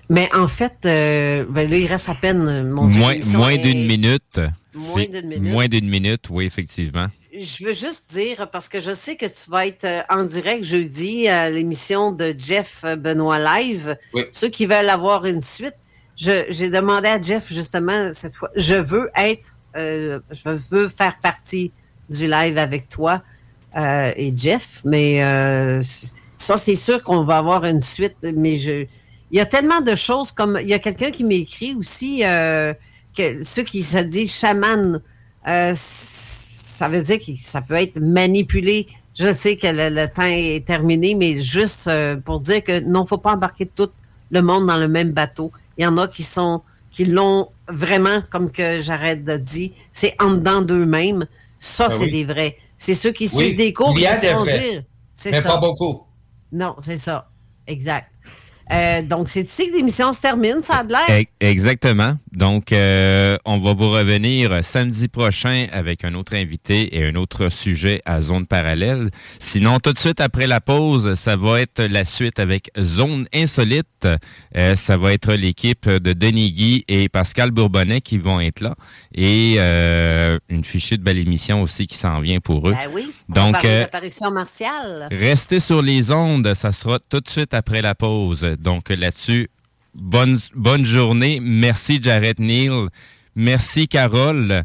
Mais 0.09 0.27
en 0.33 0.47
fait, 0.47 0.73
euh, 0.85 1.45
ben 1.49 1.69
là, 1.69 1.77
il 1.77 1.85
reste 1.85 2.09
à 2.09 2.15
peine 2.15 2.67
mon 2.67 2.85
Moins, 2.87 3.19
moins 3.25 3.55
d'une 3.57 3.85
minute. 3.85 4.39
Moins 4.73 5.05
d'une 5.05 5.27
minute. 5.27 5.53
Moins 5.53 5.67
d'une 5.67 5.87
minute, 5.87 6.29
oui, 6.31 6.45
effectivement. 6.45 7.07
Je 7.33 7.65
veux 7.65 7.73
juste 7.73 8.13
dire, 8.13 8.49
parce 8.51 8.67
que 8.67 8.79
je 8.79 8.93
sais 8.93 9.15
que 9.15 9.25
tu 9.25 9.49
vas 9.49 9.65
être 9.67 9.85
euh, 9.85 10.01
en 10.09 10.23
direct 10.23 10.63
jeudi 10.63 11.27
à 11.27 11.49
l'émission 11.49 12.11
de 12.11 12.35
Jeff 12.37 12.83
Benoît 12.97 13.39
Live. 13.39 13.97
Ceux 14.31 14.49
qui 14.49 14.65
veulent 14.65 14.89
avoir 14.89 15.25
une 15.25 15.41
suite, 15.41 15.75
j'ai 16.15 16.69
demandé 16.69 17.07
à 17.07 17.21
Jeff 17.21 17.51
justement 17.51 18.11
cette 18.11 18.33
fois, 18.33 18.49
je 18.55 18.75
veux 18.75 19.09
être, 19.15 19.53
euh, 19.75 20.19
je 20.29 20.49
veux 20.69 20.89
faire 20.89 21.17
partie 21.21 21.71
du 22.09 22.27
live 22.27 22.57
avec 22.57 22.89
toi 22.89 23.23
euh, 23.77 24.11
et 24.15 24.33
Jeff, 24.35 24.81
mais 24.83 25.19
ça 26.37 26.57
c'est 26.57 26.75
sûr 26.75 27.01
qu'on 27.01 27.23
va 27.23 27.37
avoir 27.37 27.65
une 27.65 27.81
suite, 27.81 28.17
mais 28.21 28.57
je, 28.57 28.85
il 29.31 29.37
y 29.37 29.39
a 29.39 29.45
tellement 29.45 29.81
de 29.81 29.95
choses 29.95 30.31
comme, 30.31 30.59
il 30.61 30.67
y 30.67 30.73
a 30.73 30.79
quelqu'un 30.79 31.11
qui 31.11 31.23
m'écrit 31.23 31.73
aussi, 31.75 32.19
que 32.19 33.43
ceux 33.43 33.63
qui 33.63 33.81
se 33.81 33.99
disent 33.99 34.33
chaman, 34.33 35.01
ça 36.81 36.89
veut 36.89 37.03
dire 37.03 37.19
que 37.19 37.35
ça 37.35 37.61
peut 37.61 37.75
être 37.75 37.99
manipulé. 37.99 38.87
Je 39.13 39.31
sais 39.31 39.55
que 39.55 39.67
le, 39.67 40.07
temps 40.07 40.23
est 40.23 40.65
terminé, 40.65 41.13
mais 41.13 41.39
juste 41.39 41.87
euh, 41.87 42.15
pour 42.17 42.39
dire 42.39 42.63
que 42.63 42.79
non, 42.79 43.05
faut 43.05 43.19
pas 43.19 43.33
embarquer 43.33 43.67
tout 43.67 43.91
le 44.31 44.41
monde 44.41 44.65
dans 44.65 44.77
le 44.77 44.87
même 44.87 45.11
bateau. 45.11 45.51
Il 45.77 45.83
y 45.83 45.85
en 45.85 45.95
a 45.99 46.07
qui 46.07 46.23
sont 46.23 46.63
qui 46.89 47.05
l'ont 47.05 47.49
vraiment, 47.67 48.23
comme 48.31 48.51
que 48.51 48.79
j'arrête 48.79 49.23
de 49.23 49.37
dire, 49.37 49.69
c'est 49.93 50.19
en 50.19 50.31
dedans 50.31 50.63
d'eux-mêmes. 50.63 51.27
Ça, 51.59 51.87
ben 51.87 51.99
c'est 51.99 52.07
des 52.07 52.25
vrais. 52.25 52.57
C'est 52.79 52.95
ceux 52.95 53.11
qui 53.11 53.27
suivent 53.27 53.55
des 53.55 53.73
cours 53.73 53.93
qui 53.93 54.03
vont 54.03 54.45
dire. 54.45 54.81
C'est 55.13 55.39
ça. 55.39 55.49
pas 55.49 55.57
beaucoup. 55.59 56.01
Non, 56.51 56.73
c'est 56.79 56.95
ça. 56.95 57.29
Exact. 57.67 58.07
Euh, 58.71 59.01
donc, 59.01 59.29
c'est 59.29 59.41
ici 59.41 59.69
que 59.69 59.75
l'émission 59.75 60.13
se 60.13 60.21
termine, 60.21 60.61
ça 60.61 60.77
a 60.77 60.83
de 60.83 60.91
l'air. 60.91 61.25
Exactement. 61.39 62.17
Donc, 62.31 62.71
euh, 62.71 63.37
on 63.45 63.59
va 63.59 63.73
vous 63.73 63.89
revenir 63.89 64.63
samedi 64.63 65.07
prochain 65.07 65.67
avec 65.71 66.05
un 66.05 66.13
autre 66.13 66.35
invité 66.35 66.97
et 66.97 67.05
un 67.05 67.15
autre 67.15 67.49
sujet 67.49 68.01
à 68.05 68.21
Zone 68.21 68.47
Parallèle. 68.47 69.09
Sinon, 69.39 69.79
tout 69.79 69.91
de 69.91 69.97
suite 69.97 70.21
après 70.21 70.47
la 70.47 70.61
pause, 70.61 71.15
ça 71.15 71.35
va 71.35 71.61
être 71.61 71.83
la 71.83 72.05
suite 72.05 72.39
avec 72.39 72.71
Zone 72.79 73.27
Insolite. 73.33 74.07
Euh, 74.55 74.75
ça 74.75 74.97
va 74.97 75.13
être 75.13 75.33
l'équipe 75.33 75.89
de 75.89 76.13
Denis 76.13 76.53
Guy 76.53 76.85
et 76.87 77.09
Pascal 77.09 77.51
Bourbonnais 77.51 78.01
qui 78.01 78.17
vont 78.17 78.39
être 78.39 78.61
là. 78.61 78.75
Et 79.13 79.57
une 80.49 80.63
fichue 80.63 80.97
de 80.97 81.03
belle 81.03 81.19
émission 81.19 81.61
aussi 81.61 81.87
qui 81.87 81.95
s'en 81.97 82.21
vient 82.21 82.39
pour 82.39 82.69
eux. 82.69 82.73
Ben 82.73 82.89
oui. 82.93 83.11
Donc, 83.29 83.63
apparition 83.65 84.31
martiale. 84.31 85.07
Restez 85.11 85.59
sur 85.59 85.81
les 85.81 86.11
ondes. 86.11 86.53
Ça 86.53 86.71
sera 86.71 86.99
tout 86.99 87.19
de 87.19 87.29
suite 87.29 87.53
après 87.53 87.81
la 87.81 87.95
pause. 87.95 88.43
Donc 88.59 88.89
là-dessus, 88.89 89.49
bonne, 89.93 90.39
bonne 90.55 90.85
journée. 90.85 91.39
Merci 91.41 92.01
Jared 92.01 92.39
Neal. 92.39 92.87
Merci 93.35 93.87
Carole. 93.87 94.63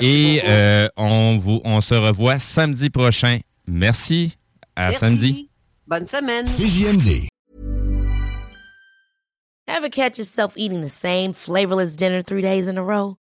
Et 0.00 0.42
euh, 0.44 0.88
on, 0.96 1.36
vous, 1.38 1.60
on 1.64 1.80
se 1.80 1.94
revoit 1.94 2.38
samedi 2.38 2.90
prochain. 2.90 3.40
Merci. 3.66 4.36
À 4.76 4.92
samedi. 4.92 5.50
Bonne 5.86 6.06
semaine. 6.06 6.46
CJMD. 6.46 7.28
Ever 9.66 9.90
catch 9.90 10.18
yourself 10.18 10.54
eating 10.56 10.82
the 10.82 10.88
same 10.88 11.32
flavorless 11.32 11.94
dinner 11.94 12.22
three 12.22 12.42
days 12.42 12.68
in 12.68 12.78
a 12.78 12.82
row? 12.82 13.16